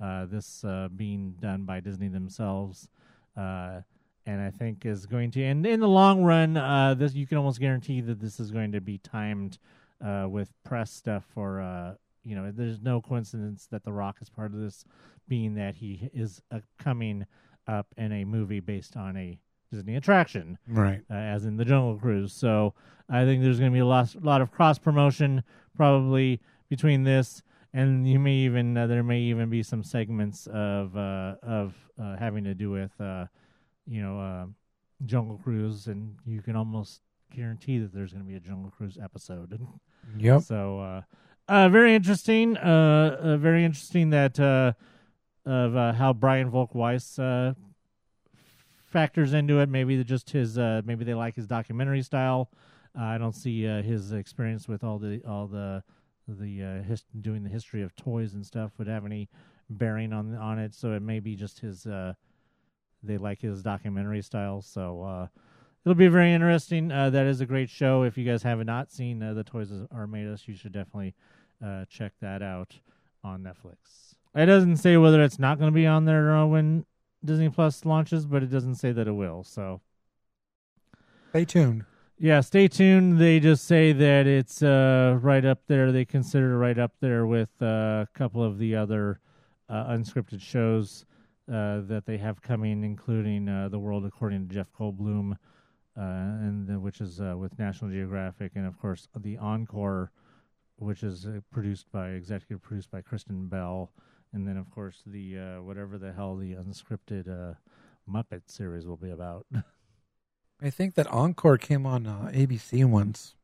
Uh, 0.00 0.24
this 0.24 0.64
uh, 0.64 0.88
being 0.96 1.34
done 1.38 1.64
by 1.64 1.80
Disney 1.80 2.08
themselves, 2.08 2.88
and 3.36 3.84
I 4.26 4.50
think 4.50 4.86
is 4.86 5.04
going 5.04 5.30
to. 5.32 5.44
And 5.44 5.66
in 5.66 5.80
the 5.80 5.88
long 5.88 6.22
run, 6.22 6.54
this 6.98 7.14
you 7.14 7.26
can 7.26 7.36
almost 7.36 7.60
guarantee 7.60 8.00
that 8.00 8.18
this 8.18 8.40
is 8.40 8.50
going 8.50 8.72
to 8.72 8.80
be 8.80 8.98
timed 8.98 9.58
with 10.00 10.50
press 10.64 10.90
stuff 10.90 11.24
for. 11.34 11.96
You 12.24 12.36
know, 12.36 12.52
there's 12.52 12.80
no 12.80 13.00
coincidence 13.00 13.66
that 13.72 13.82
The 13.82 13.92
Rock 13.92 14.18
is 14.22 14.30
part 14.30 14.54
of 14.54 14.60
this, 14.60 14.84
being 15.28 15.56
that 15.56 15.74
he 15.74 16.08
is 16.14 16.40
coming 16.78 17.26
up 17.66 17.88
in 17.96 18.12
a 18.12 18.24
movie 18.24 18.60
based 18.60 18.96
on 18.96 19.16
a 19.16 19.38
Disney 19.72 19.96
attraction 19.96 20.58
Right. 20.68 21.00
uh, 21.10 21.14
as 21.14 21.44
in 21.44 21.56
the 21.56 21.64
Jungle 21.64 21.98
Cruise. 21.98 22.32
So 22.32 22.74
I 23.08 23.24
think 23.24 23.42
there's 23.42 23.58
going 23.58 23.72
to 23.72 23.74
be 23.74 23.80
a 23.80 23.86
lot, 23.86 24.14
lot 24.22 24.40
of 24.40 24.52
cross 24.52 24.78
promotion 24.78 25.42
probably 25.76 26.40
between 26.68 27.02
this, 27.02 27.42
and 27.72 28.06
you 28.06 28.18
may 28.18 28.34
even 28.34 28.76
uh, 28.76 28.86
there 28.86 29.02
may 29.02 29.20
even 29.20 29.48
be 29.50 29.62
some 29.62 29.82
segments 29.82 30.46
of 30.46 30.96
uh, 30.96 31.34
of 31.42 31.74
uh, 32.00 32.16
having 32.16 32.44
to 32.44 32.54
do 32.54 32.70
with 32.70 32.92
uh, 33.00 33.26
you 33.86 34.00
know 34.02 34.20
uh, 34.20 34.46
Jungle 35.06 35.38
Cruise, 35.42 35.86
and 35.88 36.14
you 36.26 36.40
can 36.42 36.54
almost 36.54 37.00
guarantee 37.34 37.78
that 37.78 37.92
there's 37.94 38.12
going 38.12 38.22
to 38.24 38.28
be 38.28 38.36
a 38.36 38.40
Jungle 38.40 38.70
Cruise 38.70 38.98
episode. 39.02 39.58
Yep. 40.18 40.42
So 40.42 40.80
uh, 40.80 41.02
uh, 41.48 41.68
very 41.68 41.94
interesting. 41.94 42.56
Uh, 42.56 43.16
uh, 43.22 43.36
very 43.36 43.64
interesting 43.64 44.10
that 44.10 44.38
uh, 44.40 44.72
of 45.46 45.76
uh, 45.76 45.92
how 45.92 46.12
Brian 46.12 46.50
Volk-Weiss 46.50 47.18
uh, 47.20 47.54
factors 48.92 49.32
into 49.32 49.60
it. 49.60 49.68
Maybe 49.68 50.02
just 50.04 50.30
his. 50.30 50.58
Uh, 50.58 50.82
maybe 50.84 51.04
they 51.04 51.14
like 51.14 51.34
his 51.34 51.46
documentary 51.46 52.02
style. 52.02 52.50
Uh, 52.96 53.04
I 53.04 53.18
don't 53.18 53.34
see 53.34 53.66
uh, 53.66 53.82
his 53.82 54.12
experience 54.12 54.68
with 54.68 54.84
all 54.84 54.98
the 54.98 55.22
all 55.26 55.46
the 55.46 55.82
the 56.28 56.62
uh, 56.62 56.82
his, 56.82 57.04
doing 57.20 57.42
the 57.42 57.50
history 57.50 57.82
of 57.82 57.96
toys 57.96 58.34
and 58.34 58.44
stuff 58.44 58.72
would 58.78 58.86
have 58.86 59.04
any 59.04 59.28
bearing 59.70 60.12
on 60.12 60.34
on 60.36 60.58
it. 60.58 60.74
So 60.74 60.92
it 60.92 61.02
may 61.02 61.20
be 61.20 61.34
just 61.34 61.60
his. 61.60 61.86
Uh, 61.86 62.14
they 63.02 63.18
like 63.18 63.40
his 63.40 63.62
documentary 63.62 64.22
style. 64.22 64.62
So 64.62 65.02
uh, 65.02 65.26
it'll 65.84 65.96
be 65.96 66.06
very 66.06 66.32
interesting. 66.32 66.88
That 66.88 67.14
is 67.14 67.40
a 67.40 67.46
great 67.46 67.68
show. 67.68 68.04
If 68.04 68.16
you 68.16 68.24
guys 68.24 68.44
have 68.44 68.64
not 68.64 68.92
seen 68.92 69.18
the 69.18 69.42
Toys 69.42 69.72
Are 69.90 70.06
Made 70.06 70.28
Us, 70.28 70.46
you 70.46 70.54
should 70.54 70.70
definitely 70.70 71.16
check 71.88 72.12
that 72.20 72.42
out 72.42 72.78
on 73.24 73.42
Netflix. 73.42 74.14
It 74.36 74.46
doesn't 74.46 74.76
say 74.76 74.96
whether 74.96 75.20
it's 75.20 75.40
not 75.40 75.58
going 75.58 75.72
to 75.72 75.74
be 75.74 75.84
on 75.84 76.04
there 76.04 76.46
when 76.46 76.86
Disney 77.24 77.48
Plus 77.48 77.84
launches, 77.84 78.26
but 78.26 78.42
it 78.42 78.50
doesn't 78.50 78.76
say 78.76 78.92
that 78.92 79.06
it 79.08 79.12
will. 79.12 79.44
So 79.44 79.80
Stay 81.30 81.44
tuned. 81.44 81.84
yeah, 82.18 82.40
stay 82.40 82.68
tuned. 82.68 83.18
They 83.18 83.40
just 83.40 83.64
say 83.64 83.92
that 83.92 84.26
it's 84.26 84.62
uh, 84.62 85.18
right 85.20 85.44
up 85.44 85.60
there. 85.66 85.92
They 85.92 86.04
consider 86.04 86.52
it 86.52 86.56
right 86.58 86.78
up 86.78 86.92
there 87.00 87.26
with 87.26 87.50
uh, 87.62 88.04
a 88.04 88.08
couple 88.14 88.42
of 88.42 88.58
the 88.58 88.76
other 88.76 89.20
uh, 89.68 89.86
unscripted 89.86 90.40
shows 90.42 91.06
uh, 91.50 91.80
that 91.82 92.04
they 92.06 92.18
have 92.18 92.42
coming, 92.42 92.84
including 92.84 93.48
uh, 93.48 93.68
The 93.70 93.78
World 93.78 94.04
According 94.04 94.48
to 94.48 94.54
Jeff 94.54 94.70
Goldblum, 94.78 95.32
uh, 95.32 96.00
and 96.00 96.66
the, 96.66 96.78
which 96.78 97.00
is 97.00 97.20
uh, 97.20 97.34
with 97.36 97.58
National 97.58 97.90
Geographic, 97.90 98.52
and 98.54 98.66
of 98.66 98.78
course 98.78 99.08
the 99.18 99.38
Encore, 99.38 100.10
which 100.76 101.02
is 101.02 101.26
uh, 101.26 101.40
produced 101.50 101.90
by 101.90 102.10
executive 102.10 102.62
produced 102.62 102.90
by 102.90 103.00
Kristen 103.00 103.48
Bell, 103.48 103.90
and 104.32 104.46
then 104.46 104.56
of 104.56 104.70
course 104.70 105.02
the 105.06 105.38
uh, 105.38 105.62
whatever 105.62 105.98
the 105.98 106.12
hell 106.12 106.36
the 106.36 106.54
unscripted 106.54 107.28
uh, 107.28 107.54
Muppet 108.10 108.42
series 108.46 108.86
will 108.86 108.96
be 108.96 109.10
about. 109.10 109.46
I 110.62 110.70
think 110.70 110.94
that 110.94 111.06
Encore 111.08 111.58
came 111.58 111.86
on 111.86 112.06
uh, 112.06 112.30
ABC 112.32 112.84
once, 112.84 113.34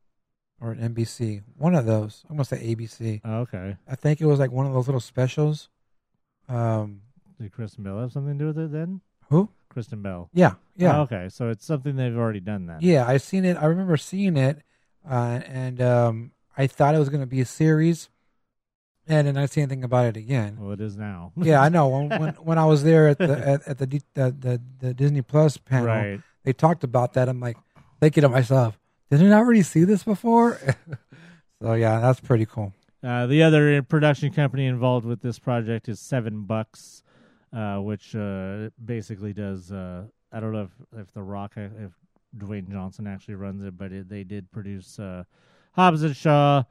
or 0.61 0.71
an 0.71 0.93
NBC. 0.95 1.43
One 1.57 1.75
of 1.75 1.85
those. 1.85 2.23
I'm 2.29 2.37
gonna 2.37 2.45
say 2.45 2.73
ABC. 2.75 3.21
Oh, 3.25 3.39
okay. 3.39 3.75
I 3.87 3.95
think 3.95 4.21
it 4.21 4.25
was 4.25 4.39
like 4.39 4.51
one 4.51 4.65
of 4.65 4.73
those 4.73 4.87
little 4.87 5.01
specials. 5.01 5.69
Um, 6.47 7.01
Did 7.39 7.51
Kristen 7.51 7.83
Bell 7.83 7.99
have 7.99 8.11
something 8.11 8.37
to 8.37 8.43
do 8.43 8.47
with 8.47 8.57
it 8.57 8.71
then? 8.71 9.01
who? 9.29 9.49
Kristen 9.69 10.01
Bell. 10.01 10.29
Yeah, 10.33 10.53
yeah, 10.75 10.97
Oh, 10.97 11.01
okay, 11.03 11.29
so 11.29 11.49
it's 11.49 11.63
something 11.63 11.95
they've 11.95 12.17
already 12.17 12.39
done 12.39 12.65
then. 12.65 12.79
yeah. 12.81 13.05
I 13.07 13.17
seen 13.17 13.45
it. 13.45 13.55
I 13.57 13.65
remember 13.65 13.97
seeing 13.97 14.35
it, 14.35 14.63
uh, 15.07 15.41
and 15.45 15.79
um, 15.81 16.31
I 16.57 16.65
thought 16.65 16.95
it 16.95 16.99
was 16.99 17.09
gonna 17.09 17.27
be 17.27 17.39
a 17.41 17.45
series, 17.45 18.09
and 19.09 19.27
then 19.27 19.37
I 19.37 19.47
see 19.47 19.61
anything 19.61 19.83
about 19.83 20.05
it 20.05 20.17
again. 20.17 20.57
Well, 20.59 20.71
it 20.71 20.79
is 20.79 20.95
now. 20.95 21.33
yeah, 21.37 21.61
I 21.61 21.69
know. 21.69 21.87
When, 21.87 22.09
when 22.21 22.33
when 22.35 22.57
I 22.57 22.65
was 22.65 22.83
there 22.83 23.07
at 23.07 23.17
the 23.17 23.37
at, 23.47 23.67
at 23.67 23.77
the, 23.79 23.87
D- 23.87 24.01
the 24.13 24.35
the 24.39 24.61
the 24.79 24.93
Disney 24.93 25.21
Plus 25.21 25.57
panel, 25.57 25.87
right. 25.87 26.21
they 26.43 26.53
talked 26.53 26.83
about 26.83 27.13
that. 27.13 27.27
I'm 27.27 27.39
like 27.39 27.57
thinking 27.99 28.21
to 28.21 28.29
myself, 28.29 28.79
didn't 29.09 29.33
I 29.33 29.37
already 29.37 29.63
see 29.63 29.83
this 29.83 30.03
before? 30.03 30.59
so 31.61 31.73
yeah, 31.73 31.99
that's 31.99 32.19
pretty 32.19 32.45
cool. 32.45 32.73
Uh, 33.03 33.25
the 33.25 33.43
other 33.43 33.81
production 33.81 34.31
company 34.31 34.67
involved 34.67 35.05
with 35.05 35.21
this 35.21 35.39
project 35.39 35.89
is 35.89 35.99
Seven 35.99 36.43
Bucks, 36.43 37.01
uh, 37.51 37.77
which 37.77 38.15
uh, 38.15 38.69
basically 38.83 39.33
does. 39.33 39.71
Uh, 39.71 40.03
I 40.31 40.39
don't 40.39 40.53
know 40.53 40.63
if 40.63 40.99
if 40.99 41.13
the 41.13 41.23
Rock, 41.23 41.53
uh, 41.57 41.61
if 41.79 41.93
Dwayne 42.37 42.69
Johnson 42.69 43.07
actually 43.07 43.35
runs 43.35 43.63
it, 43.63 43.75
but 43.75 43.91
it, 43.91 44.07
they 44.07 44.23
did 44.23 44.51
produce 44.51 44.99
uh, 44.99 45.23
Hobbs 45.73 46.03
and 46.03 46.15
Shaw, 46.15 46.63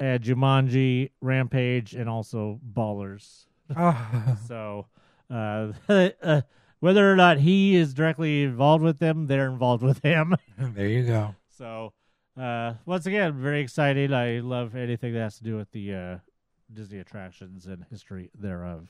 uh, 0.00 0.18
Jumanji, 0.18 1.10
Rampage, 1.20 1.94
and 1.94 2.08
also 2.08 2.60
Ballers. 2.64 3.46
Ah, 3.74 4.36
So 4.46 4.86
uh, 5.30 5.72
uh, 5.88 6.42
whether 6.80 7.10
or 7.10 7.16
not 7.16 7.38
he 7.38 7.76
is 7.76 7.94
directly 7.94 8.42
involved 8.42 8.82
with 8.82 8.98
them, 8.98 9.26
they're 9.26 9.48
involved 9.48 9.82
with 9.82 10.02
him. 10.02 10.36
there 10.58 10.88
you 10.88 11.06
go. 11.06 11.34
So, 11.56 11.92
uh, 12.40 12.74
once 12.86 13.06
again, 13.06 13.40
very 13.40 13.60
excited. 13.60 14.12
I 14.12 14.40
love 14.40 14.74
anything 14.74 15.12
that 15.14 15.20
has 15.20 15.38
to 15.38 15.44
do 15.44 15.56
with 15.56 15.70
the 15.70 15.94
uh, 15.94 16.18
Disney 16.72 16.98
attractions 16.98 17.66
and 17.66 17.84
history 17.90 18.30
thereof. 18.34 18.88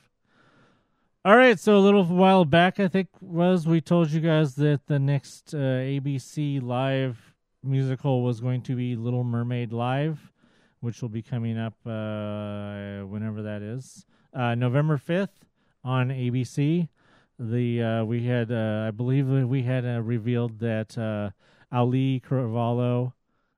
All 1.24 1.36
right, 1.36 1.58
so 1.60 1.76
a 1.76 1.78
little 1.78 2.04
while 2.04 2.44
back, 2.44 2.80
I 2.80 2.88
think 2.88 3.08
was 3.20 3.64
we 3.66 3.80
told 3.80 4.10
you 4.10 4.20
guys 4.20 4.56
that 4.56 4.86
the 4.86 4.98
next 4.98 5.54
uh, 5.54 5.58
ABC 5.58 6.60
live 6.60 7.34
musical 7.62 8.22
was 8.24 8.40
going 8.40 8.62
to 8.62 8.74
be 8.74 8.96
Little 8.96 9.22
Mermaid 9.22 9.72
Live, 9.72 10.32
which 10.82 11.00
will 11.00 11.08
be 11.08 11.22
coming 11.22 11.56
up 11.56 11.74
uh, 11.86 13.06
whenever 13.06 13.40
that 13.42 13.62
is, 13.62 14.04
uh, 14.34 14.56
November 14.56 14.98
fifth 14.98 15.44
on 15.84 16.08
ABC. 16.08 16.88
The 17.38 17.82
uh, 17.82 18.04
we 18.04 18.24
had, 18.26 18.50
uh, 18.50 18.86
I 18.88 18.90
believe, 18.90 19.28
we 19.28 19.62
had 19.62 19.86
uh, 19.86 20.02
revealed 20.02 20.58
that 20.58 20.98
uh, 20.98 21.30
Auli'i 21.74 22.20
Cravalho, 22.20 23.12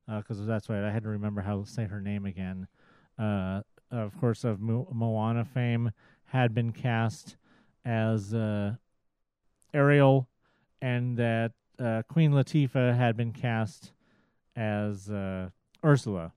because 0.06 0.46
that's 0.46 0.68
right, 0.68 0.84
I 0.84 0.90
had 0.90 1.02
to 1.04 1.08
remember 1.08 1.40
how 1.40 1.62
to 1.62 1.66
say 1.66 1.86
her 1.86 2.00
name 2.00 2.26
again. 2.26 2.68
Of 3.18 4.20
course, 4.20 4.44
of 4.44 4.60
Mo- 4.60 4.88
Moana 4.92 5.46
fame, 5.46 5.92
had 6.26 6.54
been 6.54 6.72
cast 6.72 7.36
as 7.86 8.34
Ariel, 9.72 10.28
and 10.82 11.16
that 11.16 11.52
Queen 12.08 12.32
Latifah 12.32 12.96
had 12.96 13.16
been 13.16 13.32
cast 13.32 13.92
as 14.54 15.10
Ursula. 15.82 16.32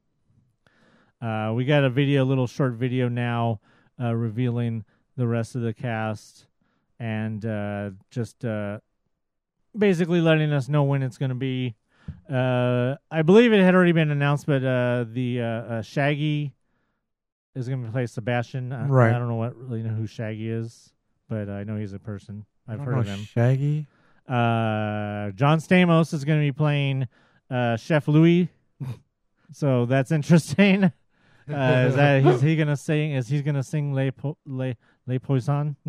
Uh, 1.21 1.51
we 1.55 1.65
got 1.65 1.83
a 1.83 1.89
video, 1.89 2.23
a 2.23 2.25
little 2.25 2.47
short 2.47 2.73
video 2.73 3.09
now, 3.09 3.59
uh, 4.01 4.13
revealing 4.13 4.85
the 5.15 5.27
rest 5.27 5.55
of 5.55 5.61
the 5.61 5.73
cast 5.73 6.45
and 6.99 7.45
uh, 7.45 7.91
just 8.09 8.45
uh, 8.45 8.79
basically 9.77 10.21
letting 10.21 10.51
us 10.51 10.69
know 10.69 10.83
when 10.83 11.03
it's 11.03 11.17
going 11.17 11.29
to 11.29 11.35
be. 11.35 11.75
Uh, 12.31 12.95
I 13.11 13.21
believe 13.21 13.53
it 13.53 13.59
had 13.61 13.75
already 13.75 13.91
been 13.91 14.11
announced, 14.11 14.45
but 14.45 14.63
uh, 14.63 15.05
the 15.11 15.41
uh, 15.41 15.45
uh, 15.45 15.81
Shaggy 15.81 16.53
is 17.55 17.67
going 17.67 17.83
to 17.85 17.91
play 17.91 18.05
Sebastian. 18.05 18.71
I, 18.71 18.85
Right. 18.85 19.13
I 19.13 19.19
don't 19.19 19.27
know 19.27 19.35
what 19.35 19.55
really 19.55 19.83
know 19.83 19.93
who 19.93 20.07
Shaggy 20.07 20.49
is, 20.49 20.93
but 21.27 21.49
I 21.49 21.63
know 21.63 21.77
he's 21.77 21.93
a 21.93 21.99
person. 21.99 22.45
I've 22.67 22.79
heard 22.79 22.99
of 22.99 23.07
him. 23.07 23.19
Shaggy. 23.19 23.87
Uh, 24.27 25.31
John 25.31 25.59
Stamos 25.59 26.13
is 26.13 26.25
going 26.25 26.39
to 26.39 26.45
be 26.45 26.51
playing 26.51 27.07
uh, 27.49 27.77
Chef 27.77 28.07
Louis, 28.07 28.49
so 29.53 29.85
that's 29.85 30.11
interesting. 30.11 30.91
Uh, 31.49 31.85
is 31.87 31.95
that 31.95 32.25
is 32.25 32.41
he 32.41 32.55
going 32.57 32.67
to 32.67 32.77
sing? 32.77 33.11
Is 33.13 33.27
he 33.27 33.41
to 33.41 33.63
sing 33.63 33.93
Les 33.93 34.11
po- 34.11 34.37
Les 34.45 34.75
Les 35.05 35.19
Poissons? 35.19 35.75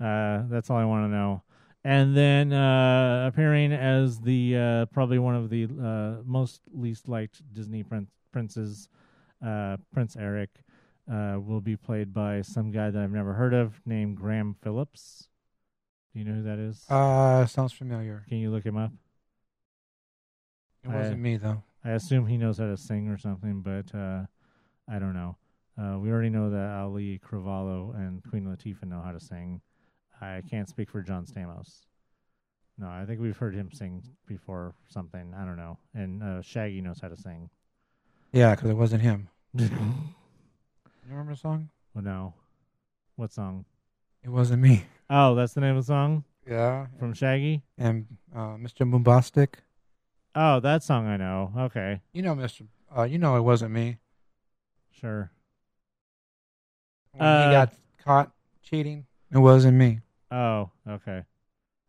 Uh, 0.00 0.42
that's 0.48 0.68
all 0.68 0.78
I 0.78 0.84
want 0.84 1.04
to 1.04 1.16
know. 1.16 1.42
And 1.84 2.16
then 2.16 2.52
uh, 2.52 3.26
appearing 3.28 3.72
as 3.72 4.18
the 4.18 4.56
uh, 4.56 4.86
probably 4.86 5.20
one 5.20 5.36
of 5.36 5.48
the 5.48 5.64
uh, 5.64 6.22
most 6.24 6.60
least 6.72 7.08
liked 7.08 7.40
Disney 7.52 7.84
prin- 7.84 8.08
princes, 8.32 8.88
uh, 9.46 9.76
Prince 9.92 10.16
Eric, 10.16 10.50
uh, 11.08 11.38
will 11.38 11.60
be 11.60 11.76
played 11.76 12.12
by 12.12 12.42
some 12.42 12.72
guy 12.72 12.90
that 12.90 13.00
I've 13.00 13.12
never 13.12 13.34
heard 13.34 13.54
of 13.54 13.80
named 13.86 14.16
Graham 14.16 14.56
Phillips. 14.60 15.28
Do 16.12 16.18
you 16.18 16.24
know 16.24 16.34
who 16.34 16.42
that 16.42 16.58
is? 16.58 16.84
Uh, 16.88 17.46
sounds 17.46 17.72
familiar. 17.72 18.24
Can 18.28 18.38
you 18.38 18.50
look 18.50 18.66
him 18.66 18.76
up? 18.76 18.90
It 20.82 20.90
wasn't 20.90 21.20
me 21.20 21.36
though. 21.36 21.62
I 21.84 21.90
assume 21.90 22.26
he 22.26 22.36
knows 22.36 22.58
how 22.58 22.66
to 22.66 22.76
sing 22.76 23.08
or 23.08 23.18
something, 23.18 23.60
but 23.60 23.94
uh, 23.96 24.22
I 24.92 24.98
don't 24.98 25.14
know. 25.14 25.36
Uh, 25.80 25.98
we 25.98 26.10
already 26.10 26.28
know 26.28 26.50
that 26.50 26.68
Auli'i 26.68 27.18
Cravalho 27.20 27.94
and 27.96 28.22
Queen 28.28 28.44
Latifah 28.44 28.84
know 28.84 29.00
how 29.00 29.12
to 29.12 29.20
sing. 29.20 29.60
I 30.20 30.42
can't 30.50 30.68
speak 30.68 30.90
for 30.90 31.00
John 31.02 31.24
Stamos. 31.24 31.86
No, 32.78 32.88
I 32.88 33.04
think 33.06 33.20
we've 33.20 33.36
heard 33.36 33.54
him 33.54 33.70
sing 33.72 34.02
before 34.26 34.74
something. 34.88 35.32
I 35.36 35.44
don't 35.44 35.56
know. 35.56 35.78
And 35.94 36.22
uh, 36.22 36.42
Shaggy 36.42 36.80
knows 36.82 37.00
how 37.00 37.08
to 37.08 37.16
sing. 37.16 37.48
Yeah, 38.32 38.54
because 38.54 38.70
it 38.70 38.76
wasn't 38.76 39.02
him. 39.02 39.28
You 41.04 41.10
remember 41.10 41.32
the 41.34 41.38
song? 41.38 41.68
Well, 41.94 42.04
no. 42.04 42.34
What 43.16 43.32
song? 43.32 43.64
It 44.22 44.28
wasn't 44.30 44.62
me. 44.62 44.84
Oh, 45.10 45.34
that's 45.34 45.52
the 45.52 45.60
name 45.60 45.76
of 45.76 45.84
the 45.84 45.92
song 45.92 46.24
Yeah. 46.48 46.86
from 46.98 47.12
Shaggy? 47.12 47.64
And 47.76 48.06
uh, 48.34 48.54
Mr. 48.56 48.88
Bombastic. 48.90 49.58
Oh, 50.34 50.60
that 50.60 50.82
song 50.84 51.06
I 51.08 51.16
know. 51.16 51.52
Okay, 51.58 52.00
You 52.14 52.22
know, 52.22 52.34
Mr. 52.34 52.66
Uh, 52.96 53.02
you 53.02 53.18
know, 53.18 53.36
it 53.36 53.40
wasn't 53.42 53.72
me. 53.72 53.98
Sure. 54.92 55.30
When 57.12 57.26
Uh, 57.28 57.46
he 57.48 57.52
got 57.52 57.74
caught 58.04 58.32
cheating, 58.62 59.06
it 59.30 59.38
wasn't 59.38 59.76
me. 59.76 60.00
Oh, 60.30 60.70
okay. 60.88 61.24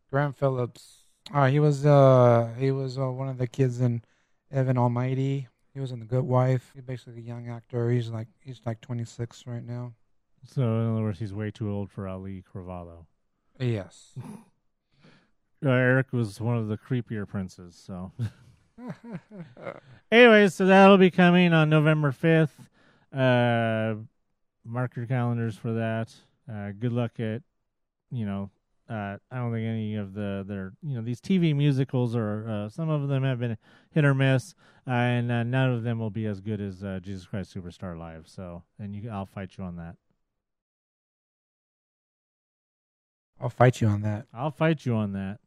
Graham 0.10 0.34
Phillips. 0.34 1.00
Uh, 1.34 1.48
he 1.48 1.60
was 1.60 1.86
uh 1.86 2.54
he 2.58 2.72
was 2.72 2.98
uh, 2.98 3.10
one 3.10 3.30
of 3.30 3.38
the 3.38 3.48
kids 3.48 3.80
in 3.80 4.04
Evan 4.52 4.78
Almighty. 4.78 5.48
He 5.74 5.80
was 5.80 5.92
in 5.92 6.00
The 6.00 6.06
Good 6.06 6.26
Wife. 6.26 6.72
He's 6.76 6.84
basically 6.84 7.20
a 7.22 7.24
young 7.24 7.50
actor. 7.50 7.90
He's 7.90 8.10
like 8.10 8.28
he's 8.42 8.62
like 8.66 8.82
26 8.82 9.48
right 9.48 9.64
now. 9.66 9.94
So, 10.46 10.62
in 10.62 10.92
other 10.94 11.02
words, 11.04 11.20
he's 11.20 11.34
way 11.34 11.52
too 11.52 11.72
old 11.72 11.90
for 11.90 12.04
Auli'i 12.04 12.44
Cravalho. 12.44 13.06
Yes. 13.60 14.12
Uh, 15.66 15.70
Eric 15.70 16.12
was 16.12 16.42
one 16.42 16.58
of 16.58 16.68
the 16.68 16.78
creepier 16.78 17.26
princes. 17.26 17.82
So, 17.88 18.12
anyways, 20.12 20.54
so 20.54 20.66
that'll 20.66 20.98
be 20.98 21.10
coming 21.10 21.54
on 21.54 21.70
November 21.70 22.12
fifth. 22.12 22.60
Uh, 23.14 23.96
mark 24.66 24.96
your 24.96 25.06
calendars 25.06 25.56
for 25.56 25.74
that. 25.74 26.14
Uh, 26.52 26.72
good 26.78 26.92
luck 26.92 27.20
at, 27.20 27.42
you 28.12 28.26
know, 28.26 28.50
uh, 28.90 29.18
I 29.32 29.38
don't 29.38 29.54
think 29.54 29.66
any 29.66 29.96
of 29.96 30.14
the 30.14 30.44
their 30.46 30.74
you 30.84 30.96
know 30.96 31.02
these 31.02 31.22
TV 31.22 31.56
musicals 31.56 32.16
are 32.16 32.50
uh, 32.50 32.70
some 32.70 32.90
of 32.90 33.08
them 33.08 33.24
have 33.24 33.40
been 33.40 33.58
hit 33.92 34.04
or 34.04 34.14
miss, 34.14 34.56
uh, 34.86 34.92
and 34.92 35.32
uh, 35.32 35.44
none 35.44 35.72
of 35.72 35.84
them 35.84 36.00
will 36.00 36.10
be 36.10 36.26
as 36.26 36.42
good 36.42 36.60
as 36.60 36.84
uh, 36.84 37.00
Jesus 37.02 37.26
Christ 37.26 37.56
Superstar 37.56 37.98
Live. 37.98 38.28
So, 38.28 38.64
and 38.78 38.94
you, 38.94 39.10
I'll 39.10 39.26
fight 39.26 39.52
you 39.58 39.64
on 39.64 39.78
that. 39.78 39.96
I'll 43.40 43.50
fight 43.50 43.80
you 43.80 43.88
on 43.88 44.02
that. 44.02 44.26
I'll 44.34 44.52
fight 44.52 44.86
you 44.86 44.96
on 44.96 45.14
that. 45.14 45.40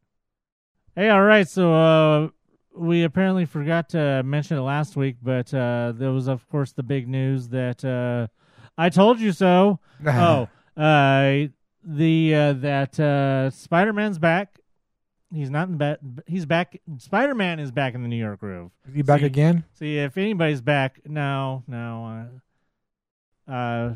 Hey, 0.95 1.09
all 1.09 1.23
right. 1.23 1.47
So 1.47 1.73
uh, 1.73 2.29
we 2.77 3.03
apparently 3.03 3.45
forgot 3.45 3.89
to 3.89 4.21
mention 4.23 4.57
it 4.57 4.61
last 4.61 4.95
week, 4.95 5.17
but 5.21 5.53
uh, 5.53 5.93
there 5.95 6.11
was, 6.11 6.27
of 6.27 6.47
course, 6.49 6.71
the 6.71 6.83
big 6.83 7.07
news 7.07 7.49
that 7.49 7.83
uh, 7.83 8.27
I 8.77 8.89
told 8.89 9.19
you 9.19 9.31
so. 9.31 9.79
oh, 10.05 10.47
uh, 10.75 11.47
the 11.83 12.35
uh, 12.35 12.53
that 12.53 12.99
uh, 12.99 13.49
Spider 13.49 13.93
Man's 13.93 14.19
back. 14.19 14.59
He's 15.33 15.49
not 15.49 15.67
in 15.67 15.77
bed. 15.77 15.97
He's 16.25 16.45
back. 16.45 16.79
Spider 16.99 17.35
Man 17.35 17.59
is 17.59 17.71
back 17.71 17.95
in 17.95 18.01
the 18.01 18.07
New 18.07 18.15
York 18.15 18.39
Groove. 18.39 18.71
Is 18.87 18.95
he 18.95 19.01
back 19.01 19.19
See- 19.19 19.25
again? 19.25 19.63
See 19.73 19.97
if 19.97 20.17
anybody's 20.17 20.61
back. 20.61 21.01
No, 21.05 21.63
no. 21.67 22.29
Uh, 23.47 23.51
uh, 23.51 23.95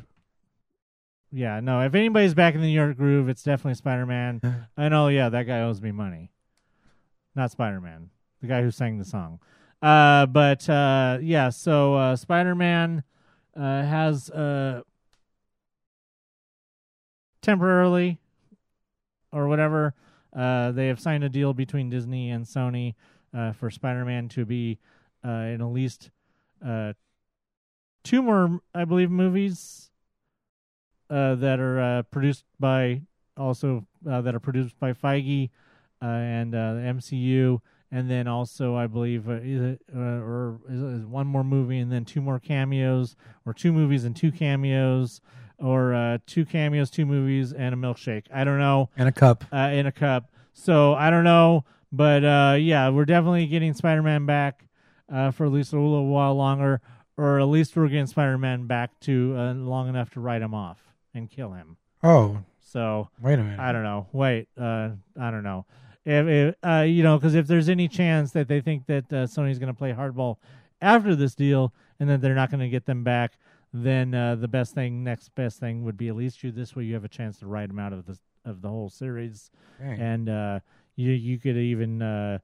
yeah, 1.32 1.62
no. 1.62 1.82
If 1.82 1.96
anybody's 1.96 2.34
back 2.34 2.56
in 2.56 2.62
the 2.62 2.68
New 2.68 2.74
York 2.74 2.98
Groove, 2.98 3.30
it's 3.30 3.44
definitely 3.44 3.76
Spider 3.76 4.06
Man. 4.06 4.42
and 4.78 4.94
oh 4.94 5.08
yeah, 5.08 5.30
that 5.30 5.44
guy 5.44 5.62
owes 5.62 5.82
me 5.82 5.92
money. 5.92 6.32
Not 7.36 7.52
Spider 7.52 7.80
Man, 7.80 8.10
the 8.42 8.48
guy 8.48 8.62
who 8.62 8.72
sang 8.72 8.98
the 8.98 9.06
song. 9.06 9.40
Uh, 9.82 10.26
but 10.26 10.68
uh, 10.70 11.18
yeah, 11.22 11.50
so 11.50 11.96
uh, 11.96 12.16
Spider 12.16 12.54
Man 12.56 13.04
uh, 13.56 13.84
has 13.84 14.30
uh, 14.30 14.82
temporarily 17.42 18.20
or 19.32 19.48
whatever. 19.48 19.94
Uh, 20.34 20.72
they 20.72 20.88
have 20.88 21.00
signed 21.00 21.24
a 21.24 21.30
deal 21.30 21.54
between 21.54 21.90
Disney 21.90 22.30
and 22.30 22.46
Sony 22.46 22.96
for 23.56 23.70
Spider-Man 23.70 24.30
to 24.30 24.46
be 24.46 24.80
in 25.24 25.62
at 25.62 25.66
least 25.66 26.12
two 28.04 28.22
more, 28.22 28.62
I 28.74 28.86
believe, 28.86 29.12
movies 29.12 29.92
that 31.10 31.60
are 31.60 32.04
produced 32.04 32.46
by 32.60 33.02
also 33.36 33.86
that 34.04 34.34
are 34.34 34.40
produced 34.40 34.80
by 34.80 34.94
Feige 34.94 35.50
and 36.02 36.54
the 36.54 36.58
MCU, 36.58 37.60
and 37.92 38.10
then 38.10 38.28
also 38.28 38.76
I 38.76 38.88
believe 38.88 39.28
uh, 39.30 39.34
is 39.44 39.62
it, 39.62 39.82
uh, 39.96 40.00
or 40.00 40.60
is 40.70 40.82
it 40.82 41.08
one 41.08 41.28
more 41.28 41.44
movie 41.44 41.80
and 41.80 41.92
then 41.92 42.06
two 42.06 42.22
more 42.22 42.40
cameos, 42.40 43.16
or 43.46 43.54
two 43.54 43.72
movies 43.74 44.04
and 44.06 44.16
two 44.16 44.32
cameos, 44.32 45.22
or 45.58 45.94
uh, 45.94 46.18
two 46.26 46.46
cameos, 46.46 46.90
two 46.90 47.06
movies, 47.06 47.54
and 47.54 47.74
a 47.74 47.78
milkshake. 47.78 48.26
I 48.34 48.44
don't 48.44 48.60
know 48.60 48.90
And 48.98 49.08
a 49.10 49.12
cup. 49.12 49.44
uh, 49.54 49.70
in 49.74 49.86
a 49.86 49.92
cup. 49.92 50.32
So 50.54 50.94
I 50.94 51.10
don't 51.10 51.24
know, 51.24 51.66
but 51.92 52.24
uh, 52.24 52.56
yeah, 52.60 52.90
we're 52.90 53.06
definitely 53.06 53.46
getting 53.48 53.74
Spider-Man 53.74 54.26
back 54.26 54.66
uh, 55.12 55.32
for 55.32 55.46
at 55.46 55.52
least 55.52 55.74
a 55.74 55.80
little 55.80 56.08
while 56.08 56.36
longer, 56.36 56.82
or 57.18 57.40
at 57.40 57.46
least 57.46 57.76
we're 57.76 57.88
getting 57.90 58.08
Spider-Man 58.08 58.68
back 58.68 59.00
to 59.02 59.36
uh, 59.38 59.54
long 59.54 59.88
enough 59.90 60.10
to 60.12 60.20
write 60.20 60.42
him 60.42 60.54
off 60.54 60.80
and 61.14 61.30
kill 61.30 61.52
him. 61.54 61.78
Oh, 62.04 62.40
So 62.60 63.10
wait 63.22 63.36
a 63.38 63.44
minute. 63.44 63.60
I 63.60 63.72
don't 63.74 63.84
know. 63.84 64.08
Wait, 64.14 64.48
uh, 64.58 64.90
I 65.20 65.30
don't 65.32 65.44
know. 65.44 65.66
If, 66.06 66.28
if 66.28 66.56
uh, 66.64 66.82
you 66.82 67.04
know, 67.04 67.18
because 67.18 67.36
if 67.36 67.48
there's 67.48 67.70
any 67.70 67.88
chance 67.88 68.32
that 68.32 68.48
they 68.48 68.62
think 68.62 68.86
that 68.88 69.06
uh, 69.14 69.26
Sony's 69.28 69.60
going 69.60 69.74
to 69.74 69.78
play 69.78 69.94
hardball 69.94 70.38
after 70.82 71.16
this 71.16 71.36
deal, 71.36 71.74
and 72.00 72.10
that 72.10 72.22
they're 72.22 72.36
not 72.36 72.50
going 72.50 72.62
to 72.62 72.70
get 72.70 72.86
them 72.86 73.04
back, 73.04 73.34
then 73.72 74.14
uh, 74.16 74.36
the 74.36 74.48
best 74.48 74.74
thing, 74.74 75.04
next 75.04 75.34
best 75.36 75.60
thing, 75.60 75.84
would 75.84 75.98
be 75.98 76.08
at 76.08 76.16
least 76.16 76.44
you. 76.44 76.52
This 76.52 76.76
way, 76.76 76.84
you 76.84 76.94
have 76.96 77.06
a 77.06 77.10
chance 77.10 77.38
to 77.40 77.48
write 77.48 77.68
them 77.70 77.80
out 77.80 77.94
of 77.94 78.06
the 78.06 78.18
of 78.44 78.62
the 78.62 78.70
whole 78.70 78.90
series, 78.90 79.52
and 80.02 80.28
uh, 80.30 80.60
you 80.96 81.12
you 81.12 81.38
could 81.38 81.56
even 81.58 82.02
uh, 82.02 82.40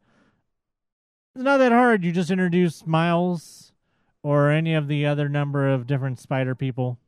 it's 1.35 1.43
not 1.43 1.57
that 1.57 1.71
hard. 1.71 2.03
You 2.03 2.11
just 2.11 2.31
introduce 2.31 2.85
Miles 2.85 3.71
or 4.23 4.49
any 4.49 4.73
of 4.73 4.87
the 4.87 5.05
other 5.05 5.29
number 5.29 5.67
of 5.67 5.87
different 5.87 6.19
Spider 6.19 6.55
people 6.55 6.99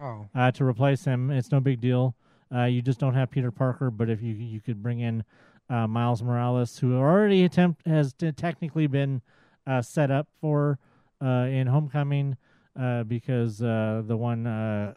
Oh, 0.00 0.26
uh, 0.34 0.50
to 0.52 0.64
replace 0.64 1.04
him. 1.04 1.30
It's 1.30 1.52
no 1.52 1.60
big 1.60 1.80
deal. 1.80 2.16
Uh, 2.54 2.64
you 2.64 2.82
just 2.82 2.98
don't 2.98 3.14
have 3.14 3.30
Peter 3.30 3.50
Parker, 3.50 3.90
but 3.90 4.10
if 4.10 4.20
you 4.22 4.34
you 4.34 4.60
could 4.60 4.82
bring 4.82 5.00
in 5.00 5.24
uh, 5.72 5.86
Miles 5.86 6.22
Morales, 6.22 6.78
who 6.78 6.98
already 6.98 7.44
attempt 7.44 7.86
has 7.86 8.12
t- 8.12 8.30
technically 8.30 8.86
been 8.86 9.22
uh, 9.66 9.80
set 9.80 10.10
up 10.10 10.28
for 10.38 10.78
uh, 11.22 11.46
in 11.48 11.66
Homecoming, 11.66 12.36
uh, 12.78 13.04
because 13.04 13.62
uh, 13.62 14.02
the 14.04 14.16
one 14.16 14.46
uh, 14.46 14.92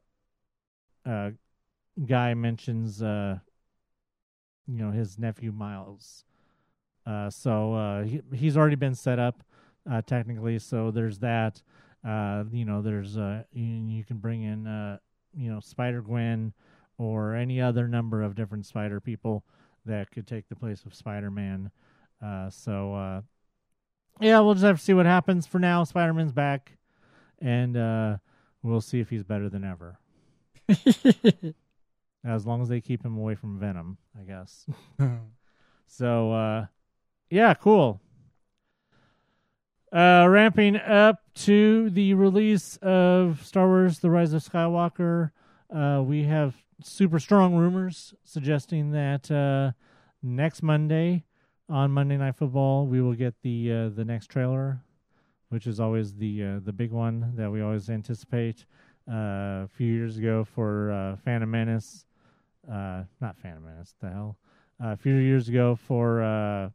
guy 2.06 2.34
mentions 2.34 3.00
you 3.00 3.40
know 4.68 4.92
his 4.92 5.18
nephew 5.18 5.54
Miles. 5.54 6.26
So 7.30 8.04
he, 8.06 8.22
he's 8.36 8.58
already 8.58 8.76
been 8.76 8.96
set 8.96 9.18
up 9.18 9.44
technically. 10.08 10.60
So 10.60 10.92
there's 10.92 11.20
that. 11.20 11.62
You 12.04 12.66
know, 12.66 12.82
there's 12.82 13.16
you, 13.16 13.40
you 13.54 14.04
can 14.04 14.18
bring 14.18 14.44
in 14.44 15.00
you 15.38 15.50
know 15.54 15.62
Spider 15.62 16.02
Gwen 16.02 16.52
or 16.98 17.34
any 17.34 17.62
other 17.62 17.88
number 17.88 18.22
of 18.22 18.36
different 18.36 18.66
Spider 18.66 19.00
people 19.00 19.46
that 19.86 20.12
could 20.12 20.28
take 20.28 20.48
the 20.50 20.56
place 20.56 20.84
of 20.86 20.94
Spider 20.94 21.32
Man. 21.32 21.72
Uh, 22.24 22.50
so 22.50 22.94
uh, 22.94 23.22
yeah, 24.20 24.40
we'll 24.40 24.54
just 24.54 24.66
have 24.66 24.80
to 24.80 24.84
see 24.84 24.94
what 24.94 25.06
happens. 25.06 25.46
For 25.48 25.60
now, 25.60 25.84
Spider 25.84 26.14
Man's 26.14 26.32
back, 26.32 26.78
and 27.40 27.76
uh, 27.78 28.18
we'll 28.64 28.82
see 28.82 29.00
if 29.00 29.10
he's 29.10 29.24
better 29.24 29.50
than 29.50 29.64
ever. 29.64 30.00
as 32.26 32.46
long 32.46 32.62
as 32.62 32.70
they 32.70 32.82
keep 32.82 33.04
him 33.04 33.18
away 33.18 33.36
from 33.36 33.60
Venom, 33.60 33.98
I 34.20 34.24
guess. 34.24 34.66
So, 35.88 36.32
uh, 36.32 36.66
yeah, 37.30 37.54
cool. 37.54 38.02
Uh, 39.92 40.26
ramping 40.28 40.76
up 40.76 41.22
to 41.36 41.90
the 41.90 42.14
release 42.16 42.78
of 42.82 43.46
Star 43.46 43.68
Wars: 43.68 44.00
The 44.00 44.10
Rise 44.10 44.34
of 44.34 44.44
Skywalker, 44.44 45.32
uh, 45.74 46.04
we 46.06 46.24
have 46.24 46.56
super 46.82 47.20
strong 47.20 47.56
rumors 47.56 48.14
suggesting 48.24 48.92
that 48.92 49.32
uh, 49.32 49.72
next 50.22 50.62
Monday, 50.62 51.24
on 51.70 51.92
Monday 51.92 52.18
Night 52.18 52.36
Football, 52.36 52.86
we 52.86 53.02
will 53.02 53.14
get 53.14 53.42
the 53.42 53.72
uh, 53.72 53.90
the 53.90 54.06
next 54.06 54.28
trailer, 54.28 54.82
which 55.50 55.68
is 55.68 55.80
always 55.80 56.16
the 56.16 56.44
uh, 56.44 56.60
the 56.64 56.74
big 56.74 56.92
one 56.92 57.34
that 57.36 57.52
we 57.52 57.62
always 57.62 57.90
anticipate. 57.90 58.66
Uh, 59.08 59.66
a 59.66 59.70
few 59.78 59.94
years 59.94 60.18
ago 60.18 60.44
for 60.44 60.92
uh, 60.92 61.16
Phantom 61.18 61.50
Menace, 61.50 62.06
uh, 62.68 63.04
not 63.22 63.38
Phantom 63.38 63.64
Menace, 63.64 63.94
the 64.02 64.10
hell, 64.10 64.38
uh, 64.84 64.88
a 64.88 64.98
few 64.98 65.14
years 65.14 65.48
ago 65.48 65.76
for 65.76 66.24
uh, 66.24 66.70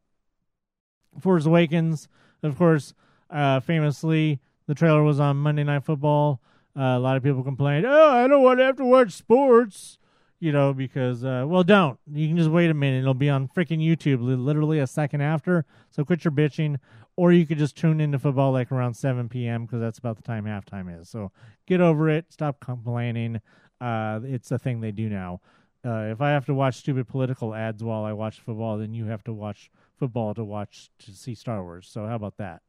Force 1.19 1.45
Awakens. 1.47 2.09
Of 2.45 2.57
course, 2.57 2.95
famously, 3.31 4.39
the 4.69 4.77
trailer 4.77 5.03
was 5.03 5.19
on 5.19 5.39
Monday 5.39 5.65
Night 5.65 5.85
Football. 5.85 6.41
Uh, 6.77 6.83
a 6.83 6.99
lot 6.99 7.17
of 7.17 7.23
people 7.23 7.43
complain, 7.43 7.85
"Oh, 7.85 8.11
I 8.11 8.27
don't 8.27 8.43
want 8.43 8.61
to 8.61 8.65
have 8.65 8.77
to 8.77 8.85
watch 8.85 9.13
sports," 9.13 9.99
you 10.39 10.53
know, 10.53 10.73
because 10.73 11.25
uh, 11.25 11.45
well, 11.47 11.65
don't. 11.65 11.99
You 12.11 12.29
can 12.29 12.37
just 12.37 12.51
wait 12.51 12.71
a 12.71 12.75
minute; 12.75 13.01
it'll 13.01 13.15
be 13.15 13.31
on 13.31 13.49
freaking 13.49 13.79
YouTube, 13.79 14.19
literally 14.21 14.79
a 14.79 14.87
second 14.87 15.21
after. 15.21 15.65
So 15.91 16.05
quit 16.05 16.25
your 16.25 16.33
bitching, 16.33 16.79
or 17.17 17.33
you 17.33 17.47
could 17.47 17.59
just 17.59 17.77
tune 17.77 18.01
into 18.01 18.19
football 18.19 18.53
like 18.53 18.71
around 18.73 18.95
7 18.95 19.29
p.m. 19.29 19.67
because 19.67 19.81
that's 19.81 19.99
about 19.99 20.17
the 20.17 20.23
time 20.23 20.45
halftime 20.45 21.01
is. 21.01 21.09
So 21.09 21.33
get 21.67 21.81
over 21.81 22.09
it. 22.09 22.27
Stop 22.33 22.61
complaining. 22.61 23.41
Uh, 23.81 24.21
it's 24.25 24.51
a 24.51 24.59
thing 24.59 24.81
they 24.81 24.93
do 24.93 25.09
now. 25.09 25.41
Uh, 25.85 26.09
if 26.11 26.21
I 26.21 26.31
have 26.31 26.45
to 26.47 26.55
watch 26.55 26.77
stupid 26.77 27.09
political 27.09 27.55
ads 27.55 27.83
while 27.83 28.05
I 28.05 28.13
watch 28.13 28.41
football, 28.41 28.79
then 28.79 28.93
you 28.93 29.07
have 29.07 29.25
to 29.25 29.33
watch 29.33 29.71
football 29.99 30.35
to 30.35 30.45
watch 30.45 30.91
to 31.01 31.13
see 31.13 31.35
Star 31.35 31.63
Wars. 31.63 31.89
So 31.91 32.07
how 32.07 32.17
about 32.17 32.37
that? 32.37 32.63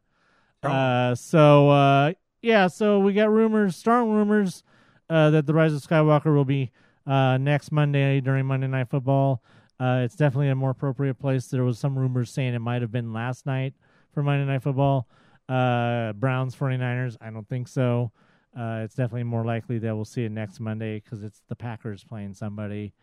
Uh, 0.63 1.15
so 1.15 1.69
uh, 1.69 2.13
yeah, 2.41 2.67
so 2.67 2.99
we 2.99 3.13
got 3.13 3.29
rumors, 3.29 3.75
strong 3.75 4.11
rumors, 4.11 4.63
uh, 5.09 5.29
that 5.31 5.45
the 5.45 5.53
Rise 5.53 5.73
of 5.73 5.81
Skywalker 5.81 6.33
will 6.33 6.45
be 6.45 6.71
uh 7.07 7.37
next 7.37 7.71
Monday 7.71 8.21
during 8.21 8.45
Monday 8.45 8.67
Night 8.67 8.89
Football. 8.89 9.41
Uh, 9.79 10.01
it's 10.05 10.15
definitely 10.15 10.49
a 10.49 10.55
more 10.55 10.69
appropriate 10.69 11.15
place. 11.15 11.47
There 11.47 11.63
was 11.63 11.79
some 11.79 11.97
rumors 11.97 12.29
saying 12.29 12.53
it 12.53 12.59
might 12.59 12.83
have 12.83 12.91
been 12.91 13.13
last 13.13 13.47
night 13.47 13.73
for 14.13 14.21
Monday 14.21 14.45
Night 14.45 14.61
Football. 14.61 15.07
Uh, 15.49 16.13
Browns 16.13 16.55
49ers, 16.55 17.17
I 17.19 17.31
don't 17.31 17.49
think 17.49 17.67
so. 17.67 18.11
Uh, 18.57 18.81
it's 18.83 18.95
definitely 18.95 19.23
more 19.23 19.43
likely 19.43 19.79
that 19.79 19.95
we'll 19.95 20.05
see 20.05 20.23
it 20.23 20.31
next 20.31 20.59
Monday 20.59 20.99
because 20.99 21.23
it's 21.23 21.41
the 21.47 21.55
Packers 21.55 22.03
playing 22.03 22.33
somebody. 22.33 22.93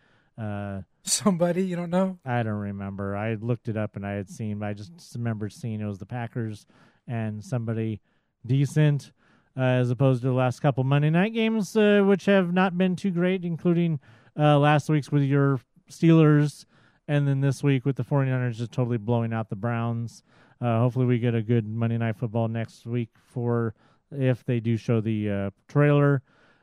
Uh, 0.40 0.82
somebody 1.02 1.65
you 1.65 1.74
don't 1.74 1.90
know. 1.90 2.19
I 2.24 2.43
don't 2.43 2.52
remember. 2.52 3.16
I 3.16 3.35
looked 3.35 3.69
it 3.69 3.77
up 3.77 3.97
and 3.97 4.06
I 4.06 4.12
had 4.12 4.31
seen, 4.31 4.60
but 4.60 4.66
I 4.66 4.74
just 4.74 4.93
remembered 5.16 5.52
seeing 5.52 5.81
it 5.81 5.86
was 5.86 5.98
the 5.98 6.06
Packers 6.06 6.65
and 7.09 7.43
somebody 7.43 8.01
decent, 8.47 9.10
uh, 9.59 9.62
as 9.62 9.90
opposed 9.90 10.22
to 10.22 10.28
the 10.28 10.35
last 10.35 10.60
couple 10.60 10.85
Monday 10.85 11.10
night 11.10 11.35
games, 11.35 11.76
uh, 11.76 12.01
which 12.05 12.26
have 12.26 12.52
not 12.52 12.78
been 12.78 12.94
too 12.94 13.10
great, 13.10 13.44
including 13.44 13.98
uh, 14.39 14.56
last 14.56 14.89
week's 14.89 15.10
with 15.10 15.24
your 15.24 15.60
Steelers, 15.90 16.64
and 17.09 17.26
then 17.26 17.40
this 17.40 17.62
week 17.62 17.85
with 17.85 17.97
the 17.97 18.05
49ers 18.05 18.55
just 18.55 18.70
totally 18.70 18.98
blowing 18.98 19.32
out 19.32 19.48
the 19.48 19.56
Browns. 19.56 20.22
Uh, 20.60 20.78
hopefully, 20.78 21.06
we 21.06 21.18
get 21.18 21.35
a 21.35 21.43
good 21.43 21.66
Monday 21.66 21.98
night 21.98 22.16
football 22.16 22.47
next 22.47 22.86
week 22.86 23.09
for 23.32 23.74
if 24.12 24.44
they 24.44 24.60
do 24.60 24.76
show 24.76 25.01
the 25.01 25.30
uh, 25.30 25.51
trailer. 25.66 26.22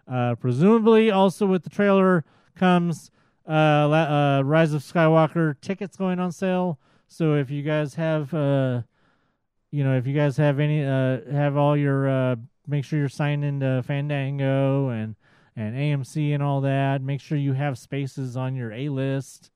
Uh, 0.10 0.36
presumably, 0.36 1.12
also 1.12 1.46
with 1.46 1.64
the 1.64 1.70
trailer 1.70 2.24
comes 2.56 3.12
La- 3.46 4.42
Rise 4.46 4.74
of 4.74 4.84
Skywalker 4.84 5.60
tickets 5.60 5.98
going 5.98 6.20
on 6.20 6.32
sale. 6.32 6.80
So 7.08 7.34
if 7.34 7.52
you 7.52 7.62
guys 7.62 7.96
have, 7.96 8.32
you 8.32 9.84
know, 9.84 9.98
if 9.98 10.08
you 10.08 10.14
guys 10.14 10.38
have 10.38 10.60
any, 10.60 10.82
have 10.82 11.58
all 11.58 11.76
your, 11.76 12.38
make 12.68 12.86
sure 12.86 13.00
you're 13.00 13.10
signed 13.10 13.44
into 13.44 13.84
Fandango 13.84 14.90
and 14.90 15.16
and 15.56 15.76
AMC 15.76 16.34
and 16.34 16.44
all 16.44 16.62
that. 16.62 17.02
Make 17.02 17.22
sure 17.22 17.38
you 17.38 17.54
have 17.54 17.78
spaces 17.78 18.36
on 18.36 18.56
your 18.56 18.72
A 18.74 18.90
list. 18.90 19.52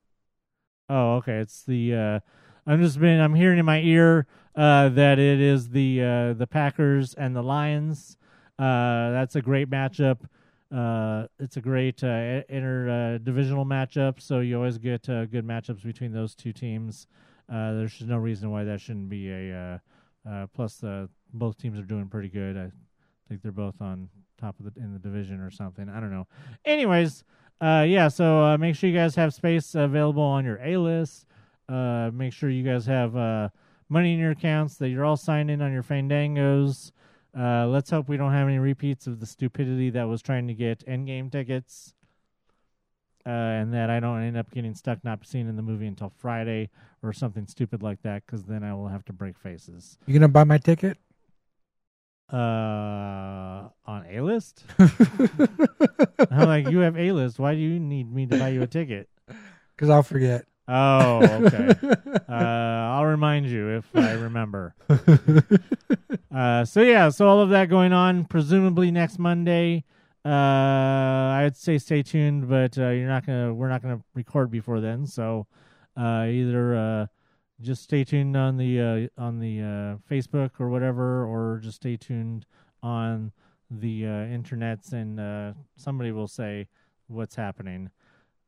Oh, 0.88 1.16
okay. 1.16 1.38
It's 1.38 1.62
the. 1.62 1.94
Uh, 1.94 2.20
I'm 2.66 2.82
just 2.82 2.98
been. 2.98 3.20
I'm 3.20 3.34
hearing 3.34 3.58
in 3.58 3.66
my 3.66 3.80
ear 3.80 4.26
uh, 4.54 4.88
that 4.90 5.18
it 5.18 5.40
is 5.40 5.70
the 5.70 6.02
uh, 6.02 6.32
the 6.34 6.46
Packers 6.46 7.14
and 7.14 7.34
the 7.34 7.42
Lions. 7.42 8.16
Uh, 8.58 9.10
that's 9.12 9.36
a 9.36 9.42
great 9.42 9.70
matchup. 9.70 10.18
Uh, 10.74 11.26
it's 11.38 11.56
a 11.56 11.60
great 11.60 12.02
uh, 12.04 12.42
inter 12.48 12.88
uh, 13.14 13.18
divisional 13.18 13.64
matchup, 13.64 14.20
so 14.20 14.40
you 14.40 14.56
always 14.56 14.78
get 14.78 15.08
uh, 15.08 15.26
good 15.26 15.46
matchups 15.46 15.82
between 15.82 16.12
those 16.12 16.34
two 16.34 16.52
teams. 16.52 17.06
Uh, 17.48 17.74
there's 17.74 18.00
no 18.02 18.16
reason 18.16 18.50
why 18.50 18.64
that 18.64 18.80
shouldn't 18.80 19.08
be 19.08 19.30
a. 19.30 19.56
Uh, 19.56 19.78
uh, 20.28 20.46
plus, 20.54 20.84
uh, 20.84 21.06
both 21.32 21.56
teams 21.56 21.78
are 21.78 21.84
doing 21.84 22.06
pretty 22.06 22.28
good. 22.28 22.56
I 22.56 22.70
think 23.30 23.42
they're 23.42 23.52
both 23.52 23.80
on 23.80 24.08
top 24.38 24.58
of 24.58 24.66
the 24.66 24.80
in 24.80 24.92
the 24.92 24.98
division 24.98 25.40
or 25.40 25.50
something. 25.50 25.88
I 25.88 26.00
don't 26.00 26.10
know. 26.10 26.26
Anyways, 26.64 27.22
uh, 27.60 27.86
yeah. 27.86 28.08
So 28.08 28.42
uh, 28.42 28.58
make 28.58 28.74
sure 28.74 28.90
you 28.90 28.96
guys 28.96 29.14
have 29.14 29.32
space 29.32 29.74
available 29.74 30.22
on 30.22 30.44
your 30.44 30.58
A 30.62 30.76
list. 30.76 31.26
Uh, 31.68 32.10
make 32.12 32.32
sure 32.32 32.50
you 32.50 32.64
guys 32.64 32.86
have 32.86 33.16
uh, 33.16 33.48
money 33.88 34.12
in 34.12 34.18
your 34.18 34.32
accounts 34.32 34.74
that 34.76 34.88
you're 34.88 35.04
all 35.04 35.16
signed 35.16 35.50
in 35.50 35.62
on 35.62 35.72
your 35.72 35.84
Fandangos. 35.84 36.90
Uh, 37.38 37.68
let's 37.68 37.88
hope 37.90 38.08
we 38.08 38.16
don't 38.16 38.32
have 38.32 38.48
any 38.48 38.58
repeats 38.58 39.06
of 39.06 39.20
the 39.20 39.26
stupidity 39.26 39.90
that 39.90 40.08
was 40.08 40.20
trying 40.20 40.48
to 40.48 40.54
get 40.54 40.84
Endgame 40.86 41.30
tickets, 41.30 41.94
uh, 43.24 43.28
and 43.30 43.72
that 43.72 43.88
I 43.88 44.00
don't 44.00 44.20
end 44.20 44.36
up 44.36 44.50
getting 44.50 44.74
stuck 44.74 45.04
not 45.04 45.24
seeing 45.24 45.48
in 45.48 45.54
the 45.54 45.62
movie 45.62 45.86
until 45.86 46.12
Friday 46.18 46.70
or 47.04 47.12
something 47.12 47.46
stupid 47.46 47.80
like 47.84 48.02
that. 48.02 48.26
Because 48.26 48.42
then 48.42 48.64
I 48.64 48.74
will 48.74 48.88
have 48.88 49.04
to 49.04 49.12
break 49.12 49.38
faces. 49.38 49.96
You 50.06 50.14
gonna 50.14 50.26
buy 50.26 50.42
my 50.42 50.58
ticket? 50.58 50.98
Uh, 52.32 53.68
on 53.86 54.06
A 54.08 54.20
list. 54.20 54.64
I'm 56.30 56.46
like, 56.46 56.68
you 56.68 56.78
have 56.80 56.96
A 56.96 57.12
list. 57.12 57.38
Why 57.38 57.54
do 57.54 57.60
you 57.60 57.80
need 57.80 58.12
me 58.12 58.26
to 58.26 58.38
buy 58.38 58.50
you 58.50 58.62
a 58.62 58.66
ticket? 58.66 59.08
Because 59.74 59.90
I'll 59.90 60.02
forget. 60.02 60.46
Oh, 60.68 61.18
okay. 61.24 61.74
uh, 62.28 62.32
I'll 62.32 63.04
remind 63.04 63.46
you 63.46 63.68
if 63.78 63.96
I 63.96 64.12
remember. 64.12 64.76
uh, 66.34 66.64
so 66.64 66.82
yeah, 66.82 67.08
so 67.08 67.26
all 67.26 67.40
of 67.40 67.50
that 67.50 67.68
going 67.68 67.92
on. 67.92 68.24
Presumably 68.24 68.92
next 68.92 69.18
Monday. 69.18 69.84
Uh, 70.24 70.28
I'd 70.28 71.56
say 71.56 71.78
stay 71.78 72.02
tuned, 72.04 72.48
but 72.48 72.78
uh, 72.78 72.90
you're 72.90 73.08
not 73.08 73.26
gonna. 73.26 73.52
We're 73.52 73.68
not 73.68 73.82
gonna 73.82 74.02
record 74.14 74.52
before 74.52 74.80
then. 74.80 75.06
So 75.06 75.48
uh, 75.96 76.26
either 76.28 76.76
uh, 76.76 77.06
just 77.60 77.82
stay 77.82 78.04
tuned 78.04 78.36
on 78.36 78.56
the 78.56 78.80
uh, 78.80 79.22
on 79.22 79.38
the 79.38 79.60
uh, 79.60 79.96
Facebook 80.12 80.52
or 80.58 80.68
whatever, 80.68 81.24
or 81.24 81.60
just 81.62 81.76
stay 81.76 81.96
tuned 81.96 82.46
on 82.82 83.32
the 83.70 84.04
uh, 84.04 84.08
internets, 84.08 84.92
and 84.92 85.20
uh, 85.20 85.52
somebody 85.76 86.12
will 86.12 86.28
say 86.28 86.68
what's 87.06 87.34
happening. 87.34 87.90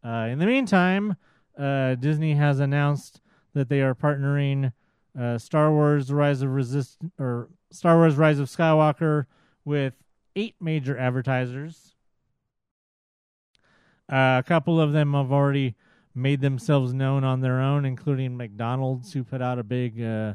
Uh, 0.04 0.28
in 0.30 0.38
the 0.38 0.46
meantime, 0.46 1.16
uh, 1.58 1.94
Disney 1.94 2.34
has 2.34 2.58
announced 2.58 3.20
that 3.54 3.68
they 3.68 3.80
are 3.82 3.94
partnering 3.94 4.72
Star 5.38 5.70
Wars: 5.70 6.12
Rise 6.12 6.42
of 6.42 6.50
Resist 6.50 6.98
or 7.18 7.48
Star 7.70 7.96
Wars: 7.96 8.16
Rise 8.16 8.38
of 8.38 8.48
Skywalker 8.48 9.26
with 9.64 9.94
eight 10.34 10.56
major 10.60 10.96
advertisers. 10.96 11.94
A 14.08 14.42
couple 14.46 14.80
of 14.80 14.92
them 14.92 15.14
have 15.14 15.32
already 15.32 15.74
made 16.14 16.40
themselves 16.40 16.92
known 16.92 17.24
on 17.24 17.40
their 17.40 17.60
own, 17.60 17.84
including 17.84 18.36
McDonald's, 18.36 19.12
who 19.12 19.24
put 19.24 19.40
out 19.40 19.58
a 19.58 19.62
big 19.62 20.02
uh, 20.02 20.34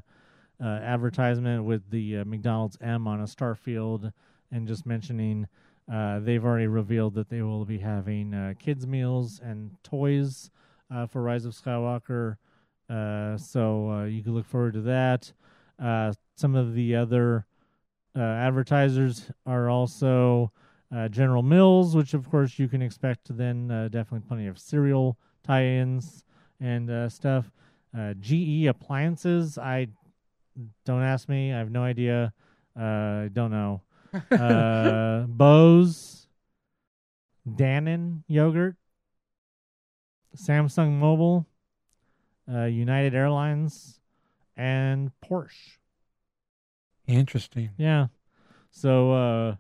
uh, 0.61 0.65
advertisement 0.65 1.63
with 1.63 1.89
the 1.91 2.17
uh, 2.17 2.25
McDonald's 2.25 2.77
M 2.81 3.07
on 3.07 3.21
a 3.21 3.25
Starfield, 3.25 4.11
and 4.51 4.67
just 4.67 4.85
mentioning 4.85 5.47
uh, 5.91 6.19
they've 6.19 6.43
already 6.43 6.67
revealed 6.67 7.13
that 7.13 7.29
they 7.29 7.41
will 7.41 7.63
be 7.63 7.77
having 7.77 8.33
uh, 8.33 8.53
kids 8.59 8.87
meals 8.87 9.39
and 9.43 9.71
toys 9.83 10.49
uh, 10.91 11.05
for 11.05 11.21
Rise 11.21 11.45
of 11.45 11.53
Skywalker. 11.53 12.37
So 12.89 14.03
you 14.05 14.23
can 14.23 14.33
look 14.33 14.45
forward 14.45 14.73
to 14.73 14.81
that. 14.81 15.31
Some 16.35 16.55
of 16.55 16.73
the 16.73 16.95
other 16.95 17.45
advertisers 18.15 19.29
are 19.45 19.69
also 19.69 20.51
General 21.09 21.43
Mills, 21.43 21.95
which 21.95 22.13
of 22.13 22.29
course 22.29 22.57
you 22.57 22.67
can 22.67 22.81
expect. 22.81 23.35
Then 23.37 23.67
definitely 23.91 24.27
plenty 24.27 24.47
of 24.47 24.57
cereal 24.57 25.17
tie-ins 25.47 26.23
and 26.59 26.89
uh, 26.89 27.09
stuff. 27.09 27.51
Uh, 27.97 28.13
GE 28.19 28.65
appliances. 28.65 29.57
I 29.57 29.87
don't 30.85 31.03
ask 31.03 31.29
me. 31.29 31.53
I 31.53 31.57
have 31.57 31.71
no 31.71 31.83
idea. 31.83 32.33
Uh, 32.79 32.83
I 33.25 33.29
don't 33.31 33.51
know. 33.51 33.81
Uh, 34.31 35.25
Bose, 35.27 36.27
Dannon 37.47 38.23
yogurt, 38.27 38.75
Samsung 40.35 40.93
Mobile, 40.93 41.45
uh, 42.51 42.63
United 42.63 43.13
Airlines, 43.13 43.99
and 44.55 45.11
Porsche. 45.23 45.77
Interesting. 47.07 47.71
Yeah. 47.77 48.07
So 48.71 49.11
uh 49.11 49.55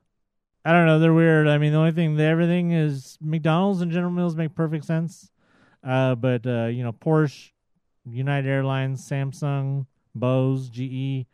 I 0.65 0.71
don't 0.73 0.85
know, 0.85 0.99
they're 0.99 1.13
weird. 1.13 1.47
I 1.47 1.57
mean 1.57 1.71
the 1.71 1.77
only 1.77 1.91
thing 1.91 2.19
everything 2.19 2.71
is 2.71 3.17
McDonald's 3.21 3.81
and 3.81 3.91
General 3.91 4.11
Mills 4.11 4.35
make 4.35 4.53
perfect 4.53 4.85
sense. 4.85 5.31
Uh 5.87 6.15
but 6.15 6.45
uh, 6.45 6.65
you 6.65 6.83
know, 6.83 6.93
Porsche, 6.93 7.51
United 8.05 8.49
Airlines, 8.49 9.07
Samsung, 9.07 9.85
Bose, 10.15 10.69
GE. 10.69 11.25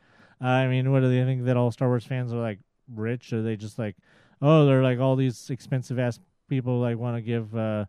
Uh, 0.41 0.47
I 0.47 0.67
mean, 0.67 0.91
what 0.91 1.01
do 1.01 1.09
they 1.09 1.23
think 1.23 1.45
that 1.45 1.57
all 1.57 1.71
Star 1.71 1.87
Wars 1.87 2.05
fans 2.05 2.33
are 2.33 2.41
like 2.41 2.59
rich? 2.93 3.33
Are 3.33 3.41
they 3.41 3.55
just 3.55 3.79
like 3.79 3.95
oh, 4.41 4.65
they're 4.65 4.83
like 4.83 4.99
all 4.99 5.15
these 5.15 5.49
expensive 5.49 5.99
ass 5.99 6.19
people 6.49 6.79
like 6.79 6.97
want 6.97 7.17
to 7.17 7.21
give 7.21 7.55
uh 7.55 7.85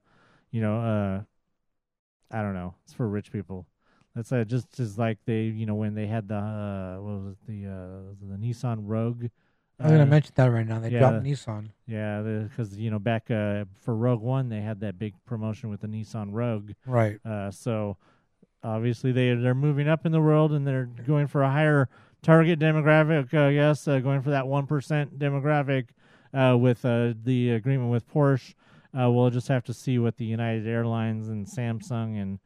you 0.53 0.61
know, 0.63 0.81
uh 0.81 1.23
I 2.31 2.43
don't 2.43 2.55
know. 2.55 2.75
It's 2.85 2.93
for 2.95 3.09
rich 3.09 3.33
people. 3.33 3.67
That's 4.15 4.33
uh, 4.33 4.45
just 4.45 4.79
as 4.81 4.99
like 4.99 5.19
they, 5.27 5.43
you 5.43 5.67
know, 5.67 5.75
when 5.75 5.95
they 5.95 6.07
had 6.07 6.29
the 6.29 6.37
uh, 6.37 7.01
what 7.01 7.21
was 7.21 7.33
it, 7.33 7.39
the 7.47 7.67
uh, 7.71 8.15
the 8.21 8.37
Nissan 8.37 8.79
Rogue. 8.83 9.27
I 9.81 9.85
was 9.85 9.93
gonna 9.93 10.05
uh, 10.05 10.07
mention 10.07 10.33
that 10.37 10.47
right 10.47 10.67
now. 10.67 10.79
They 10.79 10.91
yeah, 10.91 11.01
dropped 11.01 11.25
Nissan. 11.25 11.71
Yeah, 11.87 12.23
because 12.49 12.77
you 12.77 12.91
know 12.91 12.99
back 12.99 13.31
uh, 13.31 13.65
for 13.83 13.95
Rogue 13.97 14.21
One, 14.21 14.49
they 14.49 14.61
had 14.61 14.81
that 14.81 14.99
big 14.99 15.15
promotion 15.27 15.69
with 15.69 15.81
the 15.81 15.89
Nissan 15.89 16.29
Rogue. 16.31 16.73
Right. 16.87 17.19
Uh, 17.27 17.51
so 17.51 17.97
obviously 18.63 19.13
they 19.13 19.35
they're 19.35 19.55
moving 19.55 19.89
up 19.89 20.07
in 20.07 20.13
the 20.13 20.21
world 20.21 20.53
and 20.53 20.67
they're 20.67 20.87
going 20.87 21.27
for 21.27 21.43
a 21.43 21.51
higher 21.51 21.89
target 22.23 22.59
demographic. 22.59 23.35
Uh, 23.35 23.49
yes, 23.49 23.87
uh, 23.89 23.99
going 23.99 24.23
for 24.23 24.31
that 24.31 24.47
one 24.47 24.67
percent 24.67 25.19
demographic 25.19 25.89
uh, 26.33 26.57
with 26.57 26.85
uh, 26.85 27.13
the 27.23 27.51
agreement 27.51 27.91
with 27.91 28.11
Porsche. 28.11 28.55
Uh, 28.99 29.11
we'll 29.11 29.31
just 29.31 29.49
have 29.49 29.65
to 29.65 29.75
see 29.75 29.99
what 29.99 30.17
the 30.17 30.25
United 30.25 30.67
Airlines 30.67 31.29
and 31.29 31.47
Samsung 31.47 32.21
and 32.21 32.39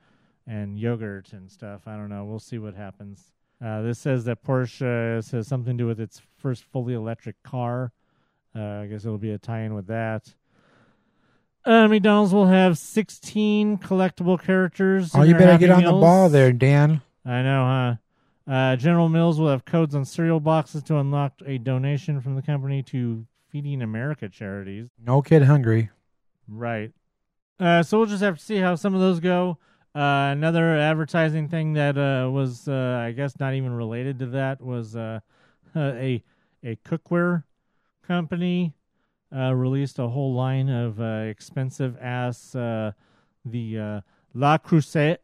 and 0.46 0.78
yogurt 0.78 1.32
and 1.32 1.50
stuff. 1.50 1.82
I 1.86 1.96
don't 1.96 2.08
know. 2.08 2.24
We'll 2.24 2.40
see 2.40 2.58
what 2.58 2.74
happens. 2.74 3.32
Uh, 3.64 3.82
this 3.82 3.98
says 3.98 4.24
that 4.24 4.42
Porsche 4.44 5.22
says 5.24 5.48
something 5.48 5.76
to 5.76 5.82
do 5.82 5.86
with 5.86 6.00
its 6.00 6.22
first 6.38 6.64
fully 6.64 6.94
electric 6.94 7.42
car. 7.42 7.92
Uh, 8.54 8.82
I 8.82 8.86
guess 8.86 9.04
it'll 9.04 9.18
be 9.18 9.32
a 9.32 9.38
tie-in 9.38 9.74
with 9.74 9.88
that. 9.88 10.32
Uh, 11.64 11.88
McDonald's 11.88 12.32
will 12.32 12.46
have 12.46 12.78
16 12.78 13.78
collectible 13.78 14.40
characters. 14.40 15.10
Oh, 15.14 15.22
you 15.22 15.34
better 15.34 15.58
get 15.58 15.70
on 15.70 15.82
the 15.82 15.90
ball 15.90 16.28
there, 16.28 16.52
Dan. 16.52 17.02
I 17.24 17.42
know, 17.42 17.98
huh? 18.46 18.52
Uh, 18.52 18.76
General 18.76 19.08
Mills 19.08 19.38
will 19.38 19.50
have 19.50 19.64
codes 19.64 19.94
on 19.94 20.04
cereal 20.04 20.40
boxes 20.40 20.82
to 20.84 20.96
unlock 20.96 21.34
a 21.44 21.58
donation 21.58 22.20
from 22.20 22.36
the 22.36 22.42
company 22.42 22.82
to 22.84 23.26
Feeding 23.50 23.82
America 23.82 24.28
charities. 24.28 24.88
No 25.04 25.20
kid 25.20 25.42
hungry. 25.42 25.90
Right. 26.48 26.92
Uh, 27.60 27.82
so 27.82 27.98
we'll 27.98 28.06
just 28.06 28.22
have 28.22 28.38
to 28.38 28.44
see 28.44 28.56
how 28.56 28.74
some 28.74 28.94
of 28.94 29.00
those 29.00 29.20
go. 29.20 29.58
Uh, 29.94 30.30
another 30.32 30.76
advertising 30.76 31.48
thing 31.48 31.72
that 31.72 31.96
uh, 31.96 32.28
was, 32.30 32.68
uh, 32.68 33.02
I 33.02 33.12
guess, 33.12 33.38
not 33.40 33.54
even 33.54 33.72
related 33.72 34.18
to 34.20 34.26
that 34.26 34.60
was 34.60 34.94
uh, 34.94 35.20
a 35.76 36.22
a 36.62 36.76
cookware 36.84 37.44
company 38.06 38.74
uh, 39.34 39.54
released 39.54 39.98
a 39.98 40.08
whole 40.08 40.34
line 40.34 40.68
of 40.68 41.00
uh, 41.00 41.24
expensive 41.26 41.96
ass 42.00 42.52
the 43.44 44.02
La 44.34 44.58
Creuset 44.58 45.18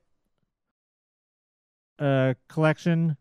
collection 2.48 3.16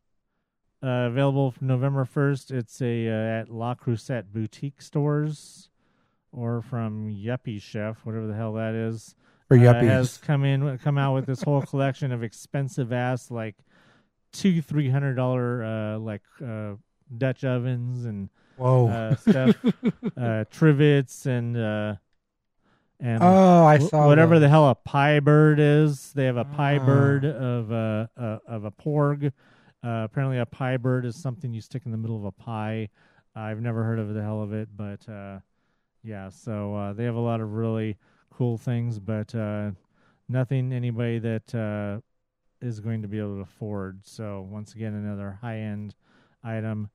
available 0.81 1.51
from 1.51 1.67
November 1.67 2.05
first. 2.05 2.51
It's 2.51 2.81
a 2.81 3.07
at 3.07 3.49
La 3.49 3.75
Creuset 3.75 4.25
boutique 4.31 4.81
stores 4.81 5.69
or 6.31 6.61
from 6.61 7.09
Yuppiechef, 7.09 7.97
whatever 8.03 8.27
the 8.27 8.33
hell 8.35 8.53
that 8.53 8.73
is. 8.73 9.15
For 9.47 9.57
uh, 9.57 9.61
yuppies. 9.61 9.83
has 9.83 10.17
come 10.17 10.43
in 10.45 10.77
come 10.79 10.97
out 10.97 11.13
with 11.13 11.25
this 11.25 11.41
whole 11.43 11.61
collection 11.61 12.11
of 12.11 12.23
expensive 12.23 12.91
ass 12.93 13.29
like 13.31 13.55
two 14.31 14.61
three 14.61 14.89
hundred 14.89 15.15
dollar 15.15 15.63
uh, 15.63 15.99
like 15.99 16.21
uh, 16.45 16.73
Dutch 17.17 17.43
ovens 17.43 18.05
and 18.05 18.29
Whoa. 18.57 18.87
uh, 18.87 19.15
stuff, 19.15 19.55
uh, 20.17 20.45
trivets 20.51 21.25
and 21.25 21.57
uh, 21.57 21.95
and 22.99 23.21
Oh, 23.21 23.65
I 23.65 23.79
saw 23.79 24.07
whatever 24.07 24.35
that. 24.35 24.41
the 24.41 24.49
hell 24.49 24.69
a 24.69 24.75
pie 24.75 25.19
bird 25.19 25.59
is. 25.59 26.13
They 26.13 26.25
have 26.25 26.37
a 26.37 26.45
pie 26.45 26.77
Ah. 26.81 26.85
bird 26.85 27.25
of 27.25 27.71
a 27.71 28.09
uh, 28.17 28.37
of 28.47 28.63
a 28.65 28.71
porg. 28.71 29.27
Uh, 29.83 30.03
apparently, 30.05 30.37
a 30.39 30.45
pie 30.45 30.77
bird 30.77 31.05
is 31.05 31.15
something 31.21 31.53
you 31.53 31.59
stick 31.59 31.81
in 31.85 31.91
the 31.91 31.97
middle 31.97 32.15
of 32.15 32.23
a 32.23 32.31
pie. 32.31 32.87
I've 33.35 33.59
never 33.61 33.83
heard 33.83 33.99
of 33.99 34.13
the 34.13 34.21
hell 34.21 34.41
of 34.41 34.53
it, 34.53 34.69
but 34.75 35.07
uh, 35.09 35.39
yeah. 36.03 36.29
So 36.29 36.73
uh, 36.75 36.93
they 36.93 37.03
have 37.03 37.15
a 37.15 37.19
lot 37.19 37.41
of 37.41 37.51
really 37.53 37.97
cool 38.37 38.57
things, 38.57 38.99
but 38.99 39.33
uh, 39.35 39.71
nothing 40.27 40.73
anybody 40.73 41.19
that 41.19 41.55
uh, 41.55 42.01
is 42.65 42.79
going 42.79 43.01
to 43.01 43.07
be 43.07 43.19
able 43.19 43.35
to 43.35 43.41
afford. 43.41 43.99
So 44.03 44.47
once 44.49 44.73
again, 44.73 44.93
another 44.93 45.39
high 45.41 45.59
end 45.59 45.95
item. 46.43 46.89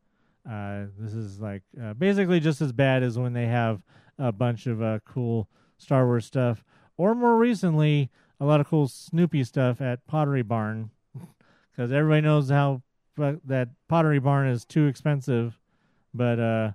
Uh, 0.48 0.86
this 0.98 1.12
is 1.12 1.40
like 1.40 1.62
uh, 1.82 1.94
basically 1.94 2.40
just 2.40 2.60
as 2.60 2.72
bad 2.72 3.02
as 3.02 3.18
when 3.18 3.32
they 3.32 3.46
have 3.46 3.82
a 4.18 4.32
bunch 4.32 4.66
of 4.66 4.82
uh, 4.82 4.98
cool 5.04 5.48
Star 5.76 6.06
Wars 6.06 6.26
stuff, 6.26 6.64
or 6.96 7.14
more 7.14 7.36
recently, 7.36 8.10
a 8.40 8.44
lot 8.44 8.60
of 8.60 8.68
cool 8.68 8.88
Snoopy 8.88 9.44
stuff 9.44 9.80
at 9.80 10.06
Pottery 10.06 10.42
Barn, 10.42 10.90
because 11.70 11.92
everybody 11.92 12.22
knows 12.22 12.50
how 12.50 12.82
that 13.16 13.68
Pottery 13.88 14.18
Barn 14.18 14.48
is 14.48 14.64
too 14.64 14.86
expensive. 14.86 15.58
But 16.14 16.40
uh, 16.40 16.72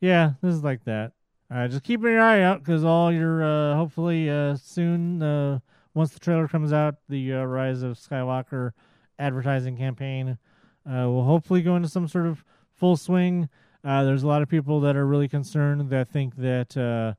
yeah, 0.00 0.32
this 0.42 0.54
is 0.54 0.64
like 0.64 0.84
that. 0.84 1.12
Uh, 1.54 1.68
just 1.68 1.84
keep 1.84 2.02
your 2.02 2.20
eye 2.20 2.42
out 2.42 2.64
because 2.64 2.82
all 2.82 3.12
your 3.12 3.44
uh, 3.44 3.76
hopefully 3.76 4.28
uh, 4.28 4.56
soon 4.56 5.22
uh, 5.22 5.58
once 5.94 6.10
the 6.10 6.18
trailer 6.18 6.48
comes 6.48 6.72
out, 6.72 6.96
the 7.08 7.32
uh, 7.32 7.44
Rise 7.44 7.82
of 7.82 7.96
Skywalker 7.96 8.72
advertising 9.20 9.76
campaign 9.76 10.36
uh, 10.84 11.08
will 11.08 11.22
hopefully 11.22 11.62
go 11.62 11.76
into 11.76 11.88
some 11.88 12.08
sort 12.08 12.26
of 12.26 12.44
full 12.72 12.96
swing. 12.96 13.48
Uh, 13.84 14.02
there's 14.02 14.24
a 14.24 14.26
lot 14.26 14.42
of 14.42 14.48
people 14.48 14.80
that 14.80 14.96
are 14.96 15.06
really 15.06 15.28
concerned 15.28 15.90
that 15.90 16.08
think 16.08 16.34
that 16.36 16.76
uh, 16.76 17.14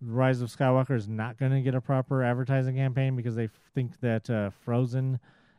Rise 0.00 0.40
of 0.40 0.50
Skywalker 0.50 0.94
is 0.94 1.08
not 1.08 1.36
going 1.36 1.50
to 1.50 1.60
get 1.60 1.74
a 1.74 1.80
proper 1.80 2.22
advertising 2.22 2.76
campaign 2.76 3.16
because 3.16 3.34
they 3.34 3.44
f- 3.44 3.50
think 3.74 3.98
that 3.98 4.30
uh, 4.30 4.50
Frozen 4.50 5.18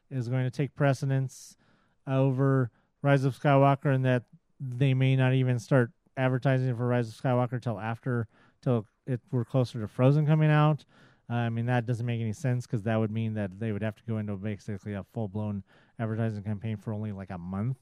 is 0.10 0.30
going 0.30 0.46
to 0.46 0.52
take 0.52 0.74
precedence 0.76 1.58
over 2.08 2.72
Rise 3.02 3.26
of 3.26 3.38
Skywalker 3.38 3.94
and 3.94 4.06
that 4.06 4.24
they 4.62 4.94
may 4.94 5.18
not 5.18 5.34
even 5.34 5.60
start 5.60 5.92
advertising 6.18 6.76
for 6.76 6.88
Rise 6.88 7.10
of 7.10 7.16
Skywalker 7.16 7.62
till 7.62 7.80
after 7.80 8.28
till 8.62 8.86
it 9.06 9.22
we're 9.32 9.46
closer 9.46 9.80
to 9.82 9.88
Frozen 9.88 10.26
coming 10.26 10.50
out. 10.50 10.86
Uh, 11.30 11.36
I 11.36 11.50
mean 11.50 11.66
that 11.68 11.86
doesn't 11.86 12.06
make 12.06 12.22
any 12.22 12.34
sense 12.34 12.66
because 12.66 12.84
that 12.84 12.98
would 12.98 13.12
mean 13.12 13.34
that 13.36 13.60
they 13.60 13.72
would 13.72 13.82
have 13.82 13.96
to 13.96 14.04
go 14.08 14.18
into 14.18 14.36
basically 14.36 14.94
a 14.94 15.06
full 15.14 15.28
blown 15.28 15.64
advertising 16.00 16.44
campaign 16.44 16.78
for 16.78 16.94
only 16.94 17.12
like 17.12 17.30
a 17.30 17.38
month 17.38 17.78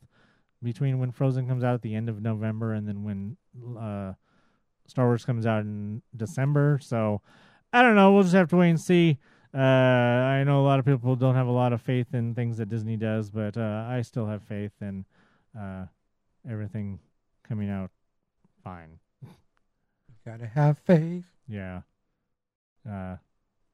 between 0.64 1.00
when 1.00 1.12
Frozen 1.12 1.48
comes 1.48 1.64
out 1.64 1.74
at 1.74 1.82
the 1.82 1.96
end 1.96 2.10
of 2.10 2.22
November 2.22 2.74
and 2.74 2.88
then 2.88 3.04
when 3.04 3.38
uh, 3.80 4.14
Star 4.88 5.08
Wars 5.08 5.26
comes 5.26 5.46
out 5.46 5.62
in 5.62 6.02
December. 6.16 6.80
So 6.82 7.22
I 7.74 7.82
don't 7.82 7.96
know. 7.96 8.14
We'll 8.14 8.24
just 8.24 8.36
have 8.36 8.50
to 8.50 8.58
wait 8.58 8.70
and 8.70 8.80
see. 8.80 9.18
Uh, 9.54 9.58
I 9.58 10.44
know 10.44 10.62
a 10.62 10.66
lot 10.66 10.80
of 10.80 10.86
people 10.86 11.16
don't 11.16 11.36
have 11.36 11.48
a 11.48 11.52
lot 11.52 11.74
of 11.74 11.82
faith 11.82 12.14
in 12.14 12.36
things 12.36 12.58
that 12.58 12.70
Disney 12.70 12.96
does, 12.96 13.30
but 13.30 13.58
uh, 13.58 13.86
I 13.90 14.02
still 14.02 14.28
have 14.28 14.44
faith 14.44 14.72
in 14.82 15.06
uh, 15.60 15.86
everything 16.50 17.00
coming 17.48 17.70
out 17.70 17.92
fine. 18.64 19.00
Gotta 20.26 20.48
have 20.48 20.78
faith. 20.80 21.26
Yeah. 21.48 21.82
Uh, 22.88 23.18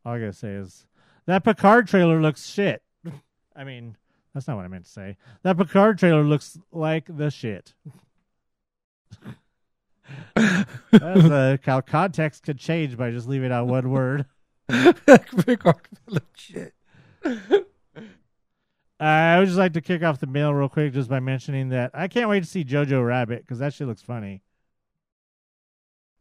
all 0.06 0.14
I 0.14 0.20
gotta 0.20 0.34
say 0.34 0.54
is 0.54 0.86
that 1.26 1.44
Picard 1.44 1.88
trailer 1.88 2.22
looks 2.22 2.48
shit. 2.48 2.82
I 3.56 3.64
mean, 3.64 3.98
that's 4.34 4.48
not 4.48 4.56
what 4.56 4.66
I 4.66 4.70
meant 4.70 4.86
to 4.86 4.92
say. 4.92 5.18
That 5.44 5.58
Picard 5.58 6.00
trailer 6.00 6.24
looks 6.24 6.58
like 6.72 7.06
the 7.10 7.30
shit. 7.30 7.74
That's 10.36 10.94
uh, 10.94 11.58
how 11.64 11.82
context 11.82 12.44
could 12.44 12.60
change 12.60 12.98
by 12.98 13.12
just 13.12 13.28
leaving 13.28 13.52
out 13.52 13.68
one 13.68 13.90
word. 13.90 14.26
Picard 14.70 15.76
look 16.08 16.28
shit. 16.36 16.74
I 19.00 19.38
would 19.40 19.48
just 19.48 19.58
like 19.58 19.74
to 19.74 19.82
kick 19.82 20.02
off 20.04 20.20
the 20.20 20.28
mail 20.28 20.54
real 20.54 20.70
quick 20.70 20.94
just 20.94 21.10
by 21.10 21.20
mentioning 21.20 21.70
that 21.70 21.92
I 21.94 22.08
can't 22.08 22.30
wait 22.30 22.42
to 22.44 22.50
see 22.50 22.64
Jojo 22.64 23.06
Rabbit 23.06 23.42
because 23.42 23.60
that 23.60 23.74
shit 23.74 23.88
looks 23.88 24.02
funny. 24.02 24.42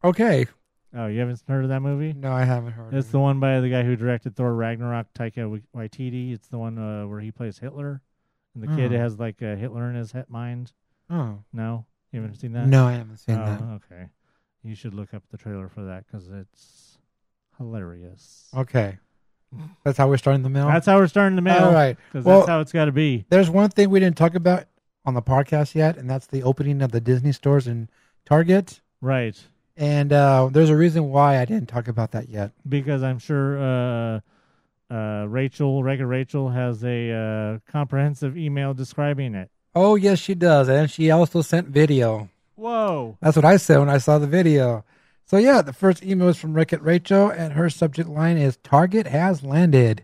Okay. 0.03 0.45
Oh, 0.95 1.07
you 1.07 1.19
haven't 1.19 1.41
heard 1.47 1.63
of 1.63 1.69
that 1.69 1.81
movie? 1.81 2.13
No, 2.13 2.31
I 2.31 2.43
haven't 2.43 2.71
heard. 2.71 2.93
It's 2.93 3.07
of 3.07 3.11
the 3.11 3.19
one 3.19 3.39
by 3.39 3.59
the 3.59 3.69
guy 3.69 3.83
who 3.83 3.95
directed 3.95 4.35
Thor 4.35 4.53
Ragnarok, 4.53 5.07
Taika 5.13 5.61
Waititi. 5.75 6.33
It's 6.33 6.47
the 6.47 6.57
one 6.57 6.77
uh, 6.77 7.05
where 7.07 7.19
he 7.19 7.31
plays 7.31 7.59
Hitler, 7.59 8.01
and 8.55 8.63
the 8.63 8.75
kid 8.75 8.93
Oh. 8.93 8.97
has 8.97 9.19
like 9.19 9.41
a 9.41 9.55
Hitler 9.55 9.89
in 9.89 9.95
his 9.95 10.11
he- 10.13 10.19
mind. 10.29 10.71
Oh. 11.09 11.39
No, 11.53 11.85
you 12.11 12.21
haven't 12.21 12.35
seen 12.35 12.53
that? 12.53 12.67
No, 12.67 12.85
I 12.87 12.93
haven't 12.93 13.17
seen 13.17 13.35
oh, 13.35 13.45
that. 13.45 13.61
Okay, 13.91 14.07
you 14.63 14.75
should 14.75 14.93
look 14.93 15.13
up 15.13 15.23
the 15.29 15.37
trailer 15.37 15.67
for 15.67 15.83
that 15.83 16.05
because 16.05 16.29
it's 16.29 16.97
hilarious. 17.57 18.49
Okay. 18.55 18.97
That's 19.83 19.97
how 19.97 20.07
we're 20.09 20.17
starting 20.17 20.43
the 20.43 20.49
mail. 20.49 20.67
That's 20.67 20.85
how 20.85 20.97
we're 20.97 21.07
starting 21.07 21.35
the 21.37 21.41
mail. 21.41 21.65
All 21.65 21.73
right. 21.73 21.97
because 22.11 22.25
Well, 22.25 22.39
that's 22.39 22.49
how 22.49 22.59
it's 22.59 22.73
got 22.73 22.85
to 22.85 22.91
be. 22.91 23.25
There's 23.29 23.49
one 23.49 23.69
thing 23.69 23.89
we 23.89 23.99
didn't 23.99 24.17
talk 24.17 24.35
about 24.35 24.65
on 25.05 25.13
the 25.13 25.21
podcast 25.21 25.73
yet, 25.73 25.97
and 25.97 26.09
that's 26.09 26.27
the 26.27 26.43
opening 26.43 26.81
of 26.81 26.91
the 26.91 26.99
Disney 26.99 27.31
stores 27.31 27.65
in 27.67 27.89
Target. 28.25 28.81
Right. 28.99 29.41
And 29.77 30.11
uh, 30.11 30.49
there's 30.51 30.71
a 30.71 30.75
reason 30.75 31.09
why 31.09 31.39
I 31.39 31.45
didn't 31.45 31.69
talk 31.69 31.87
about 31.87 32.11
that 32.11 32.29
yet. 32.29 32.51
because 32.67 33.03
I'm 33.03 33.19
sure 33.19 33.59
uh, 33.59 34.19
uh, 34.89 35.25
Rachel, 35.27 35.83
Record 35.83 36.07
Rachel, 36.07 36.49
has 36.49 36.83
a 36.83 37.11
uh, 37.11 37.71
comprehensive 37.71 38.35
email 38.35 38.73
describing 38.73 39.35
it. 39.35 39.51
Oh, 39.75 39.95
yes, 39.95 40.17
she 40.17 40.33
does. 40.33 40.67
And 40.67 40.89
she 40.89 41.11
also 41.11 41.43
sent 41.43 41.67
video. 41.67 42.29
Whoa! 42.55 43.17
That's 43.21 43.35
what 43.35 43.45
I 43.45 43.57
said 43.57 43.77
when 43.77 43.89
I 43.89 43.99
saw 43.99 44.17
the 44.17 44.25
video. 44.25 44.83
So, 45.25 45.37
yeah, 45.37 45.61
the 45.61 45.73
first 45.73 46.03
email 46.03 46.29
is 46.29 46.37
from 46.37 46.53
Wreck-It 46.53 46.81
Rachel, 46.81 47.29
and 47.29 47.53
her 47.53 47.69
subject 47.69 48.09
line 48.09 48.37
is 48.37 48.57
Target 48.63 49.05
has 49.05 49.43
landed. 49.43 50.03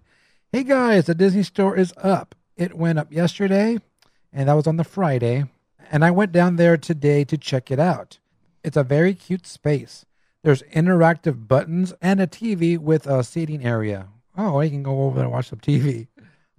Hey, 0.51 0.63
guys, 0.63 1.05
the 1.05 1.15
Disney 1.15 1.41
store 1.41 1.75
is 1.75 1.93
up. 1.97 2.35
It 2.55 2.75
went 2.75 2.99
up 2.99 3.11
yesterday, 3.11 3.79
and 4.31 4.47
that 4.47 4.53
was 4.53 4.67
on 4.67 4.77
the 4.77 4.83
Friday. 4.83 5.45
And 5.91 6.05
I 6.05 6.11
went 6.11 6.31
down 6.31 6.57
there 6.57 6.77
today 6.77 7.23
to 7.23 7.37
check 7.37 7.71
it 7.71 7.79
out. 7.79 8.19
It's 8.63 8.77
a 8.77 8.83
very 8.83 9.13
cute 9.13 9.45
space. 9.45 10.05
There's 10.43 10.63
interactive 10.63 11.47
buttons 11.47 11.93
and 12.01 12.21
a 12.21 12.27
TV 12.27 12.77
with 12.77 13.07
a 13.07 13.23
seating 13.23 13.65
area. 13.65 14.07
Oh, 14.37 14.59
you 14.61 14.69
can 14.69 14.83
go 14.83 15.03
over 15.03 15.15
there 15.15 15.25
and 15.25 15.33
watch 15.33 15.49
some 15.49 15.59
TV. 15.59 16.07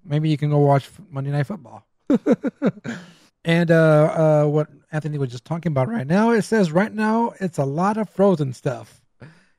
Maybe 0.04 0.28
you 0.28 0.36
can 0.36 0.50
go 0.50 0.58
watch 0.58 0.88
Monday 1.10 1.30
Night 1.30 1.46
Football. 1.46 1.86
and 3.44 3.70
uh, 3.70 4.44
uh, 4.44 4.48
what 4.48 4.68
Anthony 4.92 5.18
was 5.18 5.30
just 5.30 5.44
talking 5.44 5.72
about 5.72 5.88
right 5.88 6.06
now, 6.06 6.30
it 6.30 6.42
says 6.42 6.72
right 6.72 6.92
now 6.92 7.32
it's 7.40 7.58
a 7.58 7.64
lot 7.64 7.96
of 7.96 8.08
frozen 8.10 8.52
stuff. 8.52 9.00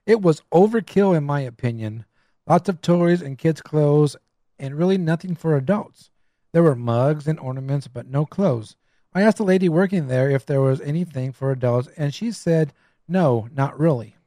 It 0.05 0.22
was 0.22 0.43
overkill, 0.53 1.17
in 1.17 1.23
my 1.23 1.41
opinion. 1.41 2.05
Lots 2.47 2.69
of 2.69 2.81
toys 2.81 3.23
and 3.23 3.39
kids' 3.39 3.61
clothes, 3.61 4.15
and 4.59 4.76
really 4.76 4.99
nothing 4.99 5.35
for 5.35 5.57
adults. 5.57 6.11
There 6.53 6.63
were 6.63 6.76
mugs 6.76 7.27
and 7.27 7.39
ornaments, 7.39 7.88
but 7.88 8.07
no 8.07 8.26
clothes. 8.26 8.76
I 9.16 9.22
asked 9.22 9.38
the 9.38 9.46
lady 9.46 9.70
working 9.70 10.08
there 10.08 10.30
if 10.30 10.46
there 10.46 10.60
was 10.60 10.82
anything 10.82 11.32
for 11.32 11.50
adults, 11.50 11.88
and 11.96 12.14
she 12.14 12.34
said, 12.34 12.74
no, 13.08 13.48
not 13.56 13.80
really. 13.80 14.18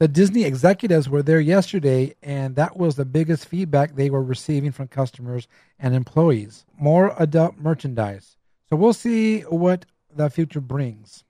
The 0.00 0.08
Disney 0.08 0.42
executives 0.42 1.08
were 1.08 1.22
there 1.22 1.38
yesterday, 1.38 2.16
and 2.20 2.56
that 2.56 2.76
was 2.76 2.96
the 2.96 3.04
biggest 3.04 3.46
feedback 3.46 3.94
they 3.94 4.10
were 4.10 4.24
receiving 4.24 4.72
from 4.72 4.88
customers 4.88 5.46
and 5.78 5.94
employees. 5.94 6.66
More 6.76 7.14
adult 7.16 7.58
merchandise. 7.58 8.36
So 8.68 8.74
we'll 8.74 8.92
see 8.92 9.42
what 9.42 9.86
the 10.12 10.30
future 10.30 10.60
brings. 10.60 11.22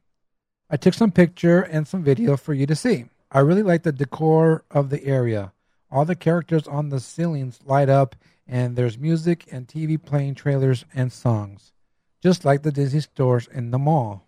I 0.70 0.78
took 0.78 0.94
some 0.94 1.12
picture 1.12 1.60
and 1.60 1.86
some 1.86 2.02
video 2.02 2.38
for 2.38 2.54
you 2.54 2.64
to 2.66 2.74
see. 2.74 3.04
I 3.30 3.40
really 3.40 3.62
like 3.62 3.82
the 3.82 3.92
decor 3.92 4.64
of 4.70 4.88
the 4.88 5.04
area. 5.04 5.52
All 5.90 6.06
the 6.06 6.16
characters 6.16 6.66
on 6.66 6.88
the 6.88 7.00
ceilings 7.00 7.60
light 7.66 7.90
up, 7.90 8.16
and 8.48 8.76
there's 8.76 8.96
music 8.96 9.44
and 9.52 9.68
TV 9.68 10.02
playing 10.02 10.36
trailers 10.36 10.86
and 10.94 11.12
songs, 11.12 11.72
just 12.26 12.44
like 12.44 12.64
the 12.64 12.72
Disney 12.72 12.98
stores 12.98 13.46
in 13.52 13.70
the 13.70 13.78
mall. 13.78 14.26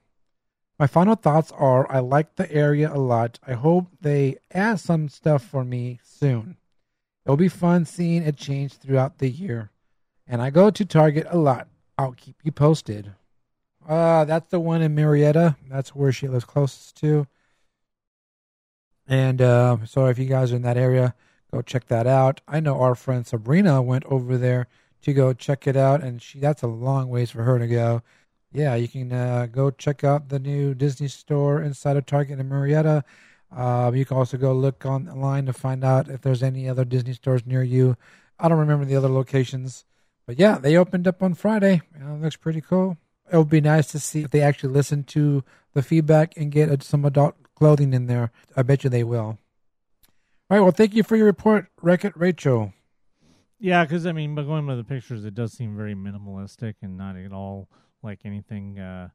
My 0.79 0.87
final 0.87 1.17
thoughts 1.17 1.51
are 1.51 1.91
I 1.91 1.99
like 1.99 2.37
the 2.37 2.49
area 2.53 2.95
a 2.95 2.95
lot. 2.95 3.41
I 3.45 3.55
hope 3.55 3.89
they 4.01 4.37
add 4.53 4.79
some 4.79 5.09
stuff 5.09 5.43
for 5.43 5.65
me 5.65 5.99
soon. 6.05 6.59
It'll 7.27 7.37
be 7.37 7.49
fun 7.49 7.85
seeing 7.87 8.23
it 8.23 8.37
change 8.37 8.75
throughout 8.75 9.19
the 9.19 9.29
year. 9.29 9.73
And 10.29 10.41
I 10.41 10.51
go 10.51 10.71
to 10.71 10.85
Target 10.85 11.27
a 11.29 11.39
lot. 11.39 11.67
I'll 11.99 12.13
keep 12.13 12.37
you 12.45 12.53
posted. 12.53 13.15
Uh, 13.85 14.25
that's 14.27 14.49
the 14.51 14.61
one 14.61 14.81
in 14.81 14.95
Marietta. 14.95 15.57
That's 15.69 15.93
where 15.93 16.13
she 16.13 16.29
lives 16.29 16.45
closest 16.45 16.97
to. 16.99 17.27
And 19.09 19.43
uh, 19.43 19.79
so 19.87 20.07
if 20.07 20.21
you 20.21 20.27
guys 20.27 20.53
are 20.53 20.57
in 20.57 20.63
that 20.63 20.77
area, 20.77 21.17
go 21.53 21.63
check 21.63 21.89
that 21.89 22.07
out. 22.07 22.43
I 22.47 22.61
know 22.61 22.81
our 22.81 22.95
friend 22.95 23.27
Sabrina 23.27 23.83
went 23.83 24.05
over 24.05 24.39
there 24.39 24.69
to 25.03 25.13
go 25.13 25.33
check 25.33 25.67
it 25.67 25.77
out, 25.77 26.03
and 26.03 26.21
she 26.21 26.39
that's 26.39 26.63
a 26.63 26.67
long 26.67 27.09
ways 27.09 27.31
for 27.31 27.43
her 27.43 27.59
to 27.59 27.67
go. 27.67 28.03
Yeah, 28.53 28.75
you 28.77 28.89
can 28.89 29.13
uh, 29.13 29.47
go 29.51 29.71
check 29.71 30.05
out 30.05 30.29
the 30.29 30.39
new 30.39 30.75
Disney 30.75 31.09
store 31.09 31.63
inside 31.63 31.97
of 31.97 32.07
Target 32.07 32.41
in 32.41 32.49
Marietta. 32.49 33.05
Uh, 33.55 33.91
you 33.95 34.05
can 34.05 34.17
also 34.17 34.37
go 34.37 34.53
look 34.53 34.85
online 34.85 35.47
to 35.47 35.53
find 35.53 35.85
out 35.85 36.09
if 36.09 36.23
there's 36.23 36.43
any 36.43 36.69
other 36.69 36.85
Disney 36.85 37.13
stores 37.13 37.47
near 37.47 37.63
you. 37.63 37.97
I 38.39 38.49
don't 38.49 38.59
remember 38.59 38.85
the 38.85 38.97
other 38.97 39.09
locations, 39.09 39.85
but 40.27 40.39
yeah, 40.39 40.59
they 40.59 40.77
opened 40.77 41.09
up 41.09 41.23
on 41.23 41.35
Friday. 41.35 41.83
Looks 42.21 42.37
pretty 42.37 42.61
cool. 42.61 42.97
It 43.31 43.37
would 43.37 43.49
be 43.51 43.61
nice 43.61 43.89
to 43.89 43.99
see 43.99 44.23
if 44.23 44.31
they 44.31 44.41
actually 44.41 44.73
listen 44.73 45.05
to 45.05 45.45
the 45.75 45.83
feedback 45.83 46.37
and 46.37 46.51
get 46.51 46.71
uh, 46.71 46.77
some 46.81 47.05
adult 47.05 47.37
clothing 47.55 47.93
in 47.93 48.07
there. 48.07 48.31
I 48.57 48.63
bet 48.63 48.85
you 48.85 48.91
they 48.91 49.05
will. 49.05 49.39
All 50.51 50.57
right. 50.57 50.61
Well, 50.61 50.73
thank 50.73 50.95
you 50.95 51.03
for 51.03 51.17
your 51.17 51.27
report, 51.27 51.67
Wreck-It 51.83 52.15
Rachel. 52.17 52.73
Yeah, 53.61 53.85
because 53.85 54.07
I 54.07 54.13
mean, 54.13 54.35
but 54.35 54.45
going 54.47 54.67
by 54.67 54.77
the 54.77 54.85
pictures, 54.85 55.25
it 55.25 55.35
does 55.35 55.53
seem 55.53 55.77
very 55.77 55.95
minimalistic 55.95 56.75
and 56.83 56.97
not 56.97 57.17
at 57.17 57.33
all 57.33 57.69
like 58.03 58.21
anything 58.25 58.79
uh, 58.79 59.09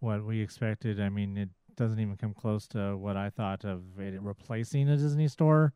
what 0.00 0.24
we 0.24 0.40
expected. 0.40 1.00
I 1.00 1.10
mean, 1.10 1.36
it 1.36 1.50
doesn't 1.76 2.00
even 2.00 2.16
come 2.16 2.34
close 2.34 2.66
to 2.68 2.96
what 2.96 3.16
I 3.16 3.30
thought 3.30 3.64
of 3.64 3.82
it 3.98 4.20
replacing 4.22 4.88
a 4.88 4.96
Disney 4.96 5.28
store. 5.28 5.74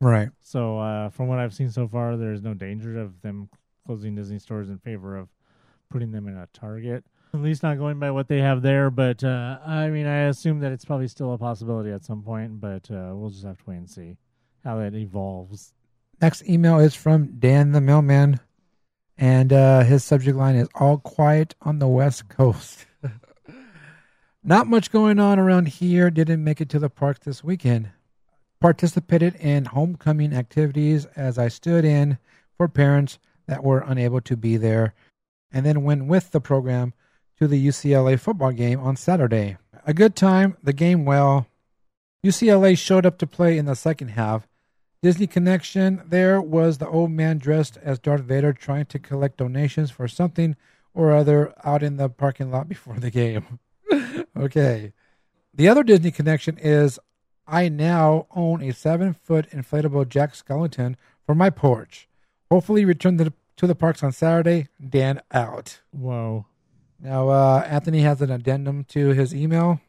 Right. 0.00 0.28
So, 0.42 0.78
uh, 0.78 1.08
from 1.08 1.28
what 1.28 1.38
I've 1.38 1.54
seen 1.54 1.70
so 1.70 1.88
far, 1.88 2.16
there's 2.16 2.42
no 2.42 2.52
danger 2.52 2.98
of 3.00 3.22
them 3.22 3.48
closing 3.86 4.14
Disney 4.14 4.38
stores 4.38 4.68
in 4.68 4.78
favor 4.78 5.16
of 5.16 5.28
putting 5.90 6.12
them 6.12 6.28
in 6.28 6.36
a 6.36 6.48
Target. 6.52 7.04
At 7.32 7.40
least 7.40 7.62
not 7.62 7.78
going 7.78 7.98
by 7.98 8.10
what 8.10 8.28
they 8.28 8.38
have 8.38 8.60
there. 8.62 8.90
But 8.90 9.24
uh, 9.24 9.58
I 9.64 9.88
mean, 9.88 10.06
I 10.06 10.24
assume 10.24 10.60
that 10.60 10.72
it's 10.72 10.84
probably 10.84 11.08
still 11.08 11.32
a 11.32 11.38
possibility 11.38 11.90
at 11.90 12.04
some 12.04 12.22
point. 12.22 12.60
But 12.60 12.90
uh, 12.90 13.12
we'll 13.14 13.30
just 13.30 13.44
have 13.44 13.58
to 13.58 13.64
wait 13.66 13.76
and 13.76 13.88
see 13.88 14.16
how 14.64 14.78
that 14.78 14.94
evolves. 14.94 15.72
Next 16.20 16.48
email 16.48 16.78
is 16.78 16.94
from 16.94 17.38
Dan 17.38 17.72
the 17.72 17.80
Mailman, 17.80 18.40
and 19.18 19.52
uh, 19.52 19.82
his 19.82 20.02
subject 20.02 20.36
line 20.36 20.56
is 20.56 20.68
All 20.74 20.96
Quiet 20.98 21.54
on 21.60 21.78
the 21.78 21.88
West 21.88 22.28
Coast. 22.28 22.86
Not 24.42 24.66
much 24.66 24.90
going 24.90 25.18
on 25.18 25.38
around 25.38 25.68
here. 25.68 26.10
Didn't 26.10 26.42
make 26.42 26.60
it 26.60 26.70
to 26.70 26.78
the 26.78 26.88
park 26.88 27.20
this 27.20 27.44
weekend. 27.44 27.90
Participated 28.60 29.34
in 29.34 29.66
homecoming 29.66 30.32
activities 30.32 31.04
as 31.16 31.36
I 31.36 31.48
stood 31.48 31.84
in 31.84 32.18
for 32.56 32.66
parents 32.66 33.18
that 33.46 33.62
were 33.62 33.84
unable 33.86 34.22
to 34.22 34.36
be 34.36 34.56
there, 34.56 34.94
and 35.52 35.66
then 35.66 35.84
went 35.84 36.06
with 36.06 36.30
the 36.30 36.40
program 36.40 36.94
to 37.38 37.46
the 37.46 37.66
UCLA 37.66 38.18
football 38.18 38.52
game 38.52 38.80
on 38.80 38.96
Saturday. 38.96 39.58
A 39.86 39.92
good 39.92 40.16
time, 40.16 40.56
the 40.62 40.72
game 40.72 41.04
well. 41.04 41.46
UCLA 42.24 42.76
showed 42.78 43.04
up 43.04 43.18
to 43.18 43.26
play 43.26 43.58
in 43.58 43.66
the 43.66 43.76
second 43.76 44.08
half. 44.08 44.48
Disney 45.06 45.28
connection 45.28 46.02
there 46.04 46.40
was 46.40 46.78
the 46.78 46.88
old 46.88 47.12
man 47.12 47.38
dressed 47.38 47.78
as 47.80 48.00
Darth 48.00 48.22
Vader 48.22 48.52
trying 48.52 48.86
to 48.86 48.98
collect 48.98 49.36
donations 49.36 49.88
for 49.88 50.08
something 50.08 50.56
or 50.94 51.12
other 51.12 51.54
out 51.62 51.84
in 51.84 51.96
the 51.96 52.08
parking 52.08 52.50
lot 52.50 52.68
before 52.74 52.98
the 52.98 53.12
game. 53.12 53.60
okay. 54.36 54.92
The 55.54 55.68
other 55.68 55.84
Disney 55.84 56.10
connection 56.10 56.58
is 56.58 56.98
I 57.46 57.68
now 57.68 58.26
own 58.34 58.60
a 58.60 58.72
seven 58.72 59.14
foot 59.14 59.48
inflatable 59.50 60.08
Jack 60.08 60.32
Skellington 60.32 60.96
for 61.24 61.36
my 61.36 61.50
porch. 61.50 62.08
Hopefully, 62.50 62.84
return 62.84 63.16
to 63.18 63.24
the, 63.26 63.32
to 63.58 63.68
the 63.68 63.76
parks 63.76 64.02
on 64.02 64.10
Saturday. 64.10 64.66
Dan 64.84 65.22
out. 65.30 65.82
Whoa. 65.92 66.46
Now, 66.98 67.28
uh, 67.28 67.64
Anthony 67.64 68.00
has 68.00 68.20
an 68.22 68.32
addendum 68.32 68.82
to 68.88 69.10
his 69.10 69.32
email. 69.32 69.80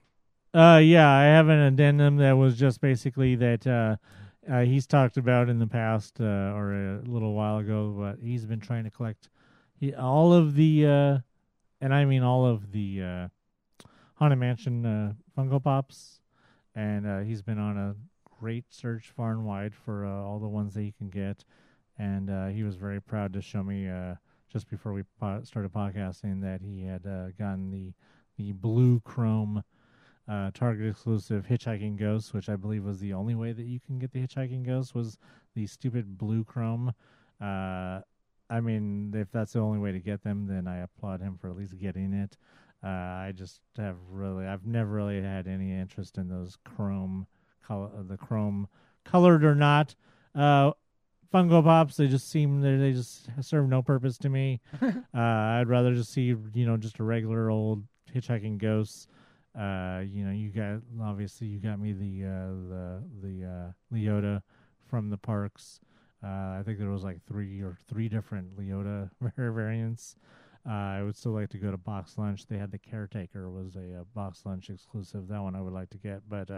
Uh, 0.53 0.79
yeah, 0.83 1.09
I 1.09 1.23
have 1.23 1.49
an 1.49 1.57
addendum 1.57 2.17
that 2.17 2.33
was 2.33 2.55
just 2.55 2.81
basically 2.81 3.35
that 3.37 3.65
uh, 3.65 3.95
uh, 4.51 4.61
he's 4.61 4.87
talked 4.87 5.17
about 5.17 5.49
in 5.49 5.59
the 5.59 5.67
past 5.67 6.19
uh, 6.19 6.23
or 6.55 6.73
a 6.73 7.01
little 7.05 7.33
while 7.33 7.57
ago, 7.57 7.95
but 7.97 8.17
he's 8.21 8.45
been 8.45 8.59
trying 8.59 8.83
to 8.83 8.89
collect 8.89 9.29
he, 9.79 9.93
all 9.93 10.33
of 10.33 10.55
the, 10.55 10.85
uh, 10.85 11.17
and 11.81 11.93
I 11.93 12.05
mean 12.05 12.23
all 12.23 12.45
of 12.45 12.71
the 12.71 13.01
uh, 13.01 13.27
Haunted 14.15 14.39
Mansion 14.39 14.85
uh, 14.85 15.13
Funko 15.37 15.63
Pops, 15.63 16.21
and 16.75 17.05
uh, 17.05 17.19
he's 17.19 17.41
been 17.41 17.59
on 17.59 17.77
a 17.77 17.95
great 18.39 18.65
search 18.69 19.11
far 19.15 19.31
and 19.31 19.45
wide 19.45 19.73
for 19.75 20.05
uh, 20.05 20.09
all 20.09 20.39
the 20.39 20.47
ones 20.47 20.73
that 20.73 20.81
he 20.81 20.93
can 20.97 21.09
get, 21.09 21.43
and 21.97 22.29
uh, 22.29 22.47
he 22.47 22.63
was 22.63 22.75
very 22.75 23.01
proud 23.01 23.33
to 23.33 23.41
show 23.41 23.63
me 23.63 23.89
just 24.51 24.69
before 24.69 24.93
we 24.93 25.03
po- 25.19 25.43
started 25.43 25.73
podcasting 25.73 26.41
that 26.41 26.61
he 26.61 26.83
had 26.83 27.03
gotten 27.37 27.69
the 27.71 27.93
the 28.37 28.51
blue 28.53 28.99
chrome 28.99 29.63
uh, 30.27 30.51
Target 30.53 30.89
exclusive 30.89 31.45
Hitchhiking 31.47 31.97
Ghost, 31.97 32.33
which 32.33 32.49
I 32.49 32.55
believe 32.55 32.83
was 32.83 32.99
the 32.99 33.13
only 33.13 33.35
way 33.35 33.53
that 33.53 33.63
you 33.65 33.79
can 33.79 33.97
get 33.99 34.11
the 34.11 34.21
Hitchhiking 34.21 34.65
Ghost 34.65 34.93
was 34.95 35.17
the 35.55 35.67
stupid 35.67 36.17
blue 36.17 36.43
chrome 36.43 36.93
Uh, 37.41 38.01
I 38.49 38.61
mean, 38.61 39.13
if 39.15 39.31
that's 39.31 39.53
the 39.53 39.59
only 39.59 39.79
way 39.79 39.91
to 39.91 39.99
get 39.99 40.23
them, 40.23 40.47
then 40.47 40.67
I 40.67 40.77
applaud 40.79 41.21
him 41.21 41.37
for 41.37 41.49
at 41.49 41.57
least 41.57 41.77
getting 41.77 42.13
it. 42.13 42.37
Uh, 42.83 42.87
I 42.87 43.33
just 43.35 43.61
have 43.77 43.97
really, 44.09 44.45
I've 44.45 44.65
never 44.65 44.91
really 44.91 45.21
had 45.21 45.47
any 45.47 45.71
interest 45.73 46.17
in 46.17 46.29
those 46.29 46.57
chrome, 46.63 47.27
color, 47.65 47.89
the 48.07 48.17
chrome, 48.17 48.67
colored 49.03 49.43
or 49.43 49.55
not. 49.55 49.95
Uh, 50.35 50.71
Funko 51.33 51.63
Pops, 51.63 51.97
they 51.97 52.07
just 52.07 52.29
seem 52.29 52.61
they 52.61 52.93
just 52.93 53.27
serve 53.41 53.67
no 53.67 53.81
purpose 53.81 54.17
to 54.19 54.29
me. 54.29 54.61
uh, 54.81 54.93
I'd 55.13 55.67
rather 55.67 55.93
just 55.93 56.11
see 56.13 56.23
you 56.53 56.65
know 56.65 56.77
just 56.77 56.99
a 56.99 57.03
regular 57.03 57.49
old 57.49 57.83
hitchhiking 58.13 58.57
ghosts. 58.59 59.07
Uh, 59.57 60.03
you 60.07 60.23
know, 60.23 60.31
you 60.31 60.49
got 60.49 60.81
obviously 61.01 61.47
you 61.47 61.59
got 61.59 61.79
me 61.79 61.91
the 61.93 62.25
uh, 62.27 62.53
the 62.69 63.03
the 63.23 63.45
uh, 63.45 63.71
Leota 63.93 64.41
from 64.85 65.09
the 65.09 65.17
parks. 65.17 65.79
Uh, 66.23 66.27
I 66.59 66.61
think 66.65 66.79
there 66.79 66.89
was 66.89 67.03
like 67.03 67.19
three 67.27 67.61
or 67.61 67.77
three 67.87 68.09
different 68.09 68.55
Leota 68.55 69.09
variants. 69.35 70.15
I 70.65 71.01
would 71.01 71.15
still 71.15 71.31
like 71.31 71.49
to 71.51 71.57
go 71.57 71.71
to 71.71 71.77
BoxLunch. 71.77 72.47
They 72.47 72.57
had 72.57 72.71
the 72.71 72.77
Caretaker 72.77 73.49
was 73.49 73.77
a, 73.77 74.05
BoxLunch 74.15 74.69
exclusive. 74.69 75.29
That 75.29 75.41
one 75.41 75.55
I 75.55 75.61
would 75.61 75.71
like 75.71 75.89
to 75.91 75.97
get, 75.97 76.21
but 76.27 76.49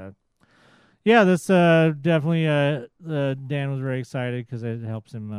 yeah, 1.06 1.24
this 1.24 1.50
uh, 1.50 1.94
definitely 2.02 2.48
uh, 2.48 2.88
uh, 3.10 3.36
Dan 3.48 3.72
was 3.72 3.80
very 3.80 4.00
excited 4.00 4.46
because 4.46 4.64
it 4.64 4.82
helps 4.84 5.14
him. 5.14 5.32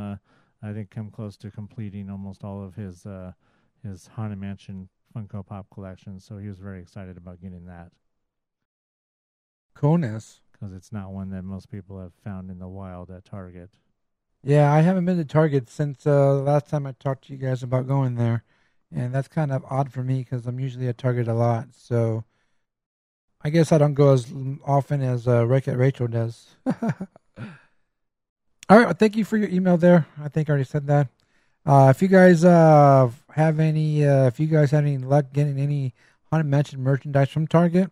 I 0.62 0.72
think 0.72 0.90
come 0.90 1.10
close 1.10 1.36
to 1.38 1.50
completing 1.50 2.10
almost 2.10 2.44
all 2.44 2.62
of 2.62 2.74
his 2.74 3.06
his 3.82 4.06
Haunted 4.08 4.38
Mansion 4.38 4.88
Funko 5.14 5.46
Pop 5.46 5.66
collection. 5.72 6.20
So 6.20 6.38
he 6.38 6.48
was 6.48 6.58
very 6.58 6.80
excited 6.80 7.16
about 7.16 7.40
getting 7.40 7.66
that 7.66 7.90
Coolness. 9.74 10.40
because 10.52 10.74
it's 10.74 10.92
not 10.92 11.10
one 11.10 11.30
that 11.30 11.42
most 11.42 11.70
people 11.70 12.00
have 12.00 12.12
found 12.24 12.50
in 12.50 12.58
the 12.58 12.68
wild 12.68 13.10
at 13.10 13.24
Target. 13.24 13.70
Yeah, 14.42 14.72
I 14.72 14.80
haven't 14.80 15.04
been 15.04 15.18
to 15.18 15.24
Target 15.24 15.68
since 15.68 16.06
uh, 16.06 16.34
the 16.34 16.42
last 16.42 16.68
time 16.68 16.86
I 16.86 16.92
talked 16.92 17.26
to 17.26 17.32
you 17.32 17.38
guys 17.38 17.62
about 17.62 17.86
going 17.86 18.14
there, 18.14 18.42
and 18.90 19.14
that's 19.14 19.28
kind 19.28 19.52
of 19.52 19.64
odd 19.68 19.92
for 19.92 20.02
me 20.02 20.20
because 20.20 20.46
I'm 20.46 20.58
usually 20.58 20.88
at 20.88 20.98
Target 20.98 21.28
a 21.28 21.34
lot. 21.34 21.68
So 21.72 22.24
I 23.42 23.50
guess 23.50 23.72
I 23.72 23.78
don't 23.78 23.94
go 23.94 24.12
as 24.12 24.32
often 24.66 25.02
as 25.02 25.26
uh, 25.26 25.46
Wreck-It 25.46 25.76
Rachel 25.76 26.08
does. 26.08 26.56
All 26.66 28.76
right, 28.78 28.84
well, 28.84 28.94
thank 28.94 29.16
you 29.16 29.24
for 29.24 29.36
your 29.36 29.48
email 29.48 29.76
there. 29.76 30.06
I 30.22 30.28
think 30.28 30.48
I 30.48 30.52
already 30.52 30.64
said 30.64 30.86
that. 30.86 31.08
Uh, 31.66 31.88
if 31.94 32.00
you 32.02 32.08
guys 32.08 32.44
uh, 32.44 33.10
have 33.34 33.60
any, 33.60 34.04
uh, 34.06 34.26
if 34.26 34.40
you 34.40 34.46
guys 34.46 34.70
have 34.70 34.84
any 34.84 34.98
luck 34.98 35.26
getting 35.32 35.58
any 35.60 35.94
haunted 36.30 36.46
mansion 36.46 36.82
merchandise 36.82 37.28
from 37.28 37.46
Target, 37.46 37.90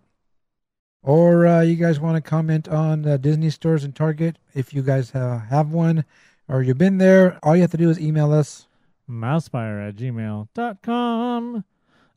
or 1.03 1.47
uh, 1.47 1.61
you 1.61 1.77
guys 1.77 2.01
want 2.01 2.16
to 2.16 2.20
comment 2.28 2.69
on 2.69 3.07
uh, 3.07 3.16
Disney 3.16 3.51
stores 3.51 3.85
and 3.85 3.95
Target, 3.95 4.39
if 4.55 4.73
you 4.74 4.82
guys 4.82 5.15
uh, 5.15 5.43
have 5.51 5.70
one 5.70 6.05
or 6.49 6.62
you've 6.62 6.78
been 6.78 6.99
there, 6.99 7.39
all 7.43 7.55
you 7.55 7.62
have 7.62 7.70
to 7.70 7.77
do 7.77 7.90
is 7.90 8.01
email 8.01 8.32
us. 8.32 8.66
mousepire 9.09 9.89
at 9.89 9.97
gmail.com. 9.97 11.65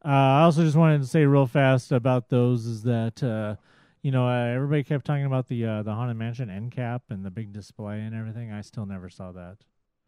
Uh, 0.04 0.08
I 0.08 0.42
also 0.42 0.64
just 0.64 0.76
wanted 0.78 1.02
to 1.02 1.08
say 1.08 1.26
real 1.26 1.46
fast 1.46 1.92
about 1.92 2.30
those 2.30 2.66
is 2.66 2.84
that, 2.84 3.22
uh, 3.22 3.56
you 4.02 4.12
know, 4.12 4.28
uh, 4.28 4.46
everybody 4.46 4.84
kept 4.84 5.06
talking 5.06 5.26
about 5.26 5.48
the 5.48 5.64
uh, 5.64 5.84
the 5.84 5.94
Haunted 5.94 6.18
Mansion 6.18 6.50
end 6.50 6.72
cap 6.72 7.04
and 7.10 7.24
the 7.24 7.30
big 7.30 7.54
display 7.54 8.00
and 8.00 8.16
everything. 8.16 8.52
I 8.52 8.62
still 8.62 8.88
never 8.88 9.10
saw 9.10 9.32
that. 9.34 9.58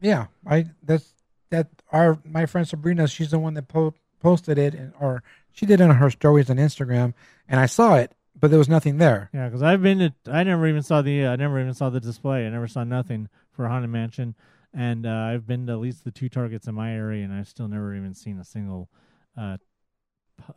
Yeah, 0.00 0.26
I 0.44 0.66
that's 0.82 1.14
that 1.50 1.68
our 1.90 2.18
my 2.24 2.46
friend 2.46 2.66
Sabrina, 2.66 3.06
she's 3.08 3.30
the 3.30 3.38
one 3.38 3.54
that 3.54 3.68
po- 3.68 3.94
posted 4.20 4.58
it, 4.58 4.74
and, 4.74 4.92
or 5.00 5.22
she 5.52 5.66
did 5.66 5.80
it 5.80 5.84
on 5.84 5.96
her 5.96 6.10
stories 6.10 6.50
on 6.50 6.56
Instagram, 6.56 7.14
and 7.48 7.60
I 7.60 7.66
saw 7.66 7.96
it, 7.96 8.12
but 8.38 8.50
there 8.50 8.58
was 8.58 8.68
nothing 8.68 8.98
there. 8.98 9.30
Yeah, 9.32 9.48
because 9.48 9.62
I've 9.62 9.82
been 9.82 9.98
to, 9.98 10.14
I 10.30 10.42
never 10.42 10.66
even 10.66 10.82
saw 10.82 11.02
the, 11.02 11.24
uh, 11.24 11.32
I 11.32 11.36
never 11.36 11.60
even 11.60 11.74
saw 11.74 11.90
the 11.90 12.00
display. 12.00 12.46
I 12.46 12.50
never 12.50 12.66
saw 12.66 12.84
nothing 12.84 13.28
for 13.52 13.68
Haunted 13.68 13.90
Mansion. 13.90 14.34
And 14.76 15.06
uh, 15.06 15.10
I've 15.10 15.46
been 15.46 15.68
to 15.68 15.72
at 15.74 15.78
least 15.78 16.02
the 16.02 16.10
two 16.10 16.28
targets 16.28 16.66
in 16.66 16.74
my 16.74 16.92
area, 16.92 17.24
and 17.24 17.32
I've 17.32 17.46
still 17.46 17.68
never 17.68 17.94
even 17.94 18.12
seen 18.12 18.40
a 18.40 18.44
single 18.44 18.90
uh, 19.38 19.58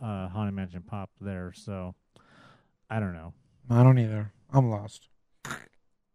uh, 0.02 0.28
Haunted 0.30 0.56
Mansion 0.56 0.82
pop 0.82 1.12
there. 1.22 1.54
So 1.56 1.94
I 2.90 3.00
don't 3.00 3.14
know. 3.14 3.34
I 3.70 3.84
don't 3.84 4.00
either. 4.00 4.32
I'm 4.52 4.72
lost. 4.72 5.10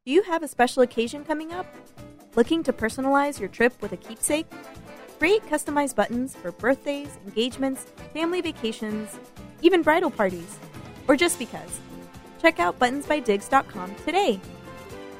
Do 0.05 0.11
you 0.11 0.23
have 0.25 0.43
a 0.43 0.49
special 0.49 0.83
occasion 0.83 1.25
coming 1.25 1.53
up? 1.53 1.65
Looking 2.35 2.65
to 2.65 2.73
personalize 2.73 3.39
your 3.39 3.49
trip 3.49 3.81
with 3.81 3.93
a 3.93 3.97
keepsake? 3.97 4.47
Create 5.21 5.47
customized 5.47 5.95
buttons 5.95 6.35
for 6.35 6.51
birthdays, 6.51 7.17
engagements, 7.25 7.85
family 8.13 8.41
vacations, 8.41 9.17
even 9.61 9.81
bridal 9.83 10.11
parties, 10.11 10.59
or 11.07 11.15
just 11.15 11.39
because. 11.39 11.79
Check 12.41 12.59
out 12.59 12.81
buttonsbydigs.com 12.81 13.95
today. 14.05 14.41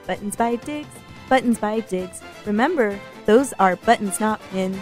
Buttons 0.09 0.35
by 0.35 0.57
Digs, 0.57 0.89
Buttons 1.29 1.59
by 1.59 1.79
Digs. 1.79 2.21
Remember, 2.45 2.99
those 3.25 3.53
are 3.61 3.77
buttons, 3.77 4.19
not 4.19 4.41
pins. 4.51 4.75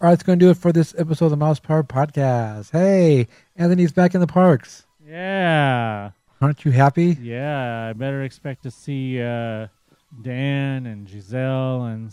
All 0.00 0.08
right, 0.08 0.10
that's 0.10 0.24
going 0.24 0.40
to 0.40 0.44
do 0.44 0.50
it 0.50 0.56
for 0.56 0.72
this 0.72 0.92
episode 0.98 1.26
of 1.26 1.30
the 1.30 1.36
Mousepire 1.36 1.86
Podcast. 1.86 2.72
Hey, 2.72 3.28
Anthony's 3.54 3.92
back 3.92 4.16
in 4.16 4.20
the 4.20 4.26
parks. 4.26 4.86
Yeah. 5.06 6.10
Aren't 6.40 6.64
you 6.64 6.70
happy? 6.70 7.16
Yeah, 7.20 7.88
I 7.88 7.92
better 7.94 8.22
expect 8.22 8.62
to 8.62 8.70
see 8.70 9.20
uh, 9.20 9.66
Dan 10.22 10.86
and 10.86 11.08
Giselle 11.08 11.84
and 11.84 12.12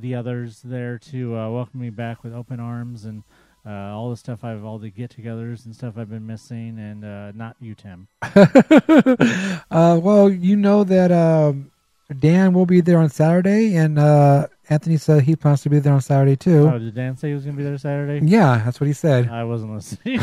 the 0.00 0.14
others 0.14 0.60
there 0.62 0.98
to 0.98 1.36
uh, 1.36 1.50
welcome 1.50 1.80
me 1.80 1.88
back 1.88 2.22
with 2.22 2.34
open 2.34 2.60
arms 2.60 3.06
and 3.06 3.22
uh, 3.66 3.70
all 3.70 4.10
the 4.10 4.16
stuff 4.18 4.44
I've, 4.44 4.64
all 4.64 4.78
the 4.78 4.90
get 4.90 5.16
togethers 5.16 5.64
and 5.64 5.74
stuff 5.74 5.94
I've 5.96 6.10
been 6.10 6.26
missing, 6.26 6.78
and 6.78 7.04
uh, 7.04 7.32
not 7.32 7.56
you, 7.60 7.74
Tim. 7.74 8.08
uh, 8.22 10.00
well, 10.02 10.30
you 10.30 10.56
know 10.56 10.84
that 10.84 11.10
um, 11.10 11.70
Dan 12.18 12.52
will 12.52 12.66
be 12.66 12.80
there 12.82 12.98
on 12.98 13.08
Saturday, 13.08 13.76
and 13.76 13.98
uh, 13.98 14.46
Anthony 14.70 14.96
said 14.98 15.22
he 15.22 15.34
plans 15.34 15.62
to 15.62 15.70
be 15.70 15.78
there 15.78 15.94
on 15.94 16.00
Saturday 16.02 16.36
too. 16.36 16.68
Oh, 16.68 16.78
did 16.78 16.94
Dan 16.94 17.16
say 17.16 17.28
he 17.28 17.34
was 17.34 17.44
going 17.44 17.56
to 17.56 17.58
be 17.58 17.64
there 17.64 17.78
Saturday? 17.78 18.24
Yeah, 18.26 18.60
that's 18.64 18.78
what 18.80 18.86
he 18.86 18.92
said. 18.92 19.28
I 19.28 19.44
wasn't 19.44 19.72
listening. 19.74 20.20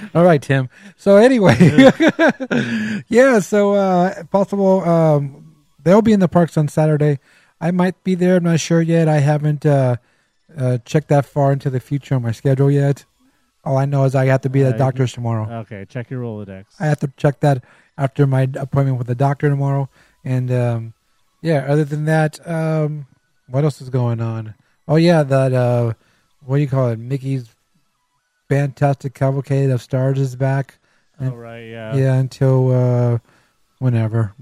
All 0.14 0.24
right, 0.24 0.42
Tim. 0.42 0.68
So 0.96 1.16
anyway, 1.16 1.56
yeah. 3.08 3.38
So 3.40 3.72
uh, 3.74 4.24
possible 4.24 4.80
um, 4.88 5.54
they'll 5.82 6.02
be 6.02 6.12
in 6.12 6.20
the 6.20 6.28
parks 6.28 6.56
on 6.56 6.68
Saturday. 6.68 7.18
I 7.60 7.70
might 7.70 8.02
be 8.04 8.14
there. 8.14 8.36
I'm 8.36 8.44
not 8.44 8.60
sure 8.60 8.82
yet. 8.82 9.08
I 9.08 9.18
haven't 9.18 9.64
uh, 9.66 9.96
uh, 10.56 10.78
checked 10.84 11.08
that 11.08 11.24
far 11.26 11.52
into 11.52 11.70
the 11.70 11.80
future 11.80 12.14
on 12.14 12.22
my 12.22 12.32
schedule 12.32 12.70
yet. 12.70 13.04
All 13.64 13.76
I 13.76 13.84
know 13.86 14.04
is 14.04 14.14
I 14.14 14.26
have 14.26 14.42
to 14.42 14.50
be 14.50 14.62
at 14.62 14.68
Uh, 14.68 14.72
the 14.72 14.78
doctor's 14.78 15.12
tomorrow. 15.12 15.60
okay, 15.60 15.84
check 15.88 16.10
your 16.10 16.22
Rolodex. 16.22 16.66
I 16.78 16.86
have 16.86 17.00
to 17.00 17.12
check 17.16 17.40
that 17.40 17.64
after 17.96 18.26
my 18.26 18.42
appointment 18.54 18.98
with 18.98 19.06
the 19.08 19.14
doctor 19.14 19.48
tomorrow. 19.48 19.88
And 20.24 20.50
um, 20.52 20.92
yeah, 21.42 21.64
other 21.68 21.84
than 21.84 22.04
that, 22.04 22.38
um, 22.48 23.06
what 23.48 23.64
else 23.64 23.80
is 23.80 23.90
going 23.90 24.20
on? 24.20 24.54
Oh 24.86 24.96
yeah, 24.96 25.22
that 25.22 25.52
uh, 25.52 25.92
what 26.44 26.56
do 26.56 26.62
you 26.62 26.68
call 26.68 26.88
it? 26.88 26.98
Mickey's 26.98 27.48
Fantastic 28.48 29.14
Cavalcade 29.14 29.70
of 29.70 29.82
Stars 29.82 30.18
is 30.18 30.34
back. 30.36 30.78
oh, 31.20 31.30
right, 31.30 31.64
yeah. 31.64 31.94
Yeah, 31.94 32.14
until 32.14 32.72
uh, 33.14 33.18
whenever 33.78 34.32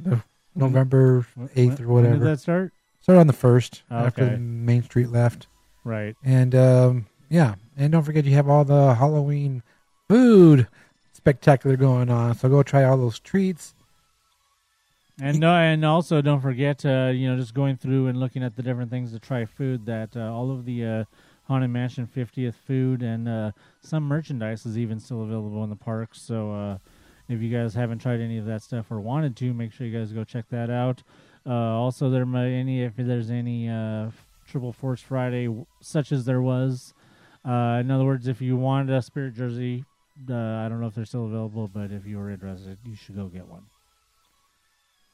November 0.54 1.26
eighth 1.56 1.80
when- 1.80 1.88
or 1.88 1.92
when 1.92 2.04
whatever. 2.04 2.14
did 2.18 2.24
that 2.24 2.40
start? 2.40 2.72
Start 3.00 3.18
on 3.18 3.26
the 3.28 3.32
first 3.32 3.82
Oh, 3.90 3.98
after. 4.06 4.36
Main 4.36 4.82
Street 4.82 5.10
left. 5.10 5.46
Right. 5.84 6.16
And 6.24 6.54
um, 6.56 7.06
yeah, 7.28 7.54
and 7.76 7.92
don't 7.92 8.02
forget 8.02 8.24
you 8.24 8.34
have 8.34 8.48
all 8.48 8.64
the 8.64 8.94
Halloween 8.94 9.62
food 10.08 10.66
spectacular 11.12 11.76
going 11.76 12.10
on. 12.10 12.34
So 12.36 12.48
go 12.48 12.62
try 12.64 12.82
all 12.84 12.96
those 12.96 13.20
treats. 13.20 13.74
And 15.20 15.40
no, 15.40 15.54
and 15.54 15.82
also 15.84 16.20
don't 16.20 16.40
forget, 16.40 16.84
uh, 16.84 17.10
you 17.14 17.30
know, 17.30 17.38
just 17.38 17.54
going 17.54 17.76
through 17.76 18.08
and 18.08 18.20
looking 18.20 18.42
at 18.42 18.54
the 18.54 18.62
different 18.62 18.90
things 18.90 19.12
to 19.12 19.18
try 19.18 19.46
food. 19.46 19.86
That 19.86 20.14
uh, 20.14 20.30
all 20.30 20.50
of 20.50 20.66
the 20.66 20.84
uh, 20.84 21.04
Haunted 21.44 21.70
Mansion 21.70 22.06
50th 22.06 22.54
food 22.66 23.02
and 23.02 23.28
uh, 23.28 23.52
some 23.80 24.02
merchandise 24.02 24.66
is 24.66 24.76
even 24.76 24.98
still 24.98 25.22
available 25.22 25.62
in 25.64 25.70
the 25.70 25.76
parks. 25.76 26.20
So 26.20 26.52
uh, 26.52 26.78
if 27.28 27.40
you 27.40 27.50
guys 27.50 27.74
haven't 27.74 28.00
tried 28.00 28.20
any 28.20 28.36
of 28.36 28.46
that 28.46 28.62
stuff 28.62 28.90
or 28.90 29.00
wanted 29.00 29.36
to, 29.36 29.54
make 29.54 29.72
sure 29.72 29.86
you 29.86 29.96
guys 29.96 30.12
go 30.12 30.24
check 30.24 30.48
that 30.50 30.70
out. 30.70 31.02
Uh, 31.46 31.52
also, 31.52 32.10
there 32.10 32.26
might 32.26 32.48
any 32.48 32.82
if 32.82 32.94
there's 32.96 33.30
any 33.30 33.68
uh, 33.68 34.10
Triple 34.46 34.72
Force 34.72 35.00
Friday, 35.00 35.48
such 35.80 36.12
as 36.12 36.24
there 36.24 36.42
was. 36.42 36.92
Uh, 37.44 37.78
in 37.80 37.90
other 37.90 38.04
words, 38.04 38.26
if 38.26 38.40
you 38.40 38.56
wanted 38.56 38.94
a 38.94 39.00
Spirit 39.00 39.34
jersey, 39.34 39.84
uh, 40.28 40.34
I 40.34 40.68
don't 40.68 40.80
know 40.80 40.88
if 40.88 40.94
they're 40.94 41.04
still 41.04 41.26
available, 41.26 41.68
but 41.68 41.92
if 41.92 42.04
you 42.04 42.18
were 42.18 42.30
interested, 42.30 42.78
you 42.84 42.96
should 42.96 43.14
go 43.14 43.26
get 43.26 43.46
one. 43.46 43.62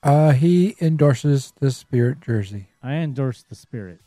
Uh, 0.02 0.32
he 0.32 0.74
endorses 0.80 1.52
the 1.60 1.70
Spirit 1.70 2.20
jersey 2.20 2.68
I 2.82 2.94
endorse 2.94 3.44
the 3.48 3.54
Spirit. 3.54 4.00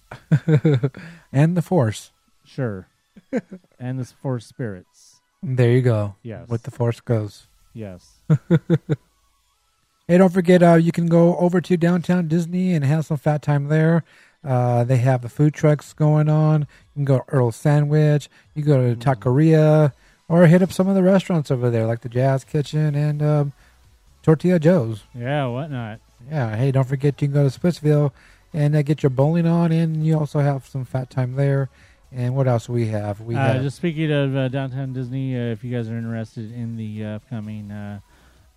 and 1.31 1.55
the 1.55 1.61
Force. 1.61 2.11
Sure. 2.43 2.87
and 3.79 3.97
the 3.99 4.05
four 4.05 4.39
spirits. 4.41 5.21
There 5.41 5.71
you 5.71 5.81
go. 5.81 6.15
Yes. 6.21 6.49
With 6.49 6.63
the 6.63 6.71
Force 6.71 6.99
goes. 6.99 7.47
Yes. 7.73 8.19
Hey, 10.07 10.19
don't 10.19 10.31
forget, 10.31 10.61
uh, 10.61 10.75
you 10.75 10.91
can 10.91 11.07
go 11.07 11.35
over 11.37 11.59
to 11.61 11.77
downtown 11.77 12.27
Disney 12.27 12.75
and 12.75 12.85
have 12.85 13.07
some 13.07 13.17
fat 13.17 13.41
time 13.41 13.69
there. 13.69 14.03
Uh, 14.43 14.83
they 14.83 14.97
have 14.97 15.23
the 15.23 15.29
food 15.29 15.55
trucks 15.55 15.93
going 15.93 16.29
on. 16.29 16.61
You 16.61 16.67
can 16.93 17.05
go 17.05 17.17
to 17.17 17.23
Earl's 17.29 17.55
Sandwich. 17.55 18.29
You 18.53 18.61
go 18.61 18.93
to 18.93 18.95
Taqueria, 18.95 19.93
or 20.29 20.45
hit 20.45 20.61
up 20.61 20.71
some 20.71 20.87
of 20.87 20.93
the 20.93 21.01
restaurants 21.01 21.49
over 21.49 21.71
there, 21.71 21.87
like 21.87 22.01
the 22.01 22.09
Jazz 22.09 22.43
Kitchen 22.43 22.93
and 22.93 23.23
um, 23.23 23.53
Tortilla 24.25 24.57
Joe's. 24.57 25.03
yeah, 25.13 25.45
whatnot. 25.45 25.99
Yeah. 26.31 26.55
Hey, 26.55 26.71
don't 26.71 26.87
forget, 26.87 27.21
you 27.21 27.27
can 27.27 27.35
go 27.35 27.47
to 27.47 27.59
Splitsville 27.59 28.11
and 28.53 28.75
uh, 28.75 28.81
get 28.81 29.03
your 29.03 29.11
bowling 29.11 29.45
on. 29.45 29.71
And 29.71 30.03
you 30.03 30.17
also 30.17 30.39
have 30.39 30.65
some 30.65 30.83
fat 30.83 31.11
time 31.11 31.35
there. 31.35 31.69
And 32.11 32.35
what 32.35 32.47
else 32.47 32.67
we 32.67 32.87
have? 32.87 33.21
We 33.21 33.35
uh, 33.35 33.53
have 33.53 33.61
just 33.61 33.77
speaking 33.77 34.11
of 34.11 34.35
uh, 34.35 34.47
downtown 34.47 34.93
Disney, 34.93 35.35
uh, 35.35 35.51
if 35.51 35.63
you 35.63 35.71
guys 35.71 35.89
are 35.89 35.97
interested 35.97 36.51
in 36.51 36.75
the 36.75 37.05
uh, 37.05 37.09
upcoming 37.17 37.71
uh, 37.71 37.99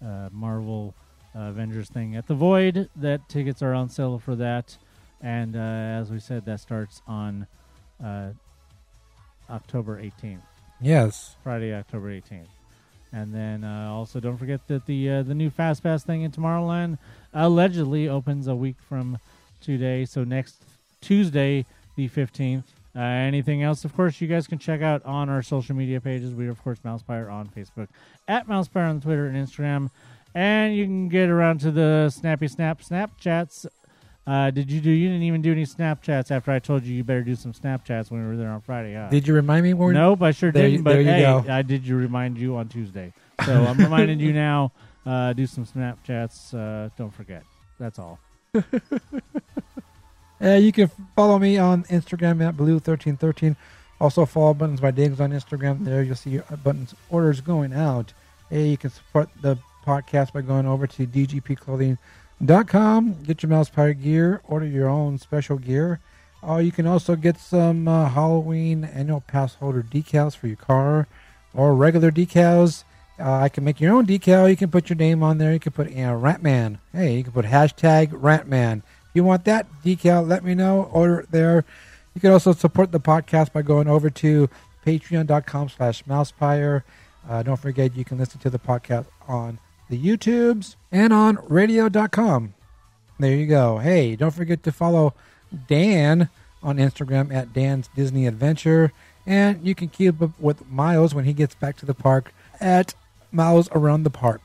uh, 0.02 0.30
Marvel 0.32 0.94
uh, 1.36 1.40
Avengers 1.40 1.90
thing 1.90 2.16
at 2.16 2.26
the 2.28 2.34
Void, 2.34 2.88
that 2.96 3.28
tickets 3.28 3.60
are 3.60 3.74
on 3.74 3.90
sale 3.90 4.18
for 4.18 4.36
that. 4.36 4.78
And 5.20 5.54
uh, 5.54 5.58
as 5.58 6.10
we 6.10 6.18
said, 6.18 6.46
that 6.46 6.60
starts 6.60 7.02
on 7.06 7.46
uh, 8.02 8.30
October 9.50 10.00
18th, 10.00 10.40
yes, 10.80 11.36
Friday, 11.42 11.74
October 11.74 12.08
18th. 12.10 12.46
And 13.12 13.34
then 13.34 13.64
uh, 13.64 13.90
also 13.90 14.20
don't 14.20 14.36
forget 14.36 14.66
that 14.68 14.86
the 14.86 15.10
uh, 15.10 15.22
the 15.22 15.34
new 15.34 15.50
Fast 15.50 15.82
Pass 15.82 16.04
thing 16.04 16.22
in 16.22 16.30
Tomorrowland 16.30 16.98
allegedly 17.32 18.08
opens 18.08 18.46
a 18.46 18.54
week 18.54 18.76
from 18.86 19.18
today, 19.60 20.04
so 20.04 20.24
next 20.24 20.62
Tuesday, 21.00 21.64
the 21.96 22.08
15th. 22.08 22.64
Uh, 22.96 23.00
anything 23.00 23.62
else, 23.62 23.84
of 23.84 23.94
course, 23.94 24.20
you 24.20 24.26
guys 24.26 24.46
can 24.46 24.58
check 24.58 24.82
out 24.82 25.04
on 25.04 25.28
our 25.28 25.42
social 25.42 25.74
media 25.74 26.00
pages. 26.00 26.34
We 26.34 26.48
are, 26.48 26.50
of 26.50 26.62
course, 26.62 26.78
Mousepire 26.84 27.30
on 27.30 27.48
Facebook, 27.48 27.88
at 28.26 28.48
Mousepire 28.48 28.88
on 28.88 29.00
Twitter 29.00 29.26
and 29.26 29.36
Instagram. 29.36 29.90
And 30.34 30.76
you 30.76 30.84
can 30.84 31.08
get 31.08 31.28
around 31.28 31.60
to 31.60 31.70
the 31.70 32.10
Snappy 32.10 32.48
Snap 32.48 32.80
Snapchats. 32.80 33.66
Uh, 34.28 34.50
did 34.50 34.70
you 34.70 34.78
do? 34.82 34.90
You 34.90 35.08
didn't 35.08 35.22
even 35.22 35.40
do 35.40 35.52
any 35.52 35.64
Snapchats 35.64 36.30
after 36.30 36.50
I 36.50 36.58
told 36.58 36.82
you 36.82 36.94
you 36.94 37.02
better 37.02 37.22
do 37.22 37.34
some 37.34 37.54
Snapchats 37.54 38.10
when 38.10 38.20
we 38.22 38.28
were 38.28 38.36
there 38.36 38.50
on 38.50 38.60
Friday. 38.60 38.94
Huh? 38.94 39.08
did 39.08 39.26
you 39.26 39.32
remind 39.32 39.64
me? 39.64 39.72
Nope, 39.72 40.20
I 40.20 40.32
sure 40.32 40.52
There 40.52 40.68
didn't. 40.68 40.82
But 40.84 40.92
there 40.92 41.00
you 41.00 41.08
hey, 41.08 41.22
go. 41.22 41.44
I 41.48 41.62
did. 41.62 41.86
You 41.86 41.96
remind 41.96 42.36
you 42.36 42.56
on 42.56 42.68
Tuesday, 42.68 43.14
so 43.46 43.64
I'm 43.64 43.78
reminding 43.88 44.20
you 44.20 44.34
now. 44.34 44.72
Uh, 45.06 45.32
do 45.32 45.46
some 45.46 45.64
Snapchats. 45.64 46.52
Uh, 46.52 46.90
don't 46.98 47.14
forget. 47.14 47.42
That's 47.78 47.98
all. 47.98 48.18
Uh, 50.40 50.50
you 50.50 50.70
can 50.70 50.88
follow 51.16 51.36
me 51.36 51.58
on 51.58 51.82
Instagram 51.86 52.46
at 52.46 52.56
blue1313. 52.56 53.56
Also 54.00 54.24
follow 54.24 54.54
Buttons 54.54 54.80
by 54.80 54.92
Diggs 54.92 55.20
on 55.20 55.32
Instagram. 55.32 55.84
There 55.84 56.00
you'll 56.00 56.14
see 56.14 56.30
your 56.30 56.44
Buttons 56.62 56.94
orders 57.10 57.40
going 57.40 57.72
out. 57.72 58.12
Hey, 58.48 58.68
you 58.68 58.76
can 58.76 58.90
support 58.90 59.28
the 59.42 59.58
podcast 59.84 60.32
by 60.32 60.42
going 60.42 60.64
over 60.64 60.86
to 60.86 61.06
dgpclothing.com. 62.42 63.22
Get 63.24 63.42
your 63.42 63.50
Mouse 63.50 63.70
Pirate 63.70 64.02
gear. 64.02 64.40
Order 64.44 64.66
your 64.66 64.88
own 64.88 65.18
special 65.18 65.58
gear. 65.58 66.00
Uh, 66.46 66.56
you 66.56 66.70
can 66.70 66.86
also 66.86 67.16
get 67.16 67.38
some 67.38 67.88
uh, 67.88 68.08
Halloween 68.08 68.84
annual 68.84 69.20
pass 69.20 69.54
holder 69.56 69.82
decals 69.82 70.36
for 70.36 70.46
your 70.46 70.56
car 70.56 71.08
or 71.52 71.74
regular 71.74 72.10
decals. 72.10 72.84
Uh, 73.18 73.32
I 73.32 73.48
can 73.48 73.64
make 73.64 73.80
your 73.80 73.94
own 73.94 74.06
decal. 74.06 74.48
You 74.48 74.56
can 74.56 74.70
put 74.70 74.88
your 74.88 74.96
name 74.96 75.22
on 75.24 75.38
there. 75.38 75.52
You 75.52 75.58
can 75.58 75.72
put 75.72 75.88
uh, 75.88 75.90
Ratman. 75.90 76.78
Hey, 76.92 77.16
you 77.16 77.24
can 77.24 77.32
put 77.32 77.46
hashtag 77.46 78.08
Ratman. 78.08 78.78
If 78.78 79.14
you 79.14 79.24
want 79.24 79.44
that 79.46 79.66
decal, 79.84 80.26
let 80.26 80.44
me 80.44 80.54
know. 80.54 80.88
Order 80.92 81.20
it 81.20 81.32
there. 81.32 81.64
You 82.14 82.20
can 82.20 82.30
also 82.30 82.52
support 82.52 82.92
the 82.92 83.00
podcast 83.00 83.52
by 83.52 83.62
going 83.62 83.88
over 83.88 84.08
to 84.10 84.48
patreon.com 84.86 85.68
slash 85.70 86.04
mousepire. 86.04 86.82
Uh, 87.28 87.42
don't 87.42 87.58
forget, 87.58 87.96
you 87.96 88.04
can 88.04 88.18
listen 88.18 88.40
to 88.40 88.50
the 88.50 88.58
podcast 88.58 89.06
on 89.26 89.58
the 89.88 89.98
YouTubes 89.98 90.76
and 90.92 91.12
on 91.12 91.38
radio.com. 91.48 92.54
There 93.18 93.34
you 93.34 93.46
go. 93.46 93.78
Hey, 93.78 94.16
don't 94.16 94.34
forget 94.34 94.62
to 94.62 94.72
follow 94.72 95.14
Dan 95.66 96.28
on 96.62 96.76
Instagram 96.76 97.32
at 97.32 97.52
Dan's 97.52 97.88
Disney 97.94 98.26
Adventure. 98.26 98.92
And 99.26 99.66
you 99.66 99.74
can 99.74 99.88
keep 99.88 100.22
up 100.22 100.38
with 100.40 100.68
Miles 100.70 101.14
when 101.14 101.24
he 101.24 101.32
gets 101.32 101.54
back 101.54 101.76
to 101.78 101.86
the 101.86 101.94
park 101.94 102.32
at 102.60 102.94
Miles 103.30 103.68
Around 103.72 104.04
the 104.04 104.10
Park. 104.10 104.40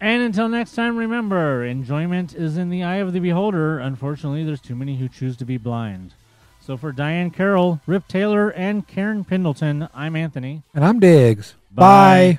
And 0.00 0.22
until 0.22 0.48
next 0.48 0.74
time, 0.74 0.96
remember 0.96 1.64
enjoyment 1.64 2.34
is 2.34 2.56
in 2.56 2.68
the 2.68 2.82
eye 2.82 2.96
of 2.96 3.12
the 3.12 3.20
beholder. 3.20 3.78
Unfortunately, 3.78 4.44
there's 4.44 4.60
too 4.60 4.74
many 4.74 4.96
who 4.96 5.08
choose 5.08 5.36
to 5.36 5.44
be 5.44 5.56
blind. 5.56 6.12
So 6.60 6.76
for 6.76 6.92
Diahann 6.92 7.32
Carroll, 7.32 7.80
Rip 7.86 8.08
Taylor, 8.08 8.50
and 8.50 8.88
Karen 8.88 9.24
Pendleton, 9.24 9.88
I'm 9.94 10.16
Anthony. 10.16 10.62
And 10.74 10.84
I'm 10.84 10.98
Diggs. 10.98 11.54
Bye. 11.70 12.38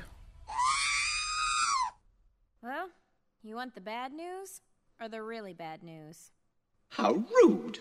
Well, 2.62 2.88
you 3.56 3.58
want 3.58 3.74
the 3.74 3.80
bad 3.80 4.12
news 4.12 4.60
or 5.00 5.08
the 5.08 5.22
really 5.22 5.54
bad 5.54 5.82
news? 5.82 6.30
How 6.90 7.24
rude! 7.42 7.78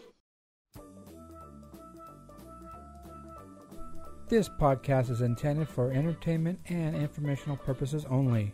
This 4.29 4.47
podcast 4.47 5.09
is 5.09 5.19
intended 5.19 5.67
for 5.67 5.91
entertainment 5.91 6.59
and 6.69 6.95
informational 6.95 7.57
purposes 7.57 8.05
only. 8.09 8.53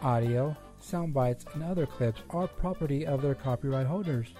Audio, 0.00 0.56
sound 0.78 1.12
bites, 1.12 1.44
and 1.52 1.62
other 1.62 1.84
clips 1.84 2.22
are 2.30 2.48
property 2.48 3.04
of 3.04 3.20
their 3.20 3.34
copyright 3.34 3.86
holders. 3.86 4.32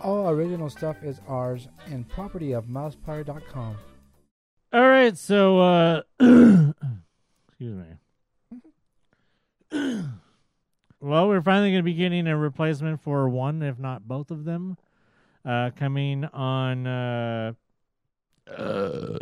All 0.00 0.30
original 0.30 0.70
stuff 0.70 0.96
is 1.02 1.20
ours 1.28 1.68
and 1.90 2.08
property 2.08 2.52
of 2.52 2.68
mousepire.com. 2.68 3.76
All 4.72 4.88
right, 4.88 5.18
so 5.18 5.60
uh 5.60 6.02
excuse 7.50 7.76
me. 9.70 10.00
well, 11.04 11.28
we're 11.28 11.42
finally 11.42 11.70
going 11.70 11.80
to 11.80 11.84
be 11.84 11.92
getting 11.92 12.26
a 12.26 12.36
replacement 12.36 12.98
for 13.02 13.28
one, 13.28 13.62
if 13.62 13.78
not 13.78 14.08
both 14.08 14.30
of 14.30 14.44
them, 14.44 14.78
uh, 15.44 15.70
coming 15.76 16.24
on 16.24 16.86
uh, 16.86 17.52
uh, 18.48 19.18